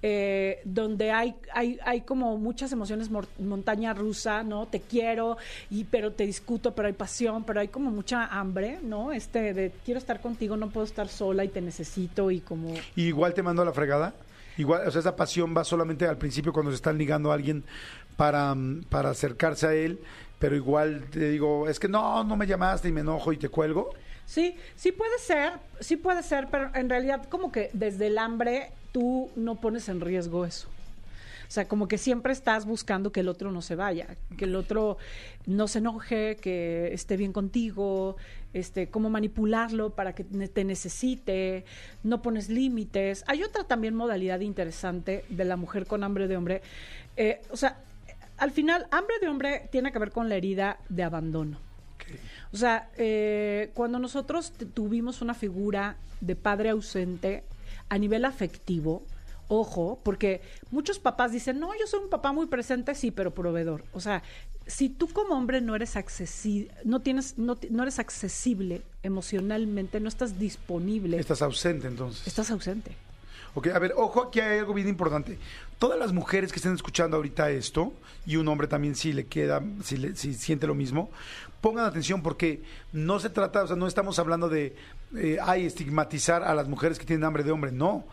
eh, 0.02 0.60
donde 0.64 1.10
hay, 1.10 1.34
hay, 1.52 1.78
hay 1.84 2.02
como 2.02 2.38
muchas 2.38 2.70
emociones 2.72 3.10
montaña 3.38 3.94
rusa, 3.94 4.42
¿no? 4.44 4.66
Te 4.66 4.80
quiero, 4.80 5.38
y, 5.70 5.84
pero 5.84 6.12
te 6.12 6.24
discuto, 6.24 6.74
pero 6.74 6.88
hay 6.88 6.94
pasión, 6.94 7.44
pero 7.44 7.60
hay 7.60 7.68
como 7.68 7.90
mucha 7.90 8.26
hambre, 8.26 8.78
¿no? 8.82 9.12
Este 9.12 9.54
de 9.54 9.72
quiero 9.84 9.98
estar 9.98 10.20
contigo, 10.20 10.56
no 10.56 10.70
puedo 10.70 10.86
estar 10.86 11.08
sola 11.08 11.44
y 11.44 11.48
te 11.48 11.60
necesito 11.60 12.30
y 12.30 12.40
como... 12.40 12.74
Igual 12.96 13.34
te 13.34 13.42
mando 13.42 13.62
a 13.62 13.64
la 13.64 13.72
fregada. 13.72 14.14
Igual, 14.56 14.86
o 14.86 14.90
sea, 14.90 15.00
esa 15.00 15.14
pasión 15.14 15.54
va 15.56 15.64
solamente 15.64 16.06
al 16.06 16.18
principio 16.18 16.52
cuando 16.52 16.70
se 16.72 16.76
están 16.76 16.98
ligando 16.98 17.30
a 17.30 17.34
alguien 17.34 17.64
para, 18.16 18.54
mm, 18.54 18.84
para 18.88 19.10
acercarse 19.10 19.66
a 19.66 19.74
él, 19.74 20.00
pero 20.38 20.56
igual 20.56 21.04
te 21.10 21.30
digo, 21.30 21.68
es 21.68 21.78
que 21.78 21.88
no, 21.88 22.24
no 22.24 22.36
me 22.36 22.46
llamaste 22.46 22.88
y 22.88 22.92
me 22.92 23.00
enojo 23.00 23.32
y 23.32 23.36
te 23.36 23.48
cuelgo. 23.48 23.90
Sí, 24.28 24.56
sí 24.76 24.92
puede 24.92 25.18
ser, 25.18 25.54
sí 25.80 25.96
puede 25.96 26.22
ser, 26.22 26.48
pero 26.50 26.70
en 26.74 26.90
realidad 26.90 27.24
como 27.30 27.50
que 27.50 27.70
desde 27.72 28.08
el 28.08 28.18
hambre 28.18 28.72
tú 28.92 29.30
no 29.36 29.54
pones 29.54 29.88
en 29.88 30.02
riesgo 30.02 30.44
eso. 30.44 30.68
O 30.68 31.50
sea, 31.50 31.66
como 31.66 31.88
que 31.88 31.96
siempre 31.96 32.34
estás 32.34 32.66
buscando 32.66 33.10
que 33.10 33.20
el 33.20 33.28
otro 33.28 33.50
no 33.50 33.62
se 33.62 33.74
vaya, 33.74 34.18
que 34.36 34.44
el 34.44 34.54
otro 34.54 34.98
no 35.46 35.66
se 35.66 35.78
enoje, 35.78 36.36
que 36.36 36.92
esté 36.92 37.16
bien 37.16 37.32
contigo, 37.32 38.16
este, 38.52 38.90
cómo 38.90 39.08
manipularlo 39.08 39.94
para 39.94 40.14
que 40.14 40.24
te 40.24 40.62
necesite, 40.62 41.64
no 42.02 42.20
pones 42.20 42.50
límites. 42.50 43.24
Hay 43.28 43.42
otra 43.42 43.64
también 43.64 43.94
modalidad 43.94 44.40
interesante 44.40 45.24
de 45.30 45.44
la 45.46 45.56
mujer 45.56 45.86
con 45.86 46.04
hambre 46.04 46.28
de 46.28 46.36
hombre. 46.36 46.60
Eh, 47.16 47.40
o 47.50 47.56
sea, 47.56 47.78
al 48.36 48.50
final, 48.50 48.88
hambre 48.90 49.14
de 49.22 49.28
hombre 49.28 49.68
tiene 49.72 49.90
que 49.90 49.98
ver 49.98 50.12
con 50.12 50.28
la 50.28 50.36
herida 50.36 50.76
de 50.90 51.02
abandono. 51.02 51.58
O 52.52 52.56
sea, 52.56 52.90
eh, 52.96 53.70
cuando 53.74 53.98
nosotros 53.98 54.52
tuvimos 54.74 55.20
una 55.22 55.34
figura 55.34 55.96
de 56.20 56.36
padre 56.36 56.70
ausente 56.70 57.44
a 57.88 57.98
nivel 57.98 58.24
afectivo, 58.24 59.02
ojo, 59.48 60.00
porque 60.02 60.40
muchos 60.70 60.98
papás 60.98 61.32
dicen, 61.32 61.58
no, 61.58 61.70
yo 61.78 61.86
soy 61.86 62.00
un 62.04 62.10
papá 62.10 62.32
muy 62.32 62.46
presente, 62.46 62.94
sí, 62.94 63.10
pero 63.10 63.34
proveedor. 63.34 63.84
O 63.92 64.00
sea, 64.00 64.22
si 64.66 64.88
tú 64.90 65.08
como 65.08 65.34
hombre 65.34 65.60
no 65.60 65.74
eres 65.74 65.96
accesible, 65.96 66.70
no 66.84 67.00
tienes, 67.00 67.38
no, 67.38 67.58
no 67.70 67.82
eres 67.82 67.98
accesible 67.98 68.82
emocionalmente, 69.02 70.00
no 70.00 70.08
estás 70.08 70.38
disponible, 70.38 71.18
Estás 71.18 71.42
ausente 71.42 71.86
entonces. 71.86 72.26
estás 72.26 72.50
ausente. 72.50 72.92
Ok, 73.54 73.68
a 73.68 73.78
ver, 73.78 73.94
ojo, 73.96 74.22
aquí 74.24 74.40
hay 74.40 74.58
algo 74.60 74.74
bien 74.74 74.88
importante. 74.88 75.38
Todas 75.78 75.98
las 75.98 76.12
mujeres 76.12 76.52
que 76.52 76.56
estén 76.56 76.74
escuchando 76.74 77.16
ahorita 77.16 77.50
esto, 77.50 77.92
y 78.26 78.36
un 78.36 78.46
hombre 78.48 78.66
también 78.68 78.94
si 78.94 79.12
le 79.12 79.26
queda, 79.26 79.62
si, 79.82 79.96
le- 79.96 80.14
si 80.16 80.34
siente 80.34 80.66
lo 80.66 80.74
mismo, 80.74 81.10
pongan 81.60 81.84
atención 81.86 82.22
porque 82.22 82.62
no 82.92 83.18
se 83.20 83.30
trata, 83.30 83.62
o 83.64 83.66
sea, 83.66 83.76
no 83.76 83.86
estamos 83.86 84.18
hablando 84.18 84.48
de, 84.48 84.76
eh, 85.16 85.38
estigmatizar 85.56 86.42
a 86.42 86.54
las 86.54 86.68
mujeres 86.68 86.98
que 86.98 87.04
tienen 87.06 87.24
hambre 87.24 87.42
de 87.42 87.50
hombre, 87.52 87.72
no. 87.72 88.04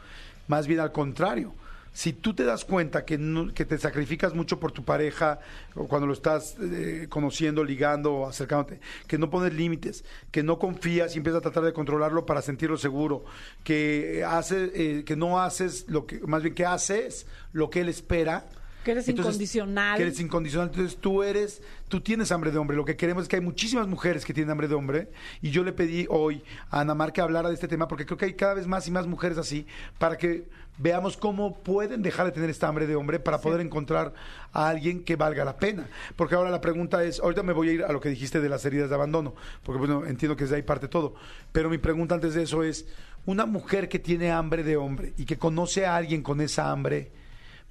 Más 0.48 0.68
bien 0.68 0.80
al 0.80 0.92
contrario. 0.92 1.54
Si 1.96 2.12
tú 2.12 2.34
te 2.34 2.44
das 2.44 2.66
cuenta 2.66 3.06
que, 3.06 3.18
no- 3.18 3.54
que 3.54 3.64
te 3.64 3.78
sacrificas 3.78 4.34
mucho 4.34 4.60
por 4.60 4.74
tu 4.74 4.84
pareja, 4.84 5.40
o 5.76 5.88
cuando 5.88 6.06
lo 6.06 6.12
estás 6.12 6.58
eh, 6.62 7.08
conociendo, 7.08 7.64
ligando 7.64 8.14
o 8.14 8.28
acercándote, 8.28 8.82
que 9.08 9.18
no 9.18 9.30
pones 9.30 9.54
límites, 9.54 10.04
que 10.30 10.44
no 10.44 10.60
confías 10.60 11.16
y 11.16 11.20
empiezas 11.20 11.40
a 11.40 11.42
tratar 11.44 11.64
de 11.64 11.72
controlarlo 11.72 12.26
para 12.26 12.42
sentirlo 12.42 12.76
seguro, 12.78 13.24
que, 13.64 14.26
hace, 14.28 14.72
eh, 14.76 15.04
que 15.06 15.16
no 15.16 15.42
haces 15.42 15.86
lo 15.88 16.06
que, 16.06 16.20
más 16.20 16.44
bien 16.44 16.54
que 16.54 16.66
haces 16.66 17.28
lo 17.54 17.70
que 17.70 17.80
él 17.80 17.88
espera. 17.88 18.46
Que 18.84 18.92
eres 18.92 19.08
incondicional. 19.08 19.96
Que 19.96 20.04
eres 20.04 20.20
incondicional. 20.20 20.68
Entonces 20.68 20.98
tú 21.00 21.24
eres, 21.24 21.62
tú 21.88 22.02
tienes 22.02 22.30
hambre 22.34 22.52
de 22.52 22.58
hombre. 22.58 22.76
Lo 22.76 22.84
que 22.86 22.98
queremos 22.98 23.24
es 23.24 23.30
que 23.30 23.38
hay 23.38 23.42
muchísimas 23.42 23.88
mujeres 23.88 24.26
que 24.26 24.34
tienen 24.34 24.52
hambre 24.52 24.68
de 24.68 24.76
hombre. 24.76 25.10
Y 25.42 25.50
yo 25.50 25.64
le 25.64 25.72
pedí 25.72 26.06
hoy 26.10 26.44
a 26.70 26.82
Ana 26.82 26.94
Mar 26.94 27.14
que 27.14 27.22
hablara 27.22 27.48
de 27.48 27.56
este 27.56 27.68
tema 27.70 27.88
porque 27.88 28.06
creo 28.06 28.18
que 28.18 28.26
hay 28.26 28.34
cada 28.34 28.54
vez 28.54 28.68
más 28.68 28.86
y 28.88 28.92
más 28.92 29.08
mujeres 29.08 29.38
así 29.38 29.66
para 29.98 30.18
que 30.18 30.44
veamos 30.78 31.18
cómo 31.18 31.60
pueden 31.60 32.02
dejar 32.02 32.26
de 32.26 32.32
tener 32.32 32.50
esta 32.50 32.68
hambre 32.68 32.88
de 32.88 32.96
hombre 32.96 33.20
para 33.20 33.40
poder 33.40 33.62
encontrar 33.62 34.14
a 34.52 34.68
alguien 34.68 35.04
que 35.04 35.16
valga 35.16 35.46
la 35.46 35.58
pena. 35.58 35.88
Porque 36.16 36.36
ahora 36.36 36.50
la 36.50 36.62
pregunta 36.62 37.04
es, 37.04 37.20
ahorita 37.20 37.44
me 37.44 37.54
voy 37.54 37.70
a 37.70 37.72
ir 37.74 37.84
a 37.84 37.92
lo 37.92 38.00
que 38.00 38.10
dijiste 38.10 38.42
de 38.42 38.50
las 38.50 38.66
heridas 38.66 38.90
de 38.90 38.96
abandono, 38.96 39.36
porque 39.64 39.80
bueno, 39.80 40.06
entiendo 40.06 40.36
que 40.36 40.44
desde 40.44 40.58
ahí 40.58 40.64
parte 40.64 40.88
todo. 40.88 41.16
Pero 41.52 41.70
mi 41.70 41.78
pregunta 41.78 42.16
antes 42.16 42.34
de 42.34 42.44
eso 42.44 42.64
es, 42.64 42.86
una 43.26 43.46
mujer 43.46 43.90
que 43.90 44.00
tiene 44.00 44.32
hambre 44.32 44.64
de 44.64 44.78
hombre 44.78 45.14
y 45.18 45.26
que 45.26 45.38
conoce 45.38 45.86
a 45.86 45.96
alguien 45.96 46.22
con 46.22 46.42
esa 46.42 46.72
hambre, 46.72 47.12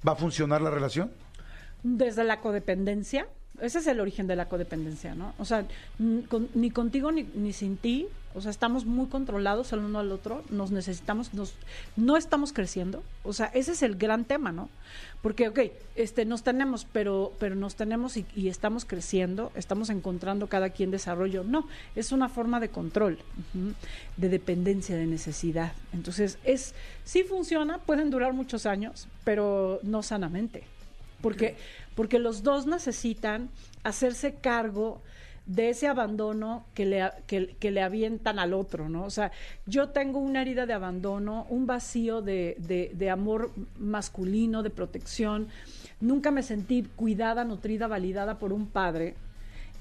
¿va 0.05 0.13
a 0.13 0.15
funcionar 0.15 0.61
la 0.61 0.69
relación? 0.69 1.11
desde 1.85 2.23
la 2.23 2.41
codependencia. 2.41 3.27
Ese 3.61 3.79
es 3.79 3.87
el 3.87 3.99
origen 3.99 4.27
de 4.27 4.35
la 4.35 4.47
codependencia, 4.47 5.15
¿no? 5.15 5.33
O 5.37 5.45
sea, 5.45 5.65
ni 5.99 6.71
contigo 6.71 7.11
ni, 7.11 7.23
ni 7.23 7.53
sin 7.53 7.77
ti, 7.77 8.07
o 8.35 8.41
sea, 8.41 8.51
estamos 8.51 8.85
muy 8.85 9.07
controlados 9.07 9.71
el 9.71 9.79
uno 9.79 9.99
al 9.99 10.11
otro, 10.11 10.43
nos 10.49 10.69
necesitamos, 10.69 11.33
nos, 11.33 11.53
no 11.95 12.17
estamos 12.17 12.51
creciendo, 12.51 13.01
o 13.23 13.31
sea, 13.31 13.45
ese 13.47 13.71
es 13.71 13.81
el 13.81 13.95
gran 13.95 14.25
tema, 14.25 14.51
¿no? 14.51 14.69
Porque, 15.21 15.47
ok, 15.47 15.59
este, 15.95 16.25
nos 16.25 16.43
tenemos, 16.43 16.85
pero, 16.91 17.31
pero 17.39 17.55
nos 17.55 17.75
tenemos 17.75 18.17
y, 18.17 18.25
y 18.35 18.49
estamos 18.49 18.83
creciendo, 18.83 19.53
estamos 19.55 19.89
encontrando 19.89 20.47
cada 20.47 20.69
quien 20.71 20.91
desarrollo, 20.91 21.45
no, 21.45 21.65
es 21.95 22.11
una 22.11 22.27
forma 22.27 22.59
de 22.59 22.67
control, 22.67 23.19
de 24.17 24.29
dependencia, 24.29 24.97
de 24.97 25.05
necesidad. 25.05 25.71
Entonces, 25.93 26.37
es, 26.43 26.75
sí 27.05 27.23
funciona, 27.23 27.77
pueden 27.77 28.09
durar 28.09 28.33
muchos 28.33 28.65
años, 28.65 29.07
pero 29.23 29.79
no 29.83 30.03
sanamente 30.03 30.65
porque, 31.21 31.55
porque 31.95 32.19
los 32.19 32.43
dos 32.43 32.67
necesitan 32.67 33.49
hacerse 33.83 34.35
cargo 34.35 35.01
de 35.45 35.69
ese 35.69 35.87
abandono 35.87 36.65
que 36.73 36.85
le, 36.85 37.11
que, 37.27 37.55
que 37.59 37.71
le 37.71 37.81
avientan 37.81 38.39
al 38.39 38.53
otro, 38.53 38.89
¿no? 38.89 39.03
O 39.03 39.09
sea, 39.09 39.31
yo 39.67 39.89
tengo 39.89 40.19
una 40.19 40.41
herida 40.41 40.65
de 40.65 40.73
abandono, 40.73 41.45
un 41.49 41.67
vacío 41.67 42.21
de, 42.21 42.55
de, 42.59 42.91
de 42.93 43.09
amor 43.09 43.51
masculino, 43.77 44.63
de 44.63 44.71
protección. 44.71 45.47
Nunca 46.01 46.31
me 46.31 46.41
sentí 46.41 46.83
cuidada, 46.95 47.43
nutrida, 47.43 47.87
validada 47.87 48.39
por 48.39 48.53
un 48.53 48.67
padre. 48.67 49.15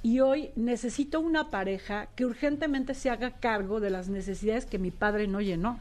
Y 0.03 0.21
hoy 0.21 0.51
necesito 0.55 1.19
una 1.21 1.49
pareja 1.49 2.09
que 2.15 2.27
urgentemente 2.27 2.93
se 2.93 3.09
haga 3.09 3.31
cargo 3.31 3.81
de 3.81 3.89
las 3.89 4.11
necesidades 4.11 4.67
que 4.67 4.79
mi 4.79 4.91
padre 4.91 5.27
no 5.27 5.41
llenó. 5.41 5.81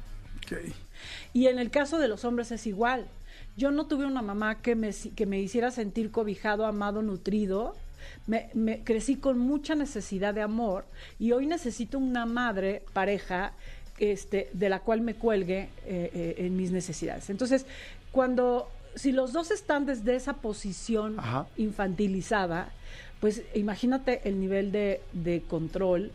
Y 1.33 1.47
en 1.47 1.59
el 1.59 1.71
caso 1.71 1.97
de 1.97 2.07
los 2.07 2.23
hombres 2.23 2.51
es 2.53 2.65
igual. 2.65 3.07
Yo 3.55 3.71
no 3.71 3.85
tuve 3.85 4.05
una 4.05 4.21
mamá 4.21 4.61
que 4.61 4.75
me, 4.75 4.91
que 5.15 5.25
me 5.25 5.39
hiciera 5.39 5.69
sentir 5.71 6.11
cobijado, 6.11 6.65
amado, 6.65 7.01
nutrido. 7.01 7.75
Me, 8.27 8.49
me 8.53 8.83
crecí 8.83 9.15
con 9.15 9.37
mucha 9.39 9.75
necesidad 9.75 10.33
de 10.33 10.41
amor 10.41 10.85
y 11.19 11.31
hoy 11.31 11.45
necesito 11.45 11.97
una 11.97 12.25
madre, 12.25 12.81
pareja, 12.93 13.53
este, 13.99 14.49
de 14.53 14.69
la 14.69 14.79
cual 14.79 15.01
me 15.01 15.13
cuelgue 15.15 15.69
eh, 15.85 16.09
eh, 16.13 16.35
en 16.39 16.57
mis 16.57 16.71
necesidades. 16.71 17.29
Entonces, 17.29 17.65
cuando, 18.11 18.67
si 18.95 19.11
los 19.11 19.31
dos 19.33 19.51
están 19.51 19.85
desde 19.85 20.15
esa 20.15 20.33
posición 20.33 21.19
Ajá. 21.19 21.47
infantilizada, 21.57 22.71
pues 23.21 23.43
imagínate 23.53 24.21
el 24.27 24.39
nivel 24.39 24.71
de, 24.71 24.99
de 25.13 25.41
control, 25.43 26.11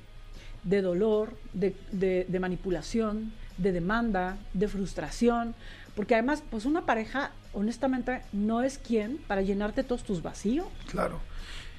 de 0.65 0.83
dolor, 0.83 1.37
de, 1.55 1.75
de- 1.93 2.27
de 2.29 2.41
manipulación, 2.41 3.33
de 3.57 3.73
demanda, 3.73 4.37
de 4.53 4.69
frustración, 4.69 5.55
porque 5.99 6.15
además, 6.15 6.45
pues 6.49 6.65
una 6.65 6.87
pareja, 6.87 7.33
honestamente, 7.53 8.21
no 8.33 8.63
es 8.63 8.79
quien 8.79 9.17
para 9.27 9.43
llenarte 9.43 9.83
todos 9.83 10.05
tus 10.05 10.23
vacíos. 10.23 10.69
Claro. 10.89 11.19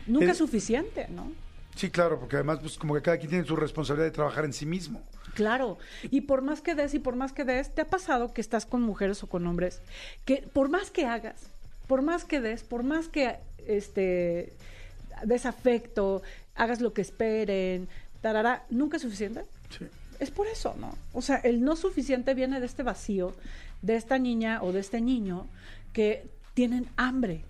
Nunca 0.08 0.26
Eh, 0.26 0.32
es 0.32 0.38
suficiente, 0.38 1.08
¿no? 1.08 1.32
Sí, 1.78 1.90
claro, 1.90 2.20
porque 2.20 2.36
además, 2.36 2.60
pues 2.60 2.78
como 2.78 2.96
que 2.96 3.02
cada 3.02 3.18
quien 3.18 3.30
tiene 3.30 3.46
su 3.46 3.56
responsabilidad 3.56 4.08
de 4.08 4.12
trabajar 4.12 4.44
en 4.44 4.52
sí 4.52 4.66
mismo. 4.66 5.02
Claro, 5.36 5.78
y 6.12 6.20
por 6.20 6.42
más 6.42 6.60
que 6.60 6.76
des 6.76 6.94
y 6.96 7.00
por 7.00 7.16
más 7.16 7.32
que 7.32 7.46
des, 7.46 7.74
¿te 7.74 7.84
ha 7.84 7.88
pasado 7.88 8.34
que 8.34 8.42
estás 8.42 8.66
con 8.66 8.82
mujeres 8.82 9.24
o 9.24 9.28
con 9.28 9.48
hombres 9.48 9.82
que 10.26 10.46
por 10.52 10.68
más 10.68 10.92
que 10.92 11.06
hagas, 11.06 11.40
por 11.88 12.02
más 12.02 12.26
que 12.26 12.42
des, 12.42 12.64
por 12.64 12.84
más 12.84 13.08
que 13.08 13.38
este 13.68 14.52
des 15.24 15.46
afecto, 15.46 16.24
hagas 16.56 16.82
lo 16.82 16.92
que 16.92 17.04
esperen, 17.04 17.88
tarara, 18.22 18.66
nunca 18.70 18.98
es 18.98 19.04
suficiente? 19.04 19.46
Sí. 19.70 19.86
Es 20.20 20.30
por 20.30 20.48
eso, 20.48 20.76
¿no? 20.78 20.98
O 21.14 21.22
sea, 21.22 21.38
el 21.38 21.64
no 21.64 21.78
suficiente 21.78 22.34
viene 22.34 22.60
de 22.60 22.66
este 22.66 22.84
vacío, 22.84 23.34
de 23.82 23.96
esta 23.96 24.18
niña 24.18 24.60
o 24.62 24.72
de 24.72 24.80
este 24.80 25.02
niño 25.02 25.48
que 25.94 26.28
tienen 26.54 26.88
hambre. 26.98 27.44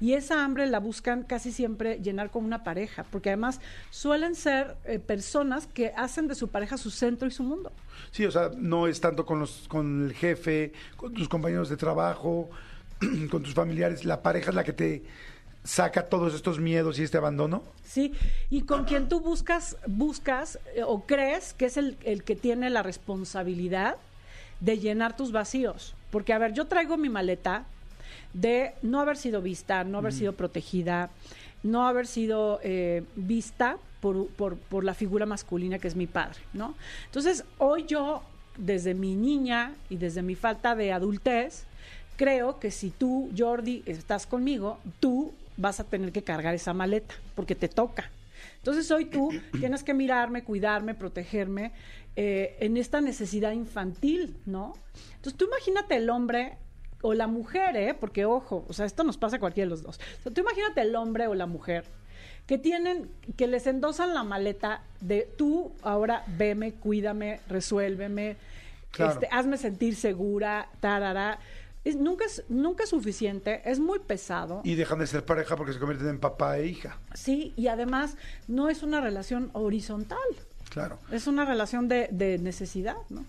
Y 0.00 0.14
esa 0.14 0.44
hambre 0.44 0.66
la 0.66 0.78
buscan 0.80 1.22
casi 1.22 1.52
siempre 1.52 1.98
llenar 2.00 2.30
con 2.30 2.44
una 2.44 2.64
pareja, 2.64 3.04
porque 3.10 3.30
además 3.30 3.60
suelen 3.90 4.34
ser 4.34 4.76
eh, 4.84 4.98
personas 4.98 5.66
que 5.66 5.92
hacen 5.96 6.28
de 6.28 6.34
su 6.34 6.48
pareja 6.48 6.78
su 6.78 6.90
centro 6.90 7.28
y 7.28 7.30
su 7.30 7.42
mundo. 7.42 7.72
Sí, 8.12 8.24
o 8.24 8.30
sea, 8.30 8.50
no 8.56 8.86
es 8.86 9.00
tanto 9.00 9.26
con 9.26 9.40
los 9.40 9.66
con 9.68 10.06
el 10.06 10.14
jefe, 10.14 10.72
con 10.96 11.12
tus 11.12 11.28
compañeros 11.28 11.68
de 11.68 11.76
trabajo, 11.76 12.48
con 13.30 13.42
tus 13.42 13.52
familiares, 13.52 14.04
la 14.04 14.22
pareja 14.22 14.50
es 14.50 14.54
la 14.54 14.64
que 14.64 14.72
te 14.72 15.02
saca 15.64 16.06
todos 16.06 16.32
estos 16.32 16.60
miedos 16.60 16.98
y 16.98 17.02
este 17.02 17.18
abandono. 17.18 17.62
Sí, 17.84 18.14
y 18.50 18.62
con 18.62 18.84
quien 18.84 19.08
tú 19.08 19.20
buscas, 19.20 19.76
buscas 19.86 20.58
eh, 20.74 20.82
o 20.84 21.04
crees 21.04 21.52
que 21.52 21.66
es 21.66 21.76
el, 21.76 21.98
el 22.04 22.22
que 22.22 22.36
tiene 22.36 22.70
la 22.70 22.82
responsabilidad 22.82 23.96
de 24.60 24.78
llenar 24.78 25.16
tus 25.16 25.32
vacíos. 25.32 25.94
Porque, 26.10 26.32
a 26.32 26.38
ver, 26.38 26.52
yo 26.52 26.66
traigo 26.66 26.96
mi 26.96 27.08
maleta 27.08 27.64
de 28.32 28.74
no 28.82 29.00
haber 29.00 29.16
sido 29.16 29.42
vista, 29.42 29.84
no 29.84 29.98
haber 29.98 30.12
sido 30.12 30.34
protegida, 30.34 31.10
no 31.62 31.86
haber 31.86 32.06
sido 32.06 32.60
eh, 32.62 33.02
vista 33.16 33.78
por, 34.00 34.28
por, 34.28 34.56
por 34.56 34.84
la 34.84 34.94
figura 34.94 35.26
masculina 35.26 35.78
que 35.78 35.88
es 35.88 35.96
mi 35.96 36.06
padre, 36.06 36.38
¿no? 36.52 36.74
Entonces, 37.06 37.44
hoy 37.58 37.86
yo, 37.86 38.22
desde 38.56 38.94
mi 38.94 39.14
niña 39.14 39.74
y 39.90 39.96
desde 39.96 40.22
mi 40.22 40.34
falta 40.34 40.74
de 40.74 40.92
adultez, 40.92 41.64
creo 42.16 42.58
que 42.58 42.70
si 42.70 42.90
tú, 42.90 43.30
Jordi, 43.36 43.82
estás 43.86 44.26
conmigo, 44.26 44.78
tú 45.00 45.32
vas 45.56 45.80
a 45.80 45.84
tener 45.84 46.12
que 46.12 46.22
cargar 46.22 46.54
esa 46.54 46.74
maleta, 46.74 47.14
porque 47.34 47.54
te 47.54 47.68
toca. 47.68 48.10
Entonces 48.58 48.90
hoy 48.90 49.06
tú 49.06 49.30
tienes 49.58 49.82
que 49.82 49.94
mirarme, 49.94 50.44
cuidarme, 50.44 50.94
protegerme 50.94 51.72
eh, 52.16 52.56
en 52.60 52.76
esta 52.76 53.00
necesidad 53.00 53.52
infantil, 53.52 54.38
¿no? 54.46 54.74
Entonces 55.16 55.36
tú 55.36 55.44
imagínate 55.46 55.96
el 55.96 56.08
hombre 56.10 56.56
o 57.02 57.14
la 57.14 57.26
mujer, 57.26 57.76
¿eh? 57.76 57.94
Porque 57.94 58.24
ojo, 58.24 58.64
o 58.68 58.72
sea, 58.72 58.86
esto 58.86 59.04
nos 59.04 59.18
pasa 59.18 59.36
a 59.36 59.38
cualquiera 59.40 59.66
de 59.66 59.70
los 59.70 59.82
dos. 59.82 60.00
O 60.20 60.22
sea, 60.22 60.32
tú 60.32 60.40
imagínate 60.40 60.80
el 60.80 60.96
hombre 60.96 61.26
o 61.26 61.34
la 61.34 61.46
mujer 61.46 61.84
que 62.46 62.58
tienen, 62.58 63.10
que 63.36 63.46
les 63.48 63.66
endosan 63.66 64.14
la 64.14 64.22
maleta 64.22 64.82
de 65.00 65.28
tú 65.36 65.72
ahora 65.82 66.24
veme, 66.38 66.72
cuídame, 66.74 67.40
resuélveme, 67.48 68.36
Claro. 68.92 69.12
este, 69.12 69.28
hazme 69.30 69.58
sentir 69.58 69.94
segura, 69.96 70.70
tarara. 70.80 71.38
Es, 71.84 71.96
nunca, 71.96 72.24
es, 72.24 72.44
nunca 72.48 72.84
es 72.84 72.90
suficiente, 72.90 73.60
es 73.64 73.78
muy 73.78 73.98
pesado. 73.98 74.62
Y 74.64 74.74
dejan 74.74 74.98
de 75.00 75.06
ser 75.06 75.24
pareja 75.24 75.54
porque 75.56 75.72
se 75.74 75.78
convierten 75.78 76.08
en 76.08 76.18
papá 76.18 76.58
e 76.58 76.66
hija. 76.66 76.98
Sí, 77.14 77.52
y 77.56 77.66
además 77.66 78.16
no 78.48 78.70
es 78.70 78.82
una 78.82 79.00
relación 79.00 79.50
horizontal, 79.52 80.18
Claro. 80.70 80.98
es 81.10 81.26
una 81.26 81.44
relación 81.44 81.88
de, 81.88 82.08
de 82.10 82.38
necesidad, 82.38 82.96
¿no? 83.08 83.24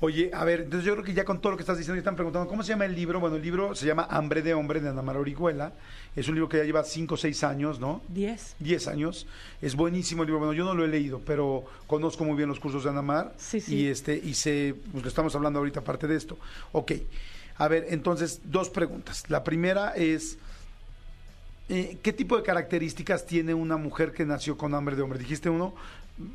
Oye, 0.00 0.30
a 0.32 0.44
ver, 0.44 0.60
entonces 0.60 0.86
yo 0.86 0.92
creo 0.92 1.04
que 1.04 1.12
ya 1.12 1.24
con 1.24 1.40
todo 1.40 1.50
lo 1.50 1.56
que 1.56 1.62
estás 1.62 1.76
diciendo, 1.76 1.98
están 1.98 2.14
preguntando, 2.14 2.48
¿cómo 2.48 2.62
se 2.62 2.68
llama 2.68 2.84
el 2.84 2.94
libro? 2.94 3.18
Bueno, 3.18 3.34
el 3.34 3.42
libro 3.42 3.74
se 3.74 3.84
llama 3.84 4.06
Hambre 4.08 4.42
de 4.42 4.54
Hombre, 4.54 4.80
de 4.80 4.88
Ana 4.88 5.02
María 5.02 5.20
Orihuela. 5.20 5.72
Es 6.14 6.28
un 6.28 6.34
libro 6.34 6.48
que 6.48 6.58
ya 6.58 6.62
lleva 6.64 6.84
5 6.84 7.14
o 7.14 7.16
6 7.16 7.42
años, 7.42 7.80
¿no? 7.80 8.00
Diez. 8.06 8.54
10 8.60 8.86
años. 8.86 9.26
Es 9.60 9.74
buenísimo 9.74 10.22
el 10.22 10.28
libro. 10.28 10.38
Bueno, 10.38 10.52
yo 10.52 10.64
no 10.64 10.74
lo 10.74 10.84
he 10.84 10.88
leído, 10.88 11.20
pero 11.26 11.64
conozco 11.88 12.24
muy 12.24 12.36
bien 12.36 12.48
los 12.48 12.60
cursos 12.60 12.84
de 12.84 12.90
Anamar. 12.90 13.34
Sí, 13.38 13.60
sí. 13.60 13.74
Y, 13.74 13.86
este, 13.88 14.14
y 14.14 14.34
sé, 14.34 14.76
pues 14.92 15.02
lo 15.02 15.08
estamos 15.08 15.34
hablando 15.34 15.58
ahorita 15.58 15.80
aparte 15.80 16.06
de 16.06 16.14
esto. 16.14 16.38
Ok. 16.70 16.92
A 17.56 17.66
ver, 17.66 17.86
entonces, 17.88 18.40
dos 18.44 18.70
preguntas. 18.70 19.24
La 19.28 19.42
primera 19.42 19.94
es, 19.96 20.38
eh, 21.68 21.98
¿qué 22.02 22.12
tipo 22.12 22.36
de 22.36 22.42
características 22.42 23.26
tiene 23.26 23.54
una 23.54 23.76
mujer 23.76 24.12
que 24.12 24.24
nació 24.24 24.56
con 24.56 24.74
hambre 24.74 24.96
de 24.96 25.02
hombre? 25.02 25.18
Dijiste 25.18 25.50
uno, 25.50 25.74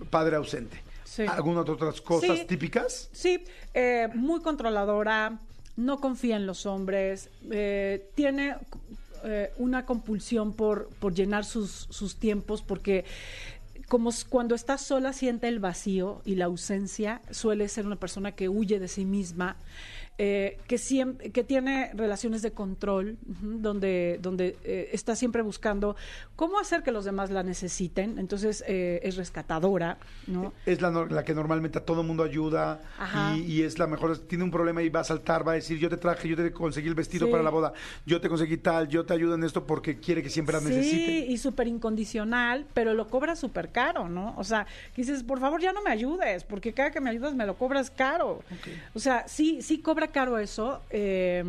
padre 0.09 0.35
ausente. 0.35 0.81
Sí. 1.05 1.23
¿Algunas 1.23 1.67
otras 1.69 2.01
cosas 2.01 2.39
Sí. 2.39 2.45
típicas? 2.45 3.09
Sí, 3.11 3.43
eh, 3.73 4.09
muy 4.15 4.41
controladora, 4.41 5.39
no 5.75 5.99
confía 5.99 6.35
en 6.35 6.45
los 6.45 6.65
hombres, 6.65 7.29
eh, 7.51 8.09
tiene 8.15 8.55
eh, 9.25 9.51
una 9.57 9.85
compulsión 9.85 10.53
por, 10.53 10.89
por 10.99 11.13
llenar 11.13 11.45
sus, 11.45 11.87
sus 11.89 12.15
tiempos 12.17 12.61
porque 12.61 13.05
como 13.87 14.11
cuando 14.29 14.55
está 14.55 14.77
sola 14.77 15.13
siente 15.13 15.47
el 15.47 15.59
vacío 15.59 16.21
y 16.25 16.35
la 16.35 16.45
ausencia, 16.45 17.21
suele 17.31 17.67
ser 17.69 17.85
una 17.85 17.95
persona 17.95 18.31
que 18.33 18.49
huye 18.49 18.79
de 18.79 18.87
sí 18.87 19.05
misma, 19.05 19.55
eh, 20.17 20.57
que, 20.67 20.77
siempre, 20.77 21.31
que 21.31 21.43
tiene 21.43 21.91
relaciones 21.95 22.41
de 22.41 22.51
control, 22.51 23.17
donde, 23.27 24.19
donde 24.21 24.57
eh, 24.63 24.89
está 24.93 25.15
siempre 25.15 25.41
buscando 25.41 25.95
cómo 26.35 26.59
hacer 26.59 26.83
que 26.83 26.91
los 26.91 27.03
demás 27.05 27.31
la 27.31 27.41
necesiten, 27.43 28.19
entonces 28.19 28.63
eh, 28.67 28.99
es 29.03 29.15
rescatadora, 29.15 29.97
¿no? 30.27 30.53
Es 30.65 30.81
la, 30.81 30.91
la 30.91 31.23
que 31.23 31.33
normalmente 31.33 31.79
a 31.79 31.85
todo 31.85 32.03
mundo 32.03 32.23
ayuda 32.23 32.81
y, 33.35 33.41
y 33.41 33.61
es 33.63 33.79
la 33.79 33.87
mejor. 33.87 34.17
Tiene 34.19 34.43
un 34.43 34.51
problema 34.51 34.81
y 34.83 34.89
va 34.89 34.99
a 34.99 35.03
saltar, 35.03 35.47
va 35.47 35.53
a 35.53 35.55
decir: 35.55 35.77
Yo 35.79 35.89
te 35.89 35.97
traje, 35.97 36.27
yo 36.29 36.35
te 36.35 36.51
conseguí 36.51 36.87
el 36.87 36.95
vestido 36.95 37.25
Sí. 37.25 37.31
para 37.31 37.43
la 37.43 37.49
boda, 37.49 37.73
yo 38.05 38.19
te 38.21 38.29
conseguí 38.29 38.57
tal, 38.57 38.87
yo 38.89 39.05
te 39.05 39.13
ayudo 39.13 39.35
en 39.35 39.43
esto 39.43 39.65
porque 39.65 39.97
quiere 39.99 40.21
que 40.21 40.29
siempre 40.29 40.53
la 40.53 40.59
Sí, 40.61 40.67
necesite. 40.67 41.17
y 41.27 41.37
súper 41.37 41.67
incondicional, 41.67 42.65
pero 42.73 42.93
lo 42.93 43.07
cobra 43.07 43.35
súper 43.35 43.69
caro, 43.71 44.09
¿no? 44.09 44.33
O 44.37 44.43
sea, 44.43 44.67
dices, 44.95 45.23
por 45.23 45.39
favor, 45.39 45.61
ya 45.61 45.73
no 45.73 45.81
me 45.81 45.89
ayudes, 45.91 46.43
porque 46.43 46.73
cada 46.73 46.91
que 46.91 46.99
me 47.01 47.09
ayudas 47.09 47.33
me 47.33 47.45
lo 47.45 47.55
cobras 47.55 47.89
caro. 47.89 48.43
O 48.93 48.99
sea, 48.99 49.27
sí, 49.27 49.61
sí 49.61 49.79
cobra 49.79 50.02
caro 50.07 50.37
eso, 50.37 50.81
eh, 50.89 51.43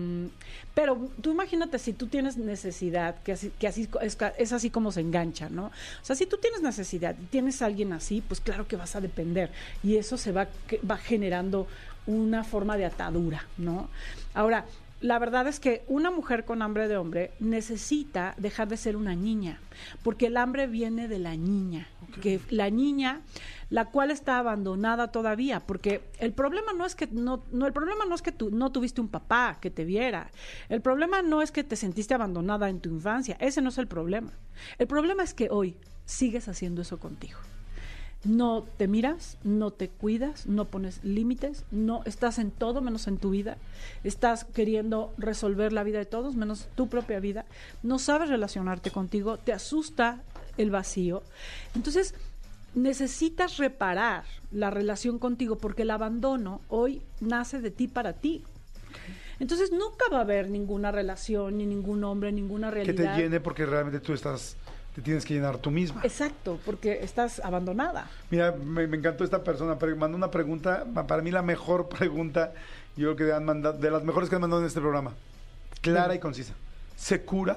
pero 0.75 1.11
tú 1.21 1.31
imagínate 1.31 1.79
si 1.79 1.93
tú 1.93 2.09
tienes 2.09 2.37
necesidad, 2.37 3.23
que 3.23 3.33
así, 3.33 3.53
que 3.59 3.69
así 3.69 3.89
es, 4.03 4.19
es 4.39 4.53
así 4.53 4.71
como 4.71 4.91
se 4.93 5.01
engancha, 5.01 5.49
¿no? 5.49 5.67
O 5.67 5.73
sea, 6.03 6.17
si 6.17 6.27
tú 6.27 6.39
tienes 6.39 6.63
necesidad 6.63 7.15
y 7.21 7.27
tienes 7.27 7.63
a 7.63 7.67
alguien 7.67 7.93
así, 7.93 8.23
pues 8.27 8.41
claro 8.41 8.67
que 8.67 8.77
vas 8.77 8.97
a 8.97 9.01
depender 9.01 9.51
y 9.83 9.97
eso 9.97 10.17
se 10.17 10.33
va, 10.33 10.49
va 10.89 10.97
generando 10.97 11.67
una 12.07 12.45
forma 12.45 12.77
de 12.77 12.85
atadura, 12.87 13.47
¿no? 13.57 13.89
Ahora, 14.35 14.67
la 15.01 15.19
verdad 15.19 15.47
es 15.47 15.61
que 15.61 15.85
una 15.87 16.11
mujer 16.11 16.45
con 16.45 16.63
hambre 16.63 16.89
de 16.89 16.97
hombre 16.97 17.33
necesita 17.39 18.35
dejar 18.39 18.69
de 18.69 18.77
ser 18.77 18.97
una 18.97 19.15
niña, 19.15 19.61
porque 20.03 20.27
el 20.27 20.37
hambre 20.37 20.67
viene 20.67 21.09
de 21.09 21.19
la 21.19 21.37
niña, 21.37 21.89
que 22.23 22.41
la 22.49 22.71
niña, 22.71 23.21
la 23.75 23.87
cual 23.87 24.13
está 24.13 24.39
abandonada 24.39 25.09
todavía, 25.09 25.59
porque 25.59 26.01
el 26.21 26.33
problema 26.33 26.73
no 26.73 26.87
es 26.87 26.95
que 26.95 27.09
no, 27.09 27.43
no 27.51 27.67
el 27.67 27.73
problema 27.73 28.05
no 28.05 28.15
es 28.15 28.23
que 28.23 28.31
tú 28.31 28.53
no 28.53 28.71
tuviste 28.71 29.01
un 29.01 29.09
papá 29.09 29.59
que 29.61 29.69
te 29.69 29.85
viera, 29.85 30.31
el 30.69 30.81
problema 30.81 31.23
no 31.23 31.43
es 31.43 31.51
que 31.51 31.65
te 31.65 31.75
sentiste 31.75 32.15
abandonada 32.15 32.69
en 32.69 32.79
tu 32.79 32.89
infancia, 32.89 33.37
ese 33.41 33.61
no 33.63 33.71
es 33.71 33.79
el 33.79 33.89
problema, 33.89 34.31
el 34.79 34.87
problema 34.87 35.25
es 35.25 35.35
que 35.35 35.49
hoy 35.51 35.75
sigues 36.05 36.47
haciendo 36.47 36.83
eso 36.83 37.01
contigo. 37.01 37.41
No 38.25 38.65
te 38.77 38.87
miras, 38.87 39.39
no 39.43 39.73
te 39.73 39.89
cuidas, 39.89 40.47
no 40.47 40.67
pones 40.67 41.03
límites, 41.03 41.65
no 41.73 42.03
estás 42.05 42.39
en 42.39 42.53
todo 42.53 42.81
menos 42.81 43.09
en 43.09 43.19
tu 43.19 43.31
vida, 43.31 43.57
estás 44.05 44.45
queriendo 44.45 45.13
resolver 45.19 45.73
la 45.73 45.83
vida 45.83 45.99
de 45.99 46.07
todos 46.07 46.37
menos 46.37 46.69
tu 46.77 46.89
propia 46.89 47.19
vida, 47.19 47.45
no 47.83 47.99
sabes 47.99 48.29
relacionarte 48.29 48.93
contigo, 48.93 49.37
te 49.39 49.53
asusta 49.53 50.23
el 50.57 50.71
vacío. 50.71 51.25
Entonces, 51.75 52.15
necesitas 52.75 53.57
reparar 53.59 54.25
la 54.51 54.71
relación 54.71 55.19
contigo 55.19 55.57
porque 55.59 55.83
el 55.83 55.91
abandono 55.91 56.61
hoy 56.69 57.03
nace 57.21 57.61
de 57.61 57.71
ti 57.71 57.89
para 57.89 58.15
ti. 58.15 58.45
Entonces 59.41 59.73
nunca 59.73 60.05
va 60.13 60.19
a 60.19 60.23
haber 60.23 60.49
ninguna 60.49 60.93
relación, 60.93 61.59
ni 61.59 61.67
ningún 61.67 62.05
hombre, 62.05 62.31
ninguna 62.33 62.69
Que 62.69 62.75
realidad. 62.85 63.17
te 63.17 63.23
llene 63.23 63.41
porque 63.41 63.67
realmente 63.67 63.99
tú 64.01 64.13
estás, 64.13 64.57
te 64.95 65.03
tienes 65.03 65.25
que 65.25 65.35
llenar 65.35 65.59
tú 65.59 65.71
misma. 65.71 66.01
Exacto, 66.05 66.59
porque 66.65 67.01
estás 67.03 67.41
abandonada. 67.41 68.09
Mira, 68.31 68.53
me, 68.53 68.87
me 68.87 68.97
encantó 68.97 69.25
esta 69.25 69.43
persona, 69.43 69.77
pero 69.79 69.97
mandó 69.97 70.17
una 70.17 70.31
pregunta, 70.31 70.85
para 71.07 71.21
mí 71.23 71.31
la 71.33 71.43
mejor 71.43 71.89
pregunta, 71.99 72.53
yo 72.97 73.15
creo 73.17 73.29
que 73.29 73.35
han 73.35 73.45
mandado, 73.45 73.79
de 73.79 73.91
las 73.91 74.05
mejores 74.05 74.29
que 74.29 74.37
han 74.37 74.41
mandado 74.43 74.63
en 74.63 74.69
este 74.69 74.81
programa. 74.81 75.13
Clara 75.81 76.15
y 76.15 76.19
concisa. 76.21 76.55
¿Se 76.97 77.23
cura? 77.23 77.57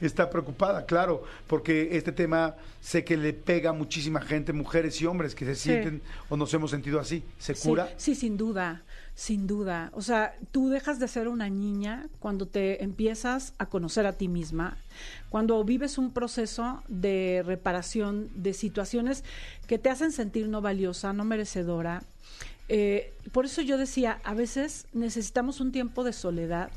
Está 0.00 0.28
preocupada, 0.30 0.84
claro, 0.86 1.24
porque 1.46 1.96
este 1.96 2.12
tema 2.12 2.54
sé 2.80 3.04
que 3.04 3.16
le 3.16 3.32
pega 3.32 3.70
a 3.70 3.72
muchísima 3.72 4.20
gente, 4.20 4.52
mujeres 4.52 5.00
y 5.00 5.06
hombres 5.06 5.34
que 5.34 5.44
se 5.44 5.54
Sí. 5.54 5.62
sienten 5.70 6.02
o 6.28 6.36
nos 6.36 6.52
hemos 6.54 6.70
sentido 6.70 7.00
así. 7.00 7.22
¿Se 7.38 7.54
Sí, 7.54 7.68
cura? 7.68 7.88
Sí, 7.96 8.14
sin 8.14 8.36
duda, 8.36 8.82
sin 9.14 9.46
duda. 9.46 9.90
O 9.94 10.02
sea, 10.02 10.34
tú 10.52 10.68
dejas 10.68 10.98
de 11.00 11.08
ser 11.08 11.28
una 11.28 11.48
niña 11.48 12.08
cuando 12.20 12.46
te 12.46 12.82
empiezas 12.84 13.54
a 13.58 13.66
conocer 13.66 14.06
a 14.06 14.12
ti 14.12 14.28
misma, 14.28 14.76
cuando 15.30 15.62
vives 15.64 15.98
un 15.98 16.12
proceso 16.12 16.82
de 16.88 17.42
reparación 17.44 18.28
de 18.34 18.52
situaciones 18.52 19.24
que 19.66 19.78
te 19.78 19.88
hacen 19.90 20.12
sentir 20.12 20.48
no 20.48 20.60
valiosa, 20.60 21.12
no 21.12 21.24
merecedora. 21.24 22.02
Eh, 22.68 23.14
por 23.32 23.44
eso 23.44 23.62
yo 23.62 23.78
decía, 23.78 24.18
a 24.24 24.34
veces 24.34 24.86
necesitamos 24.92 25.60
un 25.60 25.70
tiempo 25.72 26.02
de 26.04 26.12
soledad 26.12 26.70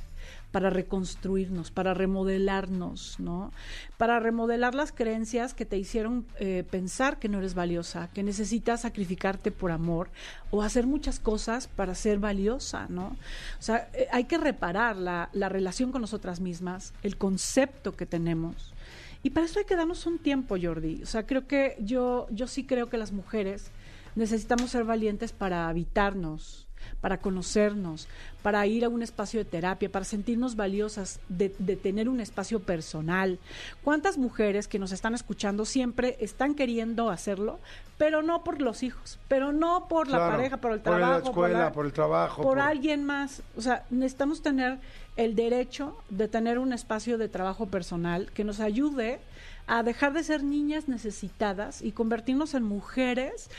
para 0.52 0.70
reconstruirnos, 0.70 1.72
para 1.72 1.94
remodelarnos, 1.94 3.20
¿no? 3.20 3.52
Para 3.98 4.20
remodelar 4.20 4.74
las 4.76 4.92
creencias 4.92 5.54
que 5.54 5.66
te 5.66 5.78
hicieron 5.78 6.26
eh, 6.40 6.64
pensar 6.70 7.20
que 7.20 7.30
no 7.30 7.38
eres 7.38 7.54
valiosa, 7.54 8.10
que 8.14 8.24
necesitas 8.24 8.82
sacrificarte 8.82 9.52
por 9.52 9.72
amor 9.72 10.10
o 10.52 10.64
hacer 10.64 10.88
muchas 10.88 11.20
cosas 11.20 11.68
para 11.68 11.94
ser 11.96 12.20
valiosa, 12.20 12.88
¿no? 12.90 13.16
O 13.60 13.62
sea, 13.62 13.90
eh, 13.94 14.08
hay 14.12 14.24
que 14.26 14.38
reparar 14.38 14.96
la, 14.96 15.30
la 15.34 15.50
relación 15.50 15.92
con 15.92 16.02
nosotras 16.02 16.40
mismas, 16.40 16.94
el 17.04 17.18
concepto 17.18 17.96
que 17.96 18.06
tenemos. 18.06 18.74
Y 19.22 19.32
para 19.32 19.46
eso 19.46 19.60
hay 19.60 19.66
que 19.66 19.76
darnos 19.76 20.06
un 20.06 20.18
tiempo, 20.18 20.56
Jordi. 20.62 21.04
O 21.04 21.06
sea, 21.06 21.26
creo 21.26 21.46
que 21.46 21.76
yo, 21.82 22.28
yo 22.32 22.48
sí 22.48 22.64
creo 22.64 22.90
que 22.90 22.98
las 22.98 23.12
mujeres 23.12 23.72
necesitamos 24.16 24.72
ser 24.72 24.86
valientes 24.86 25.34
para 25.34 25.68
habitarnos, 25.68 26.68
para 27.02 27.18
conocernos, 27.20 28.08
para 28.42 28.66
ir 28.68 28.86
a 28.86 28.90
un 28.90 29.02
espacio 29.02 29.40
de 29.40 29.46
terapia, 29.46 29.90
para 29.92 30.06
sentirnos 30.06 30.56
valiosas, 30.56 31.20
de, 31.30 31.54
de 31.60 31.76
tener 31.76 32.10
un 32.10 32.20
espacio 32.20 32.60
personal. 32.62 33.40
¿Cuántas 33.84 34.18
mujeres 34.18 34.68
que 34.68 34.80
nos 34.80 34.92
están 34.92 35.14
escuchando 35.16 35.66
siempre 35.66 36.18
están 36.20 36.56
queriendo 36.56 37.10
hacerlo, 37.10 37.60
pero 37.98 38.22
no 38.22 38.44
por 38.44 38.62
los 38.62 38.82
hijos, 38.84 39.20
pero 39.28 39.52
no 39.52 39.88
por 39.88 40.08
la 40.08 40.20
pareja, 40.30 40.58
por 40.58 40.72
el 40.72 40.80
por 40.80 40.94
la 40.94 40.98
trabajo, 41.08 41.30
escuela, 41.30 41.60
la- 41.60 41.72
por 41.74 41.86
el 41.86 41.94
trabajo, 41.94 42.36
por 42.42 42.58
por- 42.58 42.60
alguien 42.60 43.04
más? 43.04 43.42
O 43.58 43.62
sea, 43.62 43.86
necesitamos 43.90 44.42
tener 44.42 44.78
el 45.18 45.36
derecho 45.36 45.98
de 46.10 46.28
tener 46.30 46.60
un 46.60 46.72
espacio 46.72 47.18
de 47.18 47.28
trabajo 47.28 47.66
personal 47.66 48.32
que 48.34 48.46
nos 48.46 48.62
ayude 48.62 49.20
a 49.68 49.84
dejar 49.84 50.14
de 50.14 50.24
ser 50.24 50.44
niñas 50.44 50.88
necesitadas 50.88 51.82
y 51.82 51.92
convertirnos 51.92 52.54
en 52.54 52.64
mujeres 52.64 53.50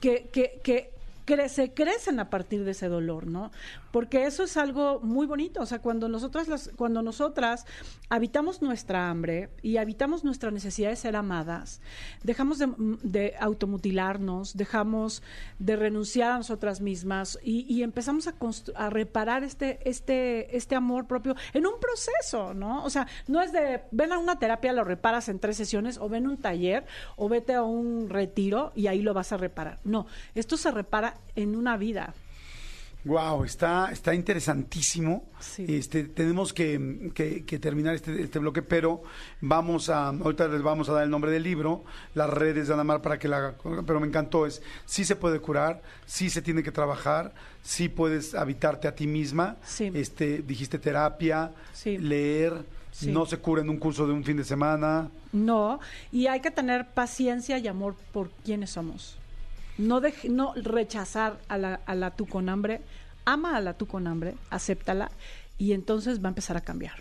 que, 0.00 0.28
que, 0.32 0.58
que 0.64 0.90
cre- 1.26 1.48
se 1.48 1.72
crecen 1.72 2.20
a 2.20 2.30
partir 2.30 2.64
de 2.64 2.72
ese 2.72 2.88
dolor, 2.88 3.26
¿no? 3.26 3.50
Porque 3.92 4.26
eso 4.26 4.42
es 4.42 4.56
algo 4.56 5.00
muy 5.00 5.26
bonito, 5.26 5.60
o 5.60 5.66
sea, 5.66 5.80
cuando 5.80 6.08
nosotras 6.08 6.48
las, 6.48 6.70
cuando 6.76 7.02
nosotras 7.02 7.66
habitamos 8.08 8.62
nuestra 8.62 9.10
hambre 9.10 9.50
y 9.62 9.76
habitamos 9.76 10.24
nuestra 10.24 10.50
necesidad 10.50 10.90
de 10.90 10.96
ser 10.96 11.14
amadas, 11.14 11.80
dejamos 12.22 12.58
de, 12.58 13.34
automutilarnos, 13.38 14.56
dejamos 14.56 15.22
de 15.58 15.76
renunciar 15.76 16.32
a 16.32 16.38
nosotras 16.38 16.80
mismas 16.80 17.38
y, 17.44 17.82
empezamos 17.82 18.28
a, 18.28 18.34
a 18.76 18.90
reparar 18.90 19.44
este, 19.44 19.78
este, 19.88 20.56
este 20.56 20.74
amor 20.74 21.06
propio 21.06 21.36
en 21.52 21.66
un 21.66 21.74
proceso, 21.78 22.54
¿no? 22.54 22.84
O 22.84 22.90
sea, 22.90 23.06
no 23.28 23.42
es 23.42 23.52
de 23.52 23.82
ven 23.90 24.12
a 24.12 24.18
una 24.18 24.38
terapia, 24.38 24.72
lo 24.72 24.84
reparas 24.84 25.28
en 25.28 25.38
tres 25.38 25.56
sesiones, 25.56 25.98
o 25.98 26.08
ven 26.08 26.26
un 26.26 26.38
taller, 26.38 26.86
o 27.16 27.28
vete 27.28 27.54
a 27.54 27.62
un 27.62 28.08
retiro 28.08 28.72
y 28.74 28.86
ahí 28.86 29.02
lo 29.02 29.14
vas 29.14 29.32
a 29.32 29.36
reparar. 29.36 29.78
No, 29.84 30.06
esto 30.34 30.56
se 30.56 30.70
repara 30.70 31.14
en 31.36 31.56
una 31.56 31.76
vida. 31.76 32.14
Wow, 33.04 33.42
está, 33.44 33.90
está 33.90 34.14
interesantísimo. 34.14 35.24
Sí. 35.40 35.64
Este, 35.68 36.04
tenemos 36.04 36.52
que, 36.52 37.10
que- 37.14 37.44
que 37.44 37.58
terminar 37.58 37.94
este, 37.96 38.22
este 38.22 38.38
bloque, 38.38 38.62
pero 38.62 39.02
vamos 39.40 39.88
a, 39.88 40.08
ahorita 40.08 40.46
les 40.48 40.62
vamos 40.62 40.88
a 40.88 40.92
dar 40.92 41.02
el 41.02 41.10
nombre 41.10 41.32
del 41.32 41.42
libro, 41.42 41.82
las 42.14 42.30
redes 42.30 42.68
de 42.68 42.74
Anamar 42.74 43.02
para 43.02 43.18
que 43.18 43.26
la 43.26 43.38
haga, 43.38 43.54
pero 43.86 43.98
me 43.98 44.06
encantó, 44.06 44.46
es, 44.46 44.62
sí 44.86 45.04
se 45.04 45.16
puede 45.16 45.40
curar, 45.40 45.82
sí 46.06 46.30
se 46.30 46.42
tiene 46.42 46.62
que 46.62 46.70
trabajar, 46.70 47.32
sí 47.62 47.88
puedes 47.88 48.34
habitarte 48.36 48.86
a 48.86 48.94
ti 48.94 49.08
misma, 49.08 49.56
Sí. 49.64 49.90
este, 49.94 50.42
dijiste 50.42 50.78
terapia, 50.78 51.50
Sí. 51.72 51.98
leer, 51.98 52.54
Sí. 52.92 53.10
no 53.10 53.26
se 53.26 53.38
cura 53.38 53.62
en 53.62 53.70
un 53.70 53.78
curso 53.78 54.06
de 54.06 54.12
un 54.12 54.22
fin 54.22 54.36
de 54.36 54.44
semana. 54.44 55.08
No, 55.32 55.80
y 56.12 56.26
hay 56.28 56.40
que 56.40 56.50
tener 56.50 56.86
paciencia 56.90 57.58
y 57.58 57.66
amor 57.66 57.96
por 58.12 58.30
quienes 58.44 58.70
somos. 58.70 59.16
No, 59.78 60.00
dej- 60.00 60.28
no 60.28 60.54
rechazar 60.54 61.38
a 61.48 61.58
la, 61.58 61.74
a 61.86 61.94
la 61.94 62.10
tú 62.10 62.26
con 62.26 62.48
hambre, 62.48 62.80
ama 63.24 63.56
a 63.56 63.60
la 63.60 63.74
tú 63.74 63.86
con 63.86 64.06
hambre, 64.06 64.34
acéptala 64.50 65.10
y 65.58 65.72
entonces 65.72 66.20
va 66.22 66.26
a 66.26 66.30
empezar 66.30 66.56
a 66.56 66.60
cambiar. 66.60 66.94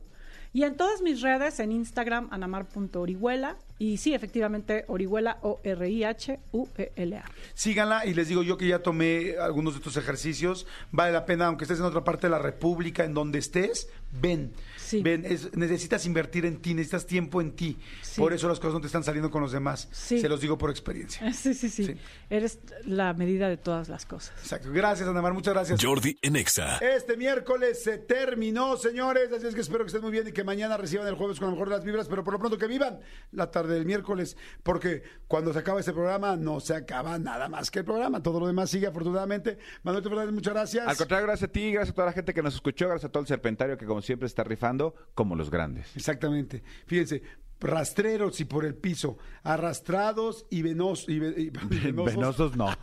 y 0.53 0.65
en 0.65 0.77
todas 0.77 1.01
mis 1.01 1.21
redes, 1.21 1.61
en 1.61 1.71
Instagram, 1.71 2.27
anamar.orihuela 2.33 3.57
y 3.79 3.99
sí, 3.99 4.15
efectivamente, 4.15 4.85
Orihuela, 4.89 5.39
O-R-I-H-U-E-L-A. 5.43 7.25
Síganla 7.55 8.05
y 8.05 8.15
les 8.15 8.27
digo 8.29 8.43
yo 8.43 8.59
que 8.59 8.67
ya 8.67 8.83
tomé 8.83 9.37
algunos 9.39 9.75
de 9.75 9.79
estos 9.79 9.97
ejercicios. 9.97 10.67
Vale 10.91 11.13
la 11.13 11.25
pena, 11.25 11.47
aunque 11.47 11.65
estés 11.65 11.79
en 11.79 11.85
otra 11.85 12.03
parte 12.03 12.27
de 12.27 12.33
la 12.33 12.41
República, 12.41 13.05
en 13.05 13.15
donde 13.15 13.39
estés, 13.39 13.89
ven. 14.21 14.53
Sí. 14.91 15.03
Ven, 15.03 15.25
es- 15.25 15.55
necesitas 15.57 16.05
invertir 16.07 16.45
en 16.47 16.61
ti, 16.61 16.75
necesitas 16.75 17.07
tiempo 17.07 17.41
en 17.41 17.53
ti. 17.53 17.79
Sí. 18.03 18.21
Por 18.21 18.33
eso 18.33 18.49
las 18.49 18.59
cosas 18.59 18.75
no 18.75 18.81
te 18.81 18.87
están 18.89 19.05
saliendo 19.05 19.31
con 19.31 19.41
los 19.43 19.53
demás. 19.53 19.89
Sí. 19.93 20.21
Se 20.21 20.29
los 20.29 20.41
digo 20.41 20.59
por 20.59 20.71
experiencia. 20.71 21.33
Sí, 21.41 21.55
sí, 21.55 21.69
sí, 21.69 21.85
Sí. 21.87 21.95
Eres 22.29 22.59
la 22.85 23.13
medida 23.15 23.49
de 23.49 23.57
todas 23.57 23.89
las 23.89 24.05
cosas. 24.07 24.33
Exacto. 24.41 24.71
Gracias, 24.73 25.09
Anamar, 25.09 25.33
muchas 25.33 25.55
gracias. 25.55 25.83
Jordi 25.83 26.19
en 26.23 26.37
Exa. 26.37 26.79
Este 26.79 27.17
miércoles 27.17 27.83
se 27.83 27.99
terminó, 27.99 28.77
señores. 28.77 29.33
Así 29.33 29.47
es 29.47 29.55
que 29.55 29.61
espero 29.61 29.85
que 29.85 29.89
estén 29.89 30.03
muy 30.03 30.11
bien 30.13 30.27
y 30.29 30.33
que 30.33 30.43
mañana 30.45 30.77
reciban 30.77 31.07
el 31.07 31.15
jueves 31.15 31.39
con 31.39 31.47
lo 31.49 31.53
mejor 31.53 31.69
de 31.69 31.77
las 31.77 31.85
vibras, 31.85 32.09
pero 32.09 32.25
por 32.25 32.33
lo 32.35 32.39
pronto 32.41 32.59
que 32.59 32.67
vivan 32.67 33.01
la 33.33 33.51
tarde 33.51 33.75
del 33.75 33.87
miércoles, 33.87 34.37
porque 34.63 35.03
cuando 35.29 35.53
se 35.53 35.59
acaba 35.61 35.81
este 35.81 35.93
programa 35.93 36.37
no 36.37 36.59
se 36.61 36.75
acaba 36.75 37.19
nada 37.19 37.49
más 37.49 37.71
que 37.71 37.79
el 37.81 37.85
programa. 37.85 38.23
Todo 38.23 38.41
lo 38.41 38.47
demás 38.47 38.71
sigue 38.71 38.87
afortunadamente. 38.89 39.59
Manuel 39.83 40.03
Fernández, 40.03 40.33
muchas 40.35 40.53
gracias. 40.55 40.87
Al 40.89 40.97
contrario, 40.97 41.27
gracias 41.27 41.49
a 41.49 41.53
ti, 41.53 41.73
gracias 41.73 41.93
a 41.93 41.95
toda 41.95 42.07
la 42.07 42.13
gente 42.13 42.35
que 42.35 42.43
nos 42.43 42.55
escuchó, 42.55 42.89
gracias 42.89 43.09
a 43.09 43.13
todo 43.13 43.21
el 43.23 43.27
serpentario 43.29 43.77
que 43.79 43.87
como 43.87 44.03
siempre 44.03 44.27
está 44.27 44.43
rifando, 44.45 44.80
como 45.15 45.37
los 45.37 45.51
grandes. 45.51 45.95
Exactamente. 45.97 46.63
Fíjense, 46.87 47.23
rastreros 47.61 48.41
y 48.41 48.45
por 48.47 48.65
el 48.65 48.75
piso, 48.75 49.19
arrastrados 49.43 50.47
y 50.51 50.63
venosos. 50.63 51.09
Y, 51.09 51.19
ve- 51.19 51.35
y- 51.37 51.51
venosos. 51.69 52.15
Venosos 52.17 52.57
no. 52.57 52.69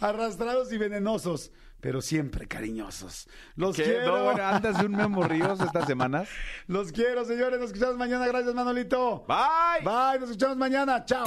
arrastrados 0.00 0.72
y 0.72 0.78
venenosos, 0.78 1.52
pero 1.80 2.00
siempre 2.02 2.46
cariñosos. 2.48 3.28
Los 3.54 3.76
¿Qué? 3.76 3.84
quiero. 3.84 4.18
No, 4.18 4.24
bueno, 4.24 4.44
andas 4.44 4.78
de 4.78 4.86
un 4.86 4.92
memo 4.92 5.22
ríos 5.28 5.58
estas 5.60 5.86
semanas. 5.86 6.28
Los 6.66 6.92
quiero, 6.92 7.24
señores. 7.24 7.58
Nos 7.58 7.68
escuchamos 7.68 7.96
mañana. 7.96 8.26
Gracias, 8.26 8.54
Manolito. 8.54 9.24
Bye. 9.26 9.84
Bye. 9.84 10.18
Nos 10.20 10.30
escuchamos 10.30 10.56
mañana. 10.58 11.04
Chao. 11.04 11.26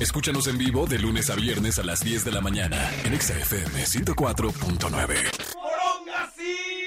Escúchanos 0.00 0.46
en 0.48 0.58
vivo 0.58 0.86
de 0.86 0.98
lunes 0.98 1.30
a 1.30 1.34
viernes 1.34 1.78
a 1.78 1.82
las 1.82 2.02
10 2.04 2.24
de 2.24 2.32
la 2.32 2.40
mañana 2.40 2.76
en 3.04 3.14
Exa 3.14 3.38
FM 3.38 3.84
104.9. 3.84 6.79